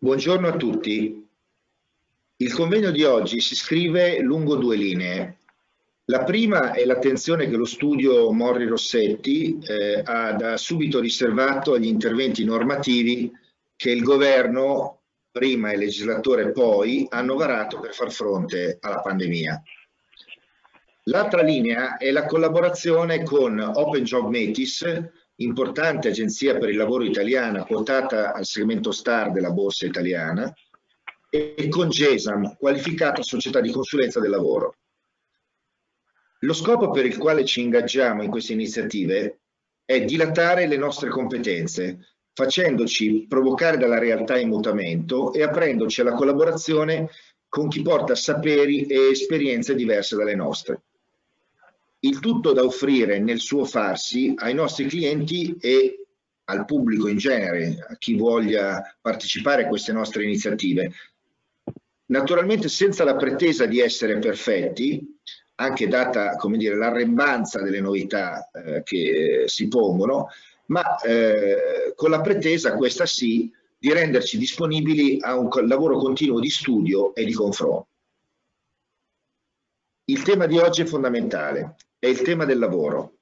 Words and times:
Buongiorno 0.00 0.46
a 0.46 0.56
tutti. 0.56 1.28
Il 2.36 2.52
convegno 2.52 2.92
di 2.92 3.02
oggi 3.02 3.40
si 3.40 3.56
scrive 3.56 4.20
lungo 4.20 4.54
due 4.54 4.76
linee. 4.76 5.38
La 6.04 6.22
prima 6.22 6.70
è 6.70 6.84
l'attenzione 6.84 7.48
che 7.48 7.56
lo 7.56 7.64
studio 7.64 8.30
Morri 8.30 8.66
Rossetti 8.66 9.58
eh, 9.58 10.00
ha 10.04 10.34
da 10.34 10.56
subito 10.56 11.00
riservato 11.00 11.74
agli 11.74 11.88
interventi 11.88 12.44
normativi 12.44 13.28
che 13.74 13.90
il 13.90 14.04
governo, 14.04 15.00
prima 15.32 15.70
e 15.70 15.72
il 15.72 15.80
legislatore 15.80 16.52
poi, 16.52 17.04
hanno 17.10 17.34
varato 17.34 17.80
per 17.80 17.92
far 17.92 18.12
fronte 18.12 18.78
alla 18.80 19.00
pandemia. 19.00 19.60
L'altra 21.06 21.42
linea 21.42 21.96
è 21.96 22.12
la 22.12 22.24
collaborazione 22.26 23.24
con 23.24 23.58
Open 23.58 24.04
Job 24.04 24.28
Metis, 24.28 24.84
importante 25.40 26.08
agenzia 26.08 26.56
per 26.58 26.70
il 26.70 26.76
lavoro 26.76 27.04
italiana 27.04 27.64
quotata 27.64 28.32
al 28.32 28.44
segmento 28.44 28.90
star 28.90 29.30
della 29.30 29.52
borsa 29.52 29.86
italiana, 29.86 30.52
e 31.30 31.68
con 31.68 31.90
GESAM, 31.90 32.56
qualificata 32.56 33.22
società 33.22 33.60
di 33.60 33.70
consulenza 33.70 34.18
del 34.18 34.30
lavoro. 34.30 34.76
Lo 36.40 36.54
scopo 36.54 36.90
per 36.90 37.04
il 37.04 37.18
quale 37.18 37.44
ci 37.44 37.60
ingaggiamo 37.60 38.22
in 38.22 38.30
queste 38.30 38.54
iniziative 38.54 39.40
è 39.84 40.04
dilatare 40.04 40.66
le 40.66 40.76
nostre 40.76 41.10
competenze, 41.10 42.14
facendoci 42.32 43.26
provocare 43.28 43.76
dalla 43.76 43.98
realtà 43.98 44.38
in 44.38 44.48
mutamento 44.48 45.32
e 45.32 45.42
aprendoci 45.42 46.00
alla 46.00 46.14
collaborazione 46.14 47.10
con 47.48 47.68
chi 47.68 47.82
porta 47.82 48.14
saperi 48.14 48.86
e 48.86 49.10
esperienze 49.10 49.74
diverse 49.74 50.16
dalle 50.16 50.34
nostre 50.34 50.82
il 52.00 52.20
tutto 52.20 52.52
da 52.52 52.64
offrire 52.64 53.18
nel 53.18 53.40
suo 53.40 53.64
farsi 53.64 54.34
ai 54.36 54.54
nostri 54.54 54.86
clienti 54.86 55.56
e 55.60 56.06
al 56.44 56.64
pubblico 56.64 57.08
in 57.08 57.18
genere, 57.18 57.84
a 57.88 57.96
chi 57.96 58.16
voglia 58.16 58.96
partecipare 59.00 59.64
a 59.64 59.68
queste 59.68 59.92
nostre 59.92 60.24
iniziative. 60.24 60.92
Naturalmente 62.06 62.68
senza 62.68 63.04
la 63.04 63.16
pretesa 63.16 63.66
di 63.66 63.80
essere 63.80 64.18
perfetti, 64.18 65.18
anche 65.56 65.88
data 65.88 66.36
come 66.36 66.56
dire, 66.56 66.76
l'arrembanza 66.76 67.60
delle 67.60 67.80
novità 67.80 68.48
eh, 68.50 68.82
che 68.82 69.44
si 69.46 69.68
pongono, 69.68 70.28
ma 70.66 70.98
eh, 71.00 71.92
con 71.94 72.10
la 72.10 72.20
pretesa, 72.20 72.76
questa 72.76 73.04
sì, 73.04 73.50
di 73.76 73.92
renderci 73.92 74.38
disponibili 74.38 75.18
a 75.20 75.36
un 75.36 75.48
lavoro 75.66 75.98
continuo 75.98 76.40
di 76.40 76.50
studio 76.50 77.14
e 77.14 77.24
di 77.24 77.32
confronto. 77.32 77.88
Il 80.10 80.22
tema 80.22 80.46
di 80.46 80.56
oggi 80.56 80.80
è 80.80 80.86
fondamentale 80.86 81.76
è 81.98 82.06
il 82.06 82.22
tema 82.22 82.46
del 82.46 82.58
lavoro. 82.58 83.18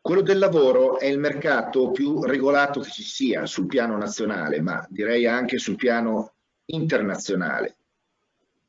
Quello 0.00 0.20
del 0.20 0.38
lavoro 0.38 0.98
è 0.98 1.06
il 1.06 1.20
mercato 1.20 1.92
più 1.92 2.24
regolato 2.24 2.80
che 2.80 2.90
ci 2.90 3.04
sia 3.04 3.46
sul 3.46 3.66
piano 3.68 3.96
nazionale, 3.96 4.60
ma 4.60 4.84
direi 4.90 5.28
anche 5.28 5.58
sul 5.58 5.76
piano 5.76 6.32
internazionale. 6.64 7.76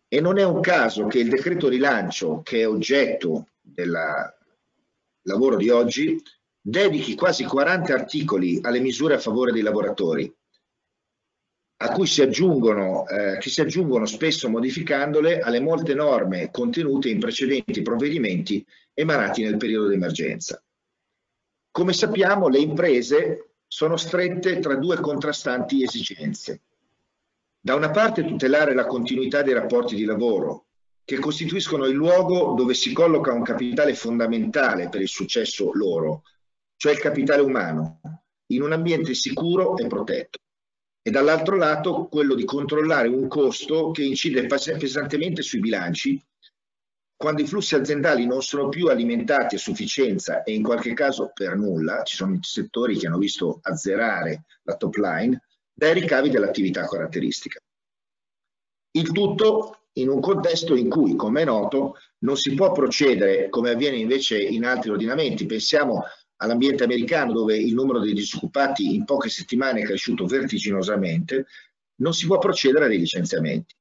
E 0.07 0.21
non 0.21 0.37
è 0.37 0.43
un 0.43 0.61
caso 0.61 1.07
che 1.07 1.17
il 1.17 1.29
decreto 1.29 1.69
rilancio, 1.69 2.41
che 2.43 2.59
è 2.59 2.67
oggetto 2.67 3.47
del 3.59 3.91
lavoro 5.23 5.55
di 5.55 5.71
oggi, 5.71 6.21
dedichi 6.61 7.15
quasi 7.15 7.45
40 7.45 7.95
articoli 7.95 8.59
alle 8.61 8.79
misure 8.79 9.15
a 9.15 9.19
favore 9.19 9.51
dei 9.51 9.63
lavoratori, 9.63 10.31
a 11.81 11.91
cui 11.91 12.07
si 12.07 12.21
aggiungono, 12.21 13.07
eh, 13.07 13.37
che 13.37 13.49
si 13.49 13.61
aggiungono 13.61 14.05
spesso 14.05 14.49
modificandole 14.49 15.39
alle 15.39 15.61
molte 15.61 15.93
norme 15.93 16.51
contenute 16.51 17.07
in 17.07 17.19
precedenti 17.19 17.81
provvedimenti 17.81 18.65
emanati 18.93 19.43
nel 19.43 19.55
periodo 19.55 19.87
d'emergenza. 19.87 20.61
Come 21.71 21.93
sappiamo, 21.93 22.49
le 22.49 22.59
imprese 22.59 23.51
sono 23.65 23.95
strette 23.95 24.59
tra 24.59 24.75
due 24.75 24.97
contrastanti 24.97 25.81
esigenze. 25.81 26.61
Da 27.61 27.75
una 27.75 27.91
parte 27.91 28.25
tutelare 28.25 28.73
la 28.73 28.85
continuità 28.85 29.41
dei 29.41 29.53
rapporti 29.53 29.95
di 29.95 30.03
lavoro, 30.03 30.65
che 31.05 31.17
costituiscono 31.17 31.85
il 31.85 31.95
luogo 31.95 32.55
dove 32.57 32.73
si 32.73 32.91
colloca 32.91 33.31
un 33.31 33.43
capitale 33.43 33.93
fondamentale 33.93 34.89
per 34.89 34.99
il 34.99 35.07
successo 35.07 35.71
loro, 35.73 36.23
cioè 36.75 36.91
il 36.91 36.99
capitale 36.99 37.41
umano, 37.41 38.01
in 38.47 38.63
un 38.63 38.73
ambiente 38.73 39.13
sicuro 39.13 39.77
e 39.77 39.87
protetto 39.87 40.39
e 41.09 41.11
dall'altro 41.11 41.57
lato 41.57 42.05
quello 42.05 42.35
di 42.35 42.45
controllare 42.45 43.07
un 43.07 43.27
costo 43.27 43.89
che 43.89 44.03
incide 44.03 44.45
pesantemente 44.45 45.41
sui 45.41 45.59
bilanci 45.59 46.23
quando 47.15 47.41
i 47.41 47.47
flussi 47.47 47.75
aziendali 47.75 48.25
non 48.25 48.41
sono 48.41 48.69
più 48.69 48.87
alimentati 48.87 49.55
a 49.55 49.57
sufficienza 49.57 50.43
e 50.43 50.53
in 50.53 50.63
qualche 50.63 50.93
caso 50.93 51.31
per 51.33 51.57
nulla, 51.57 52.03
ci 52.03 52.15
sono 52.15 52.37
settori 52.41 52.97
che 52.97 53.07
hanno 53.07 53.17
visto 53.17 53.59
azzerare 53.61 54.45
la 54.63 54.77
top 54.77 54.95
line, 54.95 55.43
dai 55.73 55.95
ricavi 55.95 56.29
dell'attività 56.29 56.87
caratteristica. 56.87 57.59
Il 58.91 59.11
tutto 59.11 59.79
in 59.93 60.07
un 60.07 60.21
contesto 60.21 60.75
in 60.75 60.89
cui, 60.89 61.17
come 61.17 61.41
è 61.41 61.45
noto, 61.45 61.97
non 62.19 62.37
si 62.37 62.53
può 62.53 62.71
procedere 62.71 63.49
come 63.49 63.71
avviene 63.71 63.97
invece 63.97 64.41
in 64.41 64.63
altri 64.63 64.91
ordinamenti. 64.91 65.45
Pensiamo 65.45 66.03
all'ambiente 66.41 66.83
americano 66.83 67.33
dove 67.33 67.57
il 67.57 67.73
numero 67.73 67.99
dei 67.99 68.13
disoccupati 68.13 68.93
in 68.95 69.05
poche 69.05 69.29
settimane 69.29 69.81
è 69.81 69.83
cresciuto 69.83 70.25
vertiginosamente, 70.25 71.45
non 71.95 72.13
si 72.13 72.25
può 72.25 72.37
procedere 72.37 72.85
a 72.85 72.87
dei 72.87 72.99
licenziamenti. 72.99 73.75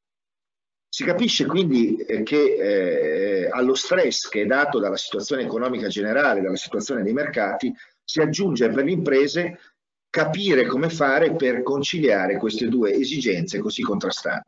Si 0.91 1.05
capisce 1.05 1.47
quindi 1.47 1.97
eh, 1.97 2.23
che 2.23 3.45
eh, 3.45 3.49
allo 3.51 3.75
stress 3.75 4.29
che 4.29 4.43
è 4.43 4.47
dato 4.47 4.79
dalla 4.79 4.97
situazione 4.97 5.43
economica 5.43 5.89
generale, 5.89 6.41
dalla 6.41 6.57
situazione 6.57 7.03
dei 7.03 7.13
mercati, 7.13 7.73
si 8.03 8.21
aggiunge 8.21 8.69
per 8.71 8.85
le 8.85 8.93
imprese 8.93 9.59
capire 10.11 10.67
come 10.67 10.89
fare 10.89 11.37
per 11.37 11.63
conciliare 11.63 12.39
queste 12.39 12.69
due 12.69 12.95
esigenze 12.95 13.59
così 13.59 13.83
contrastanti. 13.83 14.48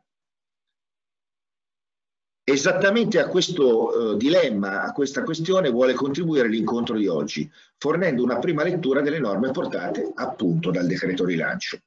Esattamente 2.51 3.17
a 3.17 3.29
questo 3.29 4.11
eh, 4.13 4.17
dilemma, 4.17 4.83
a 4.83 4.91
questa 4.91 5.23
questione 5.23 5.69
vuole 5.69 5.93
contribuire 5.93 6.49
l'incontro 6.49 6.97
di 6.97 7.07
oggi, 7.07 7.49
fornendo 7.77 8.21
una 8.23 8.39
prima 8.39 8.61
lettura 8.61 8.99
delle 8.99 9.19
norme 9.19 9.51
portate 9.51 10.11
appunto 10.15 10.69
dal 10.69 10.85
decreto 10.85 11.23
rilancio. 11.23 11.77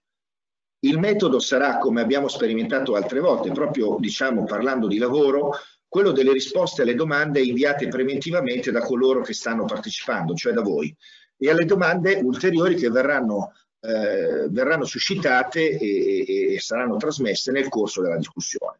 Il 0.84 0.98
metodo 0.98 1.38
sarà, 1.38 1.76
come 1.76 2.00
abbiamo 2.00 2.28
sperimentato 2.28 2.94
altre 2.94 3.20
volte, 3.20 3.52
proprio 3.52 3.98
diciamo 4.00 4.44
parlando 4.44 4.86
di 4.86 4.96
lavoro, 4.96 5.50
quello 5.86 6.12
delle 6.12 6.32
risposte 6.32 6.80
alle 6.80 6.94
domande 6.94 7.42
inviate 7.42 7.88
preventivamente 7.88 8.70
da 8.70 8.80
coloro 8.80 9.20
che 9.20 9.34
stanno 9.34 9.66
partecipando, 9.66 10.34
cioè 10.34 10.54
da 10.54 10.62
voi, 10.62 10.94
e 11.36 11.50
alle 11.50 11.66
domande 11.66 12.20
ulteriori 12.22 12.74
che 12.74 12.88
verranno, 12.88 13.52
eh, 13.80 14.48
verranno 14.48 14.84
suscitate 14.86 15.78
e, 15.78 16.24
e, 16.26 16.54
e 16.54 16.58
saranno 16.58 16.96
trasmesse 16.96 17.52
nel 17.52 17.68
corso 17.68 18.00
della 18.00 18.16
discussione. 18.16 18.78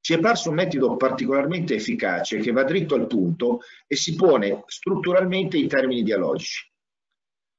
Ci 0.00 0.14
è 0.14 0.20
parso 0.20 0.48
un 0.48 0.56
metodo 0.56 0.96
particolarmente 0.96 1.74
efficace 1.74 2.38
che 2.38 2.52
va 2.52 2.64
dritto 2.64 2.94
al 2.94 3.06
punto 3.06 3.60
e 3.86 3.96
si 3.96 4.14
pone 4.14 4.64
strutturalmente 4.66 5.56
in 5.56 5.68
termini 5.68 6.02
dialogici. 6.02 6.66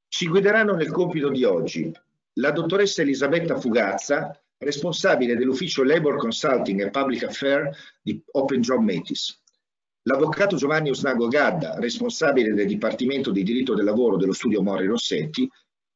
Ci 0.08 0.28
guideranno 0.28 0.74
nel 0.74 0.92
compito 0.92 1.30
di 1.30 1.44
oggi 1.44 1.92
la 2.34 2.52
dottoressa 2.52 3.02
Elisabetta 3.02 3.60
Fugazza, 3.60 4.40
responsabile 4.58 5.36
dell'ufficio 5.36 5.84
Labor 5.84 6.18
Consulting 6.18 6.82
e 6.82 6.90
Public 6.90 7.24
Affairs 7.24 7.78
di 8.02 8.22
Open 8.32 8.62
Job 8.62 8.82
Metis, 8.82 9.42
l'avvocato 10.04 10.56
Giovanni 10.56 10.90
Osnago 10.90 11.28
Gadda, 11.28 11.80
responsabile 11.80 12.54
del 12.54 12.68
Dipartimento 12.68 13.32
di 13.32 13.44
Diritto 13.44 13.76
del 13.76 13.86
Lavoro 13.86 14.18
dello 14.18 14.34
studio 14.34 14.62
Mori 14.62 14.88
Rossetti, 14.88 15.50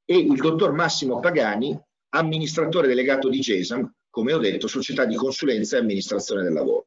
e 0.06 0.18
il 0.18 0.36
dottor 0.36 0.74
Massimo 0.74 1.20
Pagani, 1.20 1.78
amministratore 2.10 2.88
delegato 2.88 3.30
di 3.30 3.40
GESAM, 3.40 3.90
come 4.14 4.32
ho 4.32 4.38
detto, 4.38 4.68
società 4.68 5.06
di 5.06 5.16
consulenza 5.16 5.76
e 5.76 5.80
amministrazione 5.80 6.44
del 6.44 6.54
lavoro. 6.54 6.86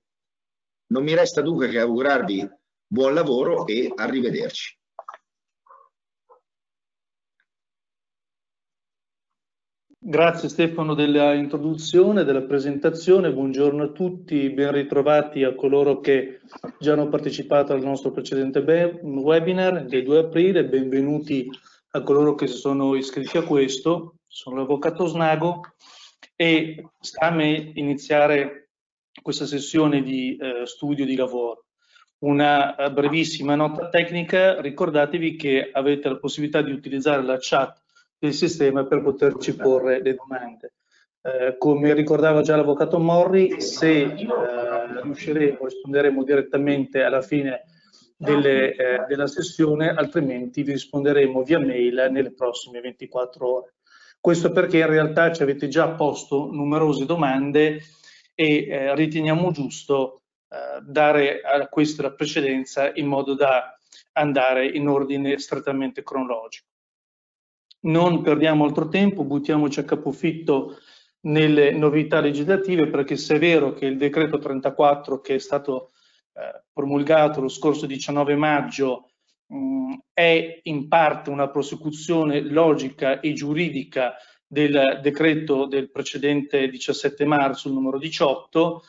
Non 0.92 1.02
mi 1.02 1.12
resta 1.12 1.40
dunque 1.40 1.68
che 1.68 1.80
augurarvi 1.80 2.48
buon 2.86 3.14
lavoro 3.14 3.66
e 3.66 3.92
arrivederci. 3.92 4.78
Grazie 9.98 10.48
Stefano 10.48 10.94
della 10.94 11.34
introduzione, 11.34 12.22
della 12.22 12.42
presentazione, 12.42 13.32
buongiorno 13.32 13.82
a 13.82 13.88
tutti, 13.90 14.48
ben 14.50 14.70
ritrovati 14.70 15.42
a 15.42 15.56
coloro 15.56 15.98
che 15.98 16.42
già 16.78 16.92
hanno 16.92 17.08
partecipato 17.08 17.72
al 17.72 17.82
nostro 17.82 18.12
precedente 18.12 18.60
webinar 18.60 19.84
del 19.84 20.04
2 20.04 20.18
aprile, 20.20 20.64
benvenuti 20.64 21.50
a 21.90 22.02
coloro 22.04 22.36
che 22.36 22.46
si 22.46 22.58
sono 22.58 22.94
iscritti 22.94 23.36
a 23.36 23.42
questo, 23.42 24.18
sono 24.28 24.58
l'Avvocato 24.58 25.06
Snago 25.06 25.62
e 26.36 26.86
sta 27.00 27.26
a 27.26 27.30
me 27.30 27.72
iniziare 27.74 28.68
questa 29.22 29.46
sessione 29.46 30.02
di 30.02 30.36
eh, 30.36 30.66
studio 30.66 31.04
di 31.04 31.16
lavoro. 31.16 31.64
Una 32.18 32.76
eh, 32.76 32.92
brevissima 32.92 33.54
nota 33.54 33.88
tecnica, 33.88 34.60
ricordatevi 34.60 35.36
che 35.36 35.70
avete 35.72 36.08
la 36.08 36.18
possibilità 36.18 36.62
di 36.62 36.70
utilizzare 36.70 37.22
la 37.22 37.38
chat 37.40 37.82
del 38.18 38.34
sistema 38.34 38.84
per 38.84 39.02
poterci 39.02 39.56
porre 39.56 40.02
le 40.02 40.14
domande. 40.14 40.74
Eh, 41.22 41.56
come 41.58 41.92
ricordava 41.92 42.42
già 42.42 42.54
l'avvocato 42.54 42.98
Morri, 42.98 43.60
se 43.60 44.02
eh, 44.02 45.02
riusciremo 45.02 45.64
risponderemo 45.64 46.22
direttamente 46.22 47.02
alla 47.02 47.22
fine 47.22 47.64
delle, 48.16 48.74
eh, 48.74 49.04
della 49.08 49.26
sessione, 49.26 49.90
altrimenti 49.90 50.62
vi 50.62 50.72
risponderemo 50.72 51.42
via 51.42 51.58
mail 51.58 52.08
nelle 52.10 52.32
prossime 52.32 52.80
24 52.80 53.54
ore. 53.54 53.74
Questo 54.26 54.50
perché 54.50 54.78
in 54.78 54.88
realtà 54.88 55.32
ci 55.32 55.44
avete 55.44 55.68
già 55.68 55.90
posto 55.90 56.50
numerose 56.50 57.06
domande 57.06 57.80
e 58.34 58.66
eh, 58.66 58.92
riteniamo 58.96 59.52
giusto 59.52 60.22
eh, 60.48 60.82
dare 60.82 61.42
a 61.42 61.68
questo 61.68 62.02
la 62.02 62.10
precedenza 62.10 62.90
in 62.94 63.06
modo 63.06 63.36
da 63.36 63.78
andare 64.14 64.66
in 64.66 64.88
ordine 64.88 65.38
strettamente 65.38 66.02
cronologico. 66.02 66.66
Non 67.82 68.20
perdiamo 68.22 68.64
altro 68.64 68.88
tempo, 68.88 69.22
buttiamoci 69.22 69.78
a 69.78 69.84
capofitto 69.84 70.76
nelle 71.26 71.70
novità 71.70 72.18
legislative 72.18 72.88
perché 72.88 73.16
se 73.16 73.36
è 73.36 73.38
vero 73.38 73.74
che 73.74 73.86
il 73.86 73.96
decreto 73.96 74.38
34 74.38 75.20
che 75.20 75.36
è 75.36 75.38
stato 75.38 75.92
eh, 76.32 76.64
promulgato 76.72 77.40
lo 77.40 77.48
scorso 77.48 77.86
19 77.86 78.34
maggio 78.34 79.10
mh, 79.46 79.94
è 80.12 80.60
in 80.62 80.88
parte 80.88 81.30
una 81.30 81.48
prosecuzione 81.48 82.40
logica 82.40 83.20
e 83.20 83.32
giuridica 83.32 84.14
del 84.46 85.00
decreto 85.02 85.66
del 85.66 85.90
precedente 85.90 86.68
17 86.68 87.24
marzo, 87.24 87.70
numero 87.70 87.98
18, 87.98 88.82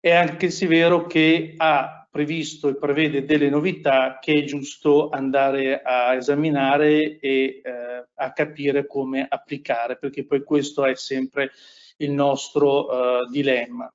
è 0.00 0.12
anche 0.12 0.48
vero 0.66 1.06
che 1.06 1.54
ha 1.56 2.08
previsto 2.10 2.68
e 2.68 2.76
prevede 2.76 3.24
delle 3.24 3.48
novità 3.48 4.18
che 4.20 4.34
è 4.34 4.44
giusto 4.44 5.10
andare 5.10 5.80
a 5.82 6.14
esaminare 6.14 7.18
e 7.18 7.60
eh, 7.62 8.06
a 8.14 8.32
capire 8.32 8.86
come 8.86 9.26
applicare, 9.28 9.96
perché 9.96 10.24
poi 10.24 10.42
questo 10.42 10.84
è 10.84 10.94
sempre 10.96 11.52
il 11.98 12.10
nostro 12.10 12.90
eh, 12.90 13.28
dilemma. 13.30 13.92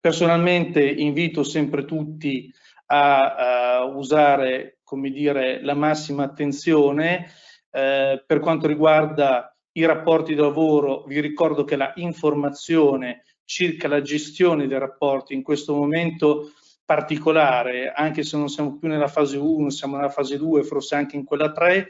Personalmente 0.00 0.82
invito 0.82 1.42
sempre 1.42 1.84
tutti 1.84 2.52
a, 2.90 3.78
a 3.78 3.84
usare, 3.84 4.78
come 4.84 5.10
dire, 5.10 5.62
la 5.62 5.74
massima 5.74 6.24
attenzione. 6.24 7.30
Eh, 7.70 8.22
per 8.26 8.40
quanto 8.40 8.66
riguarda 8.66 9.54
i 9.72 9.84
rapporti 9.84 10.34
di 10.34 10.40
lavoro, 10.40 11.04
vi 11.06 11.20
ricordo 11.20 11.64
che 11.64 11.76
la 11.76 11.92
informazione 11.96 13.24
circa 13.44 13.88
la 13.88 14.02
gestione 14.02 14.66
dei 14.66 14.78
rapporti 14.78 15.32
in 15.32 15.42
questo 15.42 15.74
momento 15.74 16.52
particolare, 16.84 17.92
anche 17.92 18.22
se 18.22 18.36
non 18.36 18.48
siamo 18.48 18.78
più 18.78 18.88
nella 18.88 19.08
fase 19.08 19.36
1, 19.36 19.70
siamo 19.70 19.96
nella 19.96 20.08
fase 20.08 20.38
2, 20.38 20.62
forse 20.64 20.94
anche 20.94 21.16
in 21.16 21.24
quella 21.24 21.52
3, 21.52 21.88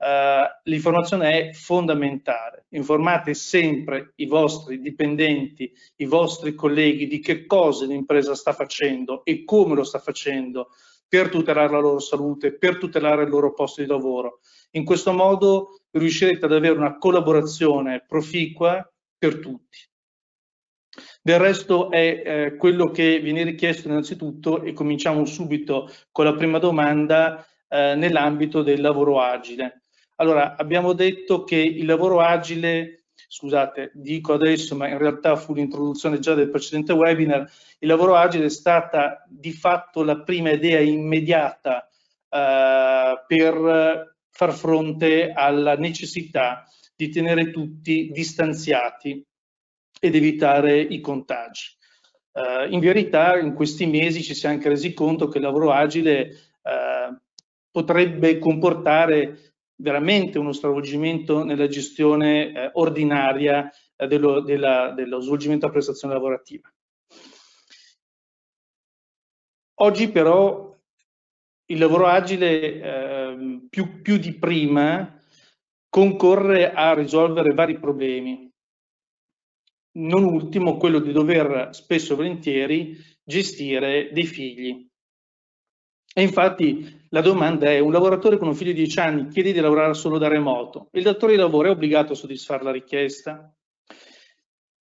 Uh, 0.00 0.48
l'informazione 0.64 1.50
è 1.50 1.52
fondamentale. 1.52 2.64
Informate 2.70 3.34
sempre 3.34 4.12
i 4.16 4.26
vostri 4.26 4.80
dipendenti, 4.80 5.70
i 5.96 6.06
vostri 6.06 6.54
colleghi 6.54 7.06
di 7.06 7.20
che 7.20 7.44
cosa 7.44 7.84
l'impresa 7.84 8.34
sta 8.34 8.54
facendo 8.54 9.22
e 9.24 9.44
come 9.44 9.74
lo 9.74 9.84
sta 9.84 9.98
facendo 9.98 10.68
per 11.06 11.28
tutelare 11.28 11.72
la 11.72 11.80
loro 11.80 11.98
salute, 11.98 12.56
per 12.56 12.78
tutelare 12.78 13.24
il 13.24 13.28
loro 13.28 13.52
posto 13.52 13.82
di 13.82 13.88
lavoro. 13.88 14.40
In 14.70 14.84
questo 14.84 15.12
modo 15.12 15.80
riuscirete 15.90 16.46
ad 16.46 16.52
avere 16.52 16.78
una 16.78 16.96
collaborazione 16.96 18.02
proficua 18.06 18.90
per 19.18 19.38
tutti. 19.38 19.78
Del 21.20 21.38
resto 21.38 21.90
è 21.90 22.22
eh, 22.24 22.56
quello 22.56 22.90
che 22.90 23.20
viene 23.20 23.42
richiesto 23.42 23.88
innanzitutto 23.88 24.62
e 24.62 24.72
cominciamo 24.72 25.26
subito 25.26 25.90
con 26.10 26.24
la 26.24 26.34
prima 26.34 26.58
domanda 26.58 27.44
eh, 27.68 27.94
nell'ambito 27.96 28.62
del 28.62 28.80
lavoro 28.80 29.20
agile. 29.20 29.79
Allora, 30.20 30.54
abbiamo 30.56 30.92
detto 30.92 31.44
che 31.44 31.56
il 31.56 31.86
lavoro 31.86 32.20
agile, 32.20 33.04
scusate, 33.26 33.90
dico 33.94 34.34
adesso, 34.34 34.76
ma 34.76 34.86
in 34.86 34.98
realtà 34.98 35.34
fu 35.34 35.54
l'introduzione 35.54 36.18
già 36.18 36.34
del 36.34 36.50
precedente 36.50 36.92
webinar, 36.92 37.50
il 37.78 37.88
lavoro 37.88 38.16
agile 38.16 38.44
è 38.44 38.50
stata 38.50 39.24
di 39.26 39.50
fatto 39.52 40.02
la 40.02 40.20
prima 40.20 40.50
idea 40.50 40.78
immediata 40.78 41.88
eh, 42.28 43.24
per 43.26 44.14
far 44.30 44.52
fronte 44.52 45.32
alla 45.34 45.76
necessità 45.76 46.64
di 46.94 47.08
tenere 47.08 47.50
tutti 47.50 48.10
distanziati 48.12 49.26
ed 49.98 50.14
evitare 50.14 50.80
i 50.80 51.00
contagi. 51.00 51.78
Uh, 52.32 52.70
in 52.72 52.78
verità 52.78 53.38
in 53.38 53.54
questi 53.54 53.86
mesi 53.86 54.22
ci 54.22 54.34
si 54.34 54.46
è 54.46 54.50
anche 54.50 54.68
resi 54.68 54.94
conto 54.94 55.26
che 55.26 55.38
il 55.38 55.44
lavoro 55.44 55.72
agile 55.72 56.28
uh, 56.62 57.18
potrebbe 57.70 58.38
comportare 58.38 59.49
veramente 59.80 60.38
uno 60.38 60.52
stravolgimento 60.52 61.44
nella 61.44 61.68
gestione 61.68 62.70
uh, 62.72 62.80
ordinaria 62.80 63.70
dello, 63.96 64.40
della, 64.40 64.92
dello 64.92 65.20
svolgimento 65.20 65.66
a 65.66 65.70
prestazione 65.70 66.14
lavorativa. 66.14 66.72
Oggi 69.80 70.10
però 70.10 70.76
il 71.66 71.78
lavoro 71.78 72.06
agile 72.06 72.80
ehm, 72.80 73.66
più, 73.68 74.02
più 74.02 74.18
di 74.18 74.34
prima 74.34 75.18
concorre 75.88 76.72
a 76.72 76.92
risolvere 76.94 77.54
vari 77.54 77.78
problemi 77.78 78.50
non 79.92 80.24
ultimo 80.24 80.76
quello 80.76 81.00
di 81.00 81.12
dover 81.12 81.70
spesso 81.72 82.12
e 82.12 82.16
volentieri 82.16 82.96
gestire 83.24 84.10
dei 84.12 84.26
figli. 84.26 84.88
E 86.12 86.22
infatti 86.22 87.06
la 87.10 87.20
domanda 87.20 87.70
è, 87.70 87.78
un 87.78 87.92
lavoratore 87.92 88.36
con 88.36 88.48
un 88.48 88.54
figlio 88.54 88.72
di 88.72 88.82
10 88.82 88.98
anni 88.98 89.28
chiede 89.28 89.52
di 89.52 89.60
lavorare 89.60 89.94
solo 89.94 90.18
da 90.18 90.26
remoto, 90.28 90.88
il 90.92 91.04
datore 91.04 91.32
di 91.32 91.38
lavoro 91.38 91.68
è 91.68 91.70
obbligato 91.70 92.12
a 92.12 92.16
soddisfare 92.16 92.64
la 92.64 92.72
richiesta? 92.72 93.54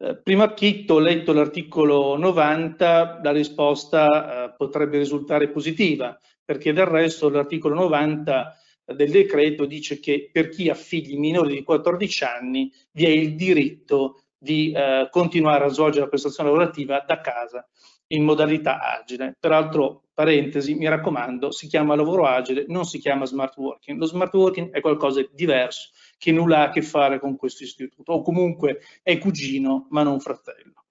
Eh, 0.02 0.16
prima 0.24 0.46
acchitto 0.46 0.96
ho 0.96 1.00
letto 1.00 1.34
l'articolo 1.34 2.18
90, 2.18 3.20
la 3.22 3.32
risposta 3.32 4.46
eh, 4.46 4.56
potrebbe 4.56 4.98
risultare 4.98 5.50
positiva, 5.50 6.18
perché 6.44 6.74
del 6.74 6.86
resto 6.86 7.30
l'articolo 7.30 7.76
90 7.76 8.56
del 8.86 9.12
decreto 9.12 9.66
dice 9.66 10.00
che 10.00 10.30
per 10.32 10.50
chi 10.50 10.70
ha 10.70 10.74
figli 10.74 11.18
minori 11.18 11.54
di 11.54 11.64
14 11.64 12.24
anni 12.24 12.72
vi 12.92 13.06
è 13.06 13.10
il 13.10 13.36
diritto 13.36 14.24
di 14.36 14.72
eh, 14.72 15.10
continuare 15.12 15.66
a 15.66 15.70
svolgere 15.70 16.06
la 16.06 16.10
prestazione 16.10 16.50
lavorativa 16.50 17.04
da 17.06 17.20
casa 17.20 17.68
in 18.08 18.24
modalità 18.24 18.80
agile. 18.80 19.36
Peraltro, 19.40 20.04
parentesi, 20.20 20.74
mi 20.74 20.86
raccomando, 20.86 21.50
si 21.50 21.68
chiama 21.68 21.96
lavoro 21.96 22.26
agile, 22.26 22.66
non 22.68 22.84
si 22.84 23.00
chiama 23.00 23.26
smart 23.26 23.56
working. 23.56 23.98
Lo 23.98 24.06
smart 24.06 24.34
working 24.34 24.70
è 24.70 24.82
qualcosa 24.82 25.22
di 25.22 25.30
diverso, 25.32 25.92
che 26.18 26.34
nulla 26.34 26.58
ha 26.58 26.64
a 26.64 26.70
che 26.72 26.82
fare 26.82 27.22
con 27.22 27.38
questo 27.38 27.64
istituto, 27.64 28.12
o 28.12 28.22
comunque 28.22 28.82
è 29.02 29.18
cugino, 29.18 29.88
ma 29.92 30.04
non 30.04 30.20
fratello. 30.20 30.88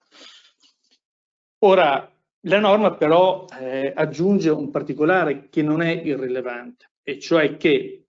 Ora, 1.58 2.10
la 2.40 2.58
norma 2.58 2.94
però 2.94 3.44
eh, 3.60 3.92
aggiunge 3.94 4.48
un 4.48 4.70
particolare 4.70 5.50
che 5.50 5.60
non 5.60 5.82
è 5.82 5.90
irrilevante, 5.90 6.92
e 7.02 7.18
cioè 7.18 7.58
che 7.58 8.06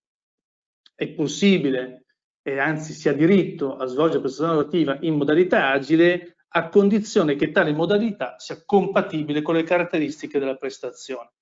è 0.94 1.08
possibile 1.08 2.06
e 2.42 2.58
anzi 2.58 2.94
si 2.94 3.10
ha 3.10 3.12
diritto 3.12 3.76
a 3.76 3.84
svolgere 3.84 4.20
prestazione 4.20 4.54
lavorativa 4.54 4.96
in 5.02 5.16
modalità 5.16 5.68
agile 5.68 6.36
a 6.52 6.68
condizione 6.68 7.36
che 7.36 7.50
tale 7.50 7.72
modalità 7.72 8.36
sia 8.38 8.62
compatibile 8.64 9.42
con 9.42 9.54
le 9.54 9.62
caratteristiche 9.62 10.38
della 10.38 10.56
prestazione. 10.56 11.32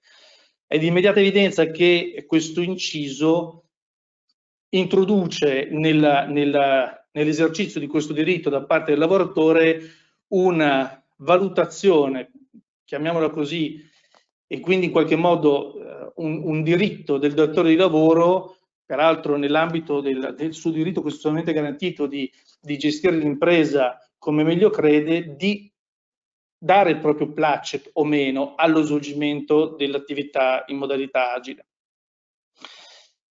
È 0.67 0.79
di 0.79 0.87
immediata 0.87 1.21
evidenza 1.21 1.71
che 1.71 2.25
questo 2.27 2.61
inciso 2.61 3.65
introduce 4.71 5.69
nell'esercizio 5.71 7.81
di 7.81 7.87
questo 7.87 8.13
diritto 8.13 8.51
da 8.51 8.65
parte 8.65 8.91
del 8.91 9.01
lavoratore 9.01 9.81
una 10.29 11.03
valutazione, 11.17 12.31
chiamiamola 12.85 13.31
così, 13.31 13.83
e 14.47 14.61
quindi 14.61 14.87
in 14.87 14.93
qualche 14.93 15.17
modo 15.17 15.75
eh, 15.75 16.13
un, 16.17 16.43
un 16.45 16.63
diritto 16.63 17.19
del 17.19 17.35
datore 17.35 17.71
di 17.71 17.77
lavoro 17.77 18.57
peraltro 18.85 19.37
nell'ambito 19.37 20.01
del, 20.01 20.35
del, 20.37 20.55
suo 20.55 20.71
diritto 20.71 21.03
costituzionalmente 21.03 21.53
garantito 21.53 22.07
di, 22.07 22.31
di 22.61 22.79
gestire 22.79 23.17
l'impresa 23.17 23.99
come 24.19 24.43
meglio 24.43 24.71
crede, 24.71 25.37
di 25.37 25.73
dare 26.59 26.91
il 26.91 26.99
proprio 26.99 27.33
placet 27.33 27.91
o 27.95 28.05
meno 28.05 28.55
allo 28.57 28.83
svolgimento 28.83 29.77
dell'attività 29.77 30.65
in 30.67 30.77
modalità 30.77 31.33
agile. 31.33 31.67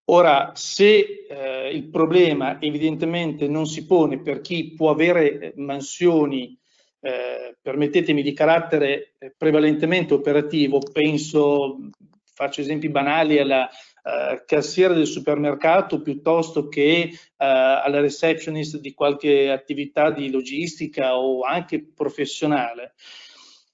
Ora, 0.05 0.51
se 0.53 1.25
eh, 1.29 1.69
il 1.69 1.85
problema 1.85 2.61
evidentemente 2.61 3.47
non 3.47 3.65
si 3.65 3.85
pone 3.85 4.21
per 4.21 4.41
chi 4.41 4.73
può 4.73 4.89
avere 4.89 5.39
eh, 5.39 5.53
mansioni, 5.55 6.57
eh, 6.99 7.57
permettetemi, 7.61 8.21
di 8.21 8.33
carattere 8.33 9.13
eh, 9.17 9.33
prevalentemente 9.37 10.13
operativo, 10.13 10.79
penso, 10.79 11.89
faccio 12.33 12.59
esempi 12.59 12.89
banali 12.89 13.39
alla, 13.39 13.69
eh, 14.05 14.43
cassiere 14.45 14.95
del 14.95 15.07
supermercato 15.07 16.01
piuttosto 16.01 16.67
che 16.67 17.09
eh, 17.09 17.17
alla 17.37 18.01
receptionist 18.01 18.79
di 18.79 18.93
qualche 18.93 19.49
attività 19.49 20.11
di 20.11 20.29
logistica 20.29 21.17
o 21.17 21.43
anche 21.43 21.81
professionale. 21.81 22.95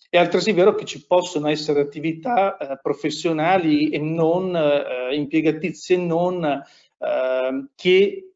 È 0.07 0.17
altresì 0.17 0.51
vero 0.51 0.75
che 0.75 0.85
ci 0.85 1.05
possono 1.05 1.49
essere 1.49 1.81
attività 1.81 2.57
eh, 2.57 2.79
professionali 2.79 3.89
e 3.89 3.97
non 3.97 4.55
eh, 4.55 5.15
impiegatizie 5.15 5.97
non 5.97 6.43
eh, 6.43 7.65
che 7.75 8.33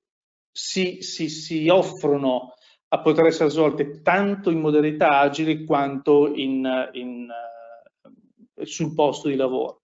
si, 0.52 1.02
si, 1.02 1.30
si, 1.30 1.68
offrono 1.70 2.54
a 2.88 3.02
poter 3.02 3.26
essere 3.26 3.50
svolte 3.50 4.02
tanto 4.02 4.52
in 4.52 4.60
modalità 4.60 5.20
agile 5.20 5.64
quanto 5.64 6.32
in, 6.34 6.90
in, 6.94 7.28
uh, 7.28 8.64
sul 8.64 8.94
posto 8.94 9.30
di 9.30 9.36
lavoro. 9.36 9.82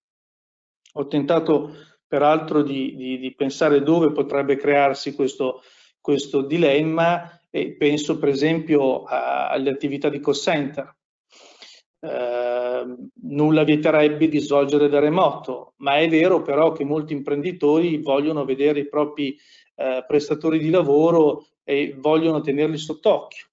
Ho 0.93 1.07
tentato 1.07 1.73
peraltro 2.09 2.63
di, 2.63 2.95
di, 2.95 3.19
di, 3.19 3.35
pensare 3.35 3.83
dove 3.83 4.11
potrebbe 4.11 4.57
crearsi 4.57 5.13
questo, 5.13 5.61
questo 6.01 6.41
dilemma 6.41 7.39
e 7.51 7.75
penso 7.75 8.17
per 8.17 8.29
esempio 8.29 9.03
a, 9.03 9.49
alle 9.49 9.69
attività 9.69 10.09
di 10.09 10.19
call 10.19 10.33
center. 10.33 10.97
Eh, 12.01 12.95
nulla 13.23 13.63
vieterebbe 13.63 14.27
di 14.27 14.39
svolgere 14.39 14.89
da 14.89 14.99
remoto, 14.99 15.73
ma 15.77 15.97
è 15.99 16.09
vero 16.09 16.41
però 16.41 16.71
che 16.71 16.83
molti 16.83 17.13
imprenditori 17.13 18.01
vogliono 18.01 18.43
vedere 18.43 18.79
i 18.79 18.89
propri 18.89 19.37
eh, 19.75 20.03
prestatori 20.07 20.57
di 20.57 20.71
lavoro 20.71 21.45
e 21.63 21.95
vogliono 21.95 22.41
tenerli 22.41 22.77
sott'occhio. 22.77 23.45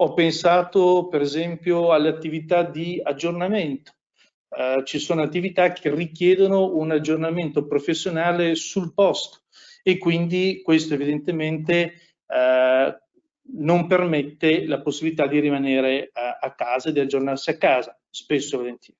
Ho 0.00 0.12
pensato 0.12 1.08
per 1.08 1.22
esempio 1.22 1.92
alle 1.92 2.08
attività 2.08 2.62
di 2.62 3.00
aggiornamento. 3.02 3.95
Eh, 4.58 4.84
ci 4.84 4.98
sono 4.98 5.20
attività 5.20 5.70
che 5.72 5.94
richiedono 5.94 6.74
un 6.76 6.90
aggiornamento 6.90 7.66
professionale 7.66 8.54
sul 8.54 8.94
posto 8.94 9.40
e 9.82 9.98
quindi 9.98 10.62
questo 10.64 10.94
evidentemente 10.94 11.92
eh, 12.26 12.98
non 13.58 13.86
permette 13.86 14.66
la 14.66 14.80
possibilità 14.80 15.26
di 15.26 15.40
rimanere 15.40 16.08
a, 16.10 16.20
eh, 16.20 16.38
a 16.40 16.54
casa 16.54 16.88
e 16.88 16.92
di 16.92 17.00
aggiornarsi 17.00 17.50
a 17.50 17.58
casa, 17.58 18.00
spesso 18.08 18.54
e 18.54 18.58
volentieri. 18.58 18.98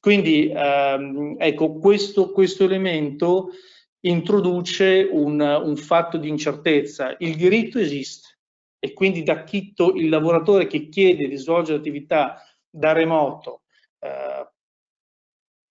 Quindi 0.00 0.52
ehm, 0.54 1.36
ecco, 1.38 1.78
questo, 1.78 2.30
questo 2.32 2.64
elemento 2.64 3.52
introduce 4.00 5.08
un, 5.10 5.40
un, 5.40 5.76
fatto 5.76 6.18
di 6.18 6.28
incertezza. 6.28 7.16
Il 7.18 7.36
diritto 7.36 7.78
esiste 7.78 8.38
e 8.78 8.92
quindi 8.92 9.22
da 9.22 9.44
Chitto 9.44 9.94
il 9.94 10.10
lavoratore 10.10 10.66
che 10.66 10.90
chiede 10.90 11.26
di 11.26 11.36
svolgere 11.36 11.78
attività 11.78 12.42
da 12.68 12.92
remoto 12.92 13.62
eh, 13.98 14.46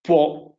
può, 0.09 0.51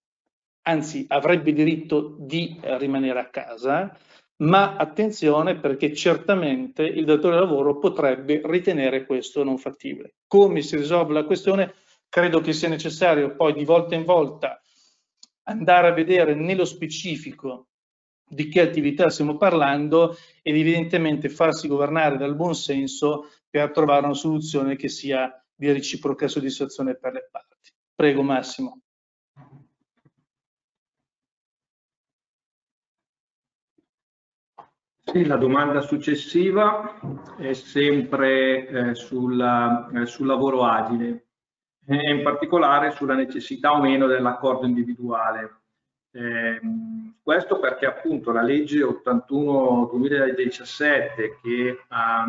anzi 0.68 1.06
avrebbe 1.08 1.52
diritto 1.52 2.14
di 2.20 2.60
rimanere 2.62 3.18
a 3.18 3.30
casa, 3.30 3.98
ma 4.44 4.76
attenzione 4.76 5.58
perché 5.58 5.92
certamente 5.92 6.84
il 6.84 7.04
datore 7.04 7.34
di 7.34 7.40
lavoro 7.40 7.80
potrebbe 7.80 8.42
ritenere 8.44 9.04
questo 9.06 9.42
non 9.42 9.58
fattibile. 9.58 10.14
Come 10.28 10.62
si 10.62 10.76
risolve 10.76 11.14
la 11.14 11.24
questione? 11.24 11.74
Credo 12.08 12.40
che 12.40 12.52
sia 12.52 12.68
necessario 12.68 13.34
poi 13.34 13.52
di 13.52 13.64
volta 13.64 13.96
in 13.96 14.04
volta 14.04 14.62
andare 15.48 15.88
a 15.88 15.94
vedere 15.94 16.36
nello 16.36 16.64
specifico 16.64 17.70
di 18.24 18.46
che 18.46 18.60
attività 18.60 19.10
stiamo 19.10 19.36
parlando 19.36 20.16
ed 20.42 20.54
evidentemente 20.54 21.28
farsi 21.28 21.66
governare 21.66 22.16
dal 22.18 22.36
buon 22.36 22.54
senso 22.54 23.30
per 23.50 23.72
trovare 23.72 24.04
una 24.04 24.14
soluzione 24.14 24.76
che 24.76 24.88
sia 24.88 25.44
di 25.52 25.72
reciproca 25.72 26.28
soddisfazione 26.28 26.94
per 26.94 27.14
le 27.14 27.28
parti. 27.28 27.72
Prego 27.96 28.22
Massimo. 28.22 28.82
Sì, 35.12 35.26
la 35.26 35.34
domanda 35.34 35.80
successiva 35.80 36.94
è 37.36 37.52
sempre 37.52 38.68
eh, 38.68 38.94
sulla, 38.94 39.90
eh, 39.92 40.06
sul 40.06 40.28
lavoro 40.28 40.64
agile 40.64 41.24
e 41.84 42.12
in 42.12 42.22
particolare 42.22 42.92
sulla 42.92 43.14
necessità 43.14 43.72
o 43.72 43.80
meno 43.80 44.06
dell'accordo 44.06 44.66
individuale. 44.66 45.62
Eh, 46.12 46.60
questo 47.20 47.58
perché 47.58 47.86
appunto 47.86 48.30
la 48.30 48.42
legge 48.42 48.84
81-2017 48.84 51.40
che 51.42 51.84
ha 51.88 52.24
eh, 52.24 52.28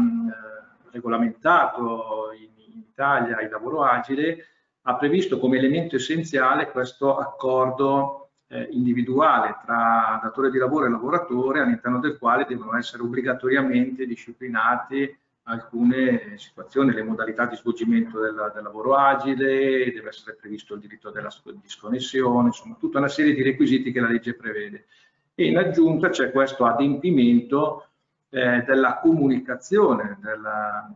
regolamentato 0.89 2.31
in, 2.35 2.49
in 2.73 2.79
Italia 2.79 3.41
il 3.41 3.51
lavoro 3.51 3.83
agile 3.83 4.47
ha 4.81 4.95
previsto 4.95 5.37
come 5.37 5.59
elemento 5.59 5.97
essenziale 5.97 6.71
questo 6.71 7.15
accordo 7.15 8.20
eh, 8.51 8.67
individuale 8.71 9.57
tra 9.63 10.19
datore 10.21 10.51
di 10.51 10.57
lavoro 10.57 10.85
e 10.85 10.89
lavoratore 10.89 11.61
all'interno 11.61 11.99
del 11.99 12.17
quale 12.17 12.45
devono 12.45 12.77
essere 12.77 13.01
obbligatoriamente 13.01 14.05
disciplinate 14.05 15.17
alcune 15.43 16.37
situazioni, 16.37 16.93
le 16.93 17.03
modalità 17.03 17.45
di 17.45 17.55
svolgimento 17.55 18.19
del, 18.19 18.51
del, 18.53 18.63
lavoro 18.63 18.95
agile, 18.95 19.91
deve 19.91 20.09
essere 20.09 20.37
previsto 20.39 20.75
il 20.75 20.81
diritto 20.81 21.09
della 21.09 21.31
disconnessione, 21.61 22.47
insomma 22.47 22.75
tutta 22.79 22.99
una 22.99 23.07
serie 23.07 23.33
di 23.33 23.41
requisiti 23.41 23.91
che 23.91 23.99
la 24.01 24.07
legge 24.07 24.35
prevede. 24.35 24.85
E 25.33 25.47
in 25.47 25.57
aggiunta 25.57 26.09
c'è 26.09 26.31
questo 26.31 26.65
adempimento 26.65 27.87
eh, 28.29 28.63
della 28.65 28.99
comunicazione 28.99 30.19
della, 30.21 30.93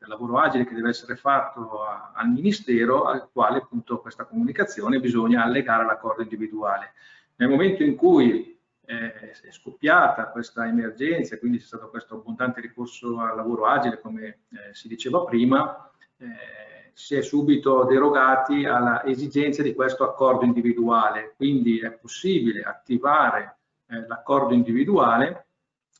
del 0.00 0.08
lavoro 0.08 0.38
agile 0.38 0.64
che 0.64 0.74
deve 0.74 0.88
essere 0.88 1.14
fatto 1.14 1.82
a, 1.82 2.12
al 2.14 2.30
Ministero, 2.30 3.04
al 3.04 3.28
quale 3.30 3.58
appunto 3.58 4.00
questa 4.00 4.24
comunicazione 4.24 4.98
bisogna 4.98 5.44
allegare 5.44 5.82
all'accordo 5.82 6.22
individuale. 6.22 6.94
Nel 7.36 7.50
momento 7.50 7.82
in 7.82 7.96
cui 7.96 8.58
eh, 8.86 9.30
è 9.30 9.50
scoppiata 9.50 10.30
questa 10.30 10.66
emergenza, 10.66 11.38
quindi 11.38 11.58
c'è 11.58 11.64
stato 11.64 11.90
questo 11.90 12.14
abbondante 12.14 12.62
ricorso 12.62 13.20
al 13.20 13.36
lavoro 13.36 13.66
agile, 13.66 14.00
come 14.00 14.24
eh, 14.24 14.38
si 14.72 14.88
diceva 14.88 15.22
prima, 15.24 15.90
eh, 16.16 16.92
si 16.94 17.14
è 17.14 17.20
subito 17.20 17.84
derogati 17.84 18.64
alla 18.64 19.04
esigenza 19.04 19.62
di 19.62 19.74
questo 19.74 20.04
accordo 20.04 20.46
individuale, 20.46 21.34
quindi 21.36 21.78
è 21.78 21.90
possibile 21.90 22.62
attivare 22.62 23.58
eh, 23.86 24.06
l'accordo 24.06 24.54
individuale 24.54 25.48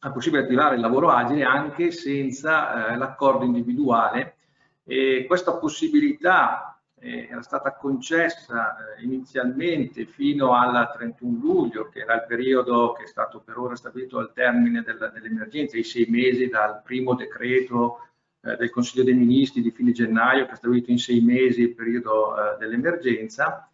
è 0.01 0.11
possibile 0.11 0.43
attivare 0.43 0.77
il 0.77 0.81
lavoro 0.81 1.11
agile 1.11 1.45
anche 1.45 1.91
senza 1.91 2.93
eh, 2.93 2.97
l'accordo 2.97 3.45
individuale 3.45 4.37
e 4.85 5.25
questa 5.27 5.57
possibilità 5.59 6.81
eh, 6.99 7.29
era 7.31 7.43
stata 7.43 7.75
concessa 7.75 8.77
eh, 8.77 9.03
inizialmente 9.05 10.07
fino 10.07 10.55
al 10.55 10.91
31 10.93 11.39
luglio, 11.39 11.89
che 11.89 12.01
era 12.01 12.15
il 12.15 12.25
periodo 12.27 12.93
che 12.93 13.05
è 13.05 13.07
stato 13.07 13.41
per 13.41 13.59
ora 13.59 13.75
stabilito 13.75 14.19
al 14.19 14.33
termine 14.33 14.83
del, 14.83 15.11
dell'emergenza, 15.13 15.77
i 15.77 15.85
sei 15.85 16.07
mesi 16.09 16.49
dal 16.49 16.83
primo 16.83 17.15
decreto 17.15 18.07
eh, 18.43 18.57
del 18.57 18.71
Consiglio 18.71 19.05
dei 19.05 19.15
Ministri 19.15 19.63
di 19.63 19.71
fine 19.71 19.93
gennaio, 19.93 20.47
che 20.47 20.53
ha 20.53 20.57
stabilito 20.57 20.91
in 20.91 20.99
sei 20.99 21.21
mesi 21.21 21.63
il 21.63 21.75
periodo 21.75 22.37
eh, 22.37 22.57
dell'emergenza. 22.59 23.69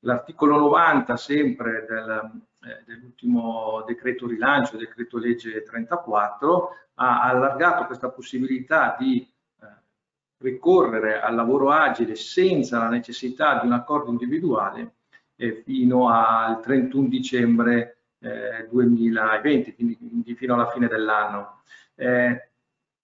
L'articolo 0.00 0.58
90 0.58 1.16
sempre 1.16 1.86
del, 1.88 2.30
eh, 2.66 2.82
dell'ultimo 2.84 3.84
decreto 3.86 4.26
rilancio, 4.26 4.76
decreto 4.76 5.18
legge 5.18 5.62
34, 5.62 6.70
ha 6.94 7.22
allargato 7.22 7.86
questa 7.86 8.08
possibilità 8.08 8.96
di 8.98 9.20
eh, 9.20 9.66
ricorrere 10.38 11.20
al 11.20 11.36
lavoro 11.36 11.70
agile 11.70 12.16
senza 12.16 12.78
la 12.78 12.88
necessità 12.88 13.60
di 13.60 13.66
un 13.66 13.72
accordo 13.72 14.10
individuale 14.10 14.94
eh, 15.36 15.62
fino 15.64 16.08
al 16.08 16.60
31 16.60 17.08
dicembre 17.08 17.92
2020, 18.18 19.74
quindi, 19.76 20.34
fino 20.34 20.54
alla 20.54 20.70
fine 20.70 20.88
dell'anno. 20.88 21.60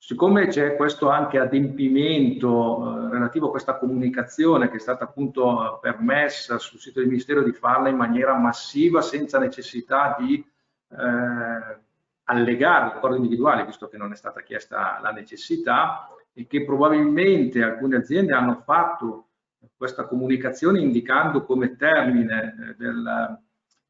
Siccome 0.05 0.49
c'è 0.49 0.75
questo 0.75 1.11
anche 1.11 1.39
adempimento 1.39 3.07
eh, 3.07 3.11
relativo 3.13 3.47
a 3.47 3.51
questa 3.51 3.79
comunicazione 3.79 4.69
che 4.69 4.79
è 4.79 4.81
stata 4.81 5.05
appunto 5.05 5.79
permessa 5.81 6.59
sul 6.59 6.81
sito 6.81 6.99
del 6.99 7.09
Ministero 7.09 7.45
di 7.45 7.53
farla 7.53 7.89
in 7.89 7.95
maniera 7.95 8.35
massiva 8.35 9.01
senza 9.01 9.39
necessità 9.39 10.17
di 10.19 10.45
eh, 10.91 11.79
allegare 12.25 12.87
l'accordo 12.87 13.15
individuale, 13.15 13.65
visto 13.65 13.87
che 13.87 13.97
non 13.97 14.11
è 14.11 14.17
stata 14.17 14.43
chiesta 14.43 14.99
la 15.01 15.13
necessità 15.13 16.09
e 16.33 16.49
che 16.49 16.65
probabilmente 16.65 17.63
alcune 17.63 17.99
aziende 17.99 18.33
hanno 18.33 18.61
fatto 18.65 19.29
questa 19.77 20.07
comunicazione 20.07 20.81
indicando 20.81 21.45
come 21.45 21.77
termine 21.77 22.57
eh, 22.71 22.75
del, 22.77 23.39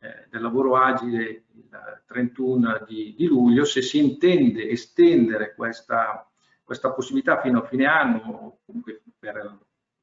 eh, 0.03 0.27
del 0.31 0.43
lavoro 0.43 0.77
agile 0.77 1.45
il 1.55 2.03
31 2.07 2.85
di, 2.89 3.15
di, 3.17 3.27
luglio, 3.27 3.65
se 3.65 3.83
si 3.83 3.99
intende 3.99 4.69
estendere 4.69 5.55
questa, 5.55 6.29
questa 6.65 6.91
possibilità 6.91 7.41
fino 7.41 7.61
a 7.61 7.67
fine 7.67 7.87
anno 7.87 8.19
o 8.19 8.59
comunque 8.67 9.01
per 9.17 9.37
il 9.37 9.59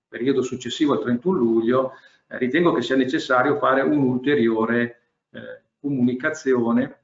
periodo 0.08 0.42
successivo 0.42 0.94
al 0.94 1.02
31 1.02 1.38
luglio, 1.38 1.92
eh, 2.28 2.38
ritengo 2.38 2.72
che 2.72 2.82
sia 2.82 2.96
necessario 2.96 3.58
fare 3.58 3.82
un'ulteriore 3.82 5.02
eh, 5.32 5.64
comunicazione 5.82 6.98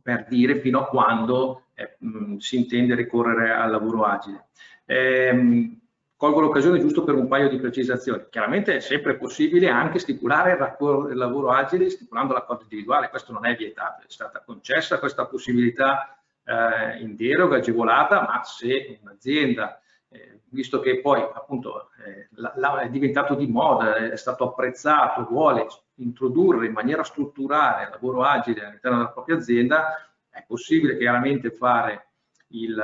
per 0.00 0.24
dire 0.28 0.60
fino 0.60 0.80
a 0.80 0.88
quando 0.88 1.64
eh, 1.74 1.96
mh, 1.98 2.36
si 2.38 2.56
intende 2.56 2.94
ricorrere 2.94 3.52
al 3.52 3.70
lavoro 3.70 4.04
agile. 4.04 4.48
Eh, 4.86 5.76
colgo 6.18 6.40
l'occasione 6.40 6.80
giusto 6.80 7.04
per 7.04 7.14
un 7.14 7.28
paio 7.28 7.48
di 7.48 7.58
precisazioni. 7.58 8.24
Chiaramente 8.28 8.74
è 8.74 8.80
sempre 8.80 9.16
possibile 9.16 9.68
anche 9.68 10.00
stipulare 10.00 10.50
il, 10.50 11.16
lavoro 11.16 11.50
agile 11.50 11.88
stipulando 11.90 12.34
l'accordo 12.34 12.64
individuale, 12.64 13.08
questo 13.08 13.32
non 13.32 13.46
è 13.46 13.54
vietato, 13.54 14.02
è 14.02 14.10
stata 14.10 14.42
concessa 14.44 14.98
questa 14.98 15.26
possibilità 15.26 16.18
eh, 16.44 16.98
in 16.98 17.14
deroga, 17.14 17.58
agevolata, 17.58 18.22
ma 18.22 18.42
se 18.42 18.98
un'azienda, 19.00 19.80
eh, 20.08 20.40
visto 20.48 20.80
che 20.80 21.00
poi 21.00 21.20
appunto 21.20 21.90
eh, 22.04 22.28
la, 22.32 22.52
la, 22.56 22.80
è 22.80 22.90
diventato 22.90 23.36
di 23.36 23.46
moda, 23.46 23.94
è 23.94 24.16
stato 24.16 24.42
apprezzato, 24.42 25.24
vuole 25.24 25.68
introdurre 25.98 26.66
in 26.66 26.72
maniera 26.72 27.04
strutturale 27.04 27.84
il 27.84 27.90
lavoro 27.90 28.24
agile 28.24 28.66
all'interno 28.66 28.96
della 28.96 29.10
propria 29.10 29.36
azienda, 29.36 29.94
è 30.28 30.42
possibile 30.44 30.98
chiaramente 30.98 31.52
fare 31.52 32.08
il, 32.48 32.76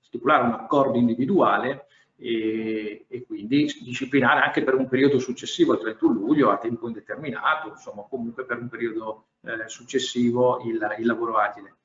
stipulare 0.00 0.44
un 0.44 0.52
accordo 0.52 0.96
individuale 0.96 1.88
e, 2.22 3.04
e, 3.08 3.24
quindi 3.26 3.64
disciplinare 3.82 4.40
anche 4.40 4.62
per 4.62 4.74
un 4.74 4.88
periodo 4.88 5.18
successivo 5.18 5.72
al 5.72 5.80
31 5.80 6.12
luglio 6.12 6.50
a 6.50 6.58
tempo 6.58 6.86
indeterminato, 6.86 7.70
insomma 7.70 8.06
comunque 8.08 8.44
per 8.44 8.60
un 8.60 8.68
periodo 8.68 9.26
eh, 9.40 9.68
successivo 9.68 10.60
il, 10.64 10.78
il, 10.98 11.06
lavoro 11.06 11.34
agile. 11.34 11.78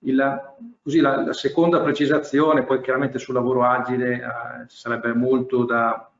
il, 0.00 0.54
così 0.82 1.00
la, 1.00 1.22
la, 1.22 1.34
seconda 1.34 1.82
precisazione, 1.82 2.64
poi 2.64 2.80
chiaramente 2.80 3.18
sul 3.18 3.34
lavoro 3.34 3.64
agile 3.64 4.14
eh, 4.14 4.64
sarebbe 4.68 5.12
molto 5.12 5.64
da, 5.64 6.10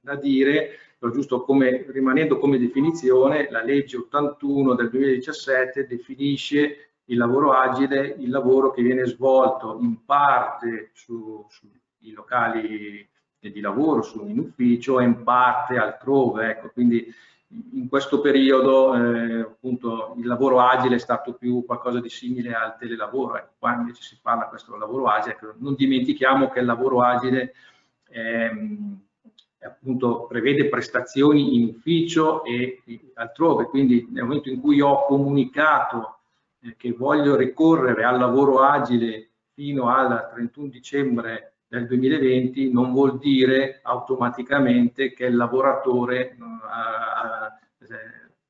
da 0.00 0.14
dire, 0.16 0.78
però 0.98 1.12
giusto 1.12 1.42
come, 1.42 1.84
rimanendo 1.88 2.38
come 2.38 2.58
definizione, 2.58 3.50
la 3.50 3.62
legge 3.62 3.98
81 3.98 4.74
del 4.74 4.88
2017 4.88 5.86
definisce 5.86 6.92
il 7.06 7.18
lavoro 7.18 7.52
agile, 7.52 8.16
il 8.18 8.30
lavoro 8.30 8.70
che 8.70 8.80
viene 8.80 9.04
svolto 9.04 9.78
in 9.82 10.02
parte 10.06 10.92
sui 10.94 11.44
su 11.50 11.68
locali 12.10 13.08
di 13.38 13.60
lavoro, 13.60 14.02
su, 14.02 14.26
in 14.26 14.38
ufficio 14.38 15.00
e 15.00 15.04
in 15.04 15.22
parte 15.22 15.76
altrove. 15.76 16.50
Ecco, 16.50 16.70
quindi 16.72 17.12
in 17.72 17.88
questo 17.88 18.20
periodo 18.20 18.94
eh, 18.94 19.40
appunto 19.40 20.14
il 20.16 20.26
lavoro 20.26 20.60
agile 20.60 20.96
è 20.96 20.98
stato 20.98 21.34
più 21.34 21.64
qualcosa 21.66 22.00
di 22.00 22.08
simile 22.08 22.54
al 22.54 22.76
telelavoro, 22.78 23.36
ecco, 23.36 23.52
qua 23.58 23.74
invece 23.74 24.02
si 24.02 24.18
parla 24.20 24.44
di 24.44 24.50
questo 24.50 24.76
lavoro 24.76 25.06
agile, 25.06 25.34
ecco, 25.34 25.54
non 25.58 25.74
dimentichiamo 25.74 26.48
che 26.48 26.60
il 26.60 26.66
lavoro 26.66 27.02
agile 27.02 27.54
ehm, 28.08 29.00
appunto 29.60 30.26
prevede 30.26 30.68
prestazioni 30.68 31.56
in 31.56 31.68
ufficio 31.68 32.42
e 32.44 32.82
altrove, 33.14 33.64
quindi 33.66 34.08
nel 34.10 34.24
momento 34.24 34.48
in 34.48 34.60
cui 34.60 34.80
ho 34.80 35.04
comunicato 35.04 36.18
eh, 36.60 36.74
che 36.76 36.92
voglio 36.92 37.36
ricorrere 37.36 38.04
al 38.04 38.18
lavoro 38.18 38.60
agile 38.60 39.28
fino 39.52 39.88
al 39.88 40.30
31 40.32 40.68
dicembre 40.68 41.51
del 41.72 41.86
2020 41.86 42.70
non 42.70 42.92
vuol 42.92 43.18
dire 43.18 43.80
automaticamente 43.82 45.14
che 45.14 45.24
il 45.24 45.36
lavoratore 45.36 46.36
uh, 46.38 47.86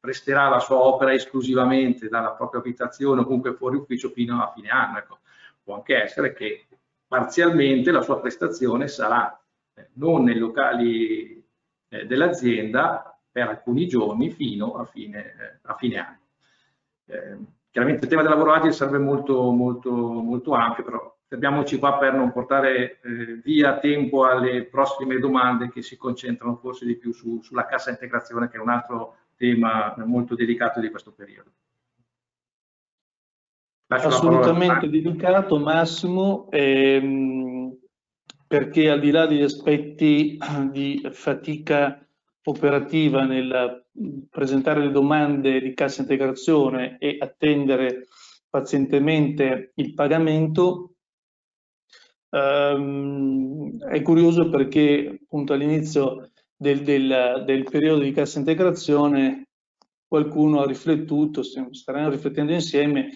presterà 0.00 0.48
la 0.48 0.58
sua 0.58 0.78
opera 0.78 1.12
esclusivamente 1.12 2.08
dalla 2.08 2.32
propria 2.32 2.60
abitazione 2.60 3.20
o 3.20 3.24
comunque 3.24 3.54
fuori 3.54 3.76
ufficio 3.76 4.10
fino 4.10 4.42
a 4.42 4.50
fine 4.52 4.70
anno. 4.70 4.98
Ecco, 4.98 5.20
può 5.62 5.76
anche 5.76 6.02
essere 6.02 6.32
che 6.32 6.66
parzialmente 7.06 7.92
la 7.92 8.02
sua 8.02 8.18
prestazione 8.18 8.88
sarà 8.88 9.40
eh, 9.74 9.90
non 9.94 10.24
nei 10.24 10.38
locali 10.38 11.46
eh, 11.90 12.04
dell'azienda 12.04 13.16
per 13.30 13.46
alcuni 13.46 13.86
giorni 13.86 14.30
fino 14.30 14.74
a 14.74 14.84
fine, 14.84 15.18
eh, 15.20 15.58
a 15.62 15.76
fine 15.76 15.96
anno. 15.96 16.18
Eh, 17.06 17.38
chiaramente 17.70 18.02
il 18.02 18.10
tema 18.10 18.22
del 18.22 18.32
lavoro 18.32 18.52
agile 18.52 18.72
sarebbe 18.72 18.98
molto, 18.98 19.48
molto, 19.52 19.92
molto 19.92 20.54
ampio, 20.54 20.82
però 20.82 21.16
fermiamoci 21.32 21.78
qua 21.78 21.96
per 21.96 22.12
non 22.12 22.30
portare 22.30 23.00
eh, 23.00 23.40
via 23.42 23.78
tempo 23.78 24.26
alle 24.26 24.64
prossime 24.64 25.18
domande 25.18 25.70
che 25.70 25.80
si 25.80 25.96
concentrano 25.96 26.56
forse 26.56 26.84
di 26.84 26.96
più 26.96 27.12
su, 27.12 27.40
sulla 27.40 27.64
cassa 27.64 27.88
integrazione, 27.88 28.50
che 28.50 28.58
è 28.58 28.60
un 28.60 28.68
altro 28.68 29.16
tema 29.36 29.94
molto 30.04 30.34
delicato 30.34 30.78
di 30.78 30.90
questo 30.90 31.12
periodo. 31.12 31.50
Lascio 33.86 34.08
Assolutamente 34.08 34.90
delicato, 34.90 35.58
Massimo. 35.58 36.48
Ehm 36.50 37.80
perché 38.52 38.90
al 38.90 39.00
di 39.00 39.10
là 39.10 39.24
degli 39.24 39.40
aspetti 39.40 40.36
di 40.70 41.08
fatica 41.10 42.06
operativa 42.44 43.24
nel 43.24 43.86
presentare 44.28 44.80
le 44.80 44.90
domande 44.90 45.58
di 45.58 45.72
cassa 45.72 46.02
integrazione 46.02 46.98
e 46.98 47.16
attendere 47.18 48.08
pazientemente 48.50 49.72
il 49.76 49.94
pagamento, 49.94 50.91
ehm, 52.32 53.78
è 53.84 54.02
curioso 54.02 54.48
perché 54.48 55.20
appunto 55.22 55.52
all'inizio 55.52 56.30
del, 56.56 56.82
del, 56.82 57.42
del, 57.46 57.64
periodo 57.64 58.02
di 58.02 58.12
cassa 58.12 58.38
integrazione 58.38 59.48
qualcuno 60.06 60.60
ha 60.60 60.66
riflettuto, 60.66 61.42
staranno 61.42 62.10
riflettendo 62.10 62.52
insieme 62.52 63.10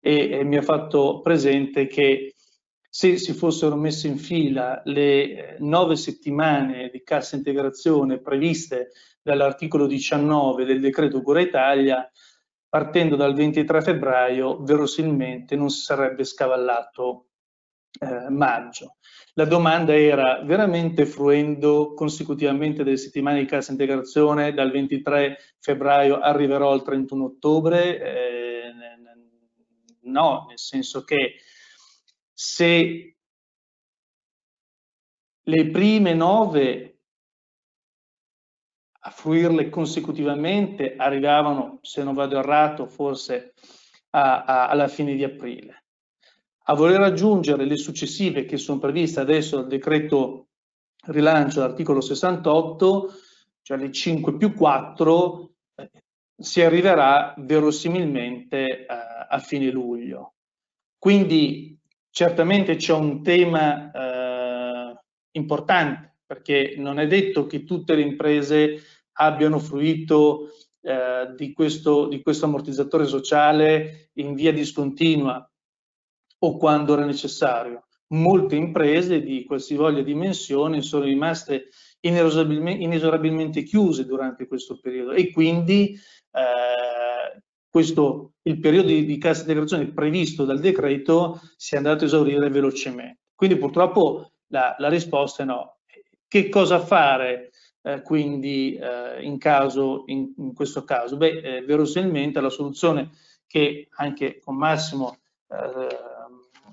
e, 0.00 0.30
e 0.30 0.44
mi 0.44 0.56
ha 0.56 0.62
fatto 0.62 1.20
presente 1.20 1.86
che 1.86 2.34
se 2.88 3.16
si 3.16 3.32
fossero 3.32 3.74
messe 3.74 4.06
in 4.06 4.18
fila 4.18 4.80
le 4.84 5.00
eh, 5.00 5.56
nove 5.58 5.96
settimane 5.96 6.90
di 6.90 7.02
cassa 7.02 7.34
integrazione 7.34 8.20
previste 8.20 8.92
dall'articolo 9.20 9.86
19 9.86 10.64
del 10.64 10.80
decreto 10.80 11.20
Cura 11.20 11.40
Italia, 11.40 12.08
partendo 12.68 13.16
dal 13.16 13.34
23 13.34 13.82
febbraio, 13.82 14.62
verosimilmente 14.62 15.56
non 15.56 15.70
si 15.70 15.80
sarebbe 15.80 16.22
scavallato 16.22 17.30
eh, 18.00 18.28
maggio. 18.30 18.96
La 19.34 19.44
domanda 19.44 19.96
era 19.96 20.42
veramente 20.42 21.06
fruendo 21.06 21.94
consecutivamente 21.94 22.84
delle 22.84 22.96
settimane 22.96 23.40
di 23.40 23.46
cassa 23.46 23.72
integrazione, 23.72 24.54
dal 24.54 24.70
23 24.70 25.38
febbraio 25.58 26.18
arriverò 26.18 26.72
al 26.72 26.82
31 26.82 27.24
ottobre? 27.24 28.00
Eh, 28.00 28.72
no, 30.02 30.46
nel 30.48 30.58
senso 30.58 31.02
che 31.02 31.36
se 32.32 33.16
le 35.46 35.70
prime 35.70 36.14
nove 36.14 36.98
a 39.06 39.10
fruirle 39.10 39.68
consecutivamente 39.68 40.96
arrivavano, 40.96 41.78
se 41.82 42.02
non 42.02 42.14
vado 42.14 42.38
errato, 42.38 42.86
forse 42.86 43.52
a, 44.10 44.44
a, 44.44 44.68
alla 44.68 44.88
fine 44.88 45.14
di 45.14 45.24
aprile. 45.24 45.83
A 46.66 46.74
voler 46.74 47.00
aggiungere 47.00 47.64
le 47.64 47.76
successive 47.76 48.44
che 48.44 48.56
sono 48.56 48.78
previste 48.78 49.20
adesso 49.20 49.56
dal 49.56 49.68
decreto 49.68 50.48
rilancio 51.06 51.60
dell'articolo 51.60 52.00
68, 52.00 53.12
cioè 53.62 53.76
le 53.76 53.92
5 53.92 54.36
più 54.36 54.54
4, 54.54 55.52
eh, 55.76 55.90
si 56.36 56.62
arriverà 56.62 57.34
verosimilmente 57.38 58.86
a, 58.86 58.94
eh, 58.94 59.26
a 59.30 59.38
fine 59.38 59.70
luglio. 59.70 60.34
Quindi 60.98 61.74
Certamente 62.16 62.76
c'è 62.76 62.92
un 62.92 63.24
tema 63.24 63.90
eh, 63.90 64.96
importante 65.32 66.18
perché 66.24 66.76
non 66.78 67.00
è 67.00 67.08
detto 67.08 67.44
che 67.48 67.64
tutte 67.64 67.96
le 67.96 68.02
imprese 68.02 68.80
abbiano 69.14 69.58
fruito 69.58 70.50
eh, 70.80 71.34
di, 71.36 71.52
questo, 71.52 72.06
di 72.06 72.22
questo 72.22 72.44
ammortizzatore 72.44 73.06
sociale 73.06 74.10
in 74.12 74.34
via 74.34 74.52
discontinua 74.52 75.44
o 76.44 76.56
quando 76.56 76.92
era 76.92 77.04
necessario. 77.04 77.84
Molte 78.08 78.54
imprese 78.54 79.22
di 79.22 79.44
qualsivoglia 79.44 80.02
dimensione 80.02 80.82
sono 80.82 81.04
rimaste 81.04 81.68
inesorabilmente, 82.00 83.62
chiuse 83.62 84.04
durante 84.04 84.46
questo 84.46 84.78
periodo 84.78 85.12
e 85.12 85.32
quindi 85.32 85.98
eh, 86.32 87.42
questo, 87.68 88.34
il 88.42 88.60
periodo 88.60 88.88
di, 88.88 89.06
di 89.06 89.18
cassa 89.18 89.40
integrazione 89.40 89.90
previsto 89.90 90.44
dal 90.44 90.60
decreto 90.60 91.40
si 91.56 91.74
è 91.74 91.78
andato 91.78 92.04
a 92.04 92.06
esaurire 92.06 92.50
velocemente. 92.50 93.20
Quindi 93.34 93.56
purtroppo 93.56 94.32
la, 94.48 94.76
la 94.78 94.88
risposta 94.88 95.42
è 95.42 95.46
no. 95.46 95.78
Che 96.28 96.48
cosa 96.50 96.80
fare 96.80 97.50
eh, 97.82 98.02
quindi 98.02 98.74
eh, 98.74 99.22
in, 99.22 99.38
caso, 99.38 100.04
in, 100.06 100.34
in, 100.36 100.52
questo 100.52 100.84
caso? 100.84 101.16
Beh, 101.16 101.40
eh, 101.40 101.62
verosimilmente 101.62 102.40
la 102.40 102.50
soluzione 102.50 103.10
che 103.46 103.88
anche 103.96 104.40
con 104.40 104.56
Massimo 104.56 105.16
eh, 105.48 106.13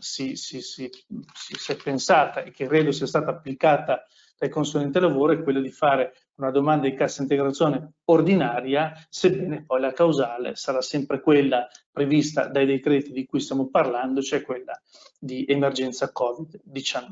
si, 0.01 0.35
si, 0.35 0.61
si, 0.61 0.89
si, 1.33 1.71
è 1.71 1.75
pensata 1.75 2.43
e 2.43 2.51
che 2.51 2.67
credo 2.67 2.91
sia 2.91 3.05
stata 3.05 3.31
applicata 3.31 4.05
dai 4.37 4.49
consulenti 4.49 4.99
lavoro 4.99 5.33
è 5.33 5.43
quella 5.43 5.59
di 5.59 5.69
fare 5.69 6.13
una 6.37 6.49
domanda 6.49 6.89
di 6.89 6.95
cassa 6.95 7.21
integrazione 7.21 7.93
ordinaria, 8.05 8.91
sebbene 9.07 9.63
poi 9.63 9.79
la 9.79 9.93
causale 9.93 10.55
sarà 10.55 10.81
sempre 10.81 11.21
quella 11.21 11.67
prevista 11.91 12.47
dai 12.47 12.65
decreti 12.65 13.11
di 13.11 13.25
cui 13.25 13.39
stiamo 13.39 13.69
parlando, 13.69 14.21
cioè 14.21 14.41
quella 14.41 14.73
di 15.19 15.45
emergenza 15.47 16.11
Covid-19. 16.11 17.09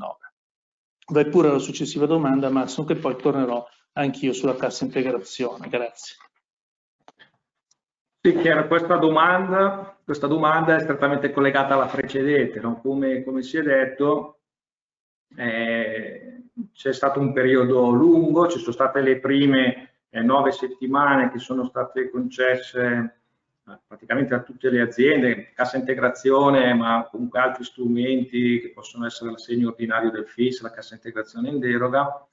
Vai 1.11 1.29
pure 1.29 1.49
alla 1.49 1.59
successiva 1.59 2.07
domanda, 2.07 2.49
Massimo, 2.49 2.87
che 2.87 2.95
poi 2.95 3.15
tornerò 3.15 3.63
anch'io 3.93 4.33
sulla 4.33 4.55
cassa 4.55 4.83
integrazione. 4.85 5.67
Grazie. 5.67 6.15
Sì, 8.21 8.35
chiaro, 8.35 8.67
questa 8.67 8.97
domanda, 8.97 9.97
questa 10.03 10.27
domanda 10.27 10.75
è 10.75 10.81
strettamente 10.81 11.31
collegata 11.31 11.75
alla 11.75 11.85
precedente, 11.85 12.59
no? 12.59 12.81
come, 12.81 13.23
come 13.23 13.41
si 13.41 13.57
è 13.57 13.61
detto, 13.61 14.39
eh, 15.37 16.43
c'è 16.73 16.91
stato 16.91 17.21
un 17.21 17.31
periodo 17.31 17.91
lungo, 17.91 18.49
ci 18.49 18.59
sono 18.59 18.73
state 18.73 18.99
le 18.99 19.19
prime 19.19 19.93
eh, 20.09 20.21
nove 20.21 20.51
settimane 20.51 21.31
che 21.31 21.39
sono 21.39 21.63
state 21.63 22.09
concesse 22.09 23.19
eh, 23.65 23.79
praticamente 23.87 24.33
a 24.33 24.41
tutte 24.41 24.69
le 24.69 24.81
aziende, 24.81 25.53
cassa 25.53 25.77
integrazione, 25.77 26.73
ma 26.73 27.07
comunque 27.09 27.39
altri 27.39 27.63
strumenti 27.63 28.59
che 28.59 28.71
possono 28.71 29.05
essere 29.05 29.31
l'assegno 29.31 29.69
ordinario 29.69 30.11
del 30.11 30.27
FIS, 30.27 30.61
la 30.61 30.71
cassa 30.71 30.95
integrazione 30.95 31.47
in 31.47 31.59
deroga. 31.59 32.27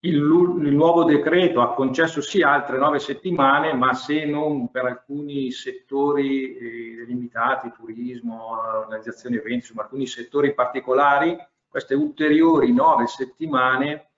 Il, 0.00 0.14
il, 0.14 0.74
nuovo 0.74 1.02
decreto 1.02 1.60
ha 1.60 1.74
concesso 1.74 2.20
sì 2.20 2.40
altre 2.40 2.78
nove 2.78 3.00
settimane, 3.00 3.72
ma 3.72 3.94
se 3.94 4.24
non 4.24 4.70
per 4.70 4.84
alcuni 4.84 5.50
settori 5.50 6.56
eh, 6.56 7.04
limitati, 7.04 7.72
turismo, 7.72 8.60
organizzazione 8.78 9.36
eventi, 9.36 9.54
insomma 9.54 9.82
alcuni 9.82 10.06
settori 10.06 10.54
particolari, 10.54 11.36
queste 11.66 11.94
ulteriori 11.94 12.72
nove 12.72 13.08
settimane 13.08 14.10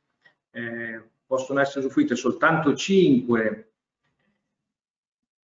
eh, 0.51 1.03
possono 1.27 1.61
essere 1.61 1.81
usufruite 1.81 2.15
soltanto 2.15 2.75
cinque 2.75 3.73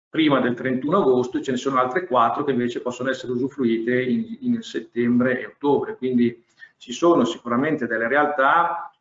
prima 0.09 0.41
del 0.41 0.55
31 0.55 0.99
agosto 0.99 1.39
e 1.39 1.43
ce 1.43 1.51
ne 1.53 1.57
sono 1.59 1.79
altre 1.79 2.07
quattro 2.07 2.45
che 2.45 2.53
invece 2.53 2.81
possono 2.81 3.11
essere 3.11 3.33
usufruite 3.33 4.03
in, 4.03 4.39
in 4.41 4.63
settembre 4.63 5.41
e 5.41 5.47
ottobre. 5.47 5.97
Quindi 5.97 6.45
ci 6.79 6.93
sono 6.93 7.25
sicuramente 7.25 7.87
delle 7.87 8.09
realtà 8.09 8.92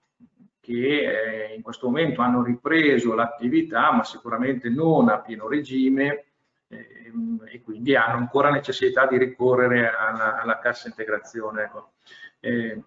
che 0.62 1.50
eh, 1.50 1.56
in 1.56 1.62
questo 1.62 1.88
momento 1.88 2.22
hanno 2.22 2.44
ripreso 2.44 3.14
l'attività, 3.14 3.92
ma 3.92 4.04
sicuramente 4.04 4.70
non 4.70 5.10
a 5.10 5.20
pieno 5.20 5.48
regime 5.48 6.26
eh, 6.68 7.12
e 7.52 7.62
quindi 7.62 7.96
hanno 7.96 8.18
ancora 8.18 8.52
necessità 8.52 9.08
di 9.08 9.18
ricorrere 9.18 9.92
alla, 9.92 10.40
alla 10.40 10.60
cassa 10.60 10.88
integrazione. 10.88 11.64
Ecco. 11.64 11.92
Eh, 12.40 12.84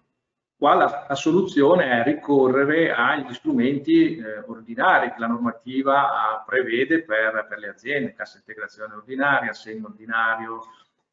Qua 0.57 0.73
la, 0.73 1.05
la, 1.09 1.15
soluzione 1.15 1.89
è 1.89 2.03
ricorrere 2.03 2.93
agli 2.93 3.33
strumenti 3.33 4.15
eh, 4.15 4.39
ordinari 4.47 5.11
che 5.11 5.19
la 5.19 5.27
normativa 5.27 6.41
prevede 6.45 7.03
per, 7.03 7.45
per, 7.49 7.59
le 7.59 7.67
aziende, 7.67 8.13
cassa 8.13 8.37
integrazione 8.37 8.93
ordinaria, 8.93 9.49
assegno 9.49 9.87
ordinario, 9.87 10.61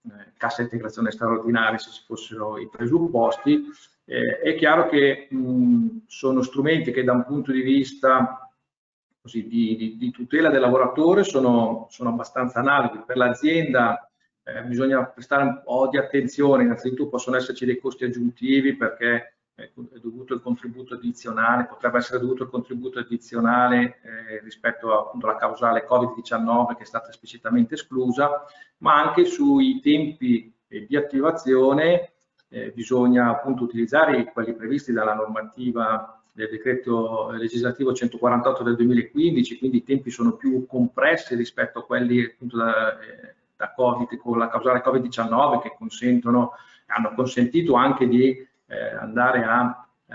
eh, 0.04 0.32
cassa 0.36 0.62
integrazione 0.62 1.10
straordinaria 1.10 1.76
se 1.76 1.90
ci 1.90 2.04
fossero 2.06 2.56
i 2.56 2.68
presupposti. 2.68 3.64
Eh, 4.12 4.40
è 4.40 4.54
chiaro 4.56 4.90
che 4.90 5.28
mh, 5.30 6.02
sono 6.06 6.42
strumenti 6.42 6.92
che 6.92 7.02
da 7.02 7.12
un 7.12 7.24
punto 7.24 7.50
di 7.50 7.62
vista 7.62 8.46
così, 9.22 9.48
di, 9.48 9.74
di, 9.74 9.96
di, 9.96 10.10
tutela 10.10 10.50
del 10.50 10.60
lavoratore 10.60 11.24
sono, 11.24 11.86
sono 11.88 12.10
abbastanza 12.10 12.58
analoghi. 12.58 13.04
Per 13.06 13.16
l'azienda 13.16 14.10
eh, 14.42 14.64
bisogna 14.64 15.02
prestare 15.06 15.44
un 15.44 15.62
po' 15.64 15.88
di 15.88 15.96
attenzione, 15.96 16.64
innanzitutto 16.64 17.08
possono 17.08 17.36
esserci 17.36 17.64
dei 17.64 17.78
costi 17.78 18.04
aggiuntivi 18.04 18.76
perché 18.76 19.36
è 19.54 19.70
dovuto 20.02 20.34
il 20.34 20.42
contributo 20.42 20.92
addizionale, 20.92 21.64
potrebbe 21.64 21.96
essere 21.96 22.18
dovuto 22.18 22.42
il 22.42 22.50
contributo 22.50 22.98
addizionale 22.98 24.00
eh, 24.02 24.40
rispetto 24.42 25.06
appunto 25.06 25.26
alla 25.26 25.38
causale 25.38 25.86
Covid-19 25.88 26.76
che 26.76 26.82
è 26.82 26.86
stata 26.86 27.08
esplicitamente 27.08 27.74
esclusa, 27.74 28.44
ma 28.78 29.00
anche 29.00 29.24
sui 29.24 29.80
tempi 29.80 30.54
eh, 30.68 30.84
di 30.86 30.96
attivazione 30.96 32.11
eh, 32.52 32.70
bisogna 32.74 33.30
appunto 33.30 33.64
utilizzare 33.64 34.30
quelli 34.30 34.54
previsti 34.54 34.92
dalla 34.92 35.14
normativa 35.14 36.20
del 36.32 36.50
decreto 36.50 37.30
legislativo 37.30 37.94
148 37.94 38.62
del 38.62 38.76
2015, 38.76 39.58
quindi 39.58 39.78
i 39.78 39.82
tempi 39.82 40.10
sono 40.10 40.32
più 40.32 40.66
compressi 40.66 41.34
rispetto 41.34 41.78
a 41.78 41.84
quelli 41.84 42.22
appunto 42.22 42.58
da, 42.58 42.98
eh, 43.00 43.34
da 43.56 43.72
Covid, 43.74 44.16
con 44.18 44.38
la 44.38 44.48
causale 44.48 44.82
Covid-19 44.84 45.62
che 45.62 45.74
consentono, 45.76 46.52
hanno 46.86 47.14
consentito 47.14 47.74
anche 47.74 48.06
di 48.06 48.28
eh, 48.28 48.94
andare 49.00 49.44
a 49.44 49.86
eh, 50.06 50.14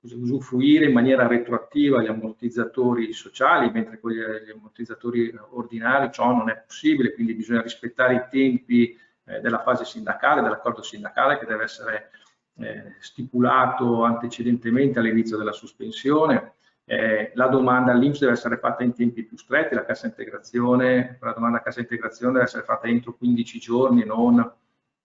usufruire 0.00 0.86
in 0.86 0.92
maniera 0.92 1.28
retroattiva 1.28 2.02
gli 2.02 2.08
ammortizzatori 2.08 3.12
sociali, 3.12 3.70
mentre 3.70 4.00
con 4.00 4.10
gli, 4.10 4.18
gli 4.18 4.50
ammortizzatori 4.50 5.32
ordinari 5.50 6.10
ciò 6.12 6.34
non 6.34 6.50
è 6.50 6.60
possibile, 6.66 7.14
quindi 7.14 7.34
bisogna 7.34 7.62
rispettare 7.62 8.14
i 8.14 8.24
tempi 8.28 8.98
eh, 9.24 9.40
della 9.40 9.62
fase 9.62 9.84
sindacale, 9.84 10.42
dell'accordo 10.42 10.82
sindacale 10.82 11.38
che 11.38 11.46
deve 11.46 11.64
essere 11.64 12.10
eh, 12.56 12.96
stipulato 13.00 14.04
antecedentemente 14.04 14.98
all'inizio 14.98 15.36
della 15.36 15.52
sospensione. 15.52 16.54
Eh, 16.84 17.30
la 17.34 17.46
domanda 17.46 17.92
all'Inps 17.92 18.20
deve 18.20 18.32
essere 18.32 18.58
fatta 18.58 18.82
in 18.82 18.94
tempi 18.94 19.22
più 19.22 19.36
stretti, 19.36 19.74
la 19.74 19.84
cassa 19.84 20.06
integrazione, 20.06 21.18
la 21.20 21.32
domanda 21.32 21.58
a 21.58 21.62
cassa 21.62 21.80
integrazione 21.80 22.32
deve 22.32 22.44
essere 22.44 22.64
fatta 22.64 22.88
entro 22.88 23.14
15 23.14 23.58
giorni, 23.58 24.04
non 24.04 24.52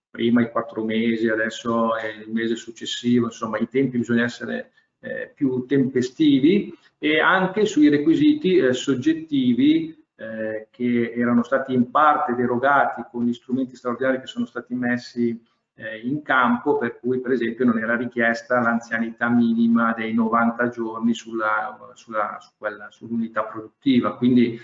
prima 0.09 0.41
i 0.41 0.49
quattro 0.49 0.83
mesi, 0.83 1.29
adesso 1.29 1.95
è 1.95 2.07
il 2.07 2.31
mese 2.31 2.55
successivo, 2.55 3.25
insomma 3.25 3.59
i 3.59 3.69
tempi 3.69 3.99
bisogna 3.99 4.23
essere 4.23 4.71
eh, 4.99 5.31
più 5.35 5.65
tempestivi 5.67 6.73
e 6.97 7.19
anche 7.19 7.65
sui 7.65 7.89
requisiti 7.89 8.57
eh, 8.57 8.73
soggettivi 8.73 9.96
eh, 10.17 10.67
che 10.71 11.13
erano 11.15 11.43
stati 11.43 11.73
in 11.73 11.91
parte 11.91 12.33
derogati 12.33 13.05
con 13.09 13.23
gli 13.23 13.33
strumenti 13.33 13.75
straordinari 13.75 14.19
che 14.19 14.25
sono 14.25 14.45
stati 14.45 14.73
messi 14.73 15.39
eh, 15.75 15.99
in 15.99 16.23
campo, 16.23 16.77
per 16.77 16.99
cui 16.99 17.19
per 17.19 17.31
esempio 17.31 17.65
non 17.65 17.77
era 17.77 17.95
richiesta 17.95 18.59
l'anzianità 18.59 19.29
minima 19.29 19.93
dei 19.93 20.13
90 20.13 20.69
giorni 20.69 21.13
sulla, 21.13 21.77
sulla, 21.93 22.37
su 22.39 22.51
sull'unità 22.89 23.43
produttiva. 23.43 24.17
Quindi 24.17 24.59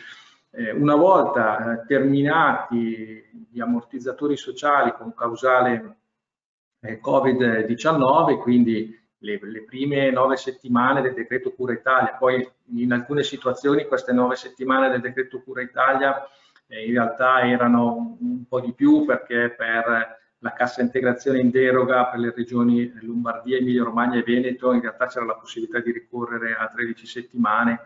eh, 0.50 0.72
una 0.72 0.96
volta 0.96 1.82
eh, 1.82 1.86
terminati 1.86 3.48
gli 3.52 3.60
ammortizzatori 3.60 4.36
sociali 4.36 4.94
con 4.94 5.14
causale 5.14 5.98
eh, 6.80 7.00
Covid-19, 7.00 8.40
quindi 8.40 9.02
le, 9.24 9.40
le, 9.42 9.64
prime 9.64 10.12
nove 10.12 10.36
settimane 10.36 11.02
del 11.02 11.14
decreto 11.14 11.54
Cura 11.54 11.74
Italia, 11.74 12.16
poi 12.20 12.48
in 12.76 12.92
alcune 12.92 13.24
situazioni 13.24 13.86
queste 13.86 14.12
nove 14.12 14.36
settimane 14.36 14.90
del 14.90 15.02
decreto 15.02 15.42
Cura 15.42 15.62
Italia 15.62 16.28
eh, 16.68 16.86
in 16.86 16.92
realtà 16.92 17.42
erano 17.42 18.18
un 18.20 18.46
po' 18.48 18.60
di 18.60 18.74
più 18.74 19.06
perché 19.06 19.54
per 19.58 20.22
la 20.40 20.54
cassa 20.54 20.82
integrazione 20.82 21.40
in 21.40 21.52
deroga 21.52 22.08
per 22.08 22.20
le 22.20 22.34
regioni 22.36 22.92
Lombardia, 23.02 23.58
Emilia 23.58 23.84
Romagna 23.84 24.20
e 24.20 24.24
Veneto 24.24 24.74
in 24.74 24.82
realtà 24.82 25.08
c'era 25.08 25.26
la 25.26 25.36
possibilità 25.36 25.80
di 25.80 25.94
ricorrere 25.94 26.54
a 26.54 26.68
13 26.68 27.06
settimane 27.06 27.80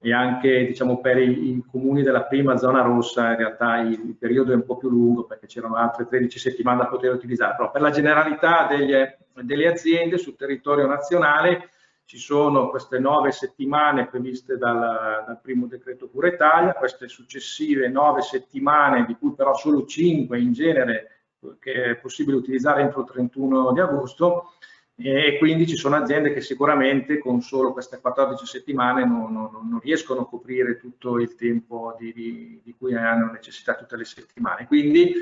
e 0.00 0.12
anche 0.12 0.66
diciamo, 0.66 1.00
per 1.00 1.18
i, 1.18 1.50
i, 1.50 1.64
comuni 1.68 2.02
della 2.02 2.24
prima 2.24 2.56
zona 2.56 2.82
rossa 2.82 3.30
in 3.30 3.36
realtà 3.36 3.80
il, 3.80 3.92
il, 3.92 4.16
periodo 4.16 4.52
è 4.52 4.54
un 4.54 4.64
po' 4.64 4.76
più 4.76 4.88
lungo 4.88 5.24
perché 5.24 5.46
c'erano 5.46 5.74
altre 5.74 6.06
13 6.06 6.38
settimane 6.38 6.78
da 6.78 6.86
poter 6.86 7.12
utilizzare, 7.12 7.56
però 7.56 7.70
per 7.70 7.80
la 7.80 7.90
generalità 7.90 8.66
deglie, 8.68 9.18
delle 9.42 9.66
aziende 9.66 10.16
sul 10.16 10.36
territorio 10.36 10.86
nazionale 10.86 11.70
ci 12.04 12.16
sono 12.16 12.70
queste 12.70 12.98
nove 12.98 13.32
settimane 13.32 14.06
previste 14.06 14.56
dal, 14.56 15.24
dal 15.26 15.40
primo 15.42 15.66
decreto 15.66 16.08
Cura 16.08 16.28
Italia, 16.28 16.72
queste 16.72 17.08
successive 17.08 17.88
nove 17.88 18.22
settimane 18.22 19.04
di 19.04 19.16
cui 19.16 19.34
però 19.34 19.54
solo 19.54 19.84
cinque 19.84 20.38
in 20.40 20.52
genere 20.52 21.24
che 21.58 21.90
è 21.90 21.96
possibile 21.96 22.36
utilizzare 22.36 22.82
entro 22.82 23.00
il 23.00 23.08
31 23.08 23.72
di 23.72 23.80
agosto 23.80 24.52
e 25.00 25.38
quindi 25.38 25.64
ci 25.68 25.76
sono 25.76 25.94
aziende 25.94 26.32
che 26.32 26.40
sicuramente 26.40 27.18
con 27.18 27.40
solo 27.40 27.72
queste 27.72 28.00
14 28.00 28.44
settimane 28.44 29.04
non, 29.04 29.32
non, 29.32 29.50
non 29.52 29.78
riescono 29.78 30.22
a 30.22 30.28
coprire 30.28 30.76
tutto 30.76 31.20
il 31.20 31.36
tempo 31.36 31.94
di, 31.96 32.12
di, 32.12 32.60
di, 32.64 32.74
cui 32.76 32.96
hanno 32.96 33.30
necessità 33.30 33.76
tutte 33.76 33.96
le 33.96 34.04
settimane. 34.04 34.66
Quindi 34.66 35.12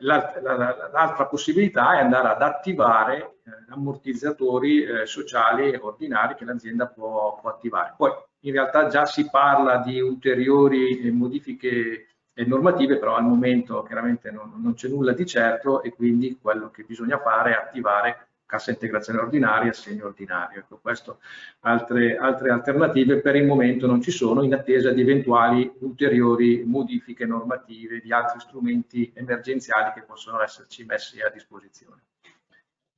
l'altra 0.00 1.24
possibilità 1.30 1.94
è 1.94 2.02
andare 2.02 2.28
ad 2.28 2.42
attivare 2.42 3.36
eh, 3.44 3.72
ammortizzatori 3.72 4.82
eh, 4.82 5.06
sociali 5.06 5.74
ordinari 5.80 6.34
che 6.34 6.44
l'azienda 6.44 6.86
può, 6.88 7.38
può, 7.40 7.48
attivare. 7.48 7.94
Poi 7.96 8.12
in 8.40 8.52
realtà 8.52 8.88
già 8.88 9.06
si 9.06 9.30
parla 9.30 9.78
di 9.78 9.98
ulteriori 9.98 11.00
eh, 11.00 11.10
modifiche 11.10 12.06
eh, 12.34 12.44
normative, 12.44 12.98
però 12.98 13.14
al 13.14 13.24
momento 13.24 13.82
chiaramente 13.82 14.30
non, 14.30 14.52
non 14.56 14.74
c'è 14.74 14.88
nulla 14.88 15.14
di 15.14 15.24
certo 15.24 15.82
e 15.82 15.94
quindi 15.94 16.36
quello 16.38 16.70
che 16.70 16.82
bisogna 16.82 17.18
fare 17.18 17.52
è 17.52 17.54
attivare 17.54 18.26
cassa 18.52 18.70
integrazione 18.70 19.18
ordinaria, 19.18 19.70
assegno 19.70 20.04
ordinario. 20.04 20.58
Ecco, 20.58 20.76
questo, 20.76 21.20
altre, 21.60 22.18
altre 22.18 22.50
alternative 22.50 23.22
per 23.22 23.34
il 23.34 23.46
momento 23.46 23.86
non 23.86 24.02
ci 24.02 24.10
sono 24.10 24.42
in 24.42 24.52
attesa 24.52 24.90
di 24.90 25.00
eventuali 25.00 25.72
ulteriori 25.78 26.62
modifiche 26.62 27.24
normative 27.24 28.00
di 28.00 28.12
altri 28.12 28.40
strumenti 28.40 29.10
emergenziali 29.14 29.92
che 29.94 30.02
possono 30.02 30.42
esserci 30.42 30.84
messi 30.84 31.18
a 31.22 31.30
disposizione. 31.30 32.02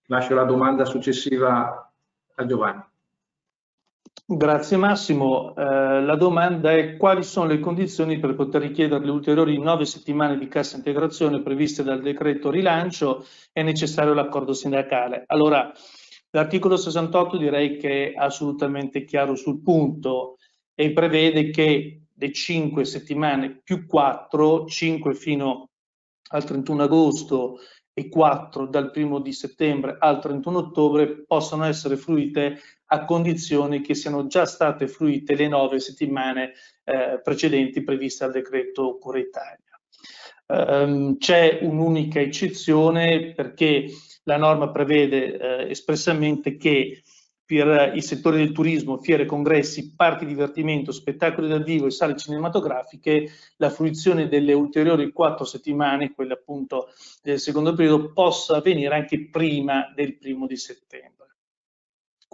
Lascio 0.07 0.35
la 0.35 0.43
domanda 0.43 0.85
successiva 0.85 1.89
a 2.35 2.47
Giovanni. 2.47 2.83
Grazie 4.27 4.79
Massimo. 4.79 5.55
Eh, 5.55 6.01
la 6.01 6.17
domanda 6.17 6.73
è 6.73 6.97
quali 6.97 7.23
sono 7.23 7.47
le 7.47 7.61
condizioni 7.61 8.19
per 8.19 8.35
poter 8.35 8.63
richiedere 8.63 9.05
le 9.05 9.11
ulteriori 9.11 9.59
nove 9.59 9.85
settimane 9.85 10.39
di 10.39 10.49
cassa 10.49 10.77
integrazione 10.77 11.43
previste 11.43 11.83
dal 11.83 12.01
decreto 12.01 12.51
rilancio? 12.51 13.27
È 13.53 13.63
necessario 13.63 14.15
l'accordo 14.15 14.55
sindacale. 14.55 15.25
Allora, 15.27 15.71
l'articolo 16.31 16.79
68 16.79 17.37
direi 17.37 17.77
che 17.77 18.13
è 18.13 18.17
assolutamente 18.17 19.05
chiaro 19.05 19.35
sul 19.35 19.61
punto 19.61 20.39
e 20.75 20.95
prevede 20.95 21.51
che 21.51 22.05
le 22.11 22.33
cinque 22.33 22.87
settimane 22.87 23.61
più 23.63 23.85
quattro, 23.85 24.65
cinque 24.65 25.13
fino 25.13 25.69
al 26.31 26.45
31 26.45 26.85
agosto 26.85 27.59
e 27.93 28.09
4 28.09 28.67
dal 28.67 28.91
1 28.93 29.21
di 29.21 29.33
settembre 29.33 29.97
al 30.01 30.19
31 30.19 30.59
ottobre 30.59 31.25
possono 31.27 31.65
essere 31.65 31.97
fruite 31.97 32.59
a 32.87 33.05
condizioni 33.05 33.81
che 33.81 33.95
siano 33.95 34.27
già 34.27 34.45
state 34.47 34.89
fruite 34.89 35.35
le 35.35 35.49
nove 35.49 35.81
settimane 35.81 36.53
eh, 36.85 37.21
precedenti 37.23 37.83
previste 37.83 38.25
al 38.25 38.33
decreto 38.33 38.99
Cura 38.99 39.19
Italia. 39.19 39.59
Um, 40.47 41.17
c'è 41.17 41.61
un'unica 41.63 42.21
eccezione 42.21 43.33
perché 43.33 43.87
la 44.25 44.37
norma 44.37 44.71
prevede 44.71 45.39
eh, 45.39 45.71
espressamente 45.71 46.57
che 46.57 47.03
per 47.47 47.93
i 47.95 48.01
settori 48.01 48.39
del 48.39 48.53
turismo, 48.53 48.99
fiere, 48.99 49.27
congressi, 49.27 49.95
parchi 49.95 50.25
divertimento, 50.25 50.93
spettacoli 50.93 51.47
dal 51.47 51.63
vivo 51.63 51.87
e 51.87 51.91
sale 51.91 52.17
cinematografiche, 52.17 53.31
la 53.59 53.69
fruizione 53.69 54.29
delle 54.29 54.55
ulteriori 54.55 55.13
quattro 55.13 55.45
settimane, 55.45 56.13
quelle 56.13 56.33
appunto 56.33 56.89
del 57.23 57.39
secondo 57.39 57.75
periodo, 57.75 58.13
possa 58.13 58.57
avvenire 58.57 58.95
anche 58.95 59.29
prima 59.29 59.93
del 59.95 60.17
primo 60.17 60.47
di 60.47 60.57
settembre. 60.57 61.24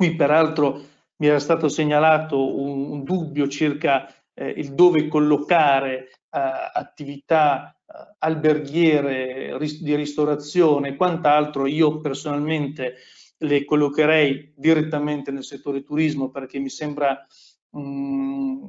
Qui 0.00 0.16
peraltro 0.16 0.82
mi 1.16 1.26
era 1.26 1.38
stato 1.38 1.68
segnalato 1.68 2.58
un, 2.58 2.90
un 2.90 3.04
dubbio 3.04 3.46
circa 3.48 4.10
eh, 4.32 4.48
il 4.48 4.72
dove 4.72 5.08
collocare 5.08 6.08
attività 6.30 7.78
alberghiere 8.18 9.58
di 9.58 9.94
ristorazione 9.94 10.88
e 10.88 10.96
quant'altro, 10.96 11.66
io 11.66 12.00
personalmente 12.00 12.94
le 13.40 13.66
collocherei 13.66 14.54
direttamente 14.56 15.30
nel 15.32 15.44
settore 15.44 15.82
turismo 15.82 16.30
perché 16.30 16.58
mi 16.58 16.70
sembra 16.70 17.26
mh, 17.72 17.78
mm, 17.78 18.64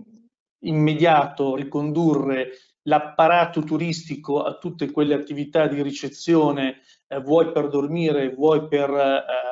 immediato 0.63 1.55
ricondurre 1.55 2.49
l'apparato 2.83 3.61
turistico 3.61 4.41
a 4.43 4.57
tutte 4.57 4.91
quelle 4.91 5.13
attività 5.13 5.67
di 5.67 5.81
ricezione, 5.81 6.81
eh, 7.07 7.21
vuoi 7.21 7.53
per 7.53 7.69
dormire, 7.69 8.33
vuoi 8.33 8.67
per 8.67 8.89
eh, 8.89 9.50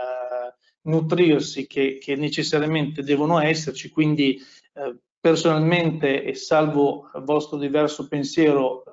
nutrirsi, 0.84 1.68
che, 1.68 1.98
che, 2.00 2.16
necessariamente 2.16 3.04
devono 3.04 3.40
esserci. 3.40 3.90
Quindi 3.90 4.40
eh, 4.74 4.96
personalmente, 5.20 6.24
e 6.24 6.36
salvo 6.36 7.10
il 7.16 7.24
vostro 7.24 7.58
diverso 7.58 8.08
pensiero, 8.08 8.84
eh, 8.86 8.90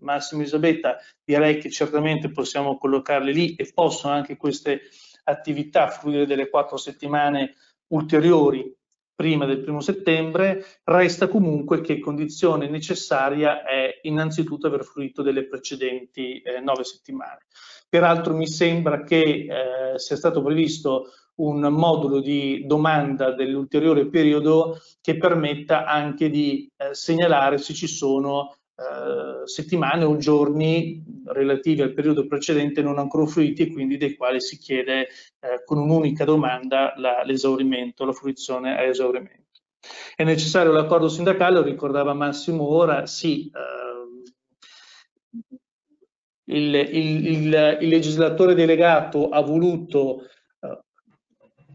Massimo 0.00 0.42
Elisabetta, 0.42 0.98
direi 1.24 1.58
che 1.58 1.70
certamente 1.70 2.30
possiamo 2.30 2.76
collocarli 2.76 3.32
lì 3.32 3.54
e 3.54 3.70
possono 3.72 4.12
anche 4.12 4.36
queste 4.36 4.82
attività 5.24 5.88
fruire 5.88 6.26
delle 6.26 6.50
quattro 6.50 6.76
settimane 6.76 7.54
ulteriori 7.88 8.74
prima 9.14 9.46
del 9.46 9.60
primo 9.60 9.80
settembre, 9.80 10.64
resta 10.84 11.28
comunque 11.28 11.80
che 11.80 12.00
condizione 12.00 12.68
necessaria 12.68 13.62
è 13.62 14.00
innanzitutto 14.02 14.66
aver 14.66 14.84
fruito 14.84 15.22
delle 15.22 15.46
precedenti 15.46 16.40
eh, 16.40 16.60
nove 16.60 16.82
settimane. 16.84 17.46
Peraltro 17.94 18.34
mi 18.34 18.48
sembra 18.48 19.04
che 19.04 19.20
eh, 19.20 19.98
sia 20.00 20.16
stato 20.16 20.42
previsto 20.42 21.12
un 21.36 21.60
modulo 21.60 22.18
di 22.18 22.66
domanda 22.66 23.30
dell'ulteriore 23.30 24.08
periodo 24.08 24.80
che 25.00 25.16
permetta 25.16 25.84
anche 25.84 26.28
di 26.28 26.68
eh, 26.76 26.92
segnalare 26.92 27.56
se 27.56 27.72
ci 27.72 27.86
sono 27.86 28.56
eh, 28.74 29.46
settimane 29.46 30.02
o 30.02 30.16
giorni 30.16 31.04
relativi 31.26 31.82
al 31.82 31.94
periodo 31.94 32.26
precedente 32.26 32.82
non 32.82 32.98
ancora 32.98 33.26
fruiti 33.26 33.62
e 33.62 33.72
quindi 33.72 33.96
dei 33.96 34.16
quali 34.16 34.40
si 34.40 34.58
chiede 34.58 35.02
eh, 35.02 35.62
con 35.64 35.78
un'unica 35.78 36.24
domanda 36.24 36.94
l'esaurimento, 37.24 38.02
la, 38.02 38.10
la 38.10 38.16
fruizione 38.16 38.76
a 38.76 38.82
esaurimento. 38.82 39.60
È 40.16 40.24
necessario 40.24 40.72
l'accordo 40.72 41.08
sindacale, 41.08 41.58
lo 41.58 41.62
ricordava 41.62 42.12
Massimo 42.12 42.66
ora, 42.66 43.06
sì, 43.06 43.52
eh, 43.54 43.83
il, 46.46 46.74
il, 46.74 47.26
il, 47.26 47.78
il, 47.80 47.88
legislatore 47.88 48.54
delegato 48.54 49.28
ha 49.28 49.40
voluto 49.40 50.22
eh, 50.60 50.78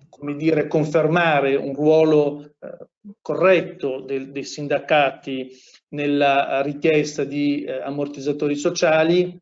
come 0.09 0.35
dire, 0.35 0.67
confermare 0.67 1.55
un 1.55 1.73
ruolo 1.73 2.53
eh, 2.59 2.87
corretto 3.21 4.01
del, 4.01 4.31
dei 4.31 4.43
sindacati 4.43 5.49
nella 5.89 6.61
richiesta 6.61 7.23
di 7.23 7.63
eh, 7.63 7.81
ammortizzatori 7.81 8.55
sociali. 8.55 9.39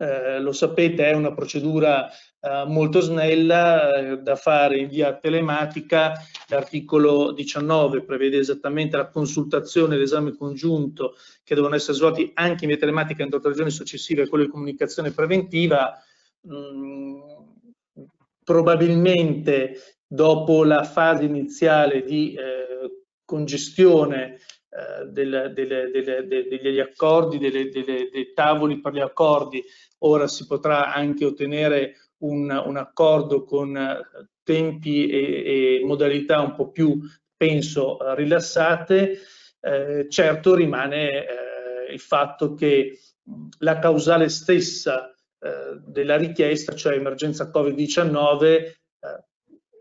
Lo 0.00 0.52
sapete, 0.52 1.06
è 1.06 1.12
una 1.12 1.34
procedura 1.34 2.08
eh, 2.40 2.64
molto 2.66 3.00
snella 3.00 3.94
eh, 3.96 4.18
da 4.18 4.36
fare 4.36 4.78
in 4.78 4.88
via 4.88 5.16
telematica. 5.16 6.12
L'articolo 6.48 7.32
19 7.32 8.04
prevede 8.04 8.38
esattamente 8.38 8.96
la 8.96 9.08
consultazione 9.08 9.96
e 9.96 9.98
l'esame 9.98 10.36
congiunto 10.36 11.16
che 11.42 11.56
devono 11.56 11.74
essere 11.74 11.96
svolti 11.96 12.30
anche 12.34 12.64
in 12.64 12.70
via 12.70 12.78
telematica 12.78 13.24
entro 13.24 13.40
tre 13.40 13.54
giorni 13.54 13.70
successive 13.70 14.22
a 14.22 14.28
quello 14.28 14.44
di 14.44 14.50
comunicazione 14.50 15.10
preventiva. 15.10 16.00
Mm, 16.46 17.20
probabilmente 18.44 19.96
dopo 20.06 20.64
la 20.64 20.84
fase 20.84 21.24
iniziale 21.24 22.02
di 22.02 22.34
eh, 22.34 23.04
congestione 23.24 24.38
eh, 24.70 25.06
del, 25.06 25.52
delle, 25.54 25.90
delle, 25.90 26.26
degli 26.26 26.78
accordi, 26.78 27.38
delle, 27.38 27.68
dei 27.68 28.32
tavoli 28.32 28.80
per 28.80 28.92
gli 28.92 29.00
accordi, 29.00 29.62
ora 29.98 30.28
si 30.28 30.46
potrà 30.46 30.94
anche 30.94 31.24
ottenere 31.24 32.07
un, 32.18 32.62
un 32.64 32.76
accordo 32.76 33.44
con 33.44 33.76
eh, 33.76 34.00
tempi 34.42 35.08
e, 35.08 35.78
e, 35.80 35.84
modalità 35.84 36.40
un 36.40 36.54
po' 36.54 36.70
più, 36.70 36.98
penso, 37.36 37.98
rilassate. 38.14 39.18
Eh, 39.60 40.06
certo 40.08 40.54
rimane 40.54 41.08
eh, 41.08 41.92
il 41.92 42.00
fatto 42.00 42.54
che 42.54 42.98
la 43.58 43.78
causale 43.78 44.28
stessa 44.28 45.12
eh, 45.40 45.80
della 45.84 46.16
richiesta, 46.16 46.74
cioè 46.74 46.94
emergenza 46.94 47.50
Covid-19, 47.52 48.44
eh, 48.44 48.76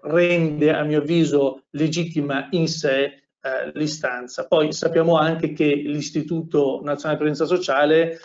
rende 0.02 0.74
a 0.74 0.84
mio 0.84 1.00
avviso 1.00 1.66
legittima 1.72 2.48
in 2.52 2.68
sé 2.68 3.04
eh, 3.04 3.72
l'istanza. 3.74 4.48
Poi 4.48 4.72
sappiamo 4.74 5.18
anche 5.18 5.54
che 5.54 5.66
l'Istituto 5.66 6.82
Nazionale 6.84 7.18
di 7.18 7.26
Presenza 7.26 7.56
Sociale 7.56 8.20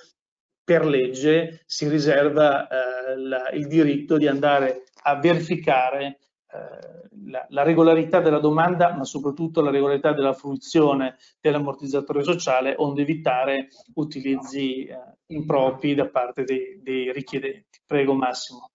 per 0.65 0.85
legge 0.85 1.63
si 1.67 1.89
riserva 1.89 2.69
eh, 2.69 3.17
la, 3.17 3.51
il 3.51 3.67
diritto 3.67 4.17
di 4.17 4.27
andare 4.27 4.85
a 5.03 5.17
verificare 5.17 6.19
eh, 6.53 7.03
la, 7.31 7.47
la, 7.49 7.63
regolarità 7.63 8.21
della 8.21 8.39
domanda, 8.39 8.95
ma 8.95 9.05
soprattutto 9.05 9.61
la 9.61 9.71
regolarità 9.71 10.13
della 10.13 10.33
fruizione 10.33 11.17
dell'ammortizzatore 11.41 12.23
sociale, 12.23 12.75
onde 12.79 13.03
evitare 13.03 13.69
utilizzi 13.95 14.85
eh, 14.85 14.97
impropri 15.27 15.95
da 15.95 16.09
parte 16.09 16.45
dei, 16.45 16.81
dei 16.83 17.13
richiedenti. 17.13 17.81
Prego 17.87 18.15
Massimo. 18.15 18.71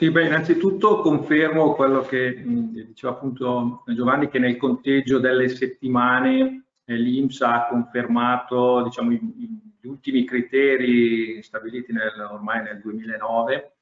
Sì, 0.00 0.10
beh, 0.10 0.24
innanzitutto 0.24 1.02
confermo 1.02 1.74
quello 1.74 2.00
che 2.00 2.42
diceva 2.42 3.12
appunto 3.12 3.82
Giovanni, 3.88 4.30
che 4.30 4.38
nel 4.38 4.56
conteggio 4.56 5.18
delle 5.18 5.50
settimane 5.50 6.64
eh, 6.86 6.96
l'Inps 6.96 7.42
ha 7.42 7.66
confermato 7.66 8.82
diciamo, 8.82 9.10
gli 9.10 9.86
ultimi 9.86 10.24
criteri 10.24 11.42
stabiliti 11.42 11.92
nel, 11.92 12.18
ormai 12.30 12.62
nel 12.62 12.80
2009, 12.80 13.72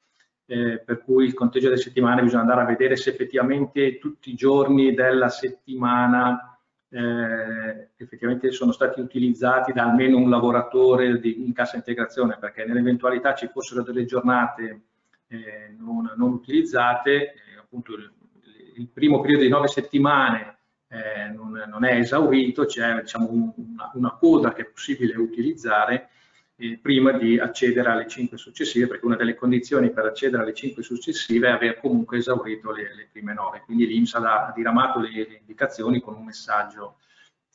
eh, 0.47 0.79
per 0.79 1.03
cui 1.05 1.23
il 1.23 1.33
conteggio 1.33 1.69
delle 1.69 1.79
settimane 1.79 2.21
bisogna 2.21 2.41
andare 2.41 2.61
a 2.63 2.65
vedere 2.65 2.97
se 2.97 3.11
effettivamente 3.11 3.97
tutti 3.97 4.31
i 4.31 4.35
giorni 4.35 4.93
della 4.93 5.29
settimana 5.29 6.59
eh, 6.89 7.91
effettivamente 7.95 8.51
sono 8.51 8.73
stati 8.73 8.99
utilizzati 8.99 9.71
da 9.71 9.83
almeno 9.83 10.17
un 10.17 10.29
lavoratore 10.29 11.17
di, 11.21 11.45
in 11.45 11.53
cassa 11.53 11.77
integrazione, 11.77 12.35
perché 12.37 12.65
nell'eventualità 12.65 13.33
ci 13.35 13.47
fossero 13.47 13.83
delle 13.83 14.03
giornate 14.03 14.81
eh, 15.29 15.75
non, 15.77 16.11
non, 16.17 16.33
utilizzate, 16.33 17.33
eh, 17.33 17.57
appunto 17.59 17.93
il, 17.93 18.11
il, 18.75 18.87
primo 18.87 19.21
periodo 19.21 19.43
di 19.43 19.49
nove 19.49 19.67
settimane 19.67 20.57
eh, 20.87 21.29
non, 21.31 21.65
non, 21.67 21.85
è 21.85 21.97
esaurito, 21.97 22.65
c'è 22.65 23.01
diciamo, 23.01 23.29
un, 23.29 23.51
una, 23.55 23.91
una, 23.93 24.11
coda 24.19 24.53
che 24.53 24.63
è 24.63 24.65
possibile 24.65 25.15
utilizzare 25.17 26.09
eh, 26.55 26.79
prima 26.81 27.11
di 27.11 27.37
accedere 27.37 27.89
alle 27.89 28.07
cinque 28.07 28.37
successive, 28.37 28.87
perché 28.87 29.05
una 29.05 29.15
delle 29.15 29.35
condizioni 29.35 29.91
per 29.91 30.05
accedere 30.05 30.41
alle 30.41 30.53
cinque 30.55 30.81
successive 30.81 31.47
è 31.47 31.51
aver 31.51 31.79
comunque 31.79 32.17
esaurito 32.17 32.71
le, 32.71 32.95
le 32.95 33.07
prime 33.11 33.33
nove, 33.33 33.61
quindi 33.63 33.85
l'IMSS 33.85 34.15
ha 34.15 34.51
diramato 34.55 34.99
le, 34.99 35.09
le 35.11 35.37
indicazioni 35.39 36.01
con 36.01 36.15
un 36.15 36.25
messaggio 36.25 36.97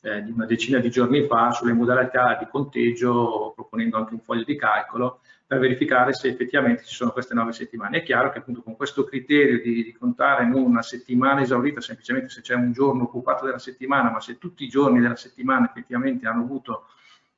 di 0.05 0.29
una 0.29 0.45
decina 0.45 0.77
di 0.77 0.91
giorni 0.91 1.25
fa 1.25 1.49
sulle 1.49 1.73
modalità 1.73 2.37
di 2.39 2.45
conteggio, 2.47 3.53
proponendo 3.55 3.97
anche 3.97 4.13
un 4.13 4.19
foglio 4.19 4.43
di 4.43 4.55
calcolo 4.55 5.21
per 5.47 5.59
verificare 5.59 6.13
se 6.13 6.27
effettivamente 6.27 6.83
ci 6.83 6.95
sono 6.95 7.11
queste 7.11 7.35
nove 7.35 7.51
settimane. 7.51 7.99
È 7.99 8.03
chiaro 8.03 8.31
che 8.31 8.39
appunto 8.39 8.63
con 8.63 8.75
questo 8.75 9.03
criterio 9.03 9.61
di, 9.61 9.83
di 9.83 9.93
contare 9.93 10.45
non 10.45 10.63
una 10.63 10.81
settimana 10.81 11.41
esaurita 11.41 11.81
semplicemente 11.81 12.29
se 12.29 12.41
c'è 12.41 12.55
un 12.55 12.71
giorno 12.71 13.03
occupato 13.03 13.45
della 13.45 13.59
settimana, 13.59 14.09
ma 14.09 14.19
se 14.19 14.37
tutti 14.39 14.63
i 14.63 14.67
giorni 14.69 14.99
della 14.99 15.15
settimana 15.15 15.67
effettivamente 15.67 16.27
hanno 16.27 16.43
avuto 16.43 16.87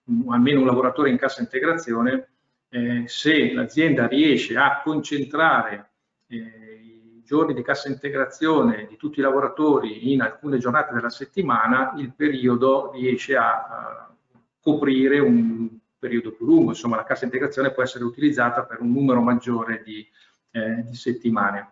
un, 0.06 0.32
almeno 0.32 0.62
un 0.62 0.68
lavoratore 0.68 1.10
in 1.10 1.18
cassa 1.18 1.42
integrazione, 1.42 2.30
eh, 2.70 3.04
se 3.08 3.54
l'azienda 3.54 4.08
riesce 4.08 4.56
a 4.56 4.82
concentrare 4.82 5.90
eh, 6.28 7.22
giorni 7.26 7.54
di 7.54 7.62
cassa 7.62 7.90
integrazione 7.90 8.88
di 8.88 8.96
tutti 8.96 9.20
i 9.20 9.22
lavoratori 9.22 10.14
in 10.14 10.22
alcune 10.22 10.60
giornate 10.60 10.94
della 10.94 11.10
settimana, 11.10 11.94
il 11.98 12.14
periodo 12.16 12.92
riesce 12.94 13.36
a, 13.36 13.66
a 13.66 14.16
coprire 14.62 15.20
un 15.20 15.78
periodo 15.98 16.32
più 16.32 16.46
lungo, 16.46 16.72
insomma 16.72 16.96
la 16.96 17.04
cassa 17.04 17.26
integrazione 17.26 17.72
può 17.72 17.84
essere 17.84 18.04
utilizzata 18.04 18.64
per 18.64 18.82
un 18.82 18.92
numero 18.92 19.22
maggiore 19.22 19.82
di, 19.84 20.08
eh, 20.52 20.84
di 20.84 20.96
settimane. 20.96 21.72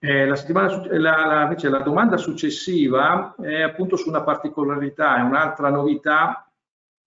Eh, 0.00 0.26
la, 0.26 0.36
la, 0.46 1.26
la, 1.26 1.42
invece 1.42 1.68
la 1.68 1.80
domanda 1.80 2.16
successiva 2.16 3.34
è 3.40 3.62
appunto 3.62 3.96
su 3.96 4.08
una 4.08 4.22
particolarità, 4.22 5.16
è 5.16 5.22
un'altra 5.22 5.70
novità 5.70 6.48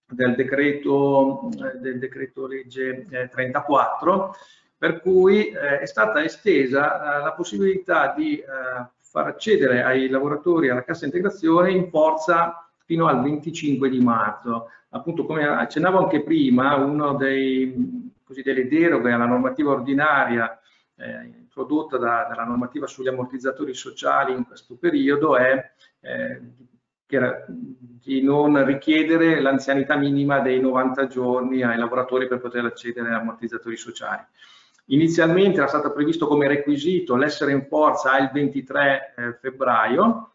del 0.05 0.35
decreto, 0.35 1.49
eh, 1.51 1.77
del 1.79 1.99
decreto 1.99 2.47
legge 2.47 3.07
34 3.31 4.35
per 4.81 4.99
cui 4.99 5.49
eh, 5.49 5.79
è 5.81 5.85
stata 5.85 6.23
estesa 6.23 7.19
eh, 7.19 7.23
la 7.23 7.33
possibilità 7.33 8.15
di 8.17 8.39
eh, 8.39 8.45
far 8.97 9.27
accedere 9.27 9.83
ai 9.83 10.09
lavoratori 10.09 10.69
alla 10.69 10.83
cassa 10.83 11.05
integrazione 11.05 11.69
in 11.69 11.87
forza 11.91 12.67
fino 12.83 13.05
al 13.05 13.21
25 13.21 13.89
di 13.89 13.99
marzo. 13.99 14.69
Appunto, 14.93 15.25
come 15.25 15.47
accennavo 15.47 15.99
anche 15.99 16.21
prima, 16.21 16.75
una 16.75 17.13
delle 17.13 18.67
deroghe 18.67 19.11
alla 19.11 19.25
normativa 19.25 19.71
ordinaria 19.71 20.59
eh, 20.95 21.25
introdotta 21.25 21.97
da, 21.97 22.27
dalla 22.29 22.43
normativa 22.43 22.87
sugli 22.87 23.07
ammortizzatori 23.07 23.73
sociali 23.73 24.33
in 24.33 24.45
questo 24.45 24.75
periodo 24.77 25.35
è 25.35 25.71
eh, 26.01 26.41
di 28.01 28.21
non 28.21 28.63
richiedere 28.65 29.41
l'anzianità 29.41 29.97
minima 29.97 30.39
dei 30.39 30.61
90 30.61 31.07
giorni 31.07 31.61
ai 31.61 31.77
lavoratori 31.77 32.27
per 32.27 32.39
poter 32.39 32.63
accedere 32.63 33.09
agli 33.09 33.15
ammortizzatori 33.15 33.75
sociali. 33.75 34.23
Inizialmente 34.85 35.57
era 35.57 35.67
stato 35.67 35.91
previsto 35.91 36.27
come 36.27 36.47
requisito 36.47 37.15
l'essere 37.15 37.51
in 37.51 37.65
forza 37.67 38.11
al 38.11 38.31
23 38.31 39.13
eh, 39.15 39.33
febbraio 39.41 40.30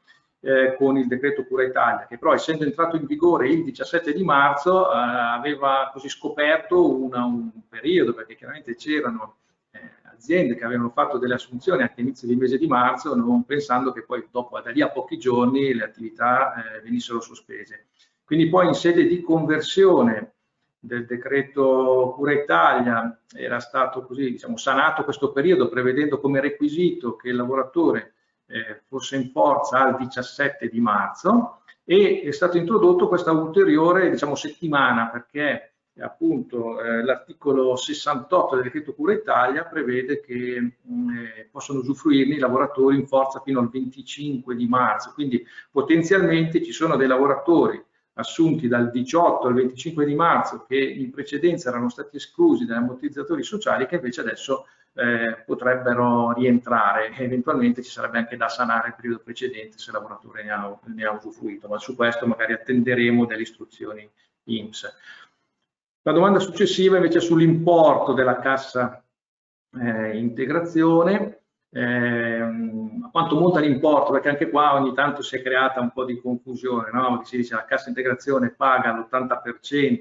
eh, 0.46 0.76
con 0.76 0.96
il 0.96 1.08
decreto 1.08 1.44
Cura 1.44 1.64
Italia, 1.64 2.06
che 2.06 2.18
però 2.18 2.32
essendo 2.32 2.62
entrato 2.62 2.94
in 2.94 3.04
vigore 3.04 3.48
il 3.48 3.64
17 3.64 4.12
di 4.12 4.22
marzo 4.22 4.92
eh, 4.92 4.94
aveva 4.94 5.90
così 5.92 6.08
scoperto 6.08 7.02
una, 7.02 7.24
un 7.24 7.50
periodo, 7.68 8.14
perché 8.14 8.36
chiaramente 8.36 8.76
c'erano 8.76 9.38
eh, 9.72 9.80
aziende 10.04 10.54
che 10.54 10.64
avevano 10.64 10.90
fatto 10.90 11.18
delle 11.18 11.34
assunzioni 11.34 11.82
anche 11.82 11.94
all'inizio 11.96 12.28
del 12.28 12.36
mese 12.36 12.58
di 12.58 12.68
marzo, 12.68 13.16
non 13.16 13.44
pensando 13.44 13.90
che 13.90 14.04
poi 14.04 14.24
dopo 14.30 14.60
da 14.60 14.70
lì 14.70 14.82
a 14.82 14.88
pochi 14.88 15.18
giorni 15.18 15.74
le 15.74 15.82
attività 15.82 16.54
eh, 16.54 16.80
venissero 16.80 17.20
sospese. 17.20 17.86
Quindi 18.24 18.48
poi 18.48 18.68
in 18.68 18.74
sede 18.74 19.04
di 19.04 19.20
conversione 19.22 20.34
del 20.78 21.06
decreto 21.06 22.12
Cura 22.14 22.32
Italia 22.32 23.20
era 23.34 23.58
stato 23.58 24.04
così 24.04 24.30
diciamo, 24.30 24.56
sanato 24.56 25.02
questo 25.02 25.32
periodo 25.32 25.68
prevedendo 25.68 26.20
come 26.20 26.40
requisito 26.40 27.16
che 27.16 27.30
il 27.30 27.36
lavoratore 27.36 28.14
eh, 28.46 28.82
fosse 28.86 29.16
in 29.16 29.30
forza 29.30 29.80
al 29.80 29.96
17 29.96 30.68
di 30.68 30.80
marzo 30.80 31.60
e 31.84 32.22
è 32.24 32.32
stato 32.32 32.56
introdotto 32.56 33.08
questa 33.08 33.32
ulteriore 33.32 34.10
diciamo, 34.10 34.34
settimana 34.34 35.08
perché 35.08 35.76
appunto 35.98 36.80
eh, 36.82 37.02
l'articolo 37.02 37.74
68 37.74 38.56
del 38.56 38.64
decreto 38.64 38.94
Cura 38.94 39.14
Italia 39.14 39.64
prevede 39.64 40.20
che 40.20 40.60
mh, 40.60 40.92
mm, 40.92 41.10
eh, 41.16 41.48
possono 41.50 41.78
usufruirne 41.80 42.34
i 42.34 42.38
lavoratori 42.38 42.96
in 42.96 43.06
forza 43.06 43.40
fino 43.40 43.60
al 43.60 43.70
25 43.70 44.54
di 44.54 44.66
marzo, 44.66 45.12
quindi 45.14 45.44
potenzialmente 45.70 46.62
ci 46.62 46.72
sono 46.72 46.96
dei 46.96 47.06
lavoratori 47.06 47.82
assunti 48.18 48.68
dal 48.68 48.90
18 48.90 49.46
al 49.46 49.54
25 49.54 50.04
di 50.04 50.14
marzo 50.14 50.64
che 50.66 50.78
in 50.78 51.10
precedenza 51.10 51.68
erano 51.68 51.88
stati 51.88 52.16
esclusi 52.16 52.64
dagli 52.64 52.78
ammortizzatori 52.78 53.42
sociali 53.42 53.86
che 53.86 53.96
invece 53.96 54.20
adesso 54.20 54.66
eh, 54.94 55.42
potrebbero 55.44 56.32
rientrare. 56.32 57.14
E 57.14 57.24
eventualmente 57.24 57.82
ci 57.82 57.90
sarebbe 57.90 58.18
anche 58.18 58.36
da 58.36 58.48
sanare 58.48 58.88
il 58.88 58.94
periodo 58.94 59.20
precedente 59.22 59.78
se 59.78 59.90
il 59.90 59.96
lavoratore 59.96 60.42
ne 60.44 60.50
ha, 60.50 60.78
ne 60.84 61.04
ha 61.04 61.12
usufruito, 61.12 61.68
ma 61.68 61.78
su 61.78 61.94
questo 61.94 62.26
magari 62.26 62.52
attenderemo 62.54 63.26
delle 63.26 63.42
istruzioni 63.42 64.08
IMSS. 64.44 64.94
La 66.02 66.12
domanda 66.12 66.38
successiva 66.38 66.96
invece 66.96 67.18
è 67.18 67.20
sull'importo 67.20 68.12
della 68.12 68.38
cassa 68.38 69.02
eh, 69.78 70.16
integrazione 70.16 71.35
eh, 71.76 72.40
a 72.40 73.10
quanto 73.12 73.38
monta 73.38 73.60
l'importo, 73.60 74.10
perché 74.12 74.30
anche 74.30 74.48
qua 74.48 74.72
ogni 74.74 74.94
tanto 74.94 75.20
si 75.20 75.36
è 75.36 75.42
creata 75.42 75.78
un 75.80 75.90
po' 75.90 76.06
di 76.06 76.18
confusione, 76.18 76.88
no? 76.90 77.20
si 77.24 77.36
dice 77.36 77.54
la 77.54 77.66
cassa 77.66 77.90
integrazione 77.90 78.54
paga 78.56 78.92
l'80% 78.92 79.98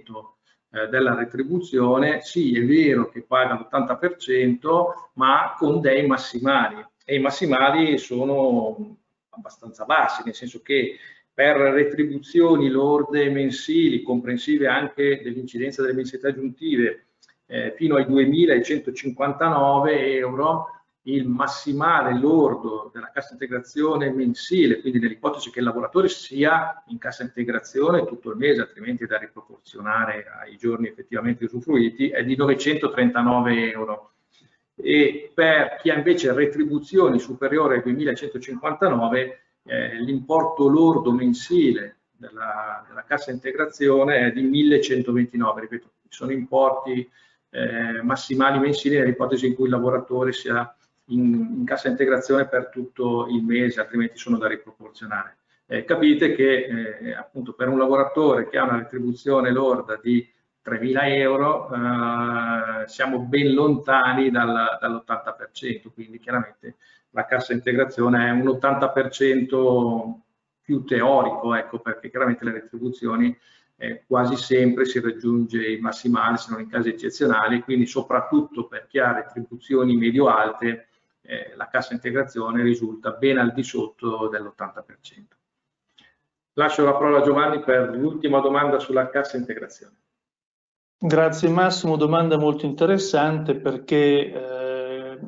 eh, 0.72 0.88
della 0.88 1.14
retribuzione, 1.16 2.22
sì 2.22 2.58
è 2.58 2.64
vero 2.64 3.10
che 3.10 3.24
paga 3.24 3.56
l'80% 3.56 5.12
ma 5.16 5.54
con 5.58 5.82
dei 5.82 6.08
massimali 6.08 6.82
e 7.04 7.16
i 7.16 7.20
massimali 7.20 7.98
sono 7.98 8.96
abbastanza 9.32 9.84
bassi, 9.84 10.22
nel 10.24 10.34
senso 10.34 10.62
che 10.62 10.98
per 11.34 11.58
retribuzioni 11.58 12.70
lorde 12.70 13.30
mensili, 13.30 14.02
comprensive 14.02 14.68
anche 14.68 15.20
dell'incidenza 15.22 15.82
delle 15.82 15.94
mensilità 15.94 16.30
aggiuntive, 16.30 17.08
eh, 17.48 17.74
fino 17.76 17.98
ai 17.98 18.06
2.159 18.06 19.90
euro, 20.16 20.75
il 21.08 21.28
massimale 21.28 22.18
lordo 22.18 22.90
della 22.94 23.12
cassa 23.12 23.34
integrazione 23.34 24.10
mensile, 24.12 24.80
quindi 24.82 25.00
nell'ipotesi 25.00 25.52
che 25.52 25.60
il 25.60 25.66
lavoratore 25.66 26.08
sia 26.08 26.84
in 26.88 26.98
cassa 26.98 27.24
integrazione 27.24 28.06
tutto 28.06 28.32
il 28.32 28.38
mese, 28.38 28.62
altrimenti 28.62 29.04
è 29.04 29.08
da 29.08 29.18
riproporzionare 29.18 30.26
ai 30.42 30.58
giorni 30.58 30.88
effettivamente 30.88 31.46
usufruiti, 31.46 32.10
è 32.10 32.24
di 32.24 32.36
939 32.36 33.72
euro. 33.72 34.12
E 34.76 35.32
per 35.34 35.78
chi 35.80 35.90
ha 35.90 35.96
invece 35.96 36.34
retribuzioni 36.34 37.20
superiori 37.20 37.76
ai 37.76 37.84
2159, 37.84 39.40
eh, 39.64 40.02
l'importo 40.02 40.68
lordo 40.68 41.12
mensile 41.12 42.00
della, 42.12 42.84
della, 42.88 43.04
cassa 43.04 43.32
integrazione 43.32 44.28
è 44.28 44.32
di 44.32 44.42
1129, 44.42 45.62
ripeto, 45.62 45.92
sono 46.10 46.32
importi 46.32 47.08
eh, 47.52 48.02
massimali 48.02 48.60
mensili 48.60 48.98
nell'ipotesi 48.98 49.46
in 49.46 49.54
cui 49.54 49.66
il 49.66 49.72
lavoratore 49.72 50.34
sia 50.34 50.76
in, 51.06 51.54
in, 51.58 51.66
cassa 51.66 51.88
integrazione 51.88 52.48
per 52.48 52.70
tutto 52.70 53.28
il 53.30 53.44
mese, 53.44 53.80
altrimenti 53.80 54.18
sono 54.18 54.38
da 54.38 54.48
riproporzionare. 54.48 55.38
Eh, 55.68 55.84
capite 55.84 56.36
che 56.36 56.98
eh, 57.00 57.14
appunto 57.14 57.54
per 57.54 57.70
un 57.70 57.80
lavoratore 57.80 58.48
che 58.48 58.58
ha 58.58 58.64
una 58.64 58.78
retribuzione 58.78 59.52
lorda 59.52 60.00
di 60.02 60.28
3.000 60.64 60.98
euro 61.18 61.70
eh, 61.74 62.88
siamo 62.88 63.20
ben 63.20 63.54
lontani 63.54 64.30
dal, 64.30 64.78
dall'80%, 64.80 65.92
quindi 65.94 66.20
chiaramente 66.20 66.76
la 67.12 67.26
cassa 67.26 67.54
integrazione 67.54 68.28
è 68.28 68.32
un 68.32 68.48
80% 68.48 70.24
più 70.62 70.84
teorico, 70.84 71.54
ecco, 71.54 71.80
perché 71.80 72.10
chiaramente 72.10 72.44
le 72.44 72.52
retribuzioni 72.52 73.38
eh, 73.78 74.04
quasi 74.08 74.36
sempre 74.36 74.86
si 74.86 75.00
raggiunge 75.00 75.68
i 75.68 75.80
massimali 75.80 76.38
se 76.38 76.52
non 76.52 76.62
in 76.62 76.70
casi 76.70 76.90
eccezionali, 76.90 77.62
quindi 77.62 77.86
soprattutto 77.86 78.68
per 78.68 78.88
chi 78.88 79.00
ha 79.00 79.14
retribuzioni 79.14 79.96
medio-alte 79.96 80.88
eh, 81.26 81.54
la 81.56 81.68
cassa 81.68 81.94
integrazione 81.94 82.64
risulta 82.64 83.12
ben 83.12 83.38
al 83.38 83.54
di 83.54 83.64
sotto 83.64 84.28
dell'80%. 84.28 84.84
Lascio 86.54 86.86
la 86.86 86.94
parola 86.94 87.20
a 87.20 87.24
Giovanni 87.24 87.62
per 87.62 87.90
l'ultima 87.96 88.40
domanda 88.40 88.80
sulla 88.80 89.10
cassa 89.10 89.38
integrazione. 89.38 89.96
Grazie 90.98 91.50
Massimo, 91.50 91.98
domanda 91.98 92.38
molto 92.38 92.66
interessante 92.66 93.56
perché 93.56 94.32
eh, 94.32 95.20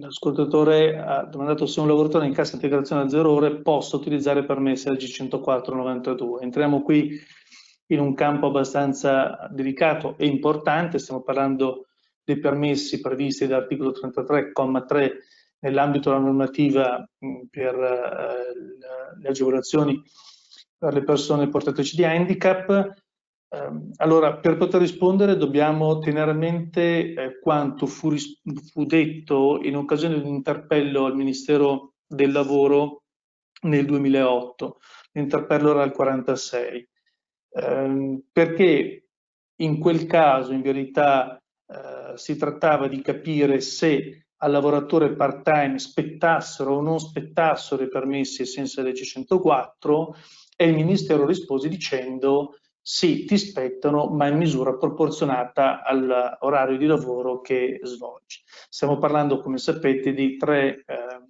l'ascoltatore 0.00 0.98
ha 0.98 1.22
domandato 1.22 1.66
se 1.66 1.80
un 1.80 1.86
lavoratore 1.86 2.26
in 2.26 2.34
cassa 2.34 2.56
integrazione 2.56 3.02
a 3.02 3.08
zero 3.08 3.30
ore 3.30 3.62
possa 3.62 3.96
utilizzare 3.96 4.44
permessi 4.44 4.90
LG 4.90 5.06
10492. 5.06 6.42
Entriamo 6.42 6.82
qui 6.82 7.18
in 7.86 8.00
un 8.00 8.14
campo 8.14 8.46
abbastanza 8.46 9.48
delicato 9.50 10.16
e 10.18 10.26
importante, 10.26 10.98
stiamo 10.98 11.22
parlando 11.22 11.86
dei 12.24 12.38
permessi 12.38 13.00
previsti 13.00 13.46
dall'articolo 13.46 13.90
33,3 13.90 15.10
nell'ambito 15.60 16.10
della 16.10 16.22
normativa 16.22 17.08
per 17.50 17.74
eh, 17.74 19.20
le 19.20 19.28
agevolazioni 19.28 20.02
per 20.82 20.94
le 20.94 21.04
persone 21.04 21.48
portatrici 21.48 21.94
di 21.94 22.04
handicap. 22.04 22.92
Ehm, 23.50 23.92
allora, 23.98 24.38
per 24.38 24.56
poter 24.56 24.80
rispondere 24.80 25.36
dobbiamo 25.36 26.00
tenere 26.00 26.32
a 26.32 26.34
mente 26.34 27.14
eh, 27.14 27.38
quanto 27.38 27.86
fu, 27.86 28.12
fu 28.72 28.84
detto 28.84 29.60
in 29.62 29.76
occasione 29.76 30.20
di 30.20 30.26
un 30.26 30.34
interpello 30.34 31.04
al 31.04 31.14
Ministero 31.14 31.94
del 32.04 32.32
Lavoro 32.32 33.04
nel 33.62 33.86
2008. 33.86 34.78
L'interpello 35.12 35.70
era 35.70 35.82
al 35.82 35.92
46. 35.92 36.88
Eh, 37.54 38.22
perché 38.32 39.06
in 39.56 39.78
quel 39.78 40.06
caso, 40.06 40.52
in 40.52 40.62
verità, 40.62 41.40
si 42.16 42.36
trattava 42.36 42.88
di 42.88 43.00
capire 43.00 43.60
se 43.60 44.26
al 44.36 44.50
lavoratore 44.50 45.14
part-time 45.14 45.78
spettassero 45.78 46.74
o 46.74 46.80
non 46.80 46.98
spettassero 46.98 47.82
i 47.82 47.88
permessi 47.88 48.42
ai 48.42 48.48
sensi 48.48 48.76
della 48.76 48.88
legge 48.88 49.04
104 49.04 50.16
e 50.56 50.66
il 50.66 50.74
Ministero 50.74 51.26
rispose 51.26 51.68
dicendo 51.68 52.56
sì, 52.84 53.24
ti 53.24 53.38
spettano, 53.38 54.08
ma 54.08 54.26
in 54.26 54.36
misura 54.36 54.74
proporzionata 54.74 55.84
all'orario 55.84 56.76
di 56.76 56.86
lavoro 56.86 57.40
che 57.40 57.78
svolgi. 57.84 58.42
Stiamo 58.68 58.98
parlando, 58.98 59.38
come 59.38 59.58
sapete, 59.58 60.12
di 60.12 60.36
tre 60.36 60.82
eh, 60.84 61.20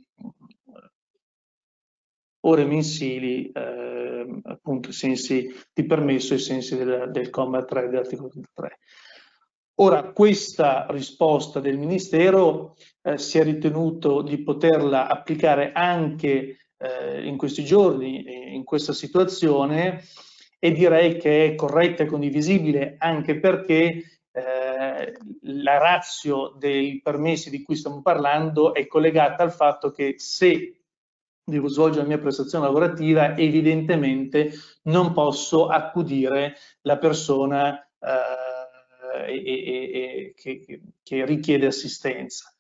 ore 2.40 2.64
mensili, 2.64 3.50
eh, 3.52 4.40
appunto, 4.44 4.92
sensi 4.92 5.54
di 5.74 5.84
permesso 5.84 6.32
ai 6.32 6.40
sensi 6.40 6.74
del, 6.74 7.10
del 7.10 7.28
comma 7.28 7.62
3 7.62 7.88
dell'articolo 7.88 8.28
33. 8.30 8.78
Ora, 9.76 10.12
questa 10.12 10.86
risposta 10.90 11.58
del 11.58 11.78
Ministero 11.78 12.76
eh, 13.02 13.16
si 13.16 13.38
è 13.38 13.42
ritenuto 13.42 14.20
di 14.22 14.42
poterla 14.42 15.08
applicare 15.08 15.72
anche 15.72 16.58
eh, 16.76 17.26
in 17.26 17.36
questi 17.36 17.64
giorni, 17.64 18.54
in 18.54 18.64
questa 18.64 18.92
situazione, 18.92 20.02
e 20.58 20.72
direi 20.72 21.16
che 21.16 21.46
è 21.46 21.54
corretta 21.54 22.04
e 22.04 22.06
condivisibile 22.06 22.94
anche 22.98 23.40
perché 23.40 24.20
eh, 24.30 25.12
la 25.40 25.78
razio 25.78 26.54
dei 26.56 27.00
permessi 27.02 27.50
di 27.50 27.62
cui 27.62 27.74
stiamo 27.74 28.00
parlando 28.02 28.74
è 28.74 28.86
collegata 28.86 29.42
al 29.42 29.52
fatto 29.52 29.90
che 29.90 30.14
se 30.18 30.82
devo 31.44 31.66
svolgere 31.66 32.02
la 32.02 32.08
mia 32.08 32.18
prestazione 32.18 32.66
lavorativa, 32.66 33.36
evidentemente 33.36 34.52
non 34.84 35.12
posso 35.12 35.66
accudire 35.66 36.54
la 36.82 36.98
persona 36.98 37.84
eh, 39.24 39.42
e, 39.44 39.52
e, 39.64 40.32
che, 40.36 40.80
che 41.02 41.24
richiede 41.24 41.66
assistenza. 41.66 42.54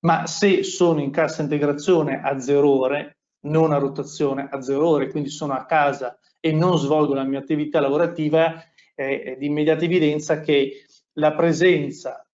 Ma 0.00 0.26
se 0.26 0.62
sono 0.62 1.00
in 1.00 1.10
cassa 1.10 1.42
integrazione 1.42 2.20
a 2.22 2.38
zero 2.38 2.70
ore, 2.70 3.18
non 3.40 3.72
a 3.72 3.78
rotazione 3.78 4.48
a 4.50 4.60
zero 4.60 4.88
ore, 4.88 5.10
quindi 5.10 5.28
sono 5.28 5.54
a 5.54 5.64
casa 5.64 6.18
e 6.40 6.52
non 6.52 6.78
svolgo 6.78 7.14
la 7.14 7.24
mia 7.24 7.38
attività 7.38 7.80
lavorativa, 7.80 8.62
è 8.94 9.36
di 9.38 9.46
immediata 9.46 9.84
evidenza 9.84 10.40
che 10.40 10.84
la 11.14 11.34
presenza 11.34 12.26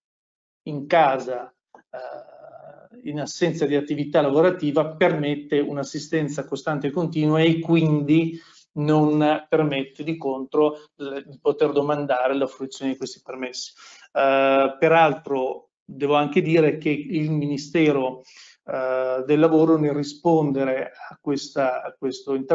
in 0.64 0.87
casa 0.87 1.55
eh, 1.74 3.11
in 3.11 3.20
assenza 3.20 3.66
di 3.66 3.76
attività 3.76 4.20
lavorativa 4.20 4.95
permette 4.97 5.59
un'assistenza 5.59 6.45
costante 6.45 6.87
e 6.87 6.91
continua 6.91 7.41
e 7.41 7.59
quindi 7.59 8.41
non 8.74 9.46
permette 9.48 10.02
di 10.02 10.16
contro 10.16 10.86
di 10.96 11.38
poter 11.40 11.72
domandare 11.72 12.34
la 12.34 12.46
fruizione 12.46 12.92
di 12.92 12.96
questi 12.96 13.20
permessi. 13.22 13.72
Uh, 14.12 14.76
peraltro 14.78 15.70
devo 15.84 16.14
anche 16.14 16.40
dire 16.40 16.78
che 16.78 16.88
il 16.88 17.30
Ministero 17.30 18.22
uh, 18.64 19.24
del 19.24 19.38
Lavoro 19.38 19.76
nel 19.76 19.92
rispondere 19.92 20.92
a, 21.08 21.18
questa, 21.20 21.82
a, 21.82 21.96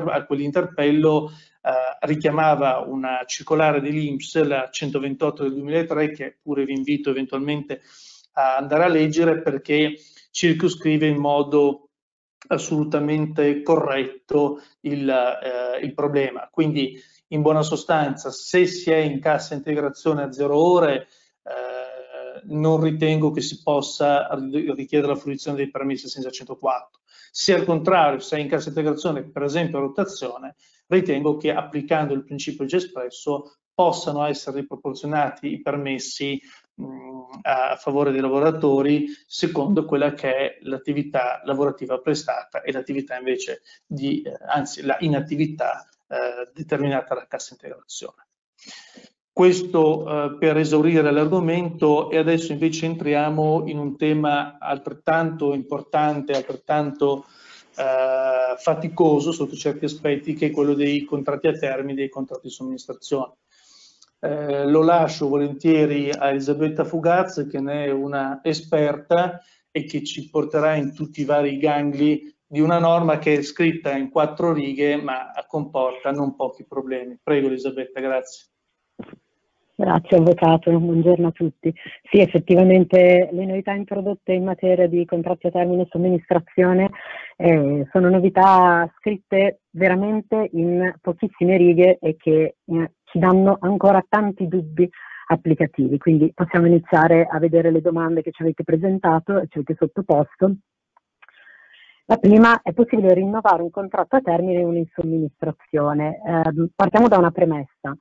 a 0.06 0.26
quell'interpello 0.26 1.24
uh, 1.24 2.08
richiamava 2.08 2.80
una 2.80 3.24
circolare 3.26 3.82
dell'Inps, 3.82 4.42
la 4.44 4.70
128 4.70 5.44
del 5.44 5.54
2003, 5.54 6.12
che 6.12 6.38
pure 6.42 6.66
vi 6.66 6.74
invito 6.74 7.12
eventualmente 7.12 7.82
a 8.34 8.58
andare 8.58 8.84
a 8.86 8.88
leggere 8.88 9.42
perché 9.42 9.96
circoscrive 10.32 11.08
in 11.08 11.18
modo 11.18 11.89
assolutamente 12.48 13.62
corretto 13.62 14.62
il, 14.82 15.10
eh, 15.10 15.86
il 15.86 15.94
problema. 15.94 16.48
Quindi 16.52 17.00
in 17.28 17.42
buona 17.42 17.62
sostanza 17.62 18.32
se 18.32 18.66
si 18.66 18.90
è 18.92 18.98
in 18.98 19.20
cassa 19.20 19.54
integrazione 19.54 20.24
a 20.24 20.32
zero 20.32 20.58
ore 20.58 21.08
eh, 21.44 22.42
non 22.46 22.82
ritengo 22.82 23.32
che 23.32 23.42
si 23.42 23.62
possa 23.62 24.28
richiedere 24.76 25.14
la 25.14 25.20
fruizione 25.20 25.58
dei 25.58 25.70
permessi 25.70 26.08
senza 26.08 26.30
104. 26.30 27.02
Se 27.32 27.54
al 27.54 27.66
contrario 27.66 28.20
si 28.20 28.36
è 28.36 28.40
in 28.40 28.48
cassa 28.48 28.70
integrazione 28.70 29.30
per 29.30 29.44
esempio 29.44 29.78
a 29.78 29.82
rotazione 29.82 30.56
ritengo 30.88 31.38
che 31.38 31.52
applicando 31.54 32.14
il 32.14 32.24
principio 32.24 32.66
già 32.66 32.78
espresso 32.78 33.58
possano 33.74 34.26
essere 34.26 34.62
riproporzionati 34.62 35.54
i 35.54 35.62
permessi 35.62 36.42
a 37.42 37.76
favore 37.76 38.12
dei 38.12 38.22
lavoratori 38.22 39.08
secondo 39.28 39.86
quella 39.86 40.14
che 40.14 40.34
è 40.34 40.58
l'attività 40.62 41.42
lavorativa 41.46 42.00
prestata 42.00 42.62
e 42.62 42.72
l'attività 42.72 43.18
invece 43.18 43.62
di, 43.86 44.22
eh, 44.22 44.38
anzi 44.48 44.82
la 44.82 44.98
inattività 45.00 45.88
eh, 46.08 46.50
determinata 46.54 47.14
dalla 47.14 47.28
cassa 47.28 47.54
integrazione. 47.54 48.28
Questo 49.32 50.34
eh, 50.34 50.38
per 50.38 50.58
esaurire 50.58 51.12
l'argomento 51.12 52.10
e 52.10 52.18
adesso 52.18 52.52
invece 52.52 52.86
entriamo 52.86 53.64
in 53.68 53.78
un 53.78 53.96
tema 53.96 54.58
altrettanto 54.60 55.54
importante, 55.54 56.34
altrettanto 56.34 57.26
eh, 57.78 58.58
faticoso 58.58 59.32
sotto 59.32 59.56
certi 59.56 59.86
aspetti 59.86 60.34
che 60.34 60.48
è 60.48 60.52
quello 60.52 60.74
dei 60.74 61.06
contratti 61.06 61.48
a 61.48 61.54
termine, 61.54 61.94
dei 61.94 62.10
contratti 62.10 62.48
di 62.48 62.54
somministrazione. 62.54 63.36
Eh, 64.22 64.66
lo 64.66 64.84
lascio 64.84 65.30
volentieri 65.30 66.12
a 66.12 66.30
Elisabetta 66.30 66.84
Fugaz 66.84 67.48
che 67.50 67.62
ne 67.62 67.86
è 67.86 67.92
una 67.92 68.42
esperta 68.44 69.40
e 69.72 69.86
che 69.86 70.04
ci 70.04 70.30
porterà 70.30 70.76
in 70.76 70.94
tutti 70.94 71.22
i 71.22 71.26
vari 71.26 71.58
gangli 71.58 72.34
di 72.46 72.60
una 72.60 72.80
norma 72.80 73.18
che 73.18 73.36
è 73.38 73.42
scritta 73.42 73.96
in 73.96 74.10
quattro 74.10 74.52
righe 74.52 74.98
ma 75.02 75.32
comporta 75.48 76.12
non 76.12 76.36
pochi 76.36 76.66
problemi. 76.66 77.18
Prego 77.22 77.48
Elisabetta, 77.48 78.02
grazie. 78.02 78.48
Grazie 79.80 80.18
Avvocato, 80.18 80.78
buongiorno 80.78 81.28
a 81.28 81.32
tutti. 81.32 81.74
Sì, 82.12 82.20
effettivamente 82.20 83.30
le 83.32 83.46
novità 83.46 83.72
introdotte 83.72 84.34
in 84.34 84.44
materia 84.44 84.90
di 84.90 85.06
contratti 85.06 85.48
a 85.48 85.52
termine 85.52 85.84
e 85.84 85.88
somministrazione 85.90 86.90
eh, 87.38 87.88
sono 87.90 88.10
novità 88.10 88.92
scritte 88.98 89.62
veramente 89.70 90.50
in 90.52 90.94
pochissime 91.00 91.56
righe 91.56 91.98
e 92.00 92.18
che 92.18 92.56
eh, 92.66 92.92
ci 93.12 93.20
danno 93.20 93.58
ancora 93.60 94.04
tanti 94.08 94.48
dubbi 94.48 94.90
applicativi. 95.28 95.98
Quindi 95.98 96.32
possiamo 96.34 96.68
iniziare 96.68 97.28
a 97.30 97.40
vedere 97.40 97.72
le 97.72 97.82
domande 97.82 98.22
che 98.22 98.32
ci 98.32 98.42
avete 98.42 98.64
presentato 98.64 99.40
e 99.40 99.48
ci 99.48 99.58
avete 99.58 99.76
sottoposto. 99.78 100.56
La 102.06 102.18
prima 102.18 102.62
è 102.64 102.74
possibile 102.74 103.14
rinnovare 103.14 103.62
un 103.62 103.70
contratto 103.70 104.16
a 104.16 104.22
termine 104.22 104.62
e 104.62 104.64
un'insomministrazione. 104.64 106.20
Eh, 106.26 106.70
partiamo 106.76 107.08
da 107.08 107.20
una 107.20 107.30
premessa 107.30 107.96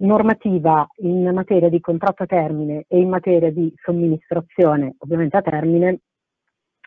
normativa 0.00 0.86
in 0.98 1.30
materia 1.32 1.70
di 1.70 1.80
contratto 1.80 2.24
a 2.24 2.26
termine 2.26 2.84
e 2.86 2.98
in 2.98 3.08
materia 3.08 3.50
di 3.50 3.72
somministrazione, 3.82 4.94
ovviamente 4.98 5.38
a 5.38 5.42
termine, 5.42 6.00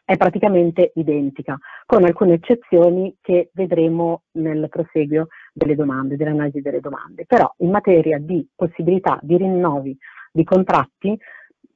è 0.05 0.17
praticamente 0.17 0.91
identica, 0.95 1.57
con 1.85 2.03
alcune 2.03 2.33
eccezioni 2.33 3.15
che 3.21 3.49
vedremo 3.53 4.23
nel 4.33 4.67
proseguio 4.69 5.27
delle 5.53 5.75
domande, 5.75 6.17
dell'analisi 6.17 6.61
delle 6.61 6.79
domande. 6.79 7.25
Però 7.25 7.53
in 7.57 7.69
materia 7.69 8.17
di 8.17 8.45
possibilità 8.55 9.19
di 9.21 9.37
rinnovi 9.37 9.95
di 10.31 10.43
contratti, 10.43 11.17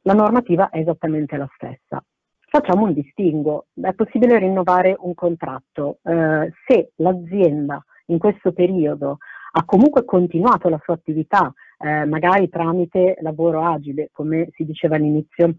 la 0.01 0.13
normativa 0.13 0.69
è 0.69 0.79
esattamente 0.79 1.37
la 1.37 1.49
stessa. 1.55 2.03
Facciamo 2.49 2.85
un 2.85 2.93
distinguo, 2.93 3.67
è 3.79 3.93
possibile 3.93 4.39
rinnovare 4.39 4.95
un 4.97 5.13
contratto 5.13 5.99
eh, 6.03 6.51
se 6.65 6.91
l'azienda 6.95 7.83
in 8.07 8.17
questo 8.17 8.53
periodo 8.53 9.17
ha 9.51 9.65
comunque 9.65 10.05
continuato 10.05 10.69
la 10.69 10.79
sua 10.83 10.93
attività, 10.93 11.53
eh, 11.79 12.05
magari 12.05 12.47
tramite 12.49 13.17
lavoro 13.21 13.63
agile, 13.63 14.09
come 14.11 14.49
si 14.53 14.65
diceva 14.65 14.95
all'inizio 14.95 15.57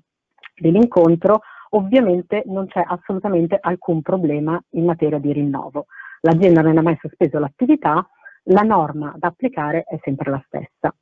dell'incontro, 0.57 1.41
ovviamente 1.71 2.43
non 2.47 2.67
c'è 2.67 2.83
assolutamente 2.85 3.59
alcun 3.61 4.03
problema 4.03 4.61
in 4.71 4.85
materia 4.85 5.19
di 5.19 5.33
rinnovo. 5.33 5.87
L'azienda 6.21 6.63
non 6.63 6.79
ha 6.79 6.83
mai 6.83 6.99
sospeso 7.01 7.39
l'attività, 7.39 8.07
la 8.45 8.63
norma 8.63 9.15
da 9.17 9.29
applicare 9.29 9.85
è 9.85 9.99
sempre 10.03 10.31
la 10.31 10.43
stessa. 10.47 10.95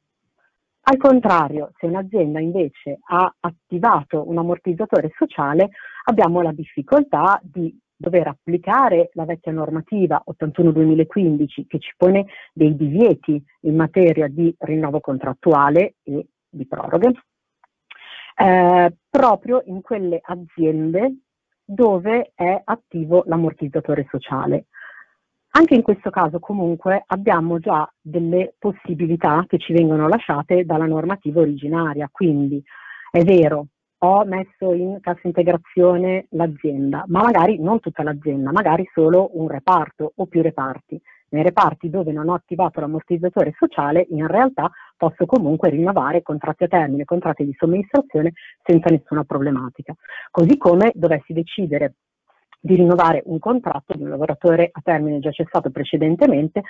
Al 0.88 0.96
contrario, 0.98 1.72
se 1.78 1.86
un'azienda 1.86 2.38
invece 2.38 3.00
ha 3.08 3.34
attivato 3.40 4.28
un 4.28 4.38
ammortizzatore 4.38 5.12
sociale, 5.16 5.70
abbiamo 6.04 6.42
la 6.42 6.52
difficoltà 6.52 7.40
di 7.42 7.76
dover 7.96 8.28
applicare 8.28 9.10
la 9.14 9.24
vecchia 9.24 9.52
normativa 9.52 10.22
81-2015 10.24 11.66
che 11.66 11.78
ci 11.78 11.92
pone 11.96 12.26
dei 12.52 12.76
divieti 12.76 13.42
in 13.62 13.74
materia 13.74 14.28
di 14.28 14.54
rinnovo 14.58 15.00
contrattuale 15.00 15.94
e 16.02 16.26
di 16.48 16.66
proroghe, 16.66 17.12
eh, 18.36 18.94
proprio 19.08 19.62
in 19.64 19.80
quelle 19.80 20.20
aziende 20.22 21.16
dove 21.64 22.32
è 22.34 22.60
attivo 22.64 23.24
l'ammortizzatore 23.26 24.06
sociale. 24.08 24.66
Anche 25.58 25.74
in 25.74 25.80
questo 25.80 26.10
caso 26.10 26.38
comunque 26.38 27.02
abbiamo 27.06 27.58
già 27.58 27.90
delle 27.98 28.56
possibilità 28.58 29.42
che 29.48 29.56
ci 29.56 29.72
vengono 29.72 30.06
lasciate 30.06 30.66
dalla 30.66 30.84
normativa 30.84 31.40
originaria, 31.40 32.10
quindi 32.12 32.62
è 33.10 33.22
vero, 33.24 33.68
ho 34.00 34.24
messo 34.26 34.74
in 34.74 34.98
cassa 35.00 35.20
integrazione 35.22 36.26
l'azienda, 36.32 37.04
ma 37.06 37.22
magari 37.22 37.58
non 37.58 37.80
tutta 37.80 38.02
l'azienda, 38.02 38.52
magari 38.52 38.86
solo 38.92 39.30
un 39.32 39.48
reparto 39.48 40.12
o 40.16 40.26
più 40.26 40.42
reparti. 40.42 41.00
Nei 41.30 41.42
reparti 41.42 41.88
dove 41.88 42.12
non 42.12 42.28
ho 42.28 42.34
attivato 42.34 42.80
l'ammortizzatore 42.80 43.54
sociale, 43.56 44.06
in 44.10 44.26
realtà 44.26 44.70
posso 44.94 45.24
comunque 45.24 45.70
rinnovare 45.70 46.20
contratti 46.20 46.64
a 46.64 46.68
termine, 46.68 47.06
contratti 47.06 47.46
di 47.46 47.56
somministrazione 47.58 48.34
senza 48.62 48.90
nessuna 48.90 49.24
problematica. 49.24 49.94
Così 50.30 50.58
come 50.58 50.92
dovessi 50.94 51.32
decidere 51.32 51.94
di 52.66 52.74
rinnovare 52.74 53.22
un 53.26 53.38
contratto 53.38 53.94
di 53.94 54.02
un 54.02 54.10
lavoratore 54.10 54.68
a 54.70 54.80
termine 54.82 55.20
già 55.20 55.30
cessato 55.30 55.70
precedentemente, 55.70 56.62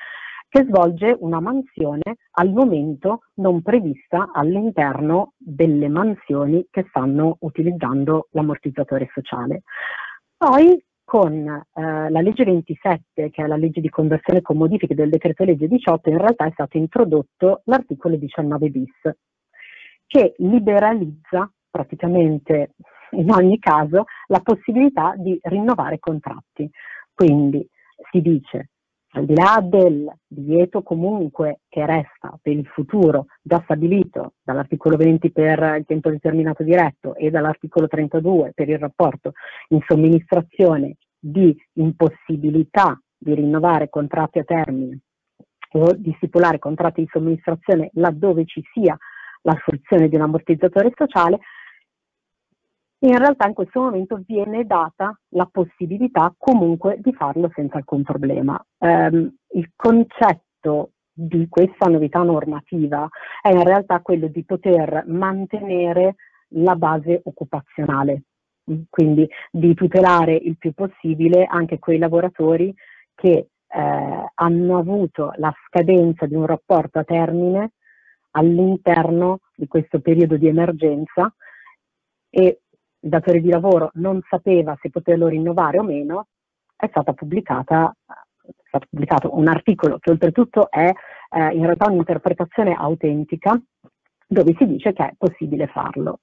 che 0.49 0.65
svolge 0.65 1.17
una 1.19 1.41
mansione 1.41 2.17
al 2.33 2.53
momento 2.53 3.23
non 3.37 3.63
prevista 3.63 4.31
all'interno 4.33 5.33
delle 5.37 5.89
mansioni 5.89 6.65
che 6.71 6.87
stanno 6.89 7.39
utilizzando 7.41 8.29
l'ammortizzatore 8.31 9.11
sociale. 9.13 9.63
Poi 10.37 10.81
con 11.03 11.33
eh, 11.47 12.11
la 12.11 12.21
legge 12.21 12.45
27, 12.45 13.31
che 13.31 13.43
è 13.43 13.47
la 13.47 13.57
legge 13.57 13.81
di 13.81 13.89
conversione 13.89 14.43
con 14.43 14.57
modifiche 14.57 14.95
del 14.95 15.09
decreto 15.09 15.45
legge 15.45 15.67
18, 15.67 16.11
in 16.11 16.19
realtà 16.19 16.47
è 16.47 16.51
stato 16.53 16.77
introdotto 16.77 17.63
l'articolo 17.65 18.17
19 18.17 18.69
bis, 18.69 19.11
che 20.07 20.35
liberalizza 20.39 21.51
praticamente 21.77 22.71
in 23.11 23.31
ogni 23.31 23.59
caso 23.59 24.05
la 24.29 24.41
possibilità 24.41 25.15
di 25.17 25.39
rinnovare 25.43 25.99
contratti. 25.99 26.69
Quindi 27.13 27.67
si 28.11 28.21
dice 28.21 28.71
al 29.11 29.25
di 29.25 29.35
là 29.35 29.61
del 29.63 30.11
divieto 30.27 30.83
comunque 30.83 31.61
che 31.69 31.87
resta 31.87 32.39
per 32.41 32.53
il 32.53 32.67
futuro 32.67 33.27
già 33.43 33.61
stabilito 33.65 34.35
dall'articolo 34.43 34.97
20 34.97 35.33
per 35.33 35.77
il 35.79 35.85
tempo 35.87 36.11
determinato 36.11 36.63
diretto 36.63 37.15
e 37.15 37.31
dall'articolo 37.31 37.87
32 37.87 38.53
per 38.55 38.69
il 38.69 38.79
rapporto 38.79 39.33
in 39.69 39.81
somministrazione 39.87 40.97
di 41.19 41.57
impossibilità 41.75 43.01
di 43.17 43.35
rinnovare 43.35 43.89
contratti 43.89 44.39
a 44.39 44.45
termine 44.45 45.01
o 45.73 45.93
di 45.95 46.13
stipulare 46.17 46.59
contratti 46.59 47.01
di 47.01 47.09
somministrazione 47.11 47.91
laddove 47.95 48.45
ci 48.45 48.63
sia 48.73 48.97
la 49.47 49.55
fruizione 49.55 50.09
di 50.09 50.17
un 50.17 50.23
ammortizzatore 50.23 50.93
sociale, 50.95 51.39
in 53.01 53.19
realtà 53.19 53.47
in 53.47 53.55
questo 53.55 53.81
momento 53.81 54.21
viene 54.27 54.65
data 54.65 55.19
la 55.31 55.49
possibilità 55.51 56.35
comunque 56.37 56.99
di 57.01 57.13
farlo 57.13 57.51
senza 57.55 57.77
alcun 57.77 58.03
problema. 58.03 58.59
Um, 58.79 59.35
il 59.53 59.71
concetto 59.77 60.93
di 61.13 61.47
questa 61.49 61.87
novità 61.87 62.23
normativa 62.23 63.09
è 63.41 63.51
in 63.51 63.63
realtà 63.63 64.01
quello 64.01 64.29
di 64.29 64.45
poter 64.45 65.05
mantenere 65.07 66.17
la 66.51 66.77
base 66.77 67.21
occupazionale, 67.25 68.23
quindi 68.91 69.29
di 69.51 69.75
tutelare 69.75 70.35
il 70.35 70.57
più 70.59 70.73
possibile 70.73 71.47
anche 71.49 71.79
quei 71.79 71.99
lavoratori 71.99 72.75
che 73.15 73.49
eh, 73.69 74.31
hanno 74.35 74.79
avuto 74.79 75.33
la 75.37 75.53
scadenza 75.67 76.27
di 76.27 76.35
un 76.35 76.47
rapporto 76.47 76.99
a 76.99 77.05
termine 77.05 77.73
all'interno 78.33 79.41
di 79.55 79.67
questo 79.67 80.01
periodo 80.01 80.37
di 80.37 80.47
emergenza 80.47 81.35
e 82.29 82.61
il 83.07 83.13
datore 83.13 83.41
di 83.41 83.49
lavoro 83.49 83.91
non 83.95 84.21
sapeva 84.29 84.77
se 84.81 84.91
poterlo 84.91 85.29
rinnovare 85.29 85.79
o 85.79 85.85
meno, 85.85 86.27
è 86.75 86.89
stato 86.89 87.15
pubblicato 87.15 87.95
un 89.31 89.49
articolo 89.49 89.99
che 89.99 90.11
oltretutto 90.11 90.69
è 90.69 90.91
eh, 91.31 91.55
in 91.55 91.65
realtà 91.65 91.89
un'interpretazione 91.89 92.75
autentica 92.75 93.59
dove 94.27 94.55
si 94.59 94.67
dice 94.67 94.93
che 94.93 95.05
è 95.05 95.15
possibile 95.17 95.69
farlo. 95.69 96.19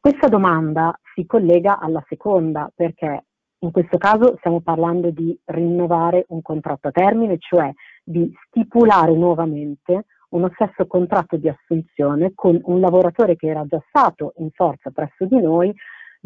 Questa 0.00 0.28
domanda 0.28 0.98
si 1.14 1.26
collega 1.26 1.78
alla 1.78 2.02
seconda 2.08 2.72
perché 2.74 3.24
in 3.58 3.70
questo 3.70 3.98
caso 3.98 4.36
stiamo 4.38 4.60
parlando 4.60 5.10
di 5.10 5.38
rinnovare 5.44 6.24
un 6.28 6.40
contratto 6.40 6.88
a 6.88 6.92
termine, 6.92 7.36
cioè 7.38 7.70
di 8.02 8.32
stipulare 8.46 9.12
nuovamente 9.12 10.06
uno 10.30 10.50
stesso 10.54 10.86
contratto 10.86 11.36
di 11.36 11.48
assunzione 11.48 12.32
con 12.34 12.58
un 12.64 12.80
lavoratore 12.80 13.36
che 13.36 13.48
era 13.48 13.64
già 13.66 13.82
stato 13.88 14.32
in 14.36 14.50
forza 14.50 14.90
presso 14.90 15.24
di 15.26 15.40
noi, 15.40 15.74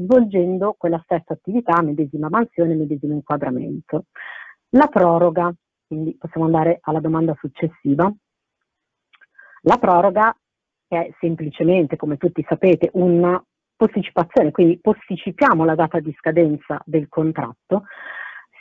svolgendo 0.05 0.75
quella 0.79 1.01
stessa 1.05 1.33
attività, 1.33 1.81
medesima 1.83 2.29
mansione, 2.29 2.75
medesimo 2.75 3.15
inquadramento. 3.15 4.05
La 4.71 4.87
proroga, 4.87 5.53
quindi 5.87 6.17
possiamo 6.17 6.47
andare 6.47 6.79
alla 6.83 7.01
domanda 7.01 7.35
successiva. 7.39 8.13
La 9.63 9.77
proroga 9.77 10.35
è 10.87 11.11
semplicemente, 11.19 11.97
come 11.97 12.17
tutti 12.17 12.45
sapete, 12.49 12.91
una 12.95 13.43
posticipazione, 13.77 14.51
quindi 14.51 14.79
posticipiamo 14.81 15.65
la 15.65 15.75
data 15.75 16.01
di 16.01 16.13
scadenza 16.19 16.81
del 16.85 17.09
contratto, 17.09 17.85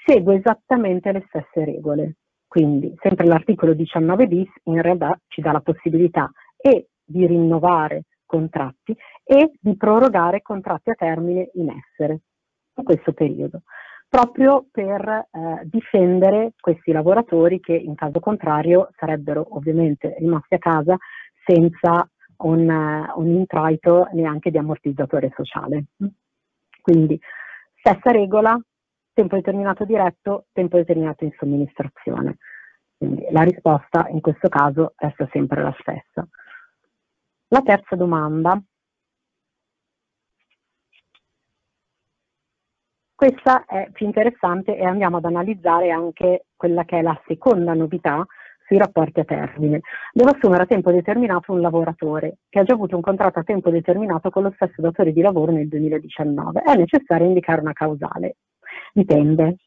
segue 0.05 0.35
esattamente 0.35 1.11
le 1.11 1.25
stesse 1.27 1.65
regole. 1.65 2.15
Quindi 2.47 2.95
sempre 2.99 3.27
l'articolo 3.27 3.73
19 3.73 4.27
bis 4.27 4.49
in 4.63 4.81
realtà 4.81 5.19
ci 5.27 5.41
dà 5.41 5.51
la 5.51 5.61
possibilità 5.61 6.31
e 6.57 6.87
di 7.03 7.27
rinnovare 7.27 8.05
contratti 8.25 8.95
e 9.31 9.51
di 9.59 9.77
prorogare 9.77 10.41
contratti 10.41 10.89
a 10.89 10.95
termine 10.95 11.51
in 11.53 11.69
essere 11.69 12.21
in 12.73 12.83
questo 12.83 13.13
periodo, 13.13 13.61
proprio 14.07 14.65
per 14.71 15.07
eh, 15.07 15.27
difendere 15.65 16.53
questi 16.59 16.91
lavoratori 16.91 17.59
che 17.59 17.75
in 17.75 17.93
caso 17.93 18.19
contrario 18.19 18.89
sarebbero 18.97 19.45
ovviamente 19.51 20.15
rimasti 20.17 20.55
a 20.55 20.57
casa 20.57 20.97
senza 21.45 22.09
un, 22.37 23.07
un 23.17 23.27
introito 23.27 24.07
neanche 24.13 24.49
di 24.49 24.57
ammortizzatore 24.57 25.31
sociale. 25.35 25.83
Quindi 26.81 27.19
stessa 27.75 28.09
regola, 28.09 28.59
tempo 29.13 29.35
determinato 29.35 29.85
diretto, 29.85 30.45
tempo 30.53 30.77
determinato 30.77 31.23
in 31.23 31.35
somministrazione. 31.37 32.37
Quindi 32.97 33.27
la 33.29 33.43
risposta 33.43 34.07
in 34.09 34.21
questo 34.21 34.49
caso 34.49 34.93
resta 34.95 35.29
sempre 35.31 35.61
la 35.61 35.75
stessa. 35.79 36.27
La 37.49 37.61
terza 37.61 37.95
domanda. 37.95 38.59
Questa 43.19 43.65
è 43.65 43.89
più 43.91 44.05
interessante 44.05 44.77
e 44.77 44.85
andiamo 44.85 45.17
ad 45.17 45.25
analizzare 45.25 45.91
anche 45.91 46.45
quella 46.55 46.85
che 46.85 46.99
è 46.99 47.01
la 47.01 47.21
seconda 47.27 47.73
novità 47.73 48.25
sui 48.65 48.77
rapporti 48.77 49.19
a 49.19 49.25
termine. 49.25 49.81
Devo 50.13 50.29
assumere 50.29 50.63
a 50.63 50.65
tempo 50.65 50.89
determinato 50.89 51.51
un 51.51 51.59
lavoratore 51.59 52.37
che 52.47 52.59
ha 52.59 52.63
già 52.63 52.75
avuto 52.75 52.95
un 52.95 53.01
contratto 53.01 53.39
a 53.39 53.43
tempo 53.43 53.71
determinato 53.71 54.29
con 54.29 54.43
lo 54.43 54.53
stesso 54.55 54.81
datore 54.81 55.11
di 55.11 55.19
lavoro 55.19 55.51
nel 55.51 55.67
2019. 55.67 56.61
È 56.61 56.73
necessario 56.75 57.27
indicare 57.27 57.59
una 57.59 57.73
causale. 57.73 58.37
Dipende. 58.93 59.57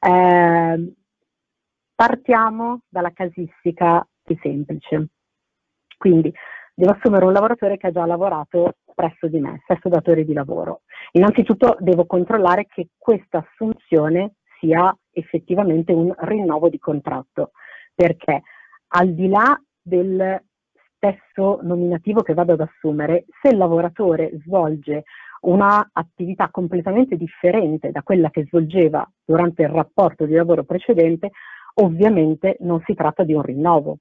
Eh, 0.00 0.94
partiamo 1.94 2.80
dalla 2.88 3.12
casistica 3.12 4.02
più 4.22 4.38
semplice. 4.40 5.08
Quindi 5.98 6.32
devo 6.74 6.92
assumere 6.92 7.26
un 7.26 7.34
lavoratore 7.34 7.76
che 7.76 7.88
ha 7.88 7.92
già 7.92 8.06
lavorato 8.06 8.76
presso 8.94 9.28
di 9.28 9.38
me, 9.38 9.60
stesso 9.64 9.88
datore 9.88 10.24
di 10.24 10.32
lavoro. 10.32 10.82
Innanzitutto 11.12 11.76
devo 11.80 12.06
controllare 12.06 12.66
che 12.66 12.88
questa 12.96 13.46
assunzione 13.46 14.34
sia 14.58 14.96
effettivamente 15.10 15.92
un 15.92 16.14
rinnovo 16.16 16.68
di 16.68 16.78
contratto 16.78 17.50
perché 17.94 18.42
al 18.94 19.12
di 19.14 19.28
là 19.28 19.60
del 19.80 20.40
stesso 20.96 21.58
nominativo 21.62 22.22
che 22.22 22.34
vado 22.34 22.52
ad 22.52 22.60
assumere, 22.60 23.24
se 23.40 23.48
il 23.48 23.56
lavoratore 23.56 24.30
svolge 24.44 25.04
un'attività 25.40 26.48
completamente 26.50 27.16
differente 27.16 27.90
da 27.90 28.02
quella 28.02 28.30
che 28.30 28.44
svolgeva 28.44 29.08
durante 29.24 29.62
il 29.62 29.68
rapporto 29.68 30.24
di 30.24 30.34
lavoro 30.34 30.62
precedente, 30.62 31.32
ovviamente 31.74 32.56
non 32.60 32.80
si 32.86 32.94
tratta 32.94 33.24
di 33.24 33.34
un 33.34 33.42
rinnovo. 33.42 33.98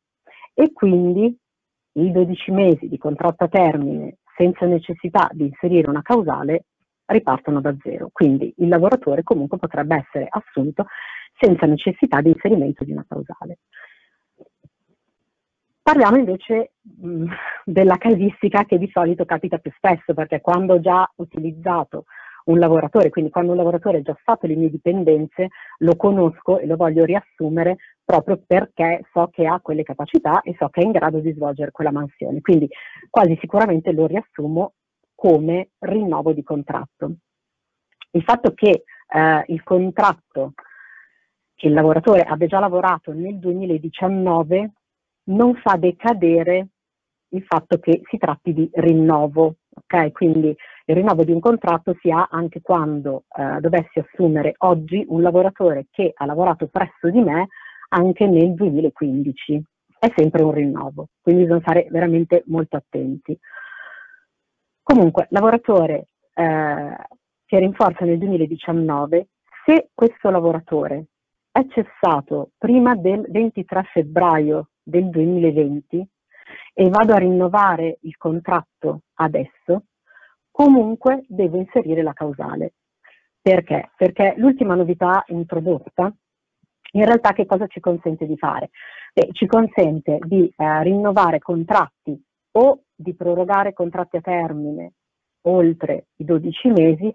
E 0.54 0.72
quindi 0.72 1.36
i 1.94 2.12
12 2.12 2.52
mesi 2.52 2.88
di 2.88 2.98
contratto 2.98 3.46
a 3.46 3.48
termine 3.48 4.18
senza 4.36 4.66
necessità 4.66 5.30
di 5.32 5.46
inserire 5.46 5.90
una 5.90 6.02
causale 6.02 6.66
ripartono 7.06 7.62
da 7.62 7.76
zero. 7.82 8.10
Quindi 8.12 8.54
il 8.58 8.68
lavoratore 8.68 9.24
comunque 9.24 9.58
potrebbe 9.58 9.96
essere 9.96 10.28
assunto 10.30 10.86
senza 11.38 11.66
necessità 11.66 12.22
di 12.22 12.30
inserimento 12.30 12.84
di 12.84 12.92
una 12.92 13.06
causale. 13.08 13.60
Parliamo 15.82 16.18
invece 16.18 16.74
mh, 16.82 17.26
della 17.66 17.98
casistica 17.98 18.66
che 18.66 18.78
di 18.78 18.90
solito 18.94 19.26
capita 19.26 19.58
più 19.58 19.72
spesso, 19.76 20.14
perché 20.14 20.40
quando 20.40 20.76
ho 20.76 20.80
già 20.80 21.12
utilizzato 21.16 22.06
un 22.46 22.60
lavoratore, 22.60 23.10
quindi 23.10 23.32
quando 23.32 23.52
un 23.52 23.58
lavoratore 23.58 23.98
ha 23.98 24.02
già 24.02 24.18
fatto 24.24 24.48
le 24.48 24.56
mie 24.56 24.70
dipendenze, 24.70 25.50
lo 25.80 25.96
conosco 25.96 26.60
e 26.60 26.66
lo 26.66 26.76
voglio 26.76 27.04
riassumere 27.04 27.78
proprio 28.04 28.42
perché 28.46 29.06
so 29.12 29.28
che 29.32 29.46
ha 29.46 29.60
quelle 29.62 29.84
capacità 29.84 30.42
e 30.42 30.56
so 30.58 30.70
che 30.70 30.82
è 30.82 30.84
in 30.84 30.92
grado 30.92 31.20
di 31.20 31.32
svolgere 31.34 31.72
quella 31.72 31.92
mansione. 31.92 32.42
Quindi 32.42 32.68
quasi 33.10 33.38
sicuramente 33.40 33.92
lo 33.92 34.06
riassumo 34.06 34.74
come 35.16 35.70
rinnovo 35.80 36.34
di 36.34 36.44
contratto. 36.44 37.16
Il 38.12 38.24
fatto 38.24 38.54
che 38.54 38.84
eh, 39.08 39.44
il 39.48 39.64
contratto 39.64 40.54
che 41.56 41.68
il 41.68 41.74
lavoratore 41.74 42.24
abbia 42.24 42.48
già 42.48 42.60
lavorato 42.60 43.14
nel 43.14 43.38
2019 43.38 44.72
non 45.26 45.56
fa 45.56 45.78
decadere 45.78 46.70
il 47.30 47.44
fatto 47.44 47.80
che 47.80 48.02
si 48.10 48.18
tratti 48.18 48.54
di 48.54 48.70
rinnovo. 48.74 49.58
Okay? 49.84 50.12
Quindi 50.12 50.56
il 50.86 50.96
rinnovo 50.96 51.24
di 51.24 51.32
un 51.32 51.40
contratto 51.40 51.96
si 52.02 52.10
ha 52.10 52.28
anche 52.32 52.62
quando 52.62 53.26
eh, 53.38 53.60
dovessi 53.60 54.00
assumere 54.00 54.56
oggi 54.60 55.06
un 55.08 55.22
lavoratore 55.22 55.88
che 55.92 56.12
ha 56.16 56.26
lavorato 56.26 56.68
presso 56.68 57.10
di 57.10 57.22
me 57.22 57.48
anche 57.94 58.28
nel 58.28 58.54
2015. 58.54 59.64
È 60.00 60.12
sempre 60.16 60.44
un 60.44 60.52
rinnovo, 60.52 61.10
quindi 61.22 61.44
bisogna 61.44 61.62
stare 61.62 61.88
veramente 61.90 62.44
molto 62.48 62.76
attenti. 62.76 63.38
Comunque, 64.82 65.28
lavoratore 65.30 66.08
eh, 66.34 66.96
che 67.46 67.60
rinforza 67.60 68.06
nel 68.06 68.18
2019, 68.18 69.28
se 69.66 69.90
questo 69.94 70.30
lavoratore 70.30 71.06
è 71.52 71.66
cessato 71.68 72.52
prima 72.58 72.96
del 72.96 73.26
23 73.30 73.84
febbraio 73.92 74.70
del 74.82 75.10
2020 75.10 76.08
e 76.74 76.90
vado 76.90 77.14
a 77.14 77.18
rinnovare 77.18 78.00
il 78.02 78.18
contratto 78.18 79.02
adesso, 79.16 79.84
comunque 80.50 81.26
devo 81.28 81.58
inserire 81.58 82.02
la 82.02 82.14
causale. 82.14 82.74
Perché? 83.42 83.92
Perché 83.98 84.34
l'ultima 84.38 84.76
novità 84.76 85.24
introdotta 85.28 86.14
in 86.92 87.06
realtà 87.06 87.34
che 87.34 87.46
cosa 87.46 87.68
ci 87.68 87.80
consente 87.80 88.26
di 88.26 88.38
fare? 88.38 88.70
Beh, 89.14 89.30
ci 89.32 89.46
consente 89.46 90.20
di 90.22 90.52
eh, 90.56 90.84
rinnovare 90.84 91.40
contratti 91.40 92.22
o 92.54 92.84
di 92.96 93.14
prorogare 93.16 93.74
contratti 93.74 94.18
a 94.18 94.22
termine 94.22 94.94
oltre 95.44 96.08
i 96.18 96.26
12 96.26 96.70
mesi 96.70 97.12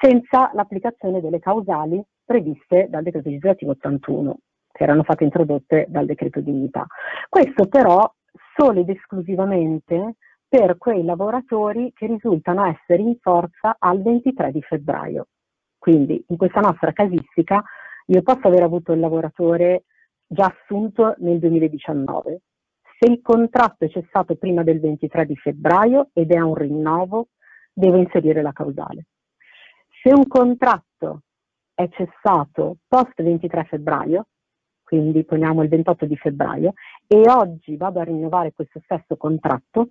senza 0.00 0.50
l'applicazione 0.54 1.20
delle 1.20 1.38
causali 1.38 2.02
previste 2.24 2.88
dal 2.88 3.02
decreto 3.02 3.28
legislativo 3.28 3.72
81, 3.72 4.38
che 4.72 4.82
erano 4.82 5.02
state 5.02 5.24
introdotte 5.24 5.86
dal 5.88 6.06
decreto 6.06 6.40
dignità. 6.40 6.86
Questo 7.28 7.66
però 7.68 8.10
solo 8.56 8.80
ed 8.80 8.88
esclusivamente 8.88 10.16
per 10.48 10.78
quei 10.78 11.04
lavoratori 11.04 11.92
che 11.94 12.06
risultano 12.06 12.64
essere 12.64 13.02
in 13.02 13.16
forza 13.20 13.76
al 13.78 14.02
23 14.02 14.50
di 14.50 14.62
febbraio. 14.62 15.26
Quindi 15.78 16.24
in 16.28 16.36
questa 16.36 16.60
nostra 16.60 16.92
casistica 16.92 17.62
io 18.10 18.22
posso 18.22 18.46
aver 18.46 18.62
avuto 18.62 18.92
il 18.92 19.00
lavoratore 19.00 19.84
già 20.26 20.46
assunto 20.46 21.14
nel 21.18 21.38
2019. 21.38 22.40
Se 22.98 23.10
il 23.10 23.20
contratto 23.22 23.84
è 23.84 23.88
cessato 23.88 24.34
prima 24.36 24.62
del 24.62 24.80
23 24.80 25.26
di 25.26 25.36
febbraio 25.36 26.08
ed 26.12 26.32
è 26.32 26.40
un 26.40 26.54
rinnovo, 26.54 27.28
devo 27.72 27.96
inserire 27.96 28.42
la 28.42 28.52
causale. 28.52 29.06
Se 30.02 30.12
un 30.12 30.26
contratto 30.26 31.22
è 31.74 31.88
cessato 31.90 32.78
post 32.88 33.22
23 33.22 33.64
febbraio, 33.64 34.26
quindi 34.82 35.24
poniamo 35.24 35.62
il 35.62 35.68
28 35.68 36.06
di 36.06 36.16
febbraio, 36.16 36.72
e 37.06 37.22
oggi 37.30 37.76
vado 37.76 38.00
a 38.00 38.04
rinnovare 38.04 38.52
questo 38.52 38.80
stesso 38.84 39.16
contratto, 39.16 39.88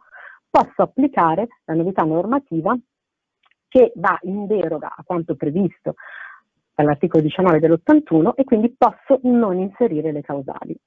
posso 0.50 0.82
applicare 0.82 1.48
la 1.66 1.76
novità 1.76 2.04
normativa 2.04 2.76
che 3.68 3.92
va 3.96 4.18
in 4.24 4.48
deroga 4.48 4.94
a 4.96 5.04
quanto 5.04 5.36
previsto 5.36 5.96
dall'articolo 6.78 7.24
19 7.24 7.60
dell'81 7.60 8.34
e 8.36 8.44
quindi 8.44 8.76
posso 8.78 9.20
non 9.24 9.58
inserire 9.58 10.12
le 10.12 10.22
causali. 10.22 10.78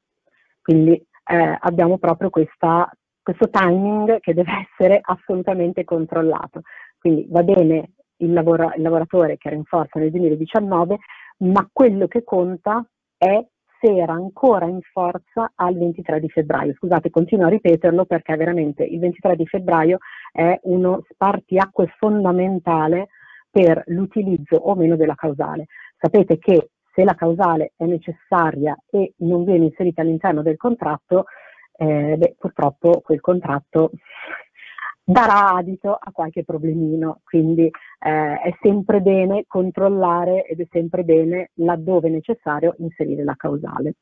Quindi 0.63 0.93
eh, 0.93 1.59
abbiamo 1.59 1.99
proprio 1.99 2.31
questa, 2.31 2.89
questo 3.21 3.51
timing 3.51 4.21
che 4.21 4.33
deve 4.33 4.53
essere 4.71 5.01
assolutamente 5.03 5.83
controllato. 5.83 6.63
Quindi 6.97 7.27
va 7.29 7.43
bene 7.43 7.95
il, 8.19 8.33
lavora, 8.33 8.73
il 8.77 8.83
lavoratore 8.83 9.37
che 9.37 9.49
era 9.49 9.57
in 9.57 9.65
forza 9.65 9.99
nel 9.99 10.13
2019, 10.13 10.99
ma 11.39 11.69
quello 11.73 12.07
che 12.07 12.23
conta 12.23 12.87
è 13.17 13.45
se 13.81 13.97
era 13.97 14.13
ancora 14.13 14.67
in 14.67 14.81
forza 14.93 15.51
al 15.57 15.77
23 15.77 16.21
di 16.21 16.29
febbraio. 16.29 16.75
Scusate, 16.75 17.11
continuo 17.11 17.47
a 17.47 17.51
ripeterlo 17.51 18.05
perché 18.05 18.37
veramente 18.37 18.85
il 18.85 19.01
23 19.01 19.35
di 19.35 19.47
febbraio 19.47 19.99
è 20.31 20.57
uno 20.65 21.03
spartiacque 21.09 21.95
fondamentale 21.97 23.09
per 23.51 23.83
l'utilizzo 23.87 24.57
o 24.57 24.75
meno 24.75 24.97
della 24.97 25.15
causale. 25.15 25.67
Sapete 25.99 26.39
che 26.39 26.71
se 26.93 27.05
la 27.05 27.15
causale 27.15 27.73
è 27.77 27.85
necessaria 27.85 28.77
e 28.91 29.15
non 29.19 29.45
viene 29.45 29.67
inserita 29.67 30.03
all'interno 30.03 30.43
del 30.43 30.57
contratto, 30.57 31.25
eh, 31.73 32.17
beh, 32.17 32.37
purtroppo 32.39 33.01
quel 33.01 33.21
contratto 33.21 33.91
darà 35.03 35.55
adito 35.55 35.95
a 35.95 36.11
qualche 36.13 36.45
problemino, 36.45 37.21
quindi 37.25 37.65
eh, 37.65 38.41
è 38.41 38.57
sempre 38.61 39.01
bene 39.01 39.45
controllare 39.47 40.45
ed 40.45 40.61
è 40.61 40.67
sempre 40.71 41.03
bene, 41.05 41.51
laddove 41.55 42.09
necessario, 42.09 42.75
inserire 42.79 43.25
la 43.25 43.35
causale. 43.37 43.95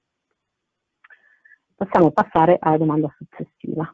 Possiamo 1.74 2.10
passare 2.10 2.56
alla 2.60 2.76
domanda 2.76 3.08
successiva. 3.16 3.90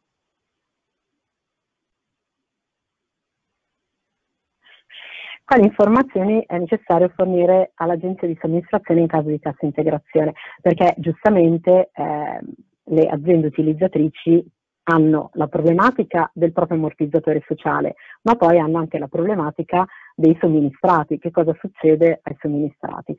Quali 5.44 5.64
informazioni 5.64 6.42
è 6.46 6.56
necessario 6.56 7.12
fornire 7.14 7.72
all'agenzia 7.74 8.26
di 8.26 8.38
somministrazione 8.40 9.02
in 9.02 9.06
caso 9.06 9.28
di 9.28 9.38
cassa 9.38 9.66
integrazione? 9.66 10.32
Perché 10.62 10.94
giustamente 10.96 11.90
eh, 11.92 12.40
le 12.84 13.06
aziende 13.06 13.48
utilizzatrici 13.48 14.42
hanno 14.84 15.30
la 15.34 15.46
problematica 15.46 16.30
del 16.32 16.52
proprio 16.52 16.78
ammortizzatore 16.78 17.42
sociale, 17.46 17.94
ma 18.22 18.36
poi 18.36 18.58
hanno 18.58 18.78
anche 18.78 18.98
la 18.98 19.06
problematica 19.06 19.84
dei 20.14 20.36
somministrati, 20.40 21.18
che 21.18 21.30
cosa 21.30 21.54
succede 21.58 22.20
ai 22.22 22.36
somministrati. 22.40 23.14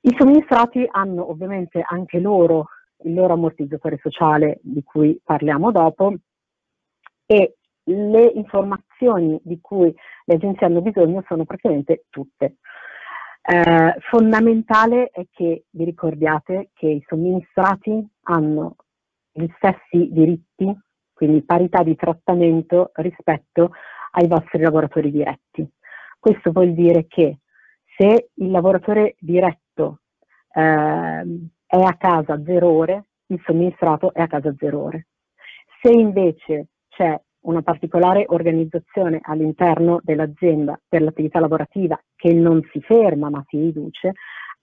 I 0.00 0.14
somministrati 0.18 0.86
hanno 0.90 1.30
ovviamente 1.30 1.84
anche 1.86 2.20
loro 2.20 2.68
il 3.02 3.14
loro 3.14 3.34
ammortizzatore 3.34 3.98
sociale 4.02 4.60
di 4.62 4.82
cui 4.82 5.20
parliamo 5.22 5.70
dopo 5.70 6.14
e 7.26 7.57
le 7.88 8.32
informazioni 8.34 9.40
di 9.42 9.60
cui 9.60 9.94
le 10.24 10.34
agenzie 10.34 10.66
hanno 10.66 10.80
bisogno 10.80 11.24
sono 11.26 11.44
praticamente 11.44 12.04
tutte. 12.10 12.56
Eh, 13.42 13.96
fondamentale 14.10 15.08
è 15.10 15.24
che 15.30 15.64
vi 15.70 15.84
ricordiate 15.84 16.70
che 16.74 16.86
i 16.86 17.04
somministrati 17.06 18.06
hanno 18.24 18.76
gli 19.32 19.46
stessi 19.56 20.10
diritti, 20.10 20.76
quindi 21.12 21.42
parità 21.42 21.82
di 21.82 21.94
trattamento 21.94 22.90
rispetto 22.94 23.70
ai 24.12 24.26
vostri 24.26 24.60
lavoratori 24.60 25.10
diretti. 25.10 25.66
Questo 26.18 26.50
vuol 26.50 26.74
dire 26.74 27.06
che 27.06 27.38
se 27.96 28.30
il 28.34 28.50
lavoratore 28.50 29.16
diretto 29.18 30.00
eh, 30.52 30.60
è 31.66 31.76
a 31.80 31.96
casa 31.96 32.42
zero 32.44 32.68
ore, 32.68 33.08
il 33.26 33.40
somministrato 33.44 34.12
è 34.12 34.20
a 34.20 34.26
casa 34.26 34.54
zero 34.58 34.82
ore. 34.82 35.06
Se 35.80 35.90
invece 35.90 36.68
c'è 36.88 37.18
una 37.40 37.62
particolare 37.62 38.24
organizzazione 38.28 39.20
all'interno 39.22 40.00
dell'azienda 40.02 40.78
per 40.88 41.02
l'attività 41.02 41.40
lavorativa 41.40 41.98
che 42.16 42.32
non 42.32 42.60
si 42.72 42.80
ferma 42.80 43.30
ma 43.30 43.44
si 43.48 43.58
riduce, 43.58 44.12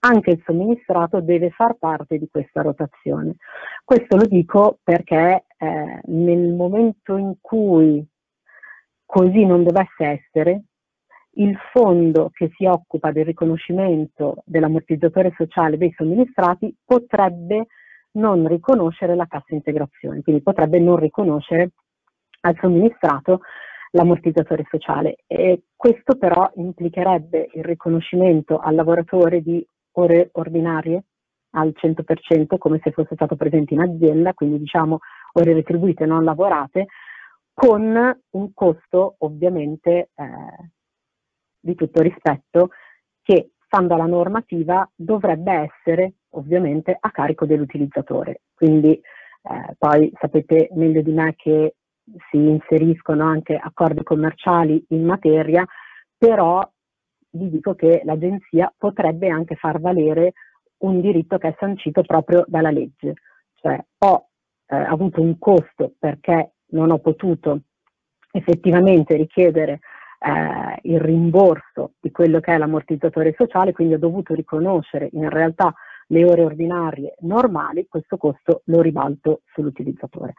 anche 0.00 0.30
il 0.30 0.42
somministrato 0.44 1.20
deve 1.20 1.50
far 1.50 1.76
parte 1.78 2.18
di 2.18 2.28
questa 2.30 2.62
rotazione. 2.62 3.36
Questo 3.84 4.16
lo 4.16 4.26
dico 4.26 4.78
perché 4.82 5.44
eh, 5.56 6.00
nel 6.04 6.52
momento 6.52 7.16
in 7.16 7.34
cui 7.40 8.06
così 9.04 9.44
non 9.44 9.62
dovesse 9.62 10.04
essere, 10.04 10.64
il 11.38 11.56
fondo 11.72 12.30
che 12.32 12.50
si 12.56 12.64
occupa 12.64 13.12
del 13.12 13.26
riconoscimento 13.26 14.42
dell'ammortizzatore 14.44 15.32
sociale 15.36 15.76
dei 15.76 15.92
somministrati 15.96 16.74
potrebbe 16.84 17.66
non 18.12 18.46
riconoscere 18.48 19.14
la 19.14 19.26
cassa 19.26 19.54
integrazione, 19.54 20.22
quindi 20.22 20.42
potrebbe 20.42 20.78
non 20.78 20.96
riconoscere 20.96 21.72
al 22.46 22.56
somministrato 22.60 23.40
l'ammortizzatore 23.90 24.64
sociale 24.68 25.16
e 25.26 25.62
questo 25.74 26.16
però 26.16 26.50
implicherebbe 26.54 27.50
il 27.54 27.64
riconoscimento 27.64 28.58
al 28.58 28.74
lavoratore 28.74 29.40
di 29.42 29.66
ore 29.92 30.28
ordinarie 30.32 31.04
al 31.50 31.72
100% 31.74 32.58
come 32.58 32.80
se 32.82 32.90
fosse 32.90 33.14
stato 33.14 33.34
presente 33.34 33.74
in 33.74 33.80
azienda, 33.80 34.34
quindi 34.34 34.58
diciamo 34.58 34.98
ore 35.32 35.54
retribuite 35.54 36.04
non 36.04 36.22
lavorate, 36.22 36.86
con 37.54 38.20
un 38.30 38.52
costo 38.52 39.14
ovviamente 39.18 40.10
eh, 40.14 40.70
di 41.58 41.74
tutto 41.74 42.02
rispetto 42.02 42.68
che, 43.22 43.52
stando 43.64 43.94
alla 43.94 44.04
normativa, 44.04 44.88
dovrebbe 44.94 45.70
essere 45.70 46.12
ovviamente 46.30 46.94
a 46.98 47.10
carico 47.10 47.46
dell'utilizzatore. 47.46 48.42
Quindi 48.54 48.92
eh, 48.92 49.74
poi 49.78 50.12
sapete 50.20 50.68
meglio 50.72 51.00
di 51.00 51.12
me 51.12 51.34
che 51.34 51.76
si 52.30 52.36
inseriscono 52.36 53.24
anche 53.24 53.56
accordi 53.56 54.02
commerciali 54.02 54.84
in 54.90 55.04
materia, 55.04 55.64
però 56.16 56.68
vi 57.30 57.50
dico 57.50 57.74
che 57.74 58.02
l'agenzia 58.04 58.72
potrebbe 58.76 59.28
anche 59.28 59.56
far 59.56 59.80
valere 59.80 60.32
un 60.78 61.00
diritto 61.00 61.38
che 61.38 61.48
è 61.48 61.56
sancito 61.58 62.02
proprio 62.02 62.44
dalla 62.46 62.70
legge, 62.70 63.14
cioè 63.54 63.82
ho 63.98 64.28
eh, 64.66 64.76
avuto 64.76 65.20
un 65.20 65.38
costo 65.38 65.94
perché 65.98 66.52
non 66.68 66.90
ho 66.90 66.98
potuto 66.98 67.60
effettivamente 68.30 69.16
richiedere 69.16 69.80
eh, 70.18 70.78
il 70.82 71.00
rimborso 71.00 71.92
di 72.00 72.10
quello 72.10 72.40
che 72.40 72.54
è 72.54 72.58
l'ammortizzatore 72.58 73.34
sociale, 73.36 73.72
quindi 73.72 73.94
ho 73.94 73.98
dovuto 73.98 74.34
riconoscere 74.34 75.08
in 75.12 75.28
realtà 75.28 75.74
le 76.08 76.24
ore 76.24 76.44
ordinarie 76.44 77.14
normali, 77.20 77.86
questo 77.88 78.16
costo 78.16 78.62
lo 78.66 78.80
ribalto 78.80 79.42
sull'utilizzatore. 79.52 80.34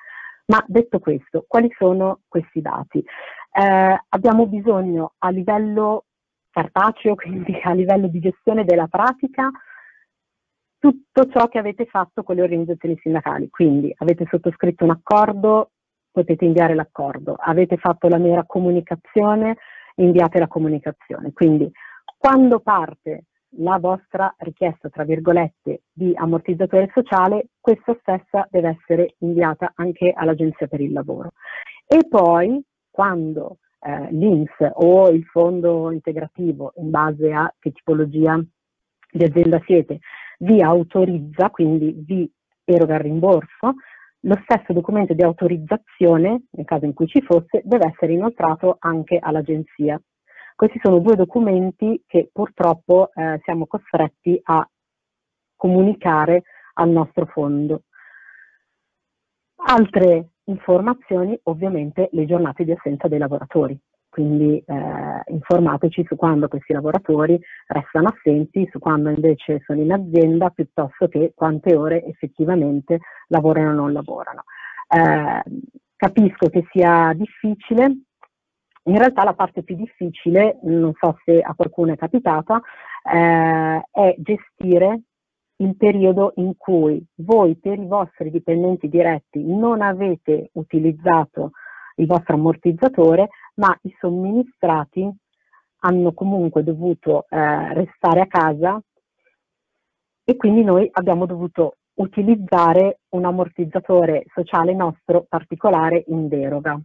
Ma 0.47 0.63
detto 0.67 0.99
questo, 0.99 1.45
quali 1.47 1.69
sono 1.77 2.21
questi 2.27 2.61
dati? 2.61 2.99
Eh, 2.99 4.03
abbiamo 4.09 4.47
bisogno 4.47 5.13
a 5.17 5.29
livello 5.29 6.05
cartaceo, 6.49 7.15
quindi 7.15 7.59
a 7.61 7.73
livello 7.73 8.07
di 8.07 8.19
gestione 8.19 8.63
della 8.63 8.87
pratica, 8.87 9.49
tutto 10.79 11.29
ciò 11.29 11.47
che 11.47 11.57
avete 11.57 11.85
fatto 11.85 12.23
con 12.23 12.35
le 12.35 12.43
organizzazioni 12.43 12.97
sindacali. 13.01 13.49
Quindi 13.49 13.93
avete 13.97 14.25
sottoscritto 14.29 14.83
un 14.85 14.91
accordo, 14.91 15.71
potete 16.11 16.45
inviare 16.45 16.75
l'accordo. 16.75 17.35
Avete 17.37 17.77
fatto 17.77 18.07
la 18.07 18.17
mera 18.17 18.45
comunicazione, 18.45 19.57
inviate 19.95 20.39
la 20.39 20.47
comunicazione. 20.47 21.33
Quindi 21.33 21.69
quando 22.17 22.59
parte 22.59 23.25
la 23.59 23.77
vostra 23.79 24.33
richiesta, 24.39 24.89
tra 24.89 25.03
virgolette, 25.03 25.83
di 25.91 26.13
ammortizzatore 26.15 26.89
sociale, 26.93 27.47
questa 27.59 27.95
stessa 28.01 28.47
deve 28.49 28.77
essere 28.79 29.15
inviata 29.19 29.71
anche 29.75 30.11
all'Agenzia 30.15 30.67
per 30.67 30.81
il 30.81 30.91
Lavoro. 30.91 31.31
E 31.85 32.07
poi, 32.07 32.61
quando 32.89 33.57
eh, 33.79 34.11
l'INS 34.11 34.51
o 34.73 35.09
il 35.09 35.23
fondo 35.25 35.91
integrativo, 35.91 36.73
in 36.75 36.89
base 36.89 37.31
a 37.31 37.53
che 37.59 37.71
tipologia 37.71 38.39
di 39.11 39.23
azienda 39.23 39.61
siete, 39.65 39.99
vi 40.39 40.61
autorizza, 40.61 41.49
quindi 41.49 41.93
vi 42.05 42.29
eroga 42.63 42.95
il 42.95 43.01
rimborso, 43.01 43.75
lo 44.21 44.37
stesso 44.43 44.73
documento 44.73 45.13
di 45.13 45.23
autorizzazione, 45.23 46.43
nel 46.51 46.65
caso 46.65 46.85
in 46.85 46.93
cui 46.93 47.07
ci 47.07 47.21
fosse, 47.21 47.61
deve 47.63 47.87
essere 47.87 48.13
inoltrato 48.13 48.75
anche 48.79 49.17
all'agenzia. 49.21 49.99
Questi 50.57 50.79
sono 50.81 50.97
due 50.97 51.15
documenti 51.15 52.03
che 52.07 52.29
purtroppo 52.33 53.11
eh, 53.13 53.39
siamo 53.43 53.67
costretti 53.67 54.39
a 54.45 54.67
comunicare 55.55 56.43
al 56.73 56.89
nostro 56.89 57.27
fondo. 57.27 57.83
Altre 59.67 60.29
informazioni, 60.45 61.39
ovviamente, 61.43 62.09
le 62.11 62.25
giornate 62.25 62.63
di 62.63 62.71
assenza 62.71 63.07
dei 63.07 63.19
lavoratori 63.19 63.79
quindi 64.17 64.57
eh, 64.65 65.21
informateci 65.27 66.03
su 66.07 66.15
quando 66.15 66.47
questi 66.47 66.73
lavoratori 66.73 67.39
restano 67.67 68.07
assenti, 68.07 68.67
su 68.71 68.79
quando 68.79 69.09
invece 69.11 69.61
sono 69.63 69.79
in 69.79 69.91
azienda, 69.91 70.49
piuttosto 70.49 71.07
che 71.07 71.33
quante 71.35 71.75
ore 71.75 72.03
effettivamente 72.03 72.97
lavorano 73.27 73.69
o 73.69 73.73
non 73.73 73.93
lavorano. 73.93 74.45
Eh, 74.89 75.43
capisco 75.95 76.49
che 76.49 76.65
sia 76.71 77.13
difficile, 77.13 78.05
in 78.87 78.97
realtà 78.97 79.23
la 79.23 79.33
parte 79.33 79.63
più 79.63 79.75
difficile, 79.75 80.59
non 80.63 80.93
so 80.99 81.17
se 81.23 81.39
a 81.39 81.53
qualcuno 81.53 81.93
è 81.93 81.97
capitata, 81.97 82.61
eh, 83.03 83.87
è 83.91 84.15
gestire 84.17 85.01
il 85.57 85.75
periodo 85.75 86.33
in 86.35 86.55
cui 86.55 87.03
voi 87.15 87.57
per 87.57 87.79
i 87.79 87.85
vostri 87.85 88.29
dipendenti 88.29 88.87
diretti 88.87 89.43
non 89.43 89.81
avete 89.81 90.49
utilizzato 90.53 91.51
il 91.95 92.05
vostro 92.05 92.35
ammortizzatore, 92.35 93.29
ma 93.55 93.77
i 93.83 93.95
somministrati 93.99 95.09
hanno 95.79 96.13
comunque 96.13 96.63
dovuto 96.63 97.25
eh, 97.29 97.73
restare 97.73 98.21
a 98.21 98.27
casa 98.27 98.81
e 100.23 100.35
quindi 100.35 100.63
noi 100.63 100.87
abbiamo 100.91 101.25
dovuto 101.25 101.77
utilizzare 101.95 102.99
un 103.09 103.25
ammortizzatore 103.25 104.25
sociale 104.33 104.73
nostro 104.73 105.25
particolare 105.27 106.03
in 106.07 106.27
deroga. 106.27 106.79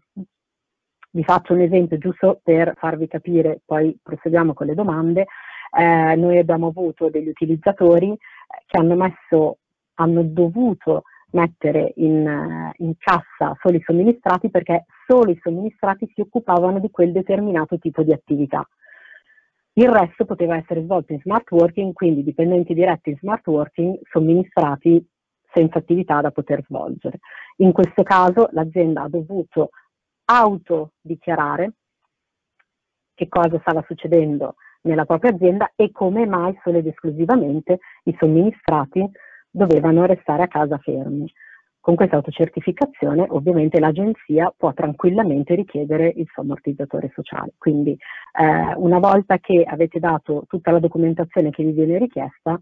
Vi 1.14 1.24
faccio 1.24 1.52
un 1.52 1.60
esempio 1.60 1.98
giusto 1.98 2.40
per 2.42 2.72
farvi 2.78 3.06
capire, 3.06 3.60
poi 3.66 3.94
proseguiamo 4.02 4.54
con 4.54 4.66
le 4.66 4.74
domande. 4.74 5.26
Eh, 5.78 6.16
noi 6.16 6.38
abbiamo 6.38 6.68
avuto 6.68 7.10
degli 7.10 7.28
utilizzatori 7.28 8.16
che 8.66 8.78
hanno, 8.78 8.94
messo, 8.94 9.58
hanno 9.96 10.22
dovuto 10.22 11.02
mettere 11.32 11.92
in, 11.96 12.72
in, 12.78 12.94
cassa 12.96 13.54
solo 13.60 13.76
i 13.76 13.82
somministrati 13.84 14.48
perché 14.48 14.86
solo 15.06 15.30
i 15.30 15.38
somministrati 15.42 16.10
si 16.14 16.22
occupavano 16.22 16.78
di 16.78 16.90
quel 16.90 17.12
determinato 17.12 17.78
tipo 17.78 18.02
di 18.02 18.12
attività. 18.12 18.66
Il 19.74 19.90
resto 19.90 20.24
poteva 20.24 20.56
essere 20.56 20.82
svolto 20.82 21.12
in 21.12 21.20
smart 21.20 21.50
working, 21.50 21.92
quindi 21.92 22.22
dipendenti 22.22 22.72
diretti 22.72 23.10
in 23.10 23.18
smart 23.18 23.46
working, 23.48 23.98
somministrati 24.10 25.06
senza 25.52 25.76
attività 25.76 26.22
da 26.22 26.30
poter 26.30 26.62
svolgere. 26.64 27.18
In 27.56 27.72
questo 27.72 28.02
caso 28.02 28.48
l'azienda 28.52 29.02
ha 29.02 29.08
dovuto 29.08 29.70
autodichiarare 30.24 31.72
che 33.14 33.28
cosa 33.28 33.58
stava 33.60 33.84
succedendo 33.86 34.56
nella 34.82 35.04
propria 35.04 35.32
azienda 35.32 35.72
e 35.76 35.90
come 35.92 36.26
mai 36.26 36.58
solo 36.62 36.78
ed 36.78 36.86
esclusivamente 36.86 37.78
i 38.04 38.16
somministrati 38.18 39.08
dovevano 39.50 40.04
restare 40.06 40.42
a 40.42 40.48
casa 40.48 40.78
fermi. 40.78 41.30
Con 41.78 41.96
questa 41.96 42.16
autocertificazione 42.16 43.26
ovviamente 43.28 43.80
l'agenzia 43.80 44.52
può 44.56 44.72
tranquillamente 44.72 45.56
richiedere 45.56 46.12
il 46.14 46.28
suo 46.32 46.42
ammortizzatore 46.42 47.10
sociale. 47.12 47.54
Quindi 47.58 47.90
eh, 47.90 48.74
una 48.76 48.98
volta 48.98 49.38
che 49.38 49.64
avete 49.66 49.98
dato 49.98 50.44
tutta 50.46 50.70
la 50.70 50.78
documentazione 50.78 51.50
che 51.50 51.64
vi 51.64 51.72
viene 51.72 51.98
richiesta, 51.98 52.60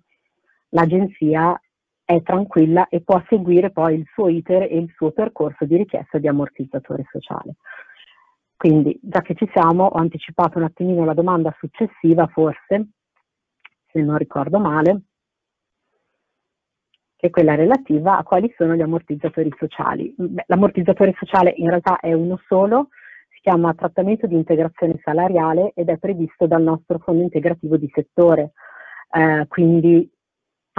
l'agenzia 0.71 1.59
è 2.11 2.23
tranquilla 2.23 2.89
e 2.89 3.03
può 3.03 3.23
seguire 3.29 3.71
poi 3.71 3.95
il 3.95 4.07
suo 4.13 4.29
iter 4.29 4.63
e 4.63 4.77
il 4.77 4.93
suo 4.97 5.13
percorso 5.13 5.65
di 5.65 5.77
richiesta 5.77 6.19
di 6.19 6.27
ammortizzatore 6.27 7.07
sociale. 7.09 7.55
Quindi, 8.57 8.99
già 9.01 9.21
che 9.23 9.37
ci 9.37 9.49
siamo, 9.53 9.85
ho 9.85 9.97
anticipato 9.97 10.59
un 10.59 10.65
attimino 10.65 11.05
la 11.05 11.15
domanda 11.15 11.55
successiva, 11.59 12.27
forse, 12.27 12.89
se 13.93 14.03
non 14.03 14.19
ricordo 14.19 14.59
male, 14.59 15.03
che 17.15 17.29
è 17.29 17.31
quella 17.31 17.55
relativa 17.55 18.19
a 18.19 18.25
quali 18.25 18.53
sono 18.57 18.75
gli 18.75 18.83
ammortizzatori 18.83 19.55
sociali. 19.57 20.13
l'ammortizzatore 20.47 21.15
sociale 21.17 21.55
in 21.57 21.69
realtà 21.69 22.01
è 22.01 22.13
uno 22.13 22.41
solo, 22.49 22.89
si 23.29 23.39
chiama 23.41 23.73
trattamento 23.75 24.27
di 24.27 24.35
integrazione 24.35 24.99
salariale 25.05 25.71
ed 25.77 25.89
è 25.89 25.97
previsto 25.97 26.49
dal 26.49 26.63
nostro 26.63 26.99
fondo 26.99 27.23
integrativo 27.23 27.77
di 27.77 27.89
settore. 27.95 28.51
Eh, 29.13 29.47
quindi 29.49 30.11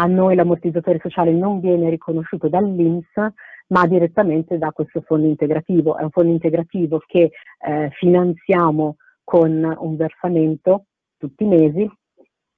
a 0.02 0.06
noi 0.08 0.36
l'ammortizzatore 0.36 1.00
sociale 1.00 1.32
non 1.32 1.60
viene 1.60 1.90
riconosciuto 1.92 2.50
dall'INPS, 2.50 3.34
ma 3.68 3.86
direttamente 3.86 4.58
da 4.58 4.72
questo 4.72 5.02
fondo 5.02 5.28
integrativo. 5.28 5.96
È 5.96 6.02
un 6.02 6.10
fondo 6.10 6.32
integrativo 6.32 7.02
che 7.06 7.32
eh, 7.60 7.90
finanziamo 7.92 8.96
con 9.24 9.76
un 9.78 9.96
versamento 9.96 10.86
tutti 11.18 11.44
i 11.44 11.48
mesi 11.48 11.90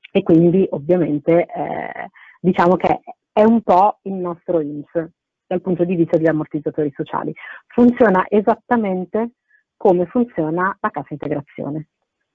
e 0.10 0.24
quindi 0.24 0.66
ovviamente 0.72 1.46
eh, 1.46 2.10
diciamo 2.40 2.78
che 2.78 3.02
è 3.34 3.44
un 3.44 3.62
po' 3.62 4.00
il 4.04 4.14
nostro 4.14 4.62
INPS 4.62 5.10
dal 5.46 5.62
punto 5.62 5.84
di 5.84 5.96
vista 5.96 6.16
degli 6.16 6.28
ammortizzatori 6.28 6.92
sociali. 6.96 7.34
Funziona 7.68 8.26
esattamente 8.30 9.32
come 9.76 10.06
funziona 10.06 10.76
la 10.80 10.90
cassa 10.90 11.10
integrazione. 11.10 11.90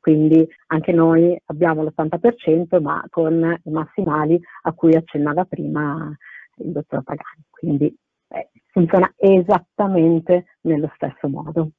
Quindi 0.09 0.49
anche 0.69 0.91
noi 0.91 1.39
abbiamo 1.49 1.83
l'80% 1.83 2.81
ma 2.81 3.05
con 3.11 3.61
i 3.63 3.71
massimali 3.71 4.41
a 4.63 4.73
cui 4.73 4.97
accennava 4.97 5.45
prima 5.45 6.17
il 6.57 6.73
dottor 6.73 7.03
Pagani. 7.03 7.45
Quindi 7.51 7.95
eh, 8.29 8.49
funziona 8.69 9.13
esattamente 9.19 10.57
nello 10.63 10.91
stesso 10.95 11.29
modo. 11.29 11.73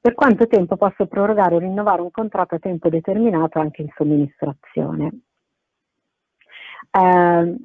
Per 0.00 0.14
quanto 0.14 0.46
tempo 0.46 0.76
posso 0.76 1.06
prorogare 1.06 1.56
o 1.56 1.58
rinnovare 1.58 2.00
un 2.00 2.12
contratto 2.12 2.54
a 2.54 2.58
tempo 2.60 2.88
determinato 2.88 3.58
anche 3.58 3.82
in 3.82 3.88
somministrazione? 3.96 5.22
Eh, 6.92 7.56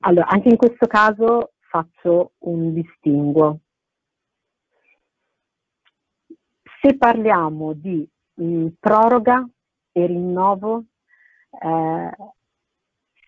allora, 0.00 0.26
anche 0.26 0.50
in 0.50 0.56
questo 0.58 0.86
caso 0.86 1.53
faccio 1.74 2.34
un 2.44 2.72
distinguo. 2.72 3.58
Se 6.80 6.96
parliamo 6.96 7.72
di 7.72 8.08
mh, 8.34 8.66
proroga 8.78 9.44
e 9.90 10.06
rinnovo 10.06 10.84
eh, 11.50 12.10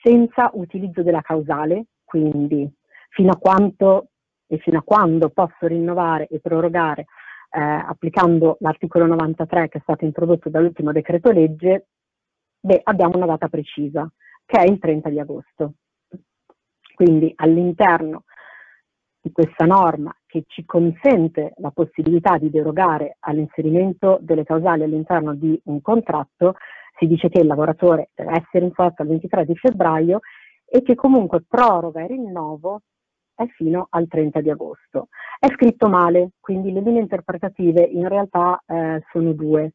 senza 0.00 0.50
utilizzo 0.52 1.02
della 1.02 1.22
causale, 1.22 1.86
quindi 2.04 2.72
fino 3.08 3.32
a 3.32 3.36
quanto 3.36 4.10
e 4.46 4.58
fino 4.58 4.78
a 4.78 4.82
quando 4.82 5.30
posso 5.30 5.66
rinnovare 5.66 6.28
e 6.28 6.38
prorogare 6.38 7.06
eh, 7.50 7.60
applicando 7.60 8.58
l'articolo 8.60 9.06
93 9.06 9.68
che 9.68 9.78
è 9.78 9.80
stato 9.80 10.04
introdotto 10.04 10.50
dall'ultimo 10.50 10.92
decreto 10.92 11.32
legge, 11.32 11.88
beh, 12.60 12.82
abbiamo 12.84 13.16
una 13.16 13.26
data 13.26 13.48
precisa, 13.48 14.08
che 14.44 14.60
è 14.60 14.70
il 14.70 14.78
30 14.78 15.08
di 15.08 15.18
agosto. 15.18 15.72
Quindi 16.94 17.32
all'interno 17.34 18.22
di 19.26 19.32
questa 19.32 19.64
norma 19.64 20.14
che 20.24 20.44
ci 20.46 20.64
consente 20.64 21.52
la 21.56 21.72
possibilità 21.72 22.38
di 22.38 22.48
derogare 22.48 23.16
all'inserimento 23.18 24.18
delle 24.20 24.44
causali 24.44 24.84
all'interno 24.84 25.34
di 25.34 25.60
un 25.64 25.80
contratto, 25.80 26.54
si 26.96 27.06
dice 27.06 27.28
che 27.28 27.40
il 27.40 27.48
lavoratore 27.48 28.10
deve 28.14 28.40
essere 28.40 28.66
in 28.66 28.72
forza 28.72 29.02
il 29.02 29.08
23 29.08 29.44
di 29.44 29.56
febbraio 29.56 30.20
e 30.64 30.82
che 30.82 30.94
comunque 30.94 31.42
proroga 31.46 32.02
e 32.02 32.06
rinnovo 32.06 32.82
è 33.34 33.46
fino 33.48 33.88
al 33.90 34.06
30 34.06 34.40
di 34.40 34.50
agosto. 34.50 35.08
È 35.40 35.48
scritto 35.48 35.88
male, 35.88 36.30
quindi 36.38 36.70
le 36.70 36.80
linee 36.80 37.02
interpretative 37.02 37.82
in 37.82 38.06
realtà 38.06 38.62
eh, 38.64 39.02
sono 39.10 39.32
due. 39.32 39.72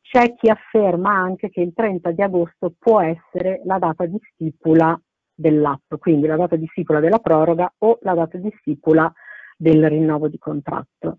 C'è 0.00 0.34
chi 0.34 0.48
afferma 0.48 1.10
anche 1.10 1.50
che 1.50 1.60
il 1.60 1.74
30 1.74 2.10
di 2.10 2.22
agosto 2.22 2.72
può 2.78 3.02
essere 3.02 3.60
la 3.64 3.78
data 3.78 4.06
di 4.06 4.18
stipula 4.32 4.98
dell'atto, 5.34 5.98
quindi 5.98 6.26
la 6.26 6.36
data 6.36 6.56
di 6.56 6.66
stipula 6.70 7.00
della 7.00 7.18
proroga 7.18 7.72
o 7.78 7.98
la 8.02 8.14
data 8.14 8.38
di 8.38 8.52
stipula 8.58 9.12
del 9.56 9.88
rinnovo 9.88 10.28
di 10.28 10.38
contratto. 10.38 11.16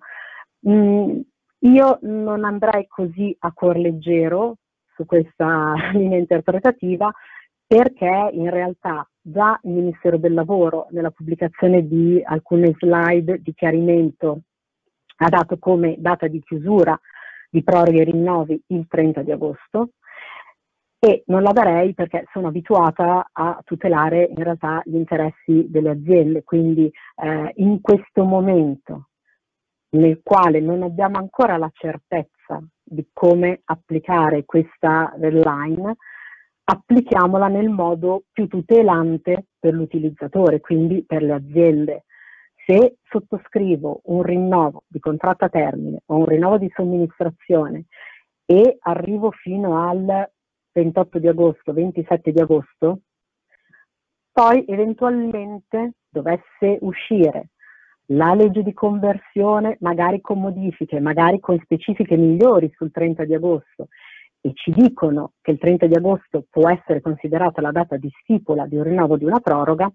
Mm, 0.67 1.19
io 1.59 1.99
non 2.01 2.43
andrei 2.43 2.87
così 2.87 3.35
a 3.39 3.51
cuor 3.53 3.77
leggero 3.77 4.57
su 4.95 5.05
questa 5.05 5.73
linea 5.93 6.17
interpretativa 6.17 7.11
perché 7.65 8.29
in 8.33 8.49
realtà 8.49 9.07
già 9.21 9.59
il 9.63 9.71
Ministero 9.71 10.17
del 10.17 10.33
Lavoro 10.33 10.87
nella 10.91 11.11
pubblicazione 11.11 11.87
di 11.87 12.21
alcune 12.23 12.75
slide 12.77 13.41
di 13.41 13.53
chiarimento 13.53 14.41
ha 15.17 15.29
dato 15.29 15.57
come 15.57 15.95
data 15.97 16.27
di 16.27 16.41
chiusura 16.41 16.99
di 17.49 17.63
proroghe 17.63 18.01
e 18.01 18.03
rinnovi 18.03 18.61
il 18.67 18.85
30 18.87 19.21
di 19.21 19.31
agosto 19.31 19.91
e 21.05 21.23
non 21.25 21.43
la 21.43 21.51
darei 21.51 21.93
perché 21.93 22.23
sono 22.31 22.47
abituata 22.47 23.27
a 23.29 23.59
tutelare 23.65 24.23
in 24.23 24.41
realtà 24.41 24.81
gli 24.85 24.95
interessi 24.95 25.65
delle 25.67 25.89
aziende, 25.89 26.45
quindi 26.45 26.89
eh, 27.21 27.51
in 27.55 27.81
questo 27.81 28.23
momento 28.23 29.09
nel 29.97 30.21
quale 30.23 30.61
non 30.61 30.81
abbiamo 30.81 31.17
ancora 31.17 31.57
la 31.57 31.69
certezza 31.73 32.65
di 32.81 33.05
come 33.11 33.63
applicare 33.65 34.45
questa 34.45 35.13
deadline, 35.17 35.93
applichiamola 36.63 37.49
nel 37.49 37.67
modo 37.67 38.23
più 38.31 38.47
tutelante 38.47 39.47
per 39.59 39.73
l'utilizzatore, 39.73 40.61
quindi 40.61 41.03
per 41.05 41.21
le 41.21 41.33
aziende. 41.33 42.05
Se 42.65 42.95
sottoscrivo 43.09 44.03
un 44.05 44.21
rinnovo 44.21 44.83
di 44.87 44.99
contratto 44.99 45.43
a 45.43 45.49
termine 45.49 45.99
o 46.05 46.15
un 46.15 46.25
rinnovo 46.25 46.57
di 46.57 46.71
somministrazione 46.73 47.87
e 48.45 48.77
arrivo 48.79 49.31
fino 49.31 49.85
al 49.85 50.31
28 50.73 51.19
di 51.19 51.27
agosto, 51.27 51.71
27 51.71 52.31
di 52.31 52.39
agosto, 52.39 52.99
poi 54.31 54.65
eventualmente 54.67 55.93
dovesse 56.09 56.79
uscire 56.81 57.49
la 58.07 58.33
legge 58.33 58.63
di 58.63 58.73
conversione, 58.73 59.77
magari 59.79 60.19
con 60.19 60.39
modifiche, 60.39 60.99
magari 60.99 61.39
con 61.39 61.59
specifiche 61.59 62.17
migliori 62.17 62.71
sul 62.75 62.91
30 62.91 63.25
di 63.25 63.33
agosto, 63.33 63.87
e 64.41 64.51
ci 64.55 64.71
dicono 64.71 65.33
che 65.41 65.51
il 65.51 65.57
30 65.57 65.85
di 65.85 65.95
agosto 65.95 66.45
può 66.49 66.69
essere 66.69 66.99
considerata 66.99 67.61
la 67.61 67.71
data 67.71 67.95
di 67.95 68.09
stipula 68.21 68.65
di 68.65 68.75
un 68.75 68.83
rinnovo 68.83 69.15
di 69.15 69.23
una 69.23 69.39
proroga, 69.39 69.89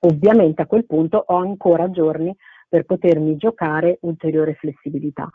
ovviamente 0.00 0.62
a 0.62 0.66
quel 0.66 0.86
punto 0.86 1.22
ho 1.26 1.36
ancora 1.36 1.90
giorni 1.90 2.34
per 2.68 2.84
potermi 2.84 3.36
giocare 3.36 3.98
ulteriore 4.02 4.54
flessibilità. 4.54 5.28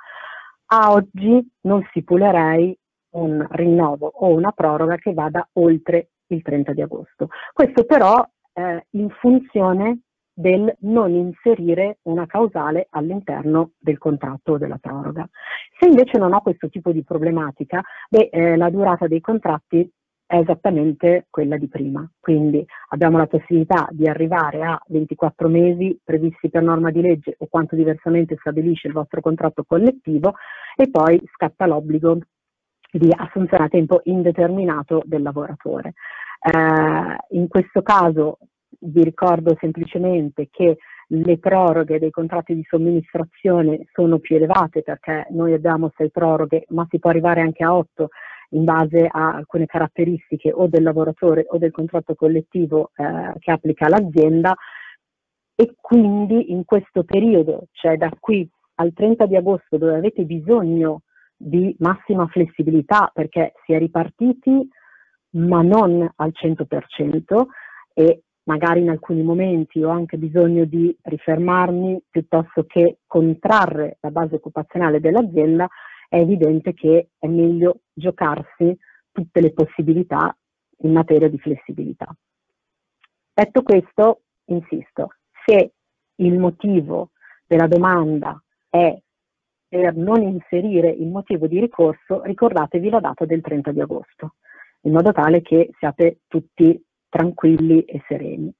A 0.74 0.91
oggi 0.91 1.45
non 1.61 1.86
stipulerei 1.89 2.76
un 3.12 3.45
rinnovo 3.51 4.12
o 4.14 4.34
una 4.34 4.51
proroga 4.51 4.95
che 4.95 5.14
vada 5.14 5.47
oltre 5.53 6.09
il 6.28 6.41
30 6.41 6.74
di 6.74 6.82
agosto. 6.82 7.30
Questo 7.53 7.84
però 7.86 8.26
eh, 8.53 8.86
in 8.91 9.09
funzione 9.09 10.01
del 10.34 10.74
non 10.82 11.12
inserire 11.12 11.99
una 12.03 12.26
causale 12.26 12.88
all'interno 12.91 13.72
del 13.78 13.97
contratto 13.97 14.53
o 14.53 14.57
della 14.57 14.78
proroga. 14.80 15.28
Se 15.78 15.88
invece 15.88 16.18
non 16.18 16.34
ho 16.34 16.41
questo 16.41 16.70
tipo 16.70 16.91
di 16.91 17.03
problematica, 17.03 17.82
beh, 18.09 18.30
eh, 18.32 18.55
la 18.55 18.70
durata 18.70 19.07
dei 19.07 19.20
contratti 19.20 19.89
è 20.26 20.38
esattamente 20.38 21.28
quella 21.30 21.57
di 21.57 21.68
prima, 21.68 22.09
quindi 22.18 22.66
abbiamo 22.89 23.18
la 23.18 23.28
possibilità 23.28 23.89
di 23.91 24.07
arrivare 24.07 24.64
a 24.64 24.82
24 24.88 25.49
mesi 25.49 25.99
previsti 26.01 26.49
per 26.49 26.64
norma 26.64 26.89
di 26.89 27.01
legge 27.01 27.36
o 27.38 27.47
quanto 27.47 27.76
diversamente 27.76 28.38
stabilisce 28.39 28.88
il 28.88 28.93
vostro 28.93 29.20
contratto 29.20 29.66
collettivo 29.66 30.36
e 30.78 30.89
poi 30.89 31.22
scatta 31.34 31.66
l'obbligo 31.66 32.18
di 32.97 33.09
assunzione 33.15 33.65
a 33.65 33.69
tempo 33.69 34.01
indeterminato 34.05 35.01
del 35.05 35.21
lavoratore. 35.21 35.93
Eh, 36.41 37.37
in 37.37 37.47
questo 37.47 37.81
caso 37.81 38.39
vi 38.79 39.03
ricordo 39.03 39.55
semplicemente 39.59 40.47
che 40.49 40.77
le 41.13 41.37
proroghe 41.39 41.99
dei 41.99 42.09
contratti 42.09 42.55
di 42.55 42.65
somministrazione 42.67 43.85
sono 43.91 44.19
più 44.19 44.37
elevate 44.37 44.81
perché 44.81 45.27
noi 45.31 45.53
abbiamo 45.53 45.91
sei 45.95 46.09
proroghe, 46.09 46.65
ma 46.69 46.87
si 46.89 46.99
può 46.99 47.09
arrivare 47.09 47.41
anche 47.41 47.63
a 47.63 47.75
otto 47.75 48.09
in 48.51 48.63
base 48.63 49.07
a 49.09 49.33
alcune 49.33 49.65
caratteristiche 49.65 50.51
o 50.51 50.67
del 50.67 50.83
lavoratore 50.83 51.45
o 51.49 51.57
del 51.57 51.71
contratto 51.71 52.15
collettivo 52.15 52.91
eh, 52.95 53.33
che 53.39 53.51
applica 53.51 53.87
l'azienda 53.87 54.55
e 55.55 55.75
quindi 55.79 56.51
in 56.51 56.65
questo 56.65 57.03
periodo, 57.03 57.67
cioè 57.71 57.97
da 57.97 58.11
qui 58.19 58.49
al 58.75 58.93
30 58.93 59.25
di 59.25 59.35
agosto 59.35 59.77
dove 59.77 59.95
avete 59.95 60.23
bisogno 60.23 61.01
di 61.43 61.75
massima 61.79 62.27
flessibilità 62.27 63.09
perché 63.13 63.53
si 63.65 63.73
è 63.73 63.79
ripartiti 63.79 64.69
ma 65.31 65.61
non 65.61 66.09
al 66.15 66.31
100% 66.33 67.45
e 67.93 68.23
magari 68.43 68.81
in 68.81 68.89
alcuni 68.89 69.21
momenti 69.21 69.81
ho 69.83 69.89
anche 69.89 70.17
bisogno 70.17 70.65
di 70.65 70.95
rifermarmi 71.01 72.03
piuttosto 72.09 72.65
che 72.65 72.99
contrarre 73.05 73.97
la 74.01 74.11
base 74.11 74.35
occupazionale 74.35 74.99
dell'azienda, 74.99 75.67
è 76.09 76.17
evidente 76.17 76.73
che 76.73 77.09
è 77.17 77.27
meglio 77.27 77.81
giocarsi 77.93 78.77
tutte 79.11 79.41
le 79.41 79.53
possibilità 79.53 80.35
in 80.79 80.91
materia 80.91 81.29
di 81.29 81.37
flessibilità. 81.37 82.13
Detto 83.33 83.61
questo, 83.63 84.21
insisto, 84.45 85.15
se 85.45 85.73
il 86.15 86.37
motivo 86.37 87.11
della 87.45 87.67
domanda 87.67 88.41
è 88.69 88.95
per 89.72 89.95
non 89.95 90.22
inserire 90.22 90.89
il 90.89 91.07
motivo 91.07 91.47
di 91.47 91.57
ricorso, 91.57 92.24
ricordatevi 92.24 92.89
la 92.89 92.99
data 92.99 93.24
del 93.24 93.39
30 93.39 93.72
di 93.72 93.80
agosto, 93.80 94.34
in 94.82 94.91
modo 94.91 95.13
tale 95.13 95.41
che 95.41 95.69
siate 95.80 96.24
tutti 96.28 96.84
tranquilli 97.07 97.82
e 97.86 98.03
sereni. 98.05 98.53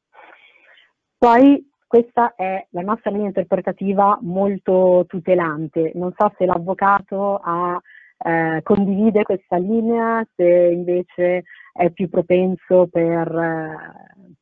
Poi 1.18 1.70
questa 1.86 2.34
è 2.34 2.66
la 2.70 2.82
nostra 2.82 3.12
linea 3.12 3.28
interpretativa 3.28 4.20
molto 4.22 5.04
tutelante. 5.06 5.92
Non 5.96 6.14
so 6.18 6.32
se 6.38 6.46
l'avvocato 6.46 7.42
ha, 7.44 7.78
eh, 8.18 8.62
condivide 8.64 9.24
questa 9.24 9.58
linea, 9.58 10.26
se 10.34 10.46
invece 10.46 11.44
è 11.74 11.90
più 11.90 12.08
propenso 12.08 12.88
per 12.88 13.28
eh, 13.28 14.36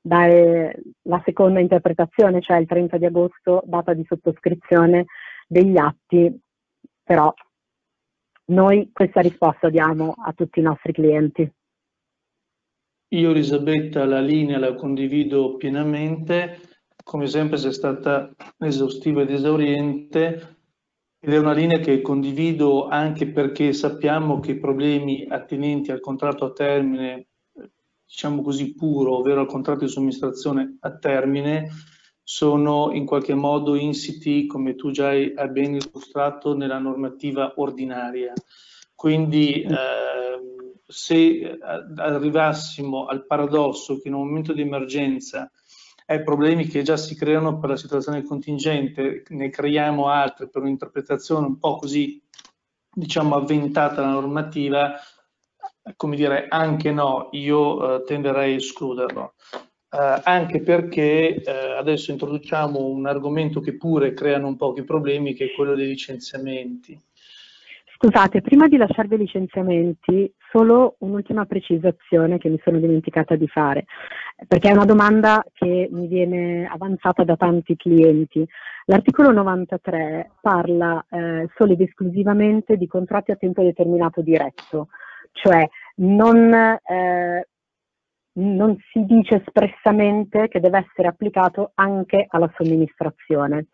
dare 0.00 0.82
la 1.02 1.20
seconda 1.22 1.60
interpretazione, 1.60 2.40
cioè 2.40 2.56
il 2.56 2.66
30 2.66 2.96
di 2.96 3.04
agosto, 3.04 3.62
data 3.66 3.92
di 3.92 4.06
sottoscrizione 4.08 5.04
degli 5.48 5.78
atti, 5.78 6.38
però 7.02 7.32
noi 8.46 8.90
questa 8.92 9.20
risposta 9.20 9.70
diamo 9.70 10.14
a 10.16 10.32
tutti 10.32 10.60
i 10.60 10.62
nostri 10.62 10.92
clienti. 10.92 11.50
Io 13.12 13.30
Elisabetta 13.30 14.04
la 14.04 14.20
linea 14.20 14.58
la 14.58 14.74
condivido 14.74 15.56
pienamente, 15.56 16.60
come 17.02 17.26
sempre 17.26 17.56
sei 17.56 17.72
stata 17.72 18.30
esaustiva 18.58 19.22
ed 19.22 19.30
esauriente 19.30 20.56
ed 21.18 21.32
è 21.32 21.38
una 21.38 21.54
linea 21.54 21.78
che 21.78 22.02
condivido 22.02 22.86
anche 22.86 23.28
perché 23.28 23.72
sappiamo 23.72 24.40
che 24.40 24.52
i 24.52 24.58
problemi 24.58 25.26
attinenti 25.26 25.90
al 25.90 26.00
contratto 26.00 26.44
a 26.44 26.52
termine, 26.52 27.28
diciamo 28.04 28.42
così 28.42 28.74
puro, 28.74 29.16
ovvero 29.16 29.40
al 29.40 29.46
contratto 29.46 29.84
di 29.84 29.90
somministrazione 29.90 30.76
a 30.80 30.96
termine, 30.98 31.70
sono 32.30 32.92
in 32.92 33.06
qualche 33.06 33.32
modo 33.32 33.74
insiti, 33.74 34.46
come 34.46 34.74
tu 34.74 34.90
già 34.90 35.08
hai 35.08 35.32
ben 35.50 35.76
illustrato, 35.76 36.54
nella 36.54 36.78
normativa 36.78 37.54
ordinaria. 37.56 38.34
Quindi 38.94 39.62
eh, 39.62 40.76
se 40.86 41.16
eh, 41.16 41.58
arrivassimo 41.96 43.06
al 43.06 43.24
paradosso 43.24 43.98
che 43.98 44.08
in 44.08 44.14
un 44.14 44.26
momento 44.26 44.52
di 44.52 44.60
emergenza 44.60 45.50
ai 46.04 46.22
problemi 46.22 46.66
che 46.66 46.82
già 46.82 46.98
si 46.98 47.14
creano 47.14 47.58
per 47.58 47.70
la 47.70 47.76
situazione 47.76 48.22
contingente, 48.22 49.22
ne 49.28 49.48
creiamo 49.48 50.08
altri 50.08 50.50
per 50.50 50.60
un'interpretazione 50.60 51.46
un 51.46 51.58
po' 51.58 51.76
così, 51.76 52.22
diciamo, 52.92 53.36
avventata 53.36 54.02
dalla 54.02 54.12
normativa, 54.12 55.00
come 55.96 56.14
dire, 56.14 56.46
anche 56.50 56.92
no, 56.92 57.30
io 57.32 57.94
eh, 57.94 58.04
tenderei 58.04 58.52
a 58.52 58.56
escluderlo. 58.56 59.32
Eh, 59.90 60.20
anche 60.24 60.60
perché 60.60 61.42
eh, 61.42 61.50
adesso 61.78 62.10
introduciamo 62.10 62.84
un 62.84 63.06
argomento 63.06 63.60
che 63.60 63.76
pure 63.76 64.12
creano 64.12 64.48
un 64.48 64.56
po' 64.56 64.74
i 64.76 64.84
problemi, 64.84 65.32
che 65.32 65.46
è 65.46 65.52
quello 65.52 65.74
dei 65.74 65.86
licenziamenti. 65.86 67.00
Scusate, 68.00 68.42
prima 68.42 68.68
di 68.68 68.76
lasciare 68.76 69.08
dei 69.08 69.18
licenziamenti, 69.18 70.32
solo 70.52 70.96
un'ultima 70.98 71.46
precisazione 71.46 72.38
che 72.38 72.48
mi 72.48 72.60
sono 72.62 72.78
dimenticata 72.78 73.34
di 73.34 73.48
fare, 73.48 73.86
perché 74.46 74.68
è 74.68 74.72
una 74.72 74.84
domanda 74.84 75.44
che 75.52 75.88
mi 75.90 76.06
viene 76.06 76.68
avanzata 76.70 77.24
da 77.24 77.36
tanti 77.36 77.74
clienti. 77.74 78.46
L'articolo 78.84 79.32
93 79.32 80.32
parla 80.40 81.04
eh, 81.10 81.48
solo 81.56 81.72
ed 81.72 81.80
esclusivamente 81.80 82.76
di 82.76 82.86
contratti 82.86 83.32
a 83.32 83.36
tempo 83.36 83.64
determinato 83.64 84.20
diretto, 84.20 84.88
cioè 85.32 85.68
non, 85.96 86.52
eh, 86.52 87.48
non 88.38 88.76
si 88.92 89.04
dice 89.04 89.36
espressamente 89.36 90.48
che 90.48 90.60
deve 90.60 90.86
essere 90.88 91.08
applicato 91.08 91.72
anche 91.74 92.26
alla 92.28 92.50
somministrazione. 92.56 93.66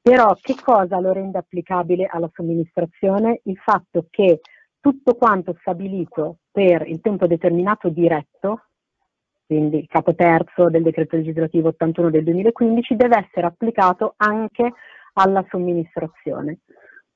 Però 0.00 0.34
che 0.40 0.54
cosa 0.62 1.00
lo 1.00 1.12
rende 1.12 1.38
applicabile 1.38 2.06
alla 2.06 2.30
somministrazione? 2.32 3.40
Il 3.44 3.56
fatto 3.58 4.06
che 4.10 4.40
tutto 4.80 5.14
quanto 5.14 5.56
stabilito 5.60 6.38
per 6.50 6.86
il 6.86 7.00
tempo 7.00 7.26
determinato 7.26 7.88
diretto, 7.88 8.62
quindi 9.46 9.78
il 9.78 9.86
capo 9.86 10.14
terzo 10.14 10.68
del 10.68 10.82
decreto 10.82 11.16
legislativo 11.16 11.68
81 11.68 12.10
del 12.10 12.24
2015, 12.24 12.96
deve 12.96 13.26
essere 13.26 13.46
applicato 13.46 14.14
anche 14.16 14.72
alla 15.14 15.44
somministrazione, 15.48 16.60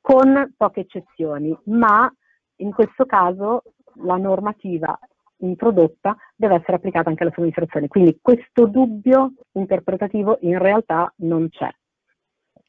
con 0.01 0.53
poche 0.57 0.81
eccezioni, 0.81 1.57
ma 1.65 2.13
in 2.57 2.73
questo 2.73 3.05
caso 3.05 3.63
la 4.05 4.17
normativa 4.17 4.99
introdotta 5.43 6.17
deve 6.35 6.57
essere 6.57 6.77
applicata 6.77 7.09
anche 7.09 7.23
alla 7.23 7.33
somministrazione. 7.33 7.89
Quindi 7.89 8.19
questo 8.21 8.67
dubbio 8.67 9.33
interpretativo 9.53 10.39
in 10.43 10.59
realtà 10.59 11.13
non 11.19 11.49
c'è. 11.49 11.71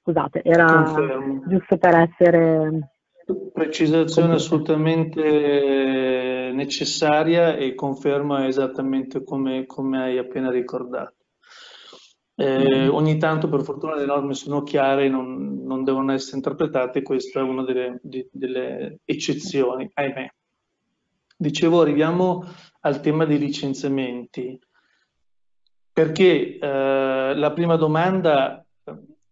Scusate, 0.01 0.41
era 0.43 0.65
Confermo. 0.65 1.43
giusto 1.47 1.77
per 1.77 1.95
essere... 1.95 2.89
Precisazione 3.53 4.33
assolutamente 4.33 6.51
necessaria 6.53 7.55
e 7.55 7.73
conferma 7.73 8.47
esattamente 8.47 9.23
come, 9.23 9.65
come 9.65 10.01
hai 10.01 10.17
appena 10.17 10.51
ricordato. 10.51 11.15
Eh, 12.35 12.87
ogni 12.87 13.17
tanto 13.17 13.47
per 13.47 13.61
fortuna 13.61 13.95
le 13.95 14.05
norme 14.05 14.33
sono 14.33 14.63
chiare, 14.63 15.07
non, 15.07 15.63
non 15.63 15.83
devono 15.83 16.11
essere 16.11 16.37
interpretate, 16.37 17.01
questa 17.01 17.39
è 17.39 17.43
una 17.43 17.63
delle, 17.63 17.99
di, 18.01 18.27
delle 18.31 18.99
eccezioni, 19.05 19.89
ahimè. 19.93 20.33
Dicevo, 21.43 21.81
arriviamo 21.81 22.45
al 22.83 23.01
tema 23.01 23.25
dei 23.25 23.37
licenziamenti, 23.37 24.57
perché 25.91 26.57
eh, 26.57 27.33
la 27.35 27.51
prima 27.51 27.75
domanda 27.75 28.65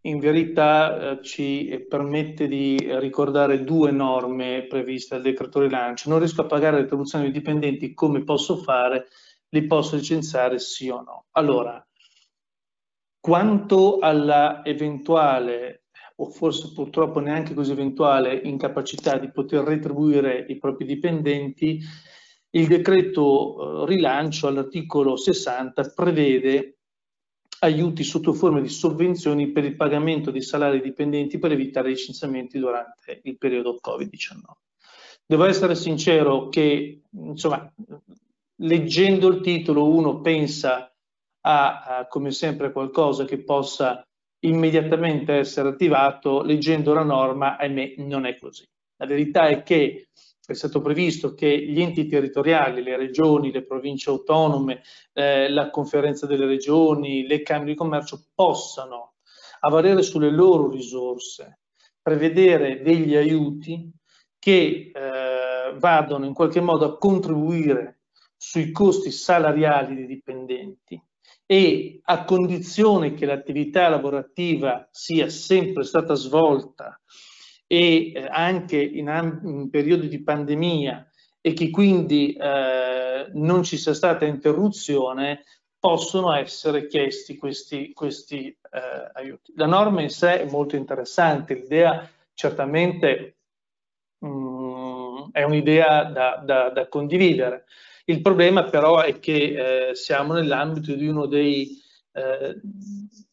in 0.02 0.20
verità 0.20 1.12
eh, 1.12 1.24
ci 1.24 1.86
permette 1.88 2.50
di 2.50 2.78
ricordare 3.00 3.64
due 3.64 3.92
norme 3.92 4.66
previste 4.68 5.16
dal 5.16 5.24
decreto 5.24 5.62
rilancio. 5.62 6.10
Non 6.10 6.20
riesco 6.20 6.42
a 6.42 6.48
pagare 6.48 6.76
le 6.76 6.82
retribuzioni 6.82 7.24
dei 7.24 7.34
dipendenti, 7.34 7.94
come 7.94 8.26
posso 8.26 8.58
fare? 8.58 9.08
Li 9.48 9.66
posso 9.66 9.96
licenziare 9.96 10.60
sì 10.60 10.90
o 10.90 11.02
no? 11.02 11.28
Allora, 11.32 11.82
quanto 13.22 14.00
alla 14.00 14.66
eventuale 14.66 15.81
o 16.16 16.30
forse 16.30 16.72
purtroppo 16.74 17.20
neanche 17.20 17.54
così 17.54 17.72
eventuale 17.72 18.36
incapacità 18.36 19.18
di 19.18 19.32
poter 19.32 19.64
retribuire 19.64 20.46
i 20.48 20.58
propri 20.58 20.86
dipendenti, 20.86 21.80
il 22.52 22.68
decreto 22.68 23.84
eh, 23.84 23.86
rilancio 23.86 24.48
all'articolo 24.48 25.16
60 25.16 25.94
prevede 25.96 26.78
aiuti 27.60 28.04
sotto 28.04 28.34
forma 28.34 28.60
di 28.60 28.70
sovvenzioni 28.70 29.52
per 29.52 29.64
il 29.66 29.76
pagamento 29.76 30.32
dei 30.32 30.42
salari 30.42 30.82
dipendenti 30.82 31.38
per 31.38 31.52
evitare 31.52 31.90
licenziamenti 31.90 32.58
durante 32.58 33.22
il 33.24 33.38
periodo 33.38 33.80
Covid-19. 33.86 34.40
Devo 35.26 35.46
essere 35.46 35.76
sincero 35.76 36.50
che, 36.50 37.04
insomma, 37.12 37.72
leggendo 38.58 39.28
il 39.28 39.42
titolo 39.42 39.90
uno 39.90 40.20
pensa 40.22 40.94
a, 41.42 41.84
a 41.84 42.08
come 42.08 42.32
sempre 42.32 42.72
qualcosa 42.72 43.26
che 43.26 43.44
possa 43.44 44.06
immediatamente 44.42 45.34
essere 45.34 45.70
attivato, 45.70 46.42
leggendo 46.42 46.94
la 46.94 47.04
norma, 47.04 47.58
ahimè, 47.58 47.96
non 47.98 48.26
è 48.26 48.38
così. 48.38 48.68
La 48.98 49.06
verità 49.06 49.48
è 49.48 49.64
che 49.64 50.10
è 50.46 50.54
stato 50.54 50.82
previsto 50.82 51.34
che 51.34 51.66
gli 51.66 51.82
enti 51.82 52.08
territoriali, 52.08 52.84
le 52.84 52.98
regioni, 52.98 53.52
le 53.52 53.66
province 53.66 54.10
autonome, 54.10 54.82
eh, 55.14 55.50
la 55.50 55.70
conferenza 55.70 56.26
delle 56.26 56.46
regioni, 56.46 57.26
le 57.26 57.42
camere 57.42 57.72
di 57.72 57.76
commercio 57.76 58.28
possano, 58.34 59.14
a 59.62 59.70
valere 59.70 60.02
sulle 60.02 60.32
loro 60.32 60.70
risorse, 60.70 61.60
prevedere 62.02 62.82
degli 62.82 63.16
aiuti 63.16 63.92
che 64.40 64.92
eh, 64.94 65.74
vadano 65.78 66.26
in 66.26 66.34
qualche 66.34 66.62
modo 66.62 66.86
a 66.86 66.98
contribuire 66.98 68.02
sui 68.36 68.72
costi 68.72 69.12
salariali 69.12 69.96
dei 69.96 70.08
dipendenti 70.08 71.02
e 71.52 72.00
a 72.06 72.24
condizione 72.24 73.14
che 73.14 73.26
l'attività 73.26 73.90
lavorativa 73.90 74.88
sia 74.90 75.28
sempre 75.28 75.84
stata 75.84 76.14
svolta 76.14 76.98
e 77.68 78.14
eh, 78.14 78.26
anche 78.30 78.82
in, 78.82 79.40
in, 79.44 79.70
periodi 79.70 80.08
di 80.08 80.24
pandemia 80.24 81.06
e 81.42 81.52
che 81.52 81.70
quindi 81.70 82.32
eh, 82.36 83.30
non 83.34 83.64
ci 83.64 83.76
sia 83.76 83.94
stata 83.94 84.24
interruzione, 84.24 85.44
possono 85.78 86.34
essere 86.34 86.88
chiesti 86.88 87.36
questi, 87.36 87.92
questi 87.92 88.48
eh, 88.48 89.12
aiuti. 89.12 89.52
La 89.58 89.66
norma 89.66 90.02
in 90.02 90.10
sé 90.10 90.44
è 90.44 90.50
molto 90.50 90.78
interessante, 90.78 91.56
l'idea 91.56 92.10
certamente 92.34 93.40
mh, 94.20 94.28
mm, 94.28 95.18
è 95.34 95.44
un'idea 95.44 96.06
da, 96.06 96.42
da, 96.46 96.70
da, 96.70 96.88
condividere. 96.88 97.66
Il 98.06 98.22
problema 98.22 98.64
però 98.66 99.02
è 99.02 99.20
che 99.20 99.90
eh, 99.90 99.96
siamo 99.96 100.34
nell'ambito 100.34 100.94
di 100.94 101.08
uno 101.08 101.26
dei 101.26 101.80
eh, 102.14 102.60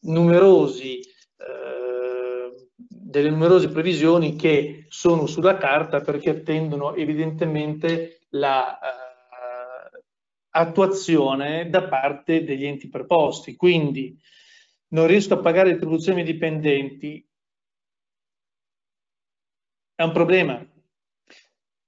numerosi 0.01 1.01
delle 3.09 3.31
numerose 3.31 3.69
previsioni 3.69 4.35
che 4.35 4.85
sono 4.87 5.25
sulla 5.25 5.57
carta 5.57 6.01
perché 6.01 6.29
attendono 6.29 6.93
evidentemente 6.93 8.27
la, 8.29 8.77
uh, 10.53 10.69
da 11.67 11.87
parte 11.87 12.43
degli 12.43 12.65
enti 12.65 12.87
preposti. 12.87 13.55
Quindi 13.55 14.15
non 14.89 15.07
riesco 15.07 15.33
a 15.33 15.39
pagare 15.39 15.69
le 15.69 15.73
retribuzioni 15.73 16.19
ai 16.19 16.25
dipendenti, 16.25 17.27
è 19.95 20.03
un 20.03 20.11
problema. 20.11 20.63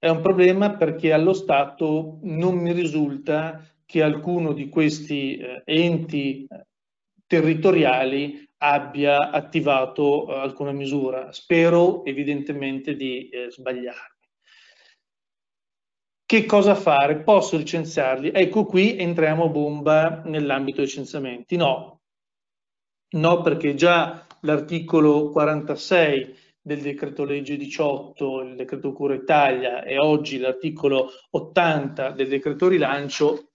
È 0.02 0.08
un 0.08 0.20
problema 0.20 0.74
perché 0.74 1.12
allo 1.12 1.32
Stato 1.32 2.18
non 2.22 2.56
mi 2.56 2.72
risulta 2.72 3.64
che 3.86 4.02
alcuno 4.02 4.52
di 4.52 4.68
questi 4.68 5.36
eh, 5.36 5.62
enti 5.64 6.44
territoriali 7.24 8.44
abbia 8.56 9.30
attivato 9.30 10.26
eh, 10.26 10.40
alcuna 10.40 10.72
misura. 10.72 11.30
Spero 11.30 12.04
evidentemente 12.04 12.96
di 12.96 13.28
eh, 13.28 13.48
sbagliarmi. 13.48 14.26
Che 16.26 16.46
cosa 16.46 16.74
fare? 16.74 17.22
Posso 17.22 17.56
licenziarli? 17.56 18.32
Ecco 18.34 18.64
qui 18.64 18.98
entriamo 18.98 19.44
a 19.44 19.50
bomba 19.50 20.22
nell'ambito 20.24 20.78
dei 20.78 20.86
licenziamenti. 20.86 21.54
No, 21.54 22.00
no 23.10 23.40
perché 23.42 23.76
già 23.76 24.26
l'articolo 24.40 25.30
46 25.30 26.41
del 26.62 26.80
decreto 26.80 27.24
legge 27.24 27.56
18, 27.56 28.42
il 28.42 28.54
decreto 28.54 28.92
Cura 28.92 29.14
Italia 29.14 29.82
e 29.82 29.98
oggi 29.98 30.38
l'articolo 30.38 31.10
80 31.30 32.10
del 32.12 32.28
decreto 32.28 32.68
rilancio 32.68 33.48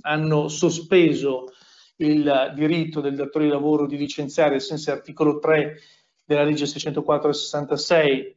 hanno 0.00 0.48
sospeso 0.48 1.52
il 1.96 2.52
diritto 2.54 3.00
del 3.00 3.16
datore 3.16 3.44
di 3.44 3.50
lavoro 3.50 3.86
di 3.86 3.98
licenziare, 3.98 4.54
ai 4.54 4.60
sensi 4.60 4.86
dell'articolo 4.86 5.38
3 5.38 5.78
della 6.24 6.42
legge 6.42 6.66
604 6.66 7.28
del 7.28 7.38
66, 7.38 8.36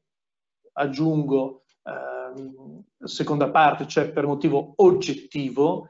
aggiungo 0.73 1.63
ehm, 1.83 2.83
seconda 2.99 3.49
parte, 3.49 3.87
cioè 3.87 4.11
per 4.11 4.27
motivo 4.27 4.73
oggettivo, 4.77 5.89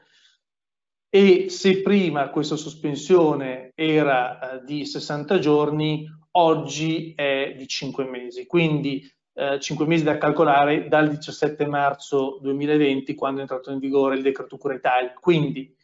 e 1.10 1.48
se 1.48 1.80
prima 1.80 2.28
questa 2.28 2.56
sospensione 2.56 3.72
era 3.74 4.60
eh, 4.60 4.64
di 4.64 4.84
60 4.84 5.38
giorni, 5.38 6.06
oggi 6.38 7.12
è 7.14 7.54
di 7.56 7.66
5 7.66 8.04
mesi, 8.04 8.46
quindi 8.46 9.10
eh, 9.34 9.58
5 9.60 9.86
mesi 9.86 10.04
da 10.04 10.18
calcolare 10.18 10.88
dal 10.88 11.08
17 11.10 11.66
marzo 11.66 12.38
2020, 12.40 13.14
quando 13.14 13.38
è 13.38 13.42
entrato 13.42 13.70
in 13.70 13.78
vigore 13.78 14.16
il 14.16 14.22
decreto 14.22 14.56
Cura 14.56 14.74
Italia. 14.74 15.12
Quindi 15.14 15.74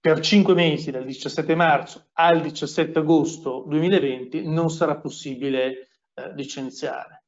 per 0.00 0.20
cinque 0.20 0.54
mesi, 0.54 0.90
dal 0.90 1.04
17 1.04 1.54
marzo 1.54 2.08
al 2.14 2.40
17 2.40 2.98
agosto 3.00 3.64
2020, 3.66 4.46
non 4.46 4.70
sarà 4.70 4.96
possibile 4.96 5.88
eh, 6.14 6.34
licenziare. 6.34 7.24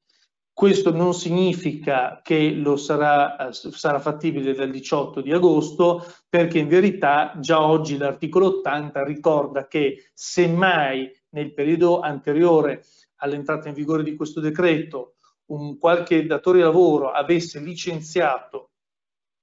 Questo 0.54 0.92
non 0.92 1.12
significa 1.12 2.20
che 2.22 2.50
lo 2.52 2.76
sarà, 2.76 3.48
eh, 3.48 3.52
sarà 3.52 3.98
fattibile 3.98 4.54
dal 4.54 4.70
18 4.70 5.20
di 5.20 5.32
agosto, 5.32 6.02
perché 6.28 6.58
in 6.58 6.68
verità 6.68 7.34
già 7.40 7.62
oggi 7.62 7.98
l'articolo 7.98 8.58
80 8.58 9.04
ricorda 9.04 9.66
che 9.66 10.10
semmai 10.14 11.10
nel 11.32 11.52
periodo 11.52 12.00
anteriore 12.00 12.84
all'entrata 13.16 13.68
in 13.68 13.74
vigore 13.74 14.02
di 14.02 14.16
questo 14.16 14.40
decreto 14.40 15.16
un 15.46 15.78
qualche 15.78 16.26
datore 16.26 16.58
di 16.58 16.64
lavoro 16.64 17.10
avesse 17.10 17.60
licenziato 17.60 18.70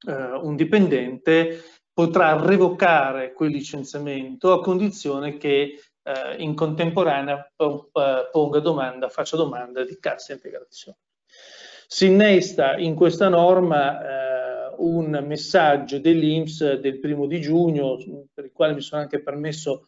eh, 0.08 0.14
un 0.14 0.56
dipendente, 0.56 1.64
potrà 1.94 2.40
revocare 2.40 3.34
quel 3.34 3.52
licenziamento 3.52 4.54
a 4.54 4.62
condizione 4.62 5.38
che 5.38 5.80
eh, 6.02 6.36
in 6.38 6.56
contemporanea 6.56 7.52
eh, 7.56 8.30
ponga 8.32 8.60
domanda, 8.60 9.10
faccia 9.10 9.36
domanda 9.36 9.84
di 9.84 9.98
cassa 10.00 10.34
integrazione. 10.34 10.98
Si 11.88 12.06
innesta 12.06 12.78
in 12.78 12.96
questa 12.96 13.30
norma 13.30 14.00
eh, 14.02 14.76
un 14.78 15.24
messaggio 15.26 16.00
dell'Inps 16.00 16.80
del 16.80 17.00
primo 17.00 17.26
di 17.26 17.42
giugno, 17.42 17.98
per 18.34 18.46
il 18.46 18.52
quale 18.54 18.74
mi 18.74 18.82
sono 18.82 19.02
anche 19.02 19.22
permesso 19.22 19.88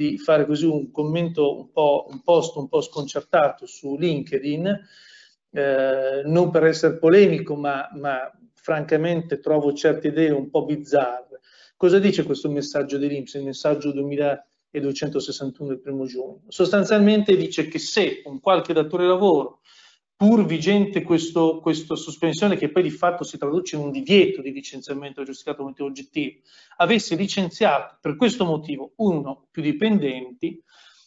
di 0.00 0.16
fare 0.16 0.46
così 0.46 0.64
un 0.64 0.90
commento 0.90 1.58
un 1.58 1.70
po' 1.70 2.06
un 2.08 2.22
post 2.22 2.56
un 2.56 2.68
po' 2.68 2.80
sconcertato 2.80 3.66
su 3.66 3.98
LinkedIn, 3.98 4.80
eh, 5.50 6.22
non 6.24 6.50
per 6.50 6.64
essere 6.64 6.96
polemico, 6.96 7.54
ma, 7.54 7.86
ma 7.92 8.32
francamente 8.54 9.40
trovo 9.40 9.74
certe 9.74 10.08
idee 10.08 10.30
un 10.30 10.48
po' 10.48 10.64
bizzarre. 10.64 11.40
Cosa 11.76 11.98
dice 11.98 12.22
questo 12.22 12.50
messaggio 12.50 12.96
dell'Inps, 12.96 13.34
il 13.34 13.44
messaggio 13.44 13.92
2261 13.92 15.68
del 15.68 15.80
primo 15.80 16.06
giugno? 16.06 16.44
Sostanzialmente 16.48 17.36
dice 17.36 17.68
che 17.68 17.78
se 17.78 18.22
un 18.24 18.40
qualche 18.40 18.72
datore 18.72 19.02
di 19.02 19.10
lavoro, 19.10 19.60
pur 20.20 20.44
vigente 20.44 21.02
questa 21.02 21.96
sospensione 21.96 22.58
che 22.58 22.70
poi 22.70 22.82
di 22.82 22.90
fatto 22.90 23.24
si 23.24 23.38
traduce 23.38 23.76
in 23.76 23.84
un 23.84 23.90
divieto 23.90 24.42
di 24.42 24.52
licenziamento 24.52 25.22
giustificato 25.22 25.62
motivo 25.62 25.88
oggettivo, 25.88 26.40
avesse 26.76 27.16
licenziato 27.16 27.96
per 28.02 28.16
questo 28.16 28.44
motivo 28.44 28.92
uno 28.96 29.30
o 29.30 29.46
più 29.50 29.62
dipendenti, 29.62 30.62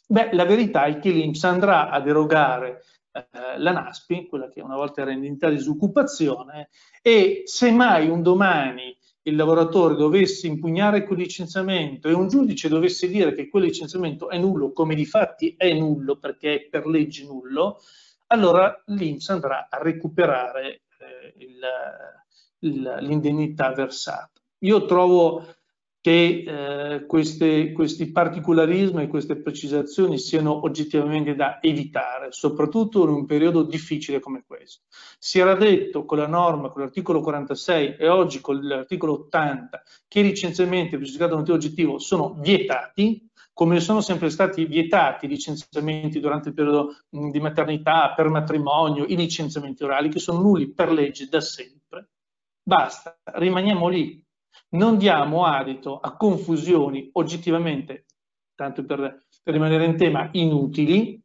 beh, 0.07 0.33
la 0.33 0.45
verità 0.45 0.85
è 0.85 0.97
che 0.97 1.11
l'Inps 1.11 1.43
andrà 1.43 1.91
ad 1.91 2.07
erogare 2.07 2.85
eh, 3.11 3.59
la 3.59 3.71
NASPI, 3.71 4.25
quella 4.25 4.49
che 4.49 4.61
una 4.61 4.77
volta 4.77 5.03
era 5.03 5.11
indennità 5.11 5.47
di 5.47 5.57
disoccupazione, 5.57 6.69
e 6.99 7.43
se 7.45 7.69
mai 7.69 8.09
un 8.09 8.23
domani 8.23 8.97
il 9.25 9.35
lavoratore 9.35 9.93
dovesse 9.93 10.47
impugnare 10.47 11.03
quel 11.03 11.19
licenziamento 11.19 12.07
e 12.07 12.13
un 12.13 12.29
giudice 12.29 12.67
dovesse 12.67 13.07
dire 13.07 13.35
che 13.35 13.47
quel 13.47 13.65
licenziamento 13.65 14.27
è 14.31 14.39
nullo, 14.39 14.71
come 14.71 14.95
di 14.95 15.05
fatti 15.05 15.53
è 15.55 15.71
nullo 15.71 16.17
perché 16.17 16.55
è 16.55 16.61
per 16.67 16.87
legge 16.87 17.23
nullo, 17.25 17.79
allora 18.33 18.81
l'Inps 18.87 19.29
andrà 19.29 19.67
a 19.69 19.77
recuperare 19.81 20.81
eh, 20.97 21.33
l'indennità 22.59 23.71
versata. 23.73 24.31
Io 24.59 24.85
trovo 24.85 25.45
che 26.01 26.43
eh, 26.45 27.05
queste, 27.05 27.71
questi 27.71 28.11
particolarismi 28.11 29.03
e 29.03 29.07
queste 29.07 29.37
precisazioni 29.37 30.17
siano 30.17 30.65
oggettivamente 30.65 31.33
da 31.33 31.61
evitare, 31.61 32.31
soprattutto 32.31 33.03
in 33.03 33.09
un 33.09 33.25
periodo 33.25 33.63
difficile 33.63 34.19
come 34.19 34.43
questo. 34.45 34.83
Si 35.17 35.39
era 35.39 35.55
detto 35.55 36.03
con 36.03 36.17
la 36.17 36.27
norma, 36.27 36.69
con 36.69 36.81
l'articolo 36.81 37.21
46 37.21 37.95
e 37.97 38.09
oggi 38.09 38.41
con 38.41 38.59
l'articolo 38.67 39.13
80 39.13 39.81
che 40.09 40.19
i 40.19 40.23
licenziamenti 40.23 40.89
per 40.89 40.99
giustificato 40.99 41.37
motivo 41.37 41.55
oggettivo 41.55 41.99
sono 41.99 42.35
vietati, 42.37 43.29
come 43.53 43.79
sono 43.79 44.01
sempre 44.01 44.29
stati 44.31 44.65
vietati 44.65 45.25
i 45.25 45.29
licenziamenti 45.29 46.19
durante 46.19 46.49
il 46.49 46.55
periodo 46.55 46.97
di 47.09 47.39
maternità, 47.39 48.13
per 48.15 48.29
matrimonio, 48.29 49.05
i 49.05 49.15
licenziamenti 49.15 49.83
orali, 49.83 50.09
che 50.09 50.19
sono 50.19 50.41
nulli 50.41 50.73
per 50.73 50.91
legge 50.91 51.27
da 51.27 51.39
sempre. 51.39 52.09
Basta, 52.63 53.15
rimaniamo 53.23 53.87
lì, 53.87 54.25
non 54.69 54.97
diamo 54.97 55.45
adito 55.45 55.99
a 55.99 56.15
confusioni 56.15 57.09
oggettivamente, 57.13 58.05
tanto 58.55 58.83
per, 58.85 59.25
per 59.43 59.53
rimanere 59.53 59.85
in 59.85 59.97
tema, 59.97 60.29
inutili, 60.31 61.21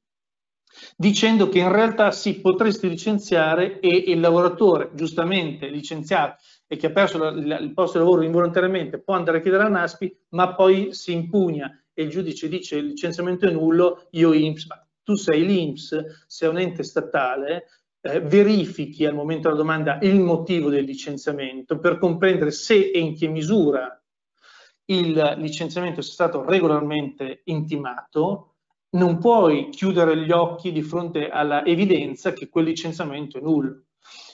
dicendo 0.97 1.49
che 1.49 1.61
in 1.61 1.73
realtà 1.73 2.11
si 2.11 2.41
potresti 2.41 2.89
licenziare 2.89 3.81
e 3.81 3.89
il 3.89 4.21
lavoratore 4.21 4.91
giustamente 4.95 5.69
licenziato 5.69 6.43
e 6.67 6.77
che 6.77 6.89
ha 6.89 6.93
perso 6.93 7.27
il, 7.29 7.73
posto 7.75 7.99
di 7.99 8.05
lavoro 8.05 8.23
involontariamente 8.23 9.01
può 9.01 9.15
andare 9.15 9.39
a 9.39 9.41
chiedere 9.41 9.65
a 9.65 9.69
NASPI, 9.69 10.25
ma 10.31 10.55
poi 10.55 10.93
si 10.93 11.13
impugna 11.13 11.73
e 11.99 12.05
il 12.05 12.11
giudice 12.11 12.49
dice 12.49 12.77
il 12.77 12.87
licenziamento 12.87 13.49
è 13.49 13.51
nullo, 13.51 14.07
io 14.11 14.33
INPS, 14.33 14.67
ma 14.67 14.87
tu 15.03 15.17
sei 15.17 15.45
l'INPS, 15.45 16.27
sei 16.29 16.49
un 16.49 16.59
ente 16.59 16.85
statale, 16.85 17.65
eh, 18.01 18.21
verifichi 18.21 19.05
al 19.05 19.17
momento 19.17 19.49
della 19.49 19.61
domanda 19.61 19.99
il 20.03 20.21
motivo 20.21 20.71
del 20.71 20.85
licenziamento 20.85 21.81
per 21.81 21.99
comprendere 21.99 22.53
se 22.53 22.93
e 22.93 23.01
in 23.01 23.17
che 23.17 23.27
misura 23.27 24.01
il 24.85 25.35
licenziamento 25.39 26.01
sia 26.01 26.13
stato 26.13 26.45
regolarmente 26.45 27.41
intimato, 27.47 28.55
non 28.91 29.19
puoi 29.19 29.71
chiudere 29.71 30.17
gli 30.19 30.31
occhi 30.31 30.71
di 30.71 30.83
fronte 30.83 31.29
alla 31.29 31.65
evidenza 31.65 32.33
che 32.33 32.49
quel 32.49 32.67
licenziamento 32.67 33.39
è 33.39 33.41
nullo. 33.41 33.87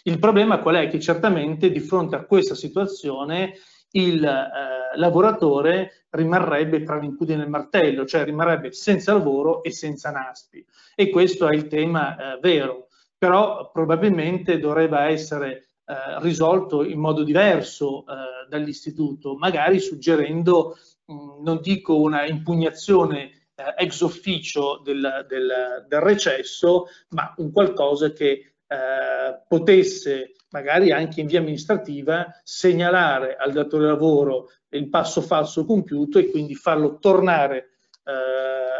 Il 0.02 0.18
problema 0.18 0.60
qual 0.60 0.74
è? 0.74 0.88
Che 0.88 1.00
certamente 1.00 1.70
di 1.70 1.80
fronte 1.80 2.14
a 2.14 2.26
questa 2.26 2.54
situazione 2.54 3.54
il 3.94 4.24
eh, 4.24 4.96
lavoratore 4.96 6.06
rimarrebbe 6.10 6.82
tra 6.82 6.98
l'incudine 6.98 7.42
e 7.42 7.44
il 7.44 7.50
martello, 7.50 8.04
cioè 8.04 8.24
rimarrebbe 8.24 8.72
senza 8.72 9.12
lavoro 9.12 9.62
e 9.62 9.70
senza 9.70 10.10
NASPI. 10.10 10.64
E 10.94 11.10
questo 11.10 11.48
è 11.48 11.54
il 11.54 11.66
tema 11.66 12.34
eh, 12.34 12.38
vero 12.40 12.88
però 13.24 13.70
probabilmente 13.72 14.58
dovrebbe 14.58 14.98
essere 14.98 15.68
eh, 15.86 16.20
risolto 16.20 16.84
in 16.84 16.98
modo 16.98 17.22
diverso 17.22 18.04
eh, 18.06 18.46
dall'istituto, 18.50 19.34
magari 19.34 19.80
suggerendo, 19.80 20.76
mh, 21.06 21.42
non 21.42 21.60
dico 21.62 21.98
una 21.98 22.26
impugnazione 22.26 23.48
eh, 23.54 23.74
ex 23.78 24.02
officio 24.02 24.82
del, 24.84 25.24
del, 25.26 25.86
del, 25.88 26.00
recesso, 26.00 26.88
ma 27.10 27.32
un 27.38 27.50
qualcosa 27.50 28.12
che 28.12 28.53
eh, 28.66 29.42
potesse 29.46 30.32
magari 30.50 30.92
anche 30.92 31.20
in 31.20 31.26
via 31.26 31.40
amministrativa 31.40 32.40
segnalare 32.42 33.36
al 33.36 33.52
datore 33.52 33.86
lavoro 33.86 34.50
il 34.70 34.88
passo 34.88 35.20
falso 35.20 35.64
compiuto 35.64 36.18
e 36.18 36.30
quindi 36.30 36.54
farlo 36.54 36.98
tornare 36.98 37.70
eh, 38.04 38.74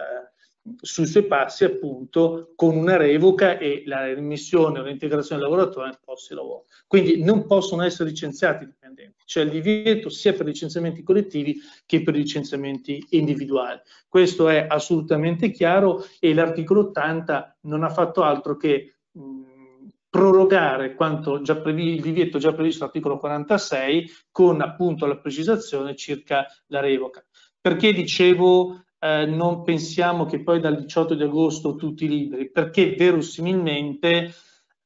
sui 0.81 1.07
suoi 1.07 1.27
passi 1.27 1.65
appunto 1.65 2.53
con 2.57 2.77
una 2.77 2.97
revoca 2.97 3.59
e 3.59 3.83
la 3.87 4.05
remissione 4.05 4.79
o 4.79 4.83
l'integrazione 4.83 5.43
del 5.43 5.51
lavoratore 5.51 5.87
nel 5.87 5.99
posto 6.03 6.35
di 6.35 6.41
lavoro. 6.41 6.65
Quindi 6.87 7.23
non 7.23 7.47
possono 7.47 7.83
essere 7.83 8.09
licenziati 8.09 8.65
i 8.65 8.69
dipendenti, 8.69 9.23
c'è 9.27 9.43
il 9.43 9.51
divieto 9.51 10.09
sia 10.09 10.33
per 10.33 10.47
licenziamenti 10.47 11.03
collettivi 11.03 11.61
che 11.85 12.03
per 12.03 12.15
licenziamenti 12.15 13.05
individuali. 13.11 13.81
Questo 14.09 14.49
è 14.49 14.67
assolutamente 14.69 15.51
chiaro 15.51 16.05
e 16.19 16.33
l'articolo 16.33 16.81
80 16.89 17.59
non 17.63 17.83
ha 17.83 17.91
fatto 17.91 18.23
altro 18.23 18.57
che 18.57 18.95
mh, 19.11 19.54
prorogare 20.15 20.95
quanto 20.95 21.43
già 21.43 21.57
previ, 21.57 21.95
il 21.95 22.01
divieto 22.01 22.39
già 22.39 22.53
previsto 22.53 22.85
all'articolo 22.85 23.19
46 23.19 24.09
con 24.31 24.61
appunto 24.61 25.07
la 25.07 25.17
precisazione 25.17 25.97
circa 25.97 26.47
la 26.69 26.79
revoca. 26.79 27.21
Perché 27.61 27.93
dicevo 27.93 28.85
eh, 29.01 29.27
non 29.27 29.65
pensiamo 29.65 30.25
che 30.25 30.41
poi 30.41 30.61
dal 30.61 30.79
18 30.79 31.17
di 31.17 31.25
agosto 31.25 31.75
tutti 31.75 32.07
liberi, 32.07 32.49
perché 32.49 32.95
verosimilmente 32.97 34.33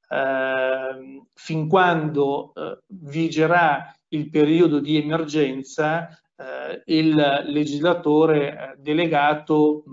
eh, 0.08 1.22
fin 1.34 1.68
quando 1.68 2.54
eh, 2.54 2.78
vigerà 2.86 3.94
il 4.08 4.30
periodo 4.30 4.80
di 4.80 4.96
emergenza, 4.96 6.08
eh, 6.08 6.82
il 6.86 7.14
legislatore 7.48 8.48
eh, 8.48 8.74
delegato 8.78 9.84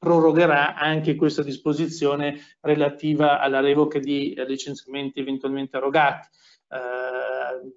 prorogherà 0.00 0.74
anche 0.76 1.14
questa 1.14 1.42
disposizione 1.42 2.56
relativa 2.60 3.38
alla 3.38 3.60
revoca 3.60 3.98
di 3.98 4.34
licenziamenti 4.46 5.20
eventualmente 5.20 5.76
erogati. 5.76 6.28
Eh, 6.68 7.72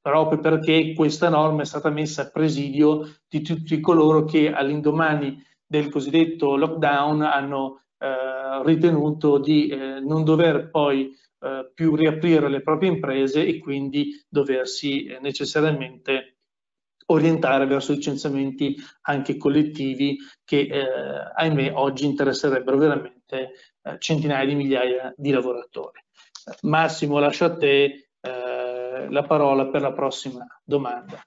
proprio 0.00 0.38
perché 0.38 0.92
questa 0.94 1.28
norma 1.28 1.62
è 1.62 1.64
stata 1.64 1.90
messa 1.90 2.22
a 2.22 2.30
presidio 2.30 3.16
di 3.28 3.42
tutti 3.42 3.80
coloro 3.80 4.24
che 4.24 4.52
all'indomani 4.52 5.42
del 5.66 5.88
cosiddetto 5.88 6.56
lockdown 6.56 7.22
hanno 7.22 7.80
eh, 7.98 8.62
ritenuto 8.62 9.38
di 9.38 9.68
eh, 9.68 10.00
non 10.00 10.22
dover 10.22 10.70
poi 10.70 11.10
eh, 11.40 11.70
più 11.74 11.96
riaprire 11.96 12.48
le 12.48 12.62
proprie 12.62 12.90
imprese 12.90 13.44
e 13.44 13.58
quindi 13.58 14.22
doversi 14.28 15.06
eh, 15.06 15.18
necessariamente 15.20 16.33
orientare 17.06 17.66
verso 17.66 17.92
licenziamenti 17.92 18.76
anche 19.02 19.36
collettivi 19.36 20.18
che 20.44 20.60
eh, 20.60 20.84
ahimè 21.34 21.72
oggi 21.74 22.06
interesserebbero 22.06 22.76
veramente 22.76 23.50
eh, 23.82 23.98
centinaia 23.98 24.46
di 24.46 24.54
migliaia 24.54 25.12
di 25.16 25.30
lavoratori. 25.30 26.02
Massimo, 26.62 27.18
lascio 27.18 27.44
a 27.46 27.56
te 27.56 28.08
la 29.08 29.22
parola 29.22 29.66
per 29.66 29.80
la 29.80 29.92
prossima 29.92 30.46
domanda. 30.62 31.22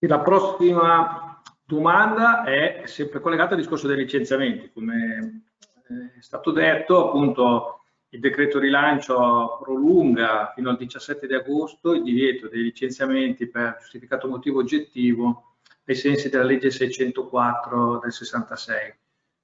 La 0.00 0.20
prossima 0.20 1.42
domanda 1.64 2.44
è 2.44 2.82
sempre 2.84 3.20
collegata 3.20 3.54
al 3.54 3.60
discorso 3.60 3.88
dei 3.88 3.96
licenziamenti. 3.96 4.70
Come 4.72 5.46
eh, 5.88 6.18
è 6.18 6.22
stato 6.22 6.52
detto, 6.52 7.08
appunto, 7.08 7.75
il 8.10 8.20
decreto 8.20 8.58
rilancio 8.58 9.58
prolunga 9.62 10.52
fino 10.54 10.70
al 10.70 10.76
17 10.76 11.26
di 11.26 11.34
agosto 11.34 11.92
il 11.92 12.02
divieto 12.02 12.48
dei 12.48 12.62
licenziamenti 12.62 13.48
per 13.48 13.78
giustificato 13.80 14.28
motivo 14.28 14.60
oggettivo 14.60 15.56
ai 15.84 15.94
sensi 15.94 16.28
della 16.28 16.44
legge 16.44 16.70
604 16.70 17.98
del 17.98 18.12
66. 18.12 18.94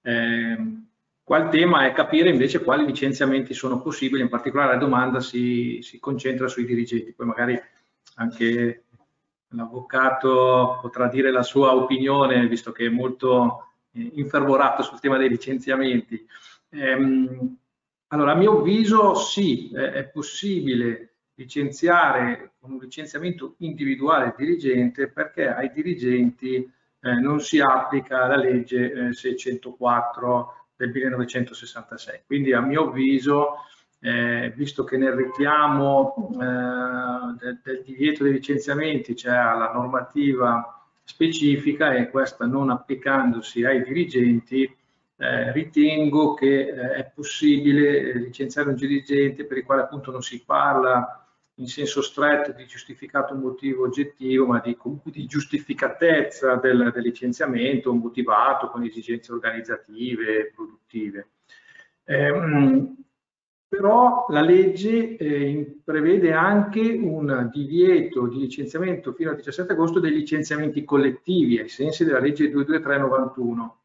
Eh, 0.02 0.56
Qua 1.24 1.48
tema 1.48 1.86
è 1.86 1.92
capire 1.92 2.30
invece 2.30 2.62
quali 2.62 2.84
licenziamenti 2.84 3.54
sono 3.54 3.80
possibili, 3.80 4.22
in 4.22 4.28
particolare 4.28 4.72
la 4.72 4.78
domanda 4.78 5.20
si, 5.20 5.78
si 5.80 6.00
concentra 6.00 6.48
sui 6.48 6.64
dirigenti, 6.64 7.12
poi 7.12 7.26
magari 7.26 7.58
anche 8.16 8.84
l'avvocato 9.48 10.78
potrà 10.82 11.08
dire 11.08 11.30
la 11.30 11.44
sua 11.44 11.74
opinione, 11.76 12.48
visto 12.48 12.72
che 12.72 12.86
è 12.86 12.88
molto 12.88 13.68
eh, 13.92 14.10
infervorato 14.14 14.82
sul 14.82 14.98
tema 14.98 15.16
dei 15.16 15.28
licenziamenti. 15.28 16.26
Ehm, 16.70 17.56
allora, 18.12 18.32
a 18.32 18.34
mio 18.34 18.58
avviso 18.58 19.14
sì, 19.14 19.70
è, 19.72 20.04
possibile 20.04 21.14
licenziare 21.34 22.52
con 22.60 22.72
un 22.72 22.78
licenziamento 22.78 23.54
individuale 23.58 24.26
il 24.26 24.34
dirigente 24.36 25.08
perché 25.08 25.48
ai 25.48 25.72
dirigenti 25.72 26.56
eh, 26.56 27.12
non 27.14 27.40
si 27.40 27.58
applica 27.58 28.26
la 28.26 28.36
legge 28.36 29.08
eh, 29.08 29.12
604 29.14 30.68
del 30.76 30.90
1966. 30.90 32.20
Quindi 32.26 32.52
a 32.52 32.60
mio 32.60 32.88
avviso, 32.88 33.54
eh, 34.00 34.52
visto 34.54 34.84
che 34.84 34.98
nel 34.98 35.12
richiamo 35.12 36.14
eh, 36.34 36.44
del, 37.38 37.60
del, 37.62 37.82
divieto 37.82 38.24
dei 38.24 38.34
licenziamenti 38.34 39.14
c'è 39.14 39.30
la 39.30 39.72
normativa 39.72 40.86
specifica 41.02 41.94
e 41.94 42.10
questa 42.10 42.44
non 42.44 42.68
applicandosi 42.68 43.64
ai 43.64 43.82
dirigenti, 43.82 44.70
eh, 45.16 45.52
ritengo 45.52 46.34
che 46.34 46.68
eh, 46.68 46.92
è 46.94 47.12
possibile 47.14 47.98
eh, 47.98 48.18
licenziare 48.18 48.70
un 48.70 48.74
dirigente 48.74 49.44
per 49.44 49.58
il 49.58 49.64
quale 49.64 49.82
appunto 49.82 50.10
non 50.10 50.22
si 50.22 50.42
parla 50.44 51.22
in 51.56 51.68
senso 51.68 52.02
stretto 52.02 52.52
di 52.52 52.64
giustificato 52.66 53.34
motivo 53.34 53.84
oggettivo, 53.84 54.46
ma 54.46 54.60
di, 54.60 54.76
di 55.04 55.26
giustificatezza 55.26 56.56
del, 56.56 56.90
del, 56.92 57.02
licenziamento 57.02 57.92
motivato 57.92 58.68
con 58.68 58.82
esigenze 58.82 59.32
organizzative 59.32 60.38
e 60.38 60.52
produttive. 60.54 61.28
Eh, 62.04 62.32
però 63.68 64.26
la 64.28 64.40
legge 64.42 65.16
eh, 65.16 65.78
prevede 65.84 66.32
anche 66.32 66.80
un 66.80 67.48
divieto 67.52 68.26
di 68.26 68.38
licenziamento 68.38 69.12
fino 69.12 69.30
al 69.30 69.36
17 69.36 69.72
agosto 69.72 70.00
dei 70.00 70.12
licenziamenti 70.12 70.84
collettivi 70.84 71.58
ai 71.58 71.68
sensi 71.68 72.04
della 72.04 72.18
legge 72.18 72.50
22391 72.50 73.81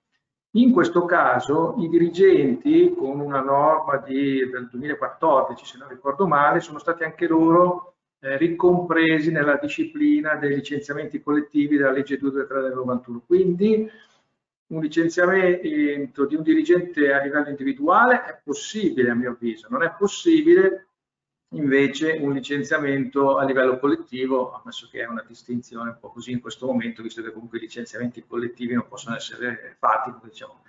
in 0.62 0.72
questo 0.72 1.06
caso 1.06 1.76
i 1.78 1.88
dirigenti, 1.88 2.94
con 2.98 3.20
una 3.20 3.42
norma 3.42 3.98
di, 3.98 4.50
del 4.50 4.68
2014, 4.70 5.66
se 5.66 5.78
non 5.78 5.90
ricordo 5.90 6.28
male, 6.28 6.62
sono 6.62 6.80
stati 6.80 7.04
anche 7.04 7.28
loro 7.28 7.94
eh, 8.20 8.38
ricompresi 8.38 9.32
nella 9.32 9.60
disciplina 9.62 10.36
dei 10.36 10.56
licenziamenti 10.56 11.22
collettivi 11.22 11.78
della 11.78 11.92
legge 11.92 12.18
223 12.18 12.62
del 12.70 12.78
91. 12.78 13.24
Quindi 13.26 13.90
un 14.68 14.82
licenziamento 14.82 16.26
di 16.26 16.36
un 16.36 16.42
dirigente 16.42 17.14
a 17.14 17.22
livello 17.22 17.50
individuale 17.50 18.26
è 18.26 18.40
possibile 18.44 19.12
a 19.12 19.16
mio 19.16 19.32
avviso, 19.32 19.68
non 19.70 19.84
è 19.84 19.94
possibile 19.98 20.87
invece 21.50 22.18
un 22.20 22.34
licenziamento 22.34 23.38
a 23.38 23.46
livello 23.46 23.80
collettivo, 23.80 24.54
ammesso 24.54 24.88
che 24.92 25.02
è 25.02 25.08
una 25.08 25.24
distinzione 25.26 25.92
un 25.92 25.98
po' 26.00 26.10
così 26.10 26.32
in 26.32 26.42
questo 26.42 26.66
momento, 26.66 27.02
visto 27.02 27.22
che 27.22 27.32
comunque 27.32 27.58
i 27.58 27.62
licenziamenti 27.62 28.26
collettivi 28.28 28.74
non 28.74 28.88
possono 28.88 29.16
essere 29.16 29.76
fatti, 29.80 30.14
diciamo, 30.24 30.64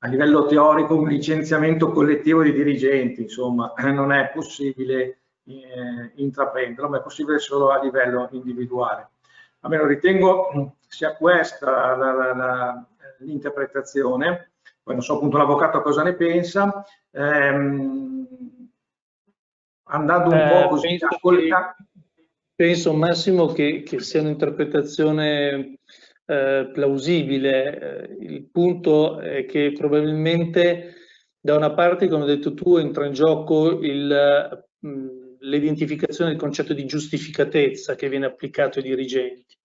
a 0.00 0.08
livello 0.08 0.46
teorico 0.46 0.94
un 0.94 1.08
licenziamento 1.08 1.90
collettivo 1.90 2.42
di 2.42 2.52
dirigenti, 2.52 3.22
insomma, 3.22 3.72
non 3.76 4.12
è 4.12 4.30
possibile 4.32 5.18
eh, 5.44 6.12
intraprenderlo, 6.16 6.88
ma 6.88 6.98
è 6.98 7.02
possibile 7.02 7.38
solo 7.38 7.70
a 7.70 7.82
livello 7.82 8.28
individuale. 8.32 9.08
Almeno 9.60 9.86
ritengo 9.86 10.76
sia 10.86 11.16
questa 11.16 11.96
l'interpretazione, 13.20 14.50
poi 14.82 14.94
non 14.94 15.02
so 15.02 15.16
appunto 15.16 15.36
l'avvocato 15.36 15.82
cosa 15.82 16.04
ne 16.04 16.14
pensa, 16.14 16.84
ehm, 17.10 18.17
andando 19.88 20.30
un 20.30 20.38
eh, 20.38 20.50
po' 20.50 20.68
così 20.68 20.88
penso, 20.88 21.06
che, 21.08 21.48
penso 22.54 22.92
Massimo 22.94 23.46
che, 23.46 23.82
che 23.82 24.00
sia 24.00 24.20
un'interpretazione 24.20 25.78
eh, 26.26 26.70
plausibile. 26.72 27.78
Eh, 27.78 28.16
il 28.20 28.48
punto 28.50 29.20
è 29.20 29.44
che 29.46 29.72
probabilmente 29.72 30.94
da 31.40 31.56
una 31.56 31.72
parte, 31.72 32.08
come 32.08 32.24
hai 32.24 32.36
detto 32.36 32.54
tu, 32.54 32.76
entra 32.76 33.06
in 33.06 33.12
gioco 33.12 33.78
l'identificazione 35.40 36.30
del 36.30 36.38
concetto 36.38 36.74
di 36.74 36.84
giustificatezza 36.84 37.94
che 37.94 38.08
viene 38.08 38.26
applicato 38.26 38.78
ai 38.78 38.84
dirigenti 38.84 39.56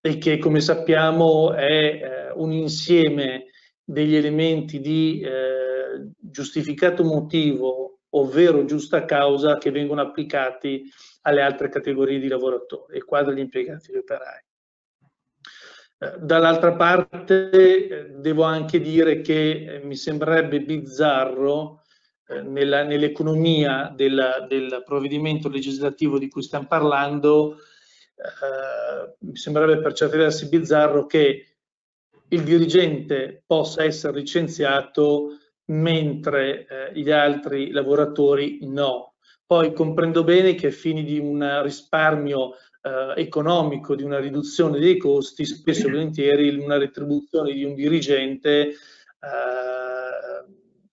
e 0.00 0.18
che, 0.18 0.38
come 0.38 0.60
sappiamo, 0.60 1.52
è 1.52 1.64
eh, 1.66 2.30
un 2.34 2.52
insieme 2.52 3.46
degli 3.82 4.14
elementi 4.14 4.80
di 4.80 5.20
eh, 5.20 6.12
giustificato 6.16 7.02
motivo 7.02 7.89
ovvero 8.10 8.64
giusta 8.64 9.04
causa 9.04 9.58
che 9.58 9.70
vengono 9.70 10.00
applicati 10.00 10.90
alle 11.22 11.42
altre 11.42 11.68
categorie 11.68 12.18
di 12.18 12.28
lavoratori 12.28 12.96
e 12.96 13.04
qua 13.04 13.22
degli 13.22 13.38
impiegati 13.38 13.92
e 13.92 13.98
operai. 13.98 14.44
Eh, 15.98 16.14
dall'altra 16.18 16.74
parte 16.74 17.50
eh, 17.50 18.10
devo 18.16 18.42
anche 18.42 18.80
dire 18.80 19.20
che 19.20 19.50
eh, 19.50 19.84
mi 19.84 19.96
sembrerebbe 19.96 20.62
bizzarro 20.62 21.78
nell'economia 22.44 23.92
del, 23.92 24.46
del, 24.48 24.84
provvedimento 24.84 25.48
legislativo 25.48 26.16
di 26.16 26.28
cui 26.28 26.42
stiamo 26.42 26.68
parlando, 26.68 27.56
eh, 27.56 29.16
mi 29.18 29.36
sembrerebbe 29.36 29.80
per 29.80 29.94
certi 29.94 30.16
versi 30.16 30.48
bizzarro 30.48 31.06
che 31.06 31.56
il 32.28 32.42
dirigente 32.44 33.42
possa 33.44 33.82
essere 33.82 34.18
licenziato 34.18 35.38
mentre 35.70 36.66
eh, 36.66 37.00
gli 37.00 37.10
altri 37.10 37.70
lavoratori 37.70 38.58
no. 38.62 39.14
Poi 39.46 39.72
comprendo 39.72 40.22
bene 40.22 40.54
che 40.54 40.68
a 40.68 40.72
fini 40.72 41.02
di 41.02 41.18
un 41.18 41.62
risparmio 41.62 42.52
eh, 42.82 43.20
economico, 43.20 43.94
di 43.94 44.02
una 44.02 44.20
riduzione 44.20 44.78
dei 44.78 44.96
costi, 44.96 45.44
spesso 45.44 45.88
e 45.88 45.90
volentieri 45.90 46.56
una 46.56 46.78
retribuzione 46.78 47.52
di 47.52 47.64
un 47.64 47.74
dirigente 47.74 48.68
eh, 48.68 48.74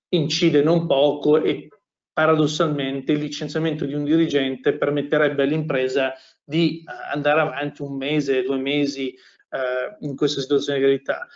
incide 0.10 0.64
non 0.64 0.88
poco 0.88 1.42
e 1.42 1.70
paradossalmente 2.12 3.12
il 3.12 3.20
licenziamento 3.20 3.86
di 3.86 3.94
un 3.94 4.04
dirigente 4.04 4.76
permetterebbe 4.76 5.44
all'impresa 5.44 6.14
di 6.44 6.80
eh, 6.80 6.84
andare 7.14 7.42
avanti 7.42 7.84
un 7.84 7.96
mese, 7.96 8.42
due 8.42 8.58
mesi 8.58 9.10
eh, 9.12 9.98
in 10.00 10.16
questa 10.16 10.42
situazione 10.42 10.80
di 10.80 10.86
gravità. 10.86 11.28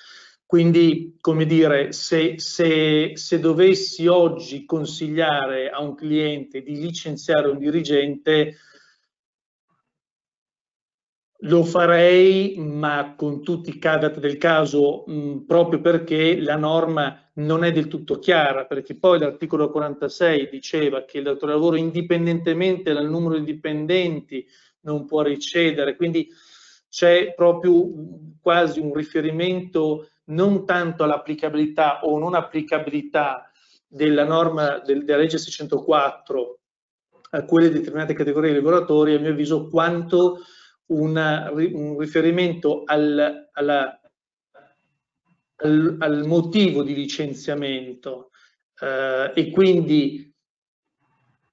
Quindi, 0.51 1.15
come 1.21 1.45
dire, 1.45 1.93
se, 1.93 2.37
se, 2.37 3.15
se, 3.15 3.39
dovessi 3.39 4.07
oggi 4.07 4.65
consigliare 4.65 5.69
a 5.69 5.79
un 5.79 5.95
cliente 5.95 6.61
di 6.61 6.77
licenziare 6.77 7.47
un 7.47 7.57
dirigente, 7.57 8.57
lo 11.43 11.63
farei, 11.63 12.55
ma 12.57 13.15
con 13.15 13.41
tutti 13.41 13.69
i 13.69 13.79
caveat 13.79 14.19
del 14.19 14.35
caso, 14.35 15.05
mh, 15.07 15.45
proprio 15.47 15.79
perché 15.79 16.37
la 16.41 16.57
norma 16.57 17.31
non 17.35 17.63
è 17.63 17.71
del 17.71 17.87
tutto 17.87 18.19
chiara, 18.19 18.65
perché 18.65 18.97
poi 18.97 19.19
l'articolo 19.19 19.71
46 19.71 20.49
diceva 20.49 21.05
che 21.05 21.19
il 21.19 21.23
datore 21.23 21.53
di 21.53 21.59
lavoro, 21.59 21.77
indipendentemente 21.77 22.91
dal 22.91 23.09
numero 23.09 23.39
di 23.39 23.45
dipendenti, 23.45 24.45
non 24.81 25.05
può 25.05 25.21
ricedere, 25.21 25.95
quindi 25.95 26.27
c'è 26.89 27.33
proprio 27.35 27.89
quasi 28.41 28.81
un 28.81 28.93
riferimento 28.93 30.07
non 30.25 30.65
tanto 30.65 31.03
all'applicabilità 31.03 32.01
o 32.03 32.17
non 32.17 32.35
applicabilità 32.35 33.51
della 33.87 34.23
norma 34.23 34.79
del, 34.79 35.03
della 35.03 35.17
legge 35.17 35.37
604 35.37 36.59
a 37.31 37.45
quelle 37.45 37.69
determinate 37.69 38.13
categorie 38.13 38.51
di 38.51 38.57
lavoratori, 38.57 39.13
a 39.13 39.19
mio 39.19 39.31
avviso, 39.31 39.67
quanto 39.67 40.39
una, 40.87 41.49
un 41.51 41.97
riferimento 41.97 42.83
al, 42.85 43.49
alla, 43.51 44.01
al, 45.55 45.95
al, 45.99 46.25
motivo 46.25 46.83
di 46.83 46.93
licenziamento. 46.93 48.31
Eh, 48.79 49.31
e 49.33 49.49
quindi 49.51 50.33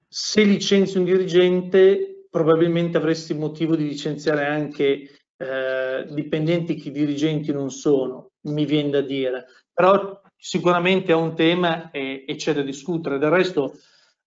se 0.07 0.43
licenzi 0.43 0.97
un 0.97 1.05
dirigente 1.05 2.27
probabilmente 2.29 2.97
avresti 2.97 3.33
motivo 3.33 3.75
di 3.75 3.87
licenziare 3.87 4.45
anche 4.45 5.09
eh, 5.37 6.05
dipendenti 6.09 6.75
che 6.75 6.91
dirigenti 6.91 7.51
non 7.51 7.71
sono, 7.71 8.28
mi 8.41 8.65
viene 8.65 8.89
da 8.89 9.01
dire, 9.01 9.45
però 9.73 10.21
sicuramente 10.35 11.11
è 11.11 11.15
un 11.15 11.35
tema 11.35 11.91
e, 11.91 12.25
e 12.27 12.35
c'è 12.35 12.53
da 12.53 12.61
discutere. 12.61 13.17
Del 13.17 13.29
resto 13.29 13.73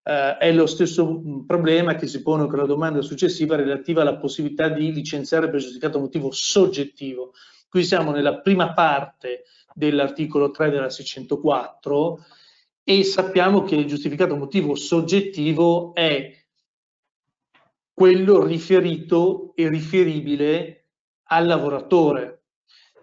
eh, 0.03 0.37
è 0.37 0.53
lo 0.53 0.67
stesso 0.67 1.23
problema 1.47 1.95
che 1.95 2.07
si 2.07 2.23
pone 2.23 2.47
con 2.47 2.59
la 2.59 2.67
domanda 2.67 3.01
successiva 3.03 3.57
relativa 3.57 4.03
alla 4.03 4.19
possibilità 4.19 4.69
di 4.69 4.93
licenziare 4.93 5.49
per 5.49 5.61
giustificato 5.61 5.99
motivo 5.99 6.31
soggettivo. 6.31 7.33
Qui 7.69 7.85
siamo 7.85 8.11
nella 8.11 8.41
prima 8.41 8.73
parte 8.73 9.45
dell'articolo 9.75 10.51
3 10.51 10.71
della 10.71 10.91
604 10.91 12.25
e 12.85 13.05
sappiamo 13.05 13.63
che 13.63 13.77
il 13.77 13.87
giustificato 13.87 14.37
motivo 14.37 14.75
soggettivo 14.75 15.95
è 15.95 16.37
quello 17.95 18.45
riferito 18.45 19.53
e 19.55 19.69
riferibile 19.69 20.89
al 21.25 21.47
lavoratore. 21.47 22.42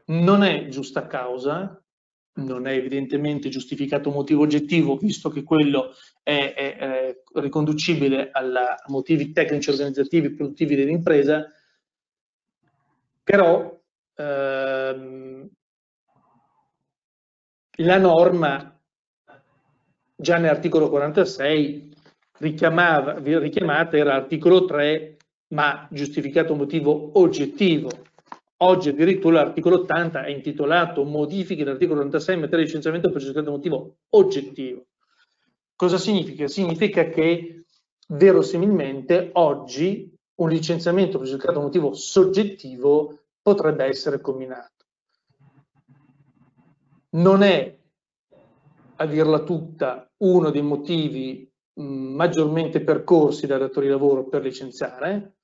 Non 0.10 0.44
è 0.44 0.68
giusta 0.70 1.08
causa, 1.08 1.82
non 2.34 2.68
è 2.68 2.74
evidentemente 2.74 3.50
giustificato 3.50 4.10
motivo 4.10 4.44
oggettivo, 4.44 4.98
visto 4.98 5.30
che 5.30 5.44
quello 5.44 5.94
è, 6.24 6.54
è, 6.56 6.78
è 6.78 7.22
riconducibile 7.36 8.30
alla, 8.32 8.72
a 8.74 8.86
motivi 8.88 9.32
tecnici, 9.32 9.70
organizzativi, 9.70 10.34
produttivi 10.34 10.76
dell'impresa, 10.76 11.48
però 13.24 13.80
ehm, 14.16 15.50
la 17.78 17.98
norma 17.98 18.80
già 20.16 20.38
nell'articolo 20.38 20.90
46 20.90 21.94
richiamava, 22.40 23.20
richiamata 23.20 23.96
era 23.96 24.14
l'articolo 24.14 24.66
3, 24.66 25.18
ma 25.50 25.88
giustificato 25.92 26.56
motivo 26.56 27.12
oggettivo. 27.20 27.90
Oggi 28.62 28.90
addirittura 28.90 29.42
l'articolo 29.42 29.82
80 29.82 30.26
è 30.26 30.30
intitolato 30.30 31.06
Modifiche 31.06 31.64
dell'articolo 31.64 32.00
96 32.00 32.36
in 32.36 32.42
materia 32.42 32.66
di 32.66 32.70
licenziamento 32.70 33.10
per 33.10 33.20
giustificato 33.22 33.52
motivo 33.56 33.98
oggettivo. 34.10 34.86
Cosa 35.78 35.98
significa? 35.98 36.46
Significa 36.50 37.08
che 37.08 37.64
verosimilmente 38.10 39.30
oggi 39.34 40.14
un 40.36 40.50
licenziamento 40.50 41.18
per 41.18 41.28
giustificato 41.28 41.62
motivo 41.62 41.94
soggettivo 41.94 43.20
potrebbe 43.42 43.86
essere 43.86 44.20
combinato. 44.20 44.86
Non 47.12 47.44
è, 47.44 47.78
a 48.98 49.06
dirla 49.06 49.40
tutta, 49.44 50.12
uno 50.18 50.50
dei 50.50 50.62
motivi 50.62 51.50
mh, 51.76 51.84
maggiormente 51.84 52.82
percorsi 52.82 53.48
dai 53.48 53.60
datori 53.60 53.86
di 53.86 53.94
lavoro 53.94 54.28
per 54.28 54.42
licenziare, 54.42 55.38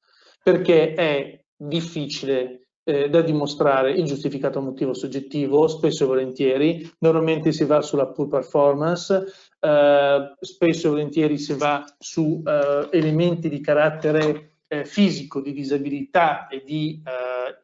perché 0.43 0.93
è 0.93 1.41
difficile 1.55 2.64
eh, 2.85 3.09
da 3.09 3.21
dimostrare 3.21 3.91
il 3.91 4.05
giustificato 4.05 4.61
motivo 4.61 4.93
soggettivo, 4.93 5.67
spesso 5.67 6.03
e 6.03 6.07
volentieri, 6.07 6.91
normalmente 6.99 7.51
si 7.51 7.65
va 7.65 7.81
sulla 7.81 8.07
poor 8.07 8.27
performance, 8.27 9.25
eh, 9.59 10.35
spesso 10.39 10.87
e 10.87 10.89
volentieri 10.91 11.37
si 11.37 11.55
va 11.55 11.83
su 11.97 12.43
eh, 12.45 12.87
elementi 12.91 13.49
di 13.49 13.59
carattere 13.59 14.59
eh, 14.67 14.85
fisico, 14.85 15.41
di 15.41 15.51
disabilità 15.51 16.47
e 16.47 16.63
di 16.63 17.01
eh, 17.03 17.63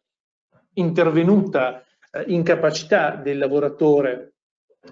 intervenuta 0.74 1.84
eh, 2.12 2.24
incapacità 2.28 3.16
del 3.16 3.38
lavoratore 3.38 4.34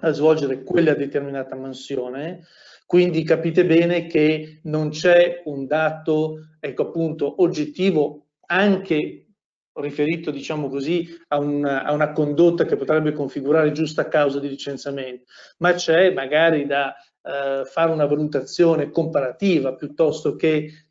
a 0.02 0.12
svolgere 0.12 0.62
quella 0.62 0.94
determinata 0.94 1.56
mansione. 1.56 2.46
Quindi 2.86 3.24
capite 3.24 3.64
bene 3.66 4.06
che 4.06 4.60
non 4.64 4.90
c'è 4.90 5.42
un 5.46 5.66
dato, 5.66 6.38
ecco 6.60 6.82
appunto, 6.82 7.42
oggettivo 7.42 8.26
anche 8.46 9.29
riferito, 9.74 10.30
diciamo 10.30 10.68
così, 10.68 11.08
a 11.28 11.38
una, 11.38 11.84
a 11.84 11.92
una 11.92 12.12
condotta 12.12 12.64
che 12.64 12.76
potrebbe 12.76 13.12
configurare 13.12 13.72
giusta 13.72 14.08
causa 14.08 14.40
di 14.40 14.48
licenziamento, 14.48 15.24
ma 15.58 15.72
c'è 15.72 16.12
magari 16.12 16.66
da 16.66 16.94
eh, 17.22 17.64
fare 17.64 17.90
una 17.90 18.06
valutazione 18.06 18.90
comparativa 18.90 19.74
piuttosto 19.74 20.36
che 20.36 20.86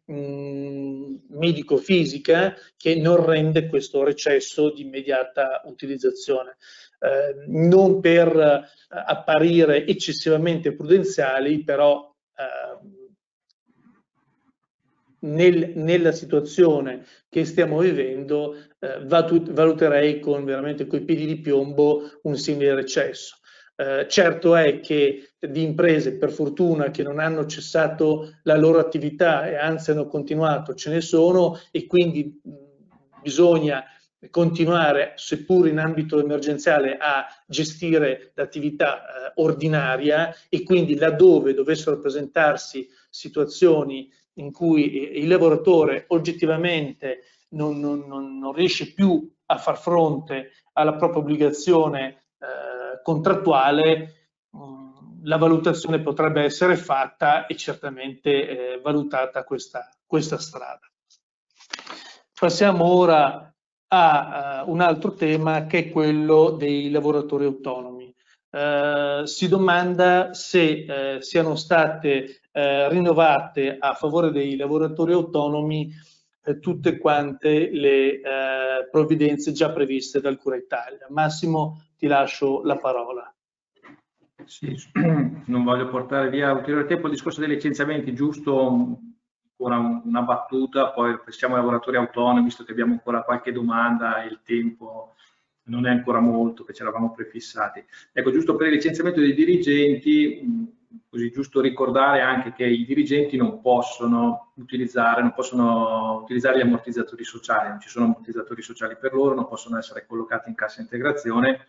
medico-fisica 1.29 2.55
che 2.75 2.95
non 2.95 3.23
rende 3.23 3.67
questo 3.67 4.03
recesso 4.03 4.71
di 4.71 4.81
immediata 4.81 5.61
utilizzazione. 5.65 6.57
Eh, 6.99 7.45
non 7.47 7.99
per 8.01 8.35
eh, 8.35 8.63
apparire 8.89 9.85
eccessivamente 9.85 10.73
prudenziali, 10.73 11.63
però 11.63 12.11
eh, 12.35 12.97
nel, 15.21 15.73
nella 15.75 16.11
situazione 16.11 17.05
che 17.29 17.45
stiamo 17.45 17.79
vivendo 17.79 18.55
eh, 18.79 18.99
valuterei 19.05 20.19
con 20.19 20.45
veramente 20.45 20.87
coi 20.87 21.01
piedi 21.01 21.25
di 21.25 21.39
piombo 21.39 22.19
un 22.23 22.35
simile 22.35 22.75
recesso. 22.75 23.37
Eh, 23.75 24.07
certo 24.09 24.55
è 24.55 24.81
che 24.81 25.31
di 25.39 25.63
imprese, 25.63 26.17
per 26.17 26.31
fortuna, 26.31 26.91
che 26.91 27.01
non 27.01 27.19
hanno 27.19 27.45
cessato 27.45 28.39
la 28.43 28.57
loro 28.57 28.79
attività 28.79 29.47
e 29.47 29.55
anzi 29.55 29.91
hanno 29.91 30.07
continuato, 30.07 30.73
ce 30.73 30.89
ne 30.89 30.99
sono 30.99 31.57
e 31.71 31.87
quindi 31.87 32.41
bisogna 33.21 33.85
continuare, 34.29 35.13
seppur 35.15 35.69
in 35.69 35.79
ambito 35.79 36.19
emergenziale, 36.19 36.97
a 36.97 37.25
gestire 37.47 38.33
l'attività 38.35 38.99
eh, 38.99 39.31
ordinaria 39.35 40.35
e 40.49 40.63
quindi 40.63 40.95
laddove 40.95 41.53
dovessero 41.53 41.99
presentarsi 41.99 42.85
situazioni 43.09 44.11
in 44.39 44.51
cui 44.51 45.17
il 45.19 45.27
lavoratore 45.27 46.05
oggettivamente 46.09 47.21
non, 47.49 47.79
non, 47.79 48.05
non 48.07 48.53
riesce 48.53 48.93
più 48.93 49.31
a 49.47 49.57
far 49.57 49.77
fronte 49.77 50.51
alla 50.73 50.95
propria 50.95 51.21
obbligazione 51.21 52.07
eh, 52.39 53.01
contrattuale, 53.03 54.29
mm, 54.55 55.23
la 55.23 55.37
valutazione 55.37 55.99
potrebbe 55.99 56.43
essere 56.43 56.75
fatta 56.77 57.45
e 57.45 57.55
certamente 57.55 58.73
eh, 58.73 58.81
valutata 58.81 59.43
questa, 59.43 59.89
questa 60.05 60.37
strada. 60.37 60.81
Passiamo 62.39 62.85
ora 62.85 63.53
a 63.91 64.63
uh, 64.65 64.71
un 64.71 64.81
altro 64.81 65.13
tema 65.13 65.65
che 65.65 65.79
è 65.79 65.89
quello 65.89 66.51
dei 66.51 66.89
lavoratori 66.89 67.45
autonomi. 67.45 67.98
Uh, 68.51 69.25
si 69.25 69.47
domanda 69.47 70.33
se 70.33 70.85
uh, 70.87 71.21
siano 71.21 71.55
state 71.55 72.41
rinnovate 72.51 73.77
a 73.79 73.93
favore 73.93 74.31
dei 74.31 74.57
lavoratori 74.57 75.13
autonomi 75.13 75.93
tutte 76.59 76.97
quante 76.97 77.69
le 77.71 78.19
provvidenze 78.91 79.53
già 79.53 79.71
previste 79.71 80.19
dal 80.19 80.37
Cura 80.37 80.57
Italia. 80.57 81.05
Massimo, 81.09 81.83
ti 81.95 82.07
lascio 82.07 82.61
la 82.63 82.75
parola. 82.75 83.33
Sì, 84.45 84.75
non 85.45 85.63
voglio 85.63 85.87
portare 85.89 86.29
via 86.29 86.51
ulteriore 86.51 86.85
tempo 86.85 87.05
il 87.05 87.13
discorso 87.13 87.39
dei 87.39 87.49
licenziamenti, 87.49 88.13
giusto 88.13 88.97
ancora 89.59 90.01
una 90.03 90.21
battuta, 90.21 90.91
poi 90.91 91.19
passiamo 91.19 91.55
ai 91.55 91.61
lavoratori 91.61 91.97
autonomi, 91.97 92.43
visto 92.43 92.63
che 92.63 92.71
abbiamo 92.71 92.93
ancora 92.93 93.23
qualche 93.23 93.51
domanda 93.51 94.23
e 94.23 94.27
il 94.27 94.39
tempo 94.43 95.15
non 95.69 95.85
è 95.85 95.89
ancora 95.89 96.19
molto, 96.19 96.63
che 96.63 96.73
ci 96.73 96.81
eravamo 96.81 97.11
prefissati. 97.11 97.83
Ecco, 98.11 98.31
giusto 98.31 98.55
per 98.55 98.67
il 98.67 98.73
licenziamento 98.73 99.19
dei 99.19 99.33
dirigenti, 99.33 100.77
così 101.07 101.31
giusto 101.31 101.61
ricordare 101.61 102.21
anche 102.21 102.51
che 102.51 102.65
i 102.65 102.85
dirigenti 102.85 103.37
non 103.37 103.61
possono 103.61 104.51
utilizzare, 104.55 105.21
non 105.21 105.33
possono 105.33 106.19
utilizzare 106.23 106.57
gli 106.57 106.61
ammortizzatori 106.61 107.23
sociali, 107.23 107.69
non 107.69 107.79
ci 107.79 107.89
sono 107.89 108.05
ammortizzatori 108.05 108.61
sociali 108.61 108.97
per 108.99 109.13
loro, 109.13 109.35
non 109.35 109.47
possono 109.47 109.77
essere 109.77 110.05
collocati 110.05 110.49
in 110.49 110.55
cassa 110.55 110.81
integrazione, 110.81 111.67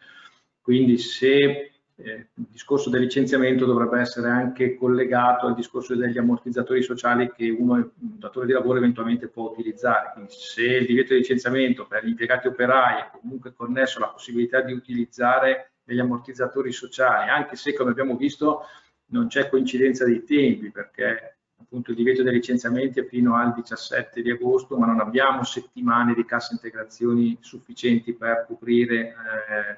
quindi 0.60 0.98
se 0.98 1.72
eh, 2.02 2.28
il 2.34 2.46
discorso 2.50 2.90
del 2.90 3.02
licenziamento 3.02 3.64
dovrebbe 3.64 4.00
essere 4.00 4.28
anche 4.28 4.74
collegato 4.76 5.46
al 5.46 5.54
discorso 5.54 5.94
degli 5.94 6.18
ammortizzatori 6.18 6.82
sociali 6.82 7.30
che 7.32 7.50
uno, 7.50 7.74
un 7.74 7.92
datore 7.98 8.46
di 8.46 8.52
lavoro 8.52 8.78
eventualmente 8.78 9.28
può 9.28 9.50
utilizzare. 9.50 10.10
Quindi 10.14 10.32
se 10.32 10.62
il 10.62 10.86
divieto 10.86 11.12
di 11.12 11.20
licenziamento 11.20 11.86
per 11.86 12.04
gli 12.04 12.08
impiegati 12.08 12.48
operai 12.48 13.00
è 13.00 13.10
comunque 13.20 13.52
connesso 13.54 13.98
alla 13.98 14.08
possibilità 14.08 14.60
di 14.60 14.72
utilizzare 14.72 15.72
degli 15.82 15.98
ammortizzatori 15.98 16.72
sociali, 16.72 17.30
anche 17.30 17.56
se 17.56 17.74
come 17.74 17.90
abbiamo 17.90 18.16
visto 18.16 18.62
non 19.06 19.26
c'è 19.26 19.48
coincidenza 19.48 20.04
dei 20.04 20.24
tempi 20.24 20.70
perché 20.70 21.38
appunto 21.60 21.90
il 21.90 21.96
divieto 21.96 22.22
dei 22.22 22.32
licenziamenti 22.32 23.00
è 23.00 23.06
fino 23.06 23.36
al 23.36 23.52
17 23.54 24.22
di 24.22 24.30
agosto, 24.30 24.76
ma 24.76 24.86
non 24.86 25.00
abbiamo 25.00 25.44
settimane 25.44 26.14
di 26.14 26.24
cassa 26.24 26.52
integrazioni 26.52 27.36
sufficienti 27.40 28.12
per 28.14 28.44
coprire 28.48 28.96
eh, 28.96 29.14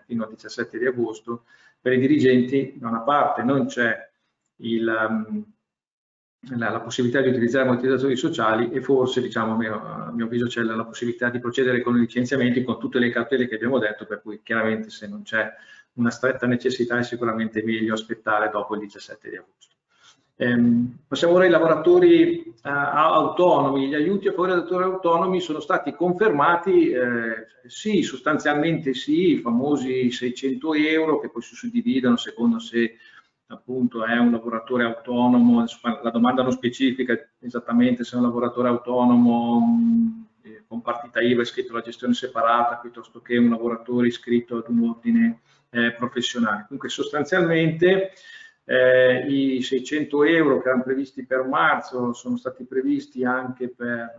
fino 0.06 0.24
al 0.24 0.30
17 0.30 0.78
di 0.78 0.86
agosto 0.86 1.44
per 1.82 1.92
i 1.92 1.98
dirigenti 1.98 2.74
da 2.76 2.88
una 2.88 3.00
parte 3.00 3.42
non 3.42 3.66
c'è 3.66 4.08
um, 4.56 5.44
la, 6.56 6.70
la, 6.70 6.80
possibilità 6.80 7.20
di 7.20 7.28
utilizzare 7.28 7.68
ammortizzatori 7.68 8.16
sociali 8.16 8.70
e 8.70 8.80
forse 8.80 9.20
diciamo, 9.20 9.54
a 9.54 9.56
mio, 9.56 9.84
a 9.84 10.12
mio 10.12 10.26
avviso 10.26 10.46
c'è 10.46 10.62
la, 10.62 10.76
la, 10.76 10.84
possibilità 10.84 11.28
di 11.28 11.40
procedere 11.40 11.82
con 11.82 11.96
i 11.96 12.00
licenziamenti 12.00 12.62
con 12.62 12.78
tutte 12.78 13.00
le 13.00 13.10
cautele 13.10 13.48
che 13.48 13.56
abbiamo 13.56 13.80
detto 13.80 14.06
per 14.06 14.22
cui 14.22 14.40
chiaramente 14.44 14.90
se 14.90 15.08
non 15.08 15.22
c'è 15.22 15.52
una 15.94 16.10
stretta 16.10 16.46
necessità 16.46 16.98
è 16.98 17.02
sicuramente 17.02 17.62
meglio 17.64 17.94
aspettare 17.94 18.48
dopo 18.48 18.74
il 18.74 18.80
17 18.80 19.28
di 19.28 19.36
agosto. 19.36 19.71
Ehm, 20.36 20.98
passiamo 21.06 21.34
ora 21.34 21.44
ai 21.44 21.50
lavoratori 21.50 22.42
eh, 22.42 22.52
autonomi. 22.62 23.88
Gli 23.88 23.94
aiuti 23.94 24.28
a 24.28 24.32
favore 24.32 24.52
dei 24.52 24.62
lavoratori 24.62 24.94
autonomi 24.94 25.40
sono 25.40 25.60
stati 25.60 25.92
confermati, 25.92 26.90
eh, 26.90 27.46
sì, 27.66 28.02
sostanzialmente 28.02 28.94
sì, 28.94 29.32
i 29.32 29.38
famosi 29.38 30.10
600 30.10 30.74
euro 30.74 31.20
che 31.20 31.30
poi 31.30 31.42
si 31.42 31.54
suddividono 31.54 32.16
secondo 32.16 32.58
se 32.58 32.96
appunto 33.52 34.04
è 34.04 34.16
un 34.16 34.30
lavoratore 34.30 34.84
autonomo, 34.84 35.64
la 36.02 36.10
domanda 36.10 36.42
non 36.42 36.52
specifica 36.52 37.14
esattamente 37.38 38.02
se 38.02 38.14
è 38.14 38.18
un 38.18 38.24
lavoratore 38.24 38.68
autonomo 38.68 40.26
eh, 40.42 40.64
con 40.66 40.80
partita 40.80 41.20
IVA 41.20 41.42
iscritto 41.42 41.72
alla 41.72 41.82
gestione 41.82 42.14
separata 42.14 42.76
piuttosto 42.76 43.20
che 43.20 43.36
un 43.36 43.50
lavoratore 43.50 44.06
iscritto 44.06 44.56
ad 44.56 44.64
un 44.68 44.88
ordine 44.88 45.40
eh, 45.70 45.92
professionale. 45.92 46.64
Comunque 46.64 46.88
sostanzialmente 46.88 48.12
eh, 48.64 49.26
I 49.26 49.62
600 49.62 50.24
euro 50.24 50.60
che 50.60 50.68
erano 50.68 50.84
previsti 50.84 51.24
per 51.24 51.42
marzo 51.44 52.12
sono 52.12 52.36
stati 52.36 52.64
previsti 52.64 53.24
anche 53.24 53.68
per, 53.68 54.14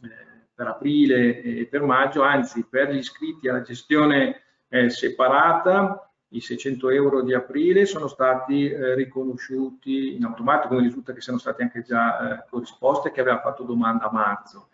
eh, 0.00 0.46
per 0.54 0.66
aprile 0.66 1.42
e 1.42 1.66
per 1.66 1.82
maggio, 1.82 2.22
anzi 2.22 2.64
per 2.68 2.90
gli 2.90 2.98
iscritti 2.98 3.48
alla 3.48 3.62
gestione 3.62 4.42
eh, 4.68 4.88
separata 4.88 6.06
i 6.32 6.40
600 6.40 6.90
euro 6.90 7.22
di 7.22 7.34
aprile 7.34 7.84
sono 7.84 8.06
stati 8.06 8.68
eh, 8.68 8.94
riconosciuti 8.94 10.14
in 10.14 10.24
automatico, 10.24 10.68
come 10.68 10.86
risulta 10.86 11.12
che 11.12 11.20
siano 11.20 11.38
stati 11.38 11.62
anche 11.62 11.82
già 11.82 12.42
eh, 12.42 12.44
corrisposti 12.48 13.08
e 13.08 13.12
che 13.12 13.20
avevano 13.20 13.42
fatto 13.42 13.64
domanda 13.64 14.08
a 14.08 14.12
marzo. 14.12 14.68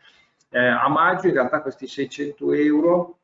Eh, 0.50 0.58
a 0.64 0.88
maggio 0.88 1.26
in 1.26 1.34
realtà 1.34 1.60
questi 1.60 1.86
600 1.86 2.52
euro 2.52 3.18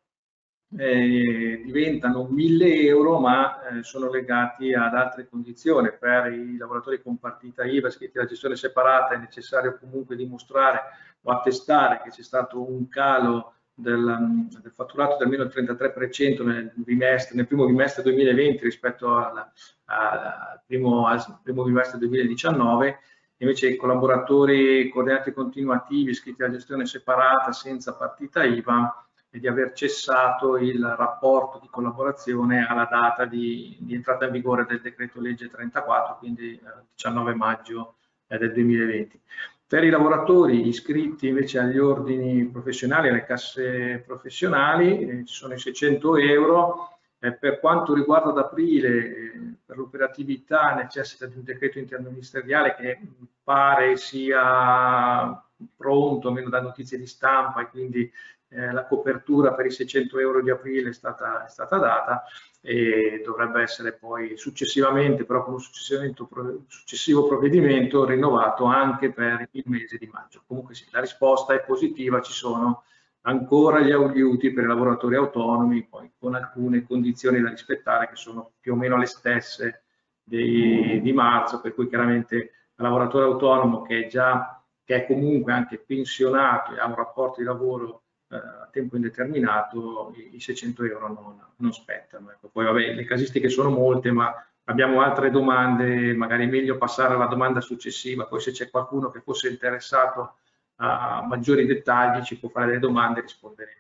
eh, 0.77 1.63
diventano 1.65 2.27
1000 2.29 2.81
euro 2.87 3.21
ma 3.21 3.67
eh, 3.67 3.83
sono 3.83 4.11
legati 4.11 4.73
ad 4.73 4.95
altre 4.95 5.29
condizioni. 5.29 5.91
Per 5.99 6.33
i 6.33 6.57
lavoratori 6.57 7.01
con 7.03 7.19
partita 7.19 7.65
IVA 7.65 7.89
iscritti 7.89 8.19
alla 8.19 8.27
gestione 8.27 8.57
separata 8.57 9.15
è 9.15 9.19
necessario 9.19 9.79
comunque 9.79 10.17
dimostrare 10.17 10.81
o 11.23 11.33
attestare 11.33 12.01
che 12.03 12.11
c'è 12.11 12.23
stato 12.23 12.61
un 12.61 12.89
calo 12.89 13.55
del, 13.75 14.47
del 14.63 14.73
fatturato 14.73 15.17
del 15.17 15.29
meno 15.29 15.45
33% 15.45 16.45
nel, 16.45 16.73
bimestre, 16.75 17.35
nel 17.35 17.47
primo 17.47 17.67
bimestre 17.67 18.03
2020 18.03 18.63
rispetto 18.63 19.17
al, 19.17 19.45
al, 19.87 20.61
primo, 20.65 21.07
al 21.07 21.41
primo 21.43 21.65
bimestre 21.65 21.99
2019 21.99 22.99
invece 23.39 23.69
i 23.69 23.77
collaboratori 23.77 24.89
coordinati 24.91 25.33
continuativi 25.33 26.11
iscritti 26.11 26.43
alla 26.43 26.53
gestione 26.53 26.87
separata 26.87 27.51
senza 27.51 27.95
partita 27.95 28.45
IVA 28.45 29.07
e 29.35 29.41
di 29.41 29.49
aver 29.49 29.73
cessato 29.73 30.57
il 30.59 30.81
rapporto 30.97 31.59
di 31.61 31.67
collaborazione 31.69 32.65
alla 32.65 32.87
data 32.89 33.25
di, 33.25 33.77
di 33.81 33.93
entrata 33.93 34.27
in 34.27 34.31
vigore 34.31 34.65
del 34.65 34.81
decreto 34.81 35.21
legge 35.21 35.51
34, 35.51 36.19
quindi 36.19 36.53
eh, 36.53 36.61
19 36.95 37.35
maggio 37.35 37.97
eh, 38.29 38.39
del 38.39 38.53
2020. 38.53 39.21
Per 39.67 39.83
i 39.83 39.91
lavoratori 39.91 40.69
iscritti 40.69 41.27
invece 41.27 41.59
agli 41.59 41.79
ordini 41.79 42.45
professionali, 42.47 43.09
alle 43.09 43.25
casse 43.25 44.05
professionali, 44.07 45.01
eh, 45.01 45.25
ci 45.25 45.35
sono 45.35 45.55
i 45.55 45.59
600 45.59 46.17
euro. 46.17 46.91
Eh, 47.19 47.33
per 47.33 47.59
quanto 47.59 47.93
riguarda 47.93 48.31
ad 48.31 48.39
aprile, 48.39 48.89
eh, 48.89 49.55
per 49.67 49.79
l'operatività 49.79 50.75
necessita 50.75 51.27
di 51.27 51.39
un 51.39 51.43
decreto 51.43 51.81
interministeriale 51.81 52.77
che 52.77 53.01
pare 53.43 53.97
sia 53.97 55.43
pronto, 55.77 56.29
almeno 56.29 56.51
da 56.51 56.61
notizie 56.61 56.99
di 56.99 57.07
stampa 57.07 57.63
e 57.63 57.69
quindi 57.69 58.13
eh, 58.55 58.73
la 58.73 58.87
copertura 58.87 59.53
per 59.53 59.67
i 59.67 59.71
600 59.71 60.19
euro 60.21 60.41
di 60.41 60.51
aprile 60.51 60.91
è 60.91 60.93
stata, 60.93 61.45
è 61.45 61.49
stata, 61.49 61.77
data 61.79 62.25
e 62.61 63.21
dovrebbe 63.25 63.63
essere 63.63 63.93
poi 63.93 64.37
successivamente, 64.37 65.25
però 65.25 65.45
con 65.45 65.55
un 65.55 65.61
successivo 65.61 67.27
provvedimento, 67.27 68.05
rinnovato 68.05 68.65
anche 68.65 69.13
per 69.13 69.49
il 69.51 69.65
mese 69.67 69.99
di 69.99 70.09
maggio. 70.11 70.43
Comunque 70.47 70.75
sì, 70.75 70.87
la 70.91 71.01
risposta 71.01 71.53
è 71.55 71.65
positiva, 71.65 72.21
ci 72.21 72.33
sono 72.33 72.85
ancora 73.23 73.81
gli 73.81 73.91
aiuti 73.91 74.53
per 74.53 74.65
i 74.65 74.69
lavoratori 74.69 75.17
autonomi, 75.17 75.85
poi 75.85 76.13
con 76.17 76.35
alcune 76.35 76.85
condizioni 76.85 77.41
da 77.41 77.51
rispettare 77.51 78.09
che 78.09 78.17
sono 78.17 78.53
più 78.61 78.75
o 78.75 78.77
meno 78.77 78.97
le 78.97 79.07
stesse 79.07 79.85
dei, 80.23 81.01
di 81.03 81.13
marzo, 81.13 81.61
per 81.61 81.75
cui 81.75 81.89
chiaramente 81.89 82.37
il 82.37 82.51
lavoratore 82.77 83.25
autonomo 83.25 83.83
che 83.83 84.05
è 84.05 84.07
già 84.07 84.59
che 84.85 84.97
è 84.97 85.07
comunque 85.07 85.53
anche 85.53 85.79
pensionato 85.79 86.75
e 86.75 86.79
ha 86.79 86.87
un 86.87 86.95
rapporto 86.95 87.41
di 87.41 87.47
lavoro 87.47 88.04
a 88.29 88.69
tempo 88.71 88.97
indeterminato, 88.97 90.13
i, 90.17 90.37
i 90.37 90.41
600 90.41 90.85
euro 90.85 91.09
non, 91.09 91.41
non 91.57 91.73
spettano. 91.73 92.31
Ecco. 92.31 92.49
Poi 92.49 92.65
vabbè, 92.65 92.95
le 92.95 93.05
casistiche 93.05 93.49
sono 93.49 93.71
molte, 93.71 94.11
ma 94.11 94.35
abbiamo 94.65 95.01
altre 95.01 95.31
domande, 95.31 96.15
magari 96.15 96.45
è 96.45 96.51
meglio 96.51 96.79
passare 96.79 97.15
alla 97.15 97.27
domanda 97.27 97.61
successiva, 97.61 98.27
poi 98.27 98.41
se 98.41 98.53
c'è 98.53 98.71
qualcuno 98.71 99.11
che 99.11 99.21
fosse 99.21 99.49
interessato 99.49 100.37
a 100.77 101.25
maggiori 101.27 101.67
dettagli 101.67 102.25
ci 102.25 102.39
può 102.39 102.49
fare 102.49 102.67
delle 102.67 102.79
domande 102.81 103.21
e 103.21 103.23
rispondere 103.23 103.77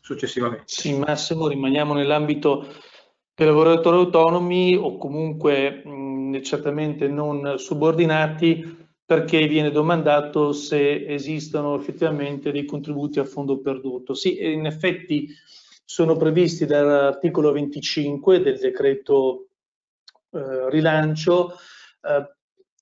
successivamente. 0.00 0.64
Sì, 0.66 0.96
Massimo, 0.96 1.46
rimaniamo 1.46 1.94
nell'ambito 1.94 2.66
dei 3.34 3.46
lavoratori 3.46 3.96
autonomi 3.96 4.74
o 4.74 4.96
comunque 4.96 5.84
mh, 5.84 6.42
certamente 6.42 7.06
non 7.06 7.58
subordinati 7.58 8.88
perché 9.10 9.48
viene 9.48 9.72
domandato 9.72 10.52
se 10.52 11.04
esistono 11.04 11.74
effettivamente 11.74 12.52
dei 12.52 12.64
contributi 12.64 13.18
a 13.18 13.24
fondo 13.24 13.58
perduto. 13.58 14.14
Sì, 14.14 14.40
in 14.40 14.66
effetti 14.66 15.26
sono 15.84 16.14
previsti 16.14 16.64
dall'articolo 16.64 17.50
25 17.50 18.40
del 18.40 18.60
decreto 18.60 19.48
eh, 20.30 20.70
rilancio, 20.70 21.54
eh, 22.02 22.34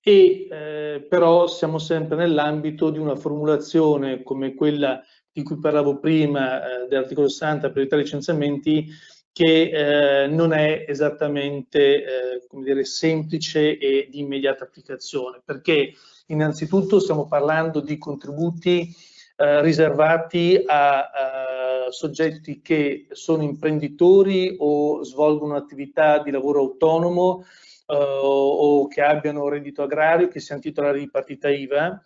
e 0.03 0.49
eh, 0.51 1.07
però 1.09 1.47
siamo 1.47 1.79
sempre 1.79 2.17
nell'ambito 2.17 2.91
di 2.91 2.99
una 2.99 3.17
formulazione 3.17 4.23
come 4.23 4.53
quella 4.53 5.03
di 5.33 5.43
cui 5.43 5.59
parlavo 5.59 5.99
prima 5.99 6.83
eh, 6.83 6.89
dell'articolo 6.89 7.31
60 7.31 7.71
per 7.71 7.85
i 7.85 7.89
tre 7.89 7.97
licenziamenti 7.97 8.87
che 9.33 10.25
eh, 10.25 10.27
non 10.27 10.53
è 10.53 10.85
esattamente 10.87 12.05
eh, 12.05 12.47
come 12.49 12.65
dire, 12.65 12.85
semplice 12.85 13.79
e 13.79 14.09
di 14.11 14.19
immediata 14.19 14.65
applicazione 14.65 15.41
perché 15.43 15.95
Innanzitutto 16.31 17.01
stiamo 17.01 17.27
parlando 17.27 17.81
di 17.81 17.97
contributi 17.97 18.95
eh, 19.37 19.63
riservati 19.63 20.63
a, 20.67 20.99
a, 21.01 21.91
soggetti 21.91 22.61
che 22.61 23.07
sono 23.13 23.43
imprenditori 23.43 24.57
o 24.59 25.03
svolgono 25.05 25.57
attività 25.57 26.19
di 26.19 26.31
lavoro 26.31 26.61
autonomo 26.61 27.45
eh, 27.87 27.95
o 27.97 28.87
che 28.89 29.01
abbiano 29.01 29.49
reddito 29.49 29.83
agrario, 29.83 30.29
che 30.29 30.41
siano 30.41 30.61
titolari 30.61 31.01
di 31.01 31.11
partita 31.11 31.49
IVA, 31.49 32.03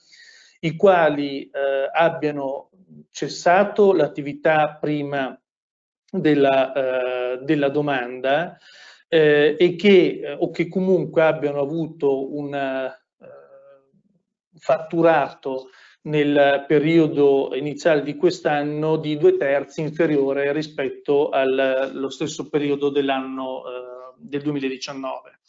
i 0.61 0.77
quali 0.77 1.51
eh, 1.51 1.90
abbiano 1.93 2.70
cessato 3.11 3.93
l'attività 3.93 4.78
prima 4.81 5.36
della, 6.09 6.73
eh, 6.73 7.39
della 7.43 7.70
domanda 7.70 8.57
eh, 9.09 9.57
e 9.59 9.74
che, 9.74 10.20
eh, 10.23 10.36
o 10.39 10.51
che 10.51 10.69
comunque 10.69 11.23
abbiano 11.23 11.59
avuto 11.59 12.32
una 12.36 12.97
fatturato 14.62 15.70
nel 16.02 16.64
periodo 16.68 17.51
iniziale 17.55 18.02
di 18.02 18.14
quest'anno 18.14 18.97
di 18.97 19.16
due 19.16 19.36
terzi 19.36 19.80
inferiore 19.80 20.52
rispetto 20.52 21.30
allo 21.30 22.09
stesso 22.10 22.48
periodo 22.48 22.89
dell'anno 22.89 23.62
eh, 23.64 24.14
del 24.18 24.43
2019. 24.43 25.40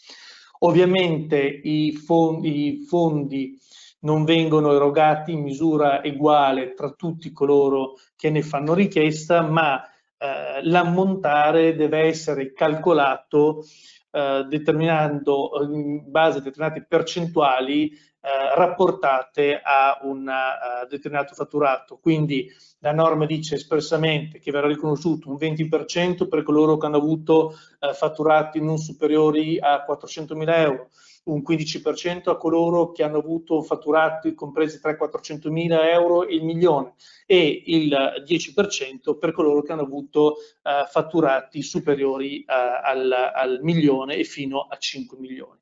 Ovviamente 0.60 1.38
i 1.38 1.92
fondi, 1.94 2.68
i 2.68 2.86
fondi 2.86 3.56
non 4.00 4.24
vengono 4.24 4.74
erogati 4.74 5.34
in 5.34 5.44
misura 5.44 6.02
uguale 6.04 6.74
tra 6.74 6.90
tutti 6.92 7.32
coloro 7.32 7.94
che 8.16 8.32
ne 8.32 8.42
fanno 8.42 8.74
richiesta, 8.74 9.42
ma 9.42 9.84
eh, 10.18 10.64
l'ammontare 10.64 11.76
deve 11.76 12.00
essere 12.00 12.52
calcolato 12.52 13.64
eh, 14.10 14.46
determinando 14.50 15.52
in 15.72 16.10
base 16.10 16.40
a 16.40 16.42
determinate 16.42 16.86
percentuali 16.88 17.92
eh, 18.26 18.56
rapportate 18.56 19.60
a 19.62 20.00
un 20.04 20.26
uh, 20.26 20.88
determinato 20.88 21.34
fatturato. 21.34 21.98
Quindi 21.98 22.50
la 22.80 22.94
norma 22.94 23.26
dice 23.26 23.56
espressamente 23.56 24.40
che 24.40 24.50
verrà 24.50 24.68
riconosciuto 24.68 25.30
un 25.30 25.36
20% 25.36 26.30
per 26.30 26.42
coloro 26.44 26.78
che 26.78 26.86
hanno 26.86 26.96
avuto 26.96 27.54
uh, 27.82 27.94
fatturati 27.94 28.62
non 28.62 28.78
superiori 28.78 29.60
a 29.60 29.86
400.000 29.86 30.56
euro, 30.56 30.90
un 31.26 31.44
15% 31.46 32.30
a 32.30 32.38
coloro 32.38 32.94
che 32.94 33.04
hanno 33.04 33.18
avuto 33.18 33.62
fatturati 33.62 34.34
compresi 34.34 34.80
tra 34.80 34.92
i 34.92 34.98
400.000 34.98 35.92
euro 35.92 36.26
e 36.26 36.36
il 36.36 36.46
milione 36.46 36.94
e 37.26 37.64
il 37.66 37.94
10% 38.26 39.18
per 39.18 39.34
coloro 39.34 39.62
che 39.64 39.74
hanno 39.74 39.82
avuto 39.82 40.38
uh, 40.62 40.88
fatturati 40.90 41.62
superiori 41.62 42.46
al, 42.48 43.12
al, 43.12 43.60
milione 43.64 44.16
e 44.16 44.24
fino 44.24 44.62
a 44.62 44.78
5 44.78 45.18
milioni. 45.18 45.60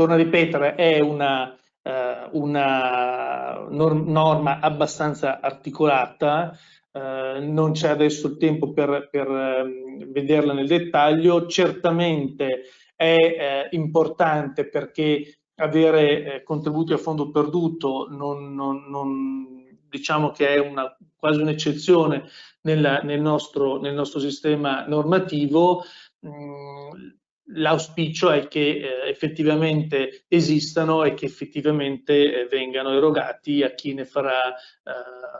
Torno 0.00 0.14
a 0.14 0.16
ripetere, 0.16 0.76
è 0.76 0.98
una, 1.00 1.54
eh, 1.82 2.28
una 2.30 3.66
norma 3.68 4.58
abbastanza 4.58 5.40
articolata, 5.42 6.56
eh, 6.90 7.40
non 7.42 7.72
c'è 7.72 7.90
adesso 7.90 8.28
il 8.28 8.38
tempo 8.38 8.72
per, 8.72 9.10
per 9.10 9.28
eh, 9.28 10.06
vederla 10.06 10.54
nel 10.54 10.68
dettaglio, 10.68 11.46
certamente 11.48 12.62
è 12.96 13.14
eh, 13.14 13.68
importante 13.76 14.70
perché 14.70 15.40
avere 15.56 16.36
eh, 16.36 16.42
contributi 16.44 16.94
a 16.94 16.96
fondo 16.96 17.30
perduto 17.30 18.06
non, 18.08 18.54
non, 18.54 18.86
non, 18.88 19.66
diciamo 19.86 20.30
che 20.30 20.54
è 20.54 20.58
una, 20.60 20.96
quasi 21.14 21.42
un'eccezione 21.42 22.24
nel, 22.62 23.02
nel, 23.02 23.20
nostro, 23.20 23.78
nel 23.78 23.92
nostro 23.92 24.18
sistema 24.18 24.86
normativo. 24.86 25.84
Mm, 26.26 27.18
l'auspicio 27.54 28.30
è 28.30 28.48
che 28.48 28.60
eh, 28.60 29.08
effettivamente 29.08 30.24
esistano 30.28 31.04
e 31.04 31.14
che 31.14 31.26
effettivamente 31.26 32.42
eh, 32.42 32.46
vengano 32.46 32.94
erogati 32.94 33.62
a 33.62 33.74
chi 33.74 33.94
ne 33.94 34.04
farà 34.04 34.54
eh, 34.54 34.60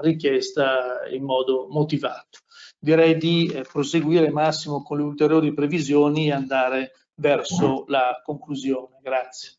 richiesta 0.01 1.07
in 1.11 1.25
modo 1.25 1.69
motivato. 1.71 2.41
Direi 2.79 3.17
di 3.17 3.47
eh, 3.47 3.63
proseguire 3.63 4.31
Massimo 4.31 4.83
con 4.83 4.99
le 4.99 5.05
ulteriori 5.05 5.53
previsioni 5.53 6.29
e 6.29 6.33
andare 6.33 6.93
verso 7.15 7.85
la 7.89 8.21
conclusione. 8.25 8.99
Grazie. 9.03 9.59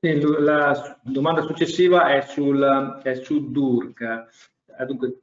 La 0.00 1.00
domanda 1.02 1.42
successiva 1.42 2.14
è 2.14 2.20
sul, 2.20 3.00
è 3.02 3.14
sul 3.14 3.50
DURC. 3.50 4.26
Dunque, 4.86 5.22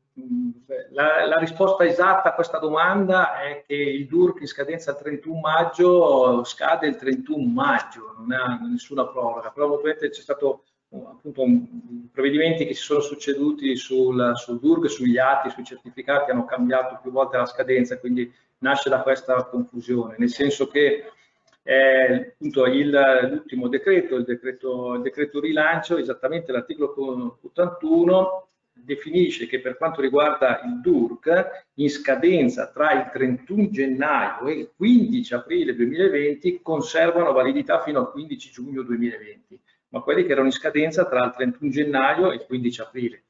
la, 0.91 1.25
la, 1.25 1.37
risposta 1.37 1.83
esatta 1.85 2.29
a 2.29 2.33
questa 2.33 2.59
domanda 2.59 3.41
è 3.41 3.63
che 3.65 3.73
il 3.73 4.05
DURC 4.05 4.41
in 4.41 4.47
scadenza 4.47 4.91
il 4.91 4.97
31 4.97 5.39
maggio 5.39 6.43
scade 6.43 6.87
il 6.87 6.97
31 6.97 7.43
maggio, 7.51 8.13
non 8.17 8.31
ha 8.31 8.59
nessuna 8.61 9.07
proroga, 9.07 9.49
però 9.49 9.71
ovviamente 9.71 10.09
c'è 10.09 10.21
stato 10.21 10.65
appunto 10.91 11.41
un, 11.41 12.09
provvedimenti 12.11 12.65
che 12.65 12.75
si 12.75 12.83
sono 12.83 12.99
succeduti 12.99 13.75
sul, 13.75 14.33
sul 14.35 14.59
DURC, 14.59 14.87
sugli 14.87 15.17
atti, 15.17 15.49
sui 15.49 15.63
certificati, 15.63 16.29
hanno 16.29 16.45
cambiato 16.45 16.99
più 17.01 17.11
volte 17.11 17.37
la 17.37 17.47
scadenza, 17.47 17.97
quindi 17.97 18.31
nasce 18.59 18.89
da 18.89 19.01
questa 19.01 19.43
confusione, 19.45 20.15
nel 20.19 20.29
senso 20.29 20.67
che 20.67 21.11
eh, 21.63 22.35
l'ultimo 22.37 23.67
decreto, 23.67 24.15
il 24.15 24.25
decreto, 24.25 24.93
il 24.93 25.01
decreto 25.01 25.39
rilancio, 25.39 25.97
esattamente 25.97 26.51
l'articolo 26.51 27.39
81 27.41 28.47
definisce 28.73 29.47
che 29.47 29.61
per 29.61 29.77
quanto 29.77 30.01
riguarda 30.01 30.61
il 30.63 30.81
DURC, 30.81 31.65
in 31.75 31.89
scadenza 31.89 32.67
tra 32.67 32.91
il 32.93 33.09
31 33.11 33.69
gennaio 33.69 34.47
e 34.47 34.53
il 34.53 34.71
15 34.75 35.33
aprile 35.33 35.75
2020 35.75 36.61
conservano 36.61 37.31
validità 37.31 37.81
fino 37.81 37.99
al 37.99 38.11
15 38.11 38.51
giugno 38.51 38.81
2020, 38.81 39.59
ma 39.89 40.01
quelli 40.01 40.25
che 40.25 40.31
erano 40.31 40.47
in 40.47 40.53
scadenza 40.53 41.05
tra 41.05 41.23
il 41.23 41.33
31 41.35 41.71
gennaio 41.71 42.31
e 42.31 42.35
il 42.35 42.45
15 42.45 42.81
aprile. 42.81 43.23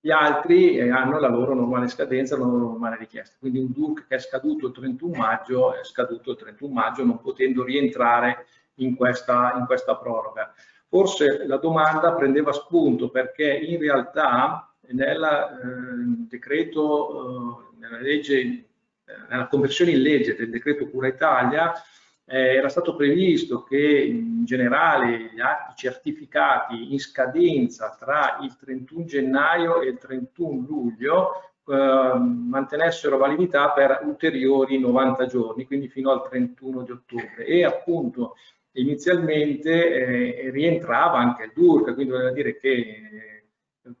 Gli 0.00 0.10
altri 0.10 0.76
eh, 0.76 0.90
hanno 0.90 1.18
la 1.18 1.28
loro 1.28 1.54
normale 1.54 1.88
scadenza, 1.88 2.36
la 2.36 2.44
loro 2.44 2.68
normale 2.68 2.96
richiesta. 2.96 3.36
Quindi 3.40 3.58
un 3.58 3.72
DURC 3.72 4.06
che 4.06 4.14
è 4.14 4.18
scaduto 4.20 4.68
il 4.68 4.72
31 4.72 5.16
maggio 5.16 5.74
è 5.74 5.82
scaduto 5.82 6.30
il 6.30 6.36
31 6.36 6.72
maggio 6.72 7.04
non 7.04 7.20
potendo 7.20 7.64
rientrare 7.64 8.46
in 8.74 8.94
questa, 8.94 9.54
in 9.58 9.66
questa 9.66 9.96
proroga. 9.96 10.54
Forse 10.88 11.44
la 11.46 11.56
domanda 11.56 12.14
prendeva 12.14 12.52
spunto 12.52 13.10
perché 13.10 13.52
in 13.52 13.80
realtà 13.80 14.75
nel 14.90 15.22
eh, 15.22 16.26
decreto, 16.28 17.70
eh, 17.72 17.78
nella 17.78 18.00
legge, 18.00 18.64
nella 19.28 19.46
conversione 19.46 19.92
in 19.92 20.02
legge 20.02 20.34
del 20.34 20.50
decreto 20.50 20.88
Cura 20.88 21.08
Italia, 21.08 21.72
eh, 22.28 22.56
era 22.56 22.68
stato 22.68 22.96
previsto 22.96 23.62
che 23.62 23.78
in 23.78 24.44
generale 24.44 25.30
gli 25.32 25.40
atti 25.40 25.74
certificati 25.76 26.92
in 26.92 26.98
scadenza 26.98 27.96
tra 27.98 28.38
il 28.42 28.56
31 28.56 29.04
gennaio 29.04 29.80
e 29.80 29.90
il 29.90 29.98
31 29.98 30.66
luglio 30.66 31.52
eh, 31.68 32.18
mantenessero 32.18 33.16
validità 33.16 33.70
per 33.70 34.00
ulteriori 34.04 34.78
90 34.78 35.26
giorni, 35.26 35.66
quindi 35.66 35.88
fino 35.88 36.10
al 36.10 36.28
31 36.28 36.82
di 36.82 36.90
ottobre. 36.90 37.44
E 37.44 37.64
appunto 37.64 38.34
inizialmente 38.72 39.70
eh, 39.70 40.50
rientrava 40.50 41.18
anche 41.18 41.44
il 41.44 41.52
DURC, 41.54 41.94
quindi 41.94 42.12
voleva 42.12 42.32
dire 42.32 42.56
che 42.58 43.35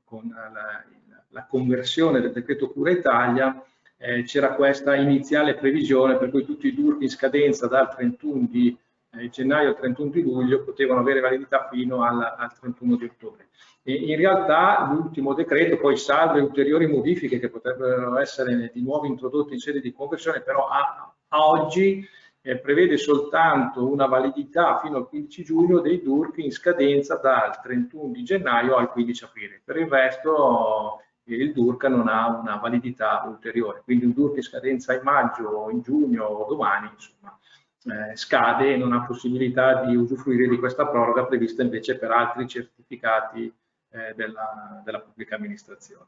con 0.04 0.32
la, 0.34 0.84
la, 1.28 1.46
conversione 1.46 2.20
del 2.20 2.32
decreto 2.32 2.70
Cura 2.70 2.90
Italia 2.90 3.62
eh, 3.98 4.22
c'era 4.24 4.54
questa 4.54 4.94
iniziale 4.94 5.54
previsione 5.54 6.16
per 6.16 6.30
cui 6.30 6.44
tutti 6.44 6.68
i 6.68 6.74
DURC 6.74 7.02
in 7.02 7.08
scadenza 7.10 7.66
dal 7.66 7.94
31 7.94 8.46
di 8.50 8.76
eh, 9.12 9.28
gennaio 9.28 9.68
al 9.68 9.76
31 9.76 10.10
di 10.10 10.22
luglio 10.22 10.64
potevano 10.64 11.00
avere 11.00 11.20
validità 11.20 11.68
fino 11.70 12.02
al, 12.02 12.20
al 12.20 12.58
31 12.58 12.96
di 12.96 13.04
ottobre. 13.04 13.48
E 13.82 13.94
in 13.94 14.16
realtà 14.16 14.90
l'ultimo 14.90 15.32
decreto 15.32 15.78
poi 15.78 15.96
salve 15.96 16.40
ulteriori 16.40 16.86
modifiche 16.88 17.38
che 17.38 17.48
potrebbero 17.48 18.18
essere 18.18 18.70
di 18.74 18.82
nuovo 18.82 19.06
introdotte 19.06 19.54
in 19.54 19.60
sede 19.60 19.80
di 19.80 19.92
conversione, 19.92 20.40
però 20.40 20.66
a, 20.66 21.14
a 21.28 21.48
oggi 21.48 22.04
eh, 22.46 22.58
prevede 22.58 22.96
soltanto 22.96 23.90
una 23.90 24.06
validità 24.06 24.78
fino 24.78 24.98
al 24.98 25.08
15 25.08 25.42
giugno 25.42 25.80
dei 25.80 26.00
DURC 26.00 26.38
in 26.38 26.52
scadenza 26.52 27.16
dal 27.16 27.60
31 27.60 28.12
di 28.12 28.22
gennaio 28.22 28.76
al 28.76 28.88
15 28.92 29.24
aprile. 29.24 29.60
Per 29.64 29.76
il 29.76 29.88
resto 29.88 31.00
il 31.24 31.52
DURC 31.52 31.86
non 31.86 32.06
ha 32.06 32.28
una 32.28 32.54
validità 32.54 33.24
ulteriore, 33.26 33.82
quindi 33.82 34.04
un 34.04 34.12
DURC 34.12 34.36
in 34.36 34.42
scadenza 34.42 34.94
in 34.94 35.00
maggio, 35.02 35.68
in 35.70 35.80
giugno 35.80 36.24
o 36.24 36.46
domani, 36.46 36.88
insomma, 36.92 37.36
eh, 37.82 38.16
scade 38.16 38.74
e 38.74 38.76
non 38.76 38.92
ha 38.92 39.04
possibilità 39.04 39.84
di 39.84 39.96
usufruire 39.96 40.46
di 40.46 40.60
questa 40.60 40.86
proroga 40.86 41.24
prevista 41.24 41.62
invece 41.62 41.98
per 41.98 42.12
altri 42.12 42.46
certificati 42.46 43.52
eh, 43.90 44.14
della, 44.14 44.82
della 44.84 45.00
pubblica 45.00 45.34
amministrazione. 45.34 46.06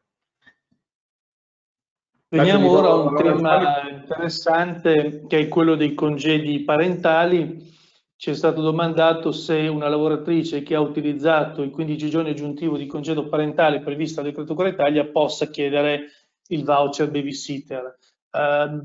Veniamo 2.30 2.70
ora 2.72 2.88
a 2.88 2.94
un 2.94 3.16
tema 3.16 3.88
interessante 3.88 5.24
che 5.26 5.38
è 5.38 5.48
quello 5.48 5.76
dei 5.76 5.94
congedi 5.94 6.62
parentali. 6.62 7.74
Ci 8.16 8.30
è 8.30 8.34
stato 8.34 8.60
domandato 8.60 9.32
se 9.32 9.66
una 9.66 9.88
lavoratrice 9.88 10.62
che 10.62 10.74
ha 10.74 10.80
utilizzato 10.80 11.62
i 11.62 11.70
15 11.70 12.10
giorni 12.10 12.28
aggiuntivo 12.28 12.76
di 12.76 12.84
congedo 12.84 13.28
parentale 13.28 13.80
previsto 13.80 14.20
dal 14.20 14.30
decreto 14.30 14.54
Cura 14.54 14.68
Italia 14.68 15.06
possa 15.06 15.48
chiedere 15.48 16.10
il 16.48 16.64
voucher 16.64 17.10
babysitter. 17.10 17.96
Uh, 18.30 18.78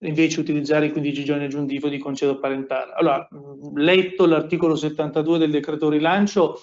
invece 0.00 0.40
utilizzare 0.40 0.86
i 0.86 0.90
15 0.90 1.24
giorni 1.24 1.44
aggiuntivo 1.44 1.88
di 1.88 1.98
congedo 1.98 2.40
parentale. 2.40 2.94
Allora, 2.94 3.28
letto 3.76 4.26
l'articolo 4.26 4.74
72 4.74 5.38
del 5.38 5.52
decreto 5.52 5.88
rilancio, 5.88 6.58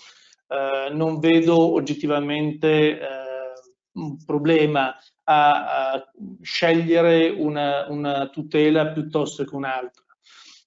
uh, 0.48 0.94
non 0.94 1.19
vedo 1.19 1.73
oggettivamente 1.76 2.99
uh, 2.99 4.02
un 4.02 4.18
problema 4.26 4.94
a, 5.26 5.91
a 5.91 6.11
scegliere 6.41 7.30
una, 7.30 7.88
una, 7.89 8.27
tutela 8.27 8.88
piuttosto 8.88 9.43
che 9.43 9.56
un'altra. 9.56 10.03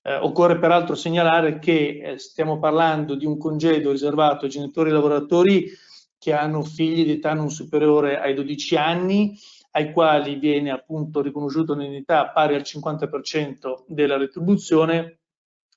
Eh, 0.03 0.15
occorre 0.15 0.59
peraltro 0.59 0.95
segnalare 0.95 1.59
che 1.59 2.01
eh, 2.03 2.19
stiamo 2.19 2.59
parlando 2.59 3.15
di 3.15 3.27
un 3.27 3.37
congedo 3.37 3.91
riservato 3.91 4.45
ai 4.45 4.51
genitori 4.51 4.91
lavoratori 4.91 5.71
che 6.19 6.33
hanno 6.33 6.63
figli 6.63 7.05
di 7.05 7.13
età 7.13 7.33
non 7.33 7.51
superiore 7.51 8.19
ai 8.19 8.35
12 8.35 8.77
anni, 8.77 9.39
ai 9.73 9.93
quali 9.93 10.37
viene 10.37 10.71
appunto 10.71 11.21
riconosciuta 11.21 11.73
un'indennità 11.73 12.31
pari 12.31 12.55
al 12.55 12.63
50% 12.63 13.85
della 13.87 14.17
retribuzione 14.17 15.21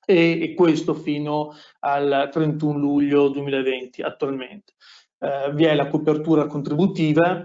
e, 0.04 0.42
e, 0.42 0.54
questo 0.54 0.94
fino 0.94 1.54
al 1.80 2.28
31 2.32 2.76
luglio 2.76 3.28
2020 3.28 4.02
attualmente. 4.02 4.74
Eh, 5.18 5.52
vi 5.52 5.64
è 5.64 5.74
la 5.74 5.86
copertura 5.86 6.46
contributiva 6.46 7.44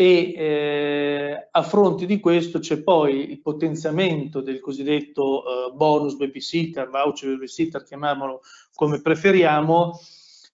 e 0.00 0.32
eh, 0.36 1.48
a 1.50 1.62
fronte 1.64 2.06
di 2.06 2.20
questo 2.20 2.60
c'è 2.60 2.84
poi 2.84 3.32
il 3.32 3.40
potenziamento 3.40 4.40
del 4.40 4.60
cosiddetto 4.60 5.42
eh, 5.42 5.72
bonus 5.72 6.14
babysitter, 6.14 6.88
voucher 6.88 7.30
babysitter, 7.30 7.82
chiamiamolo 7.82 8.42
come 8.76 9.02
preferiamo, 9.02 9.98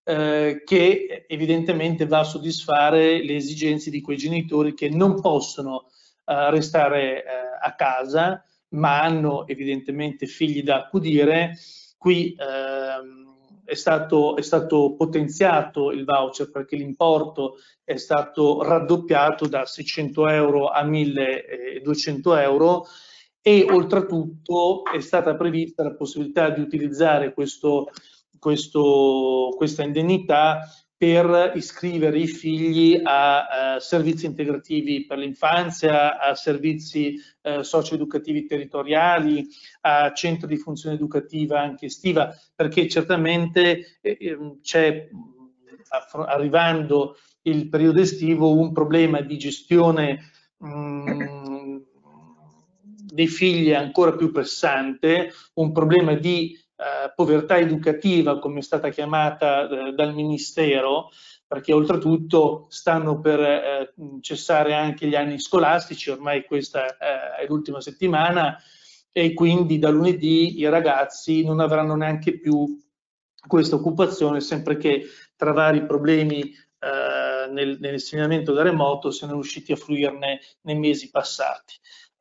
eh, 0.02 0.62
che 0.64 1.26
evidentemente 1.28 2.06
va 2.06 2.20
a 2.20 2.24
soddisfare 2.24 3.22
le 3.22 3.36
esigenze 3.36 3.90
di 3.90 4.00
quei 4.00 4.16
genitori 4.16 4.72
che 4.72 4.88
non 4.88 5.20
possono 5.20 5.90
eh, 6.24 6.50
restare 6.50 7.22
eh, 7.22 7.26
a 7.60 7.74
casa, 7.74 8.42
ma 8.68 9.02
hanno 9.02 9.46
evidentemente 9.46 10.24
figli 10.24 10.62
da 10.62 10.76
accudire. 10.76 11.58
Qui 11.98 12.34
ehm, 12.34 13.23
è 13.64 13.74
stato, 13.74 14.36
è 14.36 14.42
stato 14.42 14.94
potenziato 14.96 15.90
il 15.90 16.04
voucher 16.04 16.50
perché 16.50 16.76
l'importo 16.76 17.56
è 17.82 17.96
stato 17.96 18.62
raddoppiato 18.62 19.46
da 19.46 19.64
600 19.64 20.28
euro 20.28 20.68
a 20.68 20.82
1200 20.84 22.36
euro 22.36 22.86
e 23.40 23.66
oltretutto 23.68 24.84
è 24.84 25.00
stata 25.00 25.34
prevista 25.34 25.82
la 25.82 25.94
possibilità 25.94 26.50
di 26.50 26.60
utilizzare 26.60 27.34
questo, 27.34 27.90
questo, 28.38 29.54
questa 29.56 29.82
indennità 29.82 30.60
per 31.04 31.52
iscrivere 31.54 32.18
i 32.18 32.26
figli 32.26 32.98
a, 33.04 33.74
a 33.74 33.80
servizi 33.80 34.24
integrativi 34.24 35.04
per 35.04 35.18
l'infanzia, 35.18 36.18
a 36.18 36.34
servizi 36.34 37.20
eh, 37.42 37.62
socio-educativi 37.62 38.46
territoriali, 38.46 39.46
a 39.82 40.14
centri 40.14 40.48
di 40.48 40.56
funzione 40.56 40.94
educativa 40.94 41.60
anche 41.60 41.86
estiva, 41.86 42.34
perché 42.54 42.88
certamente 42.88 43.98
eh, 44.00 44.16
ehm, 44.18 44.60
c'è, 44.62 45.10
arrivando 46.26 47.18
il 47.42 47.68
periodo 47.68 48.00
estivo, 48.00 48.58
un 48.58 48.72
problema 48.72 49.20
di 49.20 49.36
gestione 49.36 50.30
mh, 50.56 51.82
dei 53.12 53.28
figli 53.28 53.74
ancora 53.74 54.14
più 54.14 54.32
pressante, 54.32 55.30
un 55.54 55.70
problema 55.70 56.14
di 56.14 56.58
eh, 56.76 57.12
povertà 57.14 57.58
educativa, 57.58 58.38
come 58.38 58.58
è 58.58 58.62
stata 58.62 58.88
chiamata 58.88 59.68
eh, 59.68 59.92
dal 59.92 60.14
Ministero, 60.14 61.10
perché 61.46 61.72
oltretutto 61.72 62.66
stanno 62.68 63.20
per 63.20 63.40
eh, 63.40 63.94
cessare 64.20 64.74
anche 64.74 65.06
gli 65.06 65.14
anni 65.14 65.38
scolastici, 65.38 66.10
ormai 66.10 66.44
questa 66.44 66.86
eh, 66.86 67.42
è 67.42 67.46
l'ultima 67.46 67.80
settimana, 67.80 68.58
e 69.12 69.32
quindi 69.32 69.78
da 69.78 69.90
lunedì 69.90 70.58
i 70.58 70.68
ragazzi 70.68 71.44
non 71.44 71.60
avranno 71.60 71.94
neanche 71.94 72.40
più 72.40 72.80
questa 73.46 73.76
occupazione, 73.76 74.40
sempre 74.40 74.76
che 74.76 75.04
tra 75.36 75.52
vari 75.52 75.86
problemi 75.86 76.40
eh, 76.40 77.50
nel, 77.50 77.78
nell'insegnamento 77.78 78.52
da 78.52 78.62
remoto 78.62 79.10
siano 79.10 79.34
riusciti 79.34 79.72
a 79.72 79.76
fruirne 79.76 80.40
nei 80.62 80.78
mesi 80.78 81.10
passati. 81.10 81.74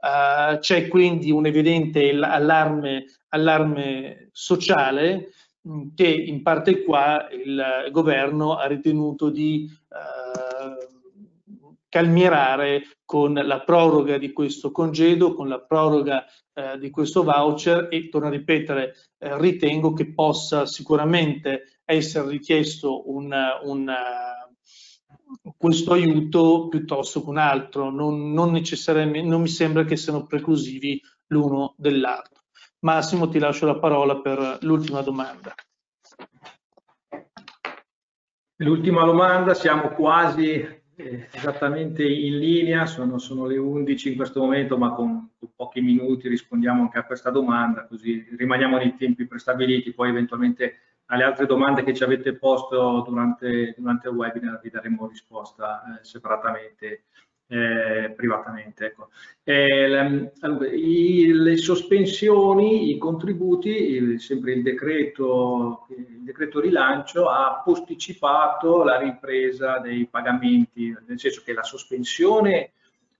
Uh, 0.03 0.59
c'è 0.59 0.89
quindi 0.89 1.31
un 1.31 1.45
evidente 1.45 2.09
allarme, 2.09 3.05
allarme 3.29 4.27
sociale 4.33 5.29
mm, 5.65 5.95
che 5.95 6.07
in 6.07 6.41
parte 6.41 6.83
qua 6.83 7.29
il 7.31 7.87
governo 7.89 8.57
ha 8.57 8.65
ritenuto 8.65 9.29
di 9.29 9.65
uh, 9.87 11.73
calmierare 11.87 12.83
con 13.05 13.33
la 13.33 13.61
proroga 13.61 14.17
di 14.17 14.33
questo 14.33 14.71
congedo, 14.71 15.33
con 15.33 15.47
la 15.47 15.61
proroga 15.61 16.25
uh, 16.53 16.77
di 16.77 16.89
questo 16.89 17.23
voucher 17.23 17.87
e, 17.89 18.09
torno 18.09 18.27
a 18.27 18.31
ripetere, 18.31 18.95
ritengo 19.19 19.93
che 19.93 20.11
possa 20.13 20.65
sicuramente 20.65 21.79
essere 21.85 22.27
richiesto 22.27 23.09
un, 23.09 23.33
un 23.63 23.89
questo 25.57 25.93
aiuto 25.93 26.67
piuttosto 26.67 27.23
che 27.23 27.29
un 27.29 27.37
altro, 27.37 27.89
non, 27.89 28.31
non, 28.31 28.51
necessariamente, 28.51 29.27
non 29.27 29.41
mi 29.41 29.47
sembra 29.47 29.83
che 29.83 29.95
siano 29.95 30.25
preclusivi 30.25 31.01
l'uno 31.27 31.73
dell'altro. 31.77 32.43
Massimo 32.79 33.29
ti 33.29 33.39
lascio 33.39 33.65
la 33.65 33.79
parola 33.79 34.19
per 34.19 34.57
l'ultima 34.61 35.01
domanda. 35.01 35.53
L'ultima 38.57 39.03
domanda, 39.03 39.53
siamo 39.53 39.89
quasi 39.89 40.81
eh, 40.95 41.27
esattamente 41.31 42.03
in 42.03 42.37
linea, 42.37 42.85
sono, 42.85 43.17
sono, 43.17 43.45
le 43.45 43.57
11 43.57 44.09
in 44.09 44.15
questo 44.15 44.41
momento, 44.41 44.77
ma 44.77 44.93
con, 44.93 45.31
con, 45.39 45.49
pochi 45.55 45.81
minuti 45.81 46.27
rispondiamo 46.27 46.83
anche 46.83 46.99
a 46.99 47.05
questa 47.05 47.29
domanda, 47.29 47.87
così 47.87 48.25
rimaniamo 48.37 48.77
nei 48.77 48.95
tempi 48.95 49.25
prestabiliti, 49.25 49.93
poi 49.93 50.09
eventualmente 50.09 50.92
alle 51.13 51.23
altre 51.23 51.45
domande 51.45 51.83
che 51.83 51.93
ci 51.93 52.03
avete 52.03 52.33
posto 52.33 53.03
durante, 53.07 53.75
durante 53.77 54.09
il 54.09 54.15
webinar 54.15 54.59
vi 54.61 54.71
daremo 54.71 55.07
risposta 55.07 55.83
eh, 55.83 56.03
separatamente, 56.03 57.03
eh, 57.47 58.11
privatamente. 58.15 58.87
Ecco. 58.87 59.09
Eh, 59.43 60.31
allora, 60.39 60.67
i, 60.71 61.31
le 61.31 61.57
sospensioni, 61.57 62.89
i 62.89 62.97
contributi, 62.97 63.69
il, 63.69 64.19
sempre 64.19 64.53
il 64.53 64.63
decreto, 64.63 65.85
il 65.89 66.23
decreto 66.23 66.59
rilancio 66.59 67.29
ha 67.29 67.61
posticipato 67.63 68.83
la 68.83 68.97
ripresa 68.97 69.77
dei 69.77 70.07
pagamenti, 70.07 70.95
nel 71.05 71.19
senso 71.19 71.43
che 71.45 71.53
la 71.53 71.63
sospensione 71.63 72.71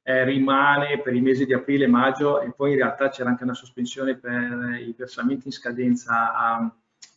eh, 0.01 0.23
rimane 0.23 0.99
per 0.99 1.13
i 1.13 1.21
mesi 1.21 1.45
di 1.45 1.53
aprile 1.53 1.85
maggio 1.85 2.41
e 2.41 2.51
poi 2.53 2.71
in 2.71 2.77
realtà 2.77 3.09
c'era 3.09 3.29
anche 3.29 3.43
una 3.43 3.53
sospensione 3.53 4.15
per 4.17 4.81
i 4.83 4.95
versamenti 4.97 5.45
in 5.45 5.53
scadenza 5.53 6.33
a, 6.35 6.73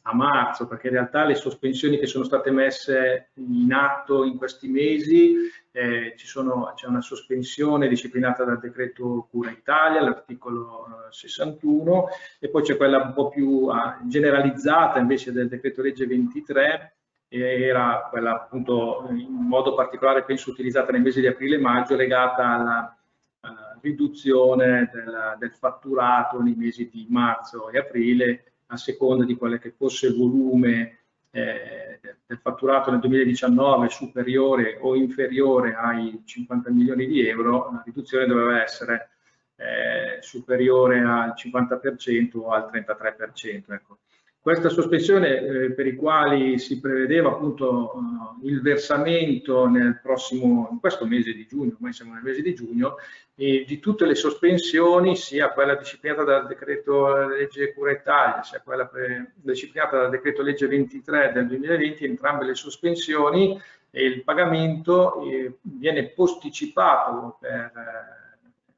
a 0.08 0.14
marzo, 0.14 0.68
perché 0.68 0.86
in 0.86 0.94
realtà 0.94 1.24
le 1.24 1.34
sospensioni 1.34 1.98
che 1.98 2.06
sono 2.06 2.22
state 2.22 2.50
messe 2.52 3.30
in 3.34 3.72
atto 3.72 4.24
in 4.24 4.36
questi 4.36 4.68
mesi, 4.68 5.34
eh, 5.72 6.14
c'è 6.16 6.86
una 6.86 7.00
sospensione 7.00 7.88
disciplinata 7.88 8.44
dal 8.44 8.60
decreto 8.60 9.26
Cura 9.28 9.50
Italia, 9.50 10.00
l'articolo 10.00 10.86
eh, 10.86 11.12
61, 11.12 12.06
e 12.38 12.48
poi 12.48 12.62
c'è 12.62 12.76
quella 12.76 13.02
un 13.02 13.12
po' 13.14 13.28
più 13.28 13.48
uh, 13.48 14.06
generalizzata 14.06 15.00
invece 15.00 15.32
del 15.32 15.48
decreto 15.48 15.82
legge 15.82 16.06
23, 16.06 16.94
era 17.28 18.06
quella 18.08 18.34
appunto 18.34 19.08
in 19.10 19.26
modo 19.28 19.74
particolare 19.74 20.22
penso 20.22 20.50
utilizzata 20.50 20.92
nei 20.92 21.00
mesi 21.00 21.20
di 21.20 21.26
aprile 21.26 21.56
e 21.56 21.60
maggio 21.60 21.96
legata 21.96 22.46
alla, 22.46 22.96
alla 23.40 23.76
riduzione 23.80 24.88
del, 24.92 25.36
del, 25.38 25.52
fatturato 25.52 26.40
nei 26.40 26.54
mesi 26.54 26.88
di 26.88 27.06
marzo 27.10 27.68
e 27.70 27.78
aprile 27.78 28.52
a 28.66 28.76
seconda 28.76 29.24
di 29.24 29.36
quale 29.36 29.58
che 29.58 29.72
fosse 29.76 30.08
il 30.08 30.16
volume 30.16 30.98
eh, 31.30 32.00
del 32.26 32.38
fatturato 32.38 32.90
nel 32.90 33.00
2019 33.00 33.88
superiore 33.88 34.78
o 34.80 34.96
inferiore 34.96 35.74
ai 35.74 36.22
50 36.24 36.70
milioni 36.70 37.06
di 37.06 37.26
euro, 37.26 37.70
la 37.72 37.82
riduzione 37.84 38.26
doveva 38.26 38.62
essere 38.62 39.10
eh, 39.56 40.20
superiore 40.20 41.00
al 41.00 41.34
50% 41.36 42.38
o 42.38 42.50
al 42.50 42.68
33%. 42.72 43.72
Ecco. 43.72 43.98
Questa 44.46 44.68
sospensione 44.68 45.38
eh, 45.40 45.72
per 45.72 45.88
i 45.88 45.96
quali 45.96 46.60
si 46.60 46.78
prevedeva 46.78 47.30
appunto 47.30 47.90
uh, 47.96 48.46
il 48.46 48.62
versamento 48.62 49.66
nel 49.66 49.98
prossimo, 50.00 50.68
in 50.70 50.78
questo 50.78 51.04
mese 51.04 51.32
di 51.32 51.48
giugno, 51.48 51.72
ormai 51.74 51.92
siamo 51.92 52.12
nel 52.14 52.22
mese 52.22 52.42
di 52.42 52.54
giugno, 52.54 52.94
e 53.34 53.64
di 53.66 53.80
tutte 53.80 54.06
le 54.06 54.14
sospensioni, 54.14 55.16
sia 55.16 55.50
quella 55.50 55.74
disciplinata 55.74 56.22
dal 56.22 56.46
decreto 56.46 57.26
legge 57.26 57.74
Cura 57.74 57.90
Italia, 57.90 58.44
sia 58.44 58.60
quella 58.60 58.88
disciplinata 59.34 60.02
dal 60.02 60.10
decreto 60.10 60.42
legge 60.42 60.68
23 60.68 61.32
del 61.34 61.48
2020, 61.48 62.04
entrambe 62.04 62.44
le 62.44 62.54
sospensioni 62.54 63.60
e 63.90 64.04
il 64.04 64.22
pagamento 64.22 65.22
eh, 65.22 65.54
viene 65.62 66.10
posticipato 66.10 67.36
per, 67.40 67.50
eh, 67.50 67.72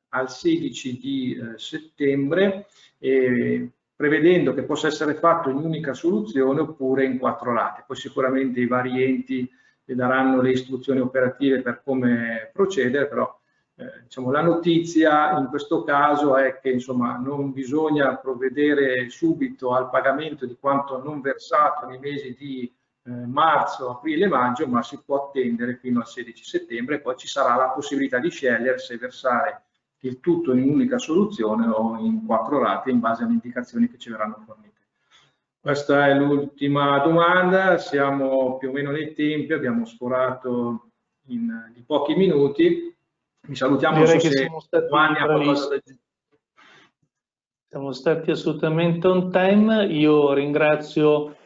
al 0.09 0.31
16 0.31 0.99
di 0.99 1.39
eh, 1.39 1.59
settembre. 1.59 2.69
Prevedendo 3.99 4.55
che 4.55 4.63
possa 4.63 4.87
essere 4.87 5.15
fatto 5.15 5.51
in 5.51 5.57
unica 5.57 5.93
soluzione 5.93 6.61
oppure 6.61 7.05
in 7.05 7.19
quattro 7.19 7.53
rate. 7.53 7.83
Poi 7.85 7.97
sicuramente 7.97 8.61
i 8.61 8.69
vari 8.69 9.03
enti 9.03 9.51
daranno 9.85 10.41
le 10.41 10.53
istruzioni 10.53 11.01
operative 11.01 11.63
per 11.63 11.83
come 11.83 12.49
procedere, 12.53 13.09
però 13.09 13.37
eh, 13.75 14.03
diciamo, 14.05 14.31
la 14.31 14.43
notizia 14.43 15.37
in 15.37 15.47
questo 15.47 15.83
caso 15.83 16.37
è 16.37 16.61
che 16.61 16.71
insomma, 16.71 17.17
non 17.17 17.53
bisogna 17.53 18.15
provvedere 18.19 19.09
subito 19.09 19.75
al 19.75 19.91
pagamento 19.91 20.47
di 20.47 20.57
quanto 20.61 21.03
non 21.03 21.21
versato 21.21 21.87
nei 21.87 21.99
mesi 21.99 22.37
di 22.39 22.73
eh, 23.03 23.11
marzo, 23.11 23.91
aprile 23.91 24.27
e 24.27 24.29
maggio, 24.29 24.69
ma 24.69 24.81
si 24.81 25.03
può 25.05 25.27
attendere 25.27 25.75
fino 25.75 25.99
al 25.99 26.07
16 26.07 26.45
settembre 26.45 26.95
e 26.95 27.01
poi 27.01 27.17
ci 27.17 27.27
sarà 27.27 27.57
la 27.57 27.71
possibilità 27.71 28.21
di 28.21 28.31
scegliere 28.31 28.79
se 28.79 28.97
versare 28.97 29.63
il 30.01 30.21
tutto 30.21 30.53
in 30.53 30.63
un'unica 30.63 30.99
soluzione 30.99 31.67
o 31.67 31.97
in 31.99 32.25
quattro 32.25 32.61
rate 32.61 32.91
in 32.91 33.01
base 33.01 33.25
alle 33.25 33.33
indicazioni 33.33 33.89
che 33.89 33.99
ci 33.99 34.11
verranno 34.11 34.43
fornite. 34.45 34.77
Questa 35.61 36.07
è 36.07 36.15
l'ultima 36.15 36.99
domanda, 37.01 37.79
siamo 37.79 38.57
più 38.59 38.69
o 38.69 38.73
meno 38.73 38.91
nei 38.93 39.13
tempi, 39.13 39.53
abbiamo 39.53 39.85
sforato 39.85 40.91
in, 41.27 41.71
di 41.75 41.83
pochi 41.83 42.15
minuti. 42.15 42.97
Vi 43.41 43.55
salutiamo 43.55 43.99
Direi 43.99 44.19
che 44.19 44.31
siamo 44.31 44.61
stati, 44.61 45.99
siamo 47.67 47.93
stati 47.93 48.31
assolutamente 48.31 49.07
on 49.09 49.31
time. 49.33 49.87
Io 49.87 50.33
ringrazio 50.33 51.37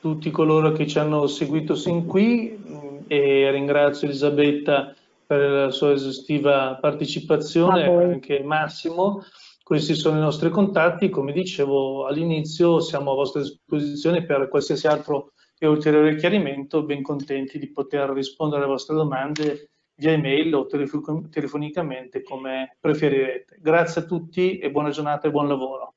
tutti 0.00 0.30
coloro 0.30 0.72
che 0.72 0.86
ci 0.86 0.98
hanno 0.98 1.26
seguito 1.28 1.76
sin 1.76 2.06
qui 2.06 2.58
mm, 2.58 2.98
e 3.06 3.50
ringrazio 3.52 4.08
Elisabetta 4.08 4.94
per 5.32 5.50
la 5.50 5.70
sua 5.70 5.92
esaustiva 5.92 6.76
partecipazione, 6.78 7.86
anche 7.86 8.42
Massimo. 8.42 9.24
Questi 9.62 9.94
sono 9.94 10.18
i 10.18 10.20
nostri 10.20 10.50
contatti, 10.50 11.08
come 11.08 11.32
dicevo 11.32 12.06
all'inizio 12.06 12.80
siamo 12.80 13.12
a 13.12 13.14
vostra 13.14 13.40
disposizione 13.40 14.24
per 14.26 14.48
qualsiasi 14.48 14.86
altro 14.88 15.32
e 15.58 15.66
ulteriore 15.66 16.16
chiarimento, 16.16 16.82
ben 16.82 17.00
contenti 17.00 17.58
di 17.58 17.70
poter 17.70 18.10
rispondere 18.10 18.62
alle 18.62 18.72
vostre 18.72 18.94
domande 18.94 19.70
via 19.94 20.12
email 20.12 20.54
o 20.54 20.66
telefonicamente 20.66 22.22
come 22.22 22.76
preferirete. 22.78 23.56
Grazie 23.58 24.02
a 24.02 24.04
tutti 24.04 24.58
e 24.58 24.70
buona 24.70 24.90
giornata 24.90 25.28
e 25.28 25.30
buon 25.30 25.48
lavoro. 25.48 25.94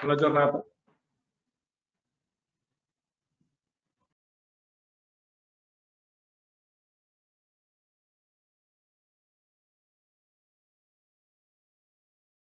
Buona 0.00 0.16
giornata. 0.16 0.62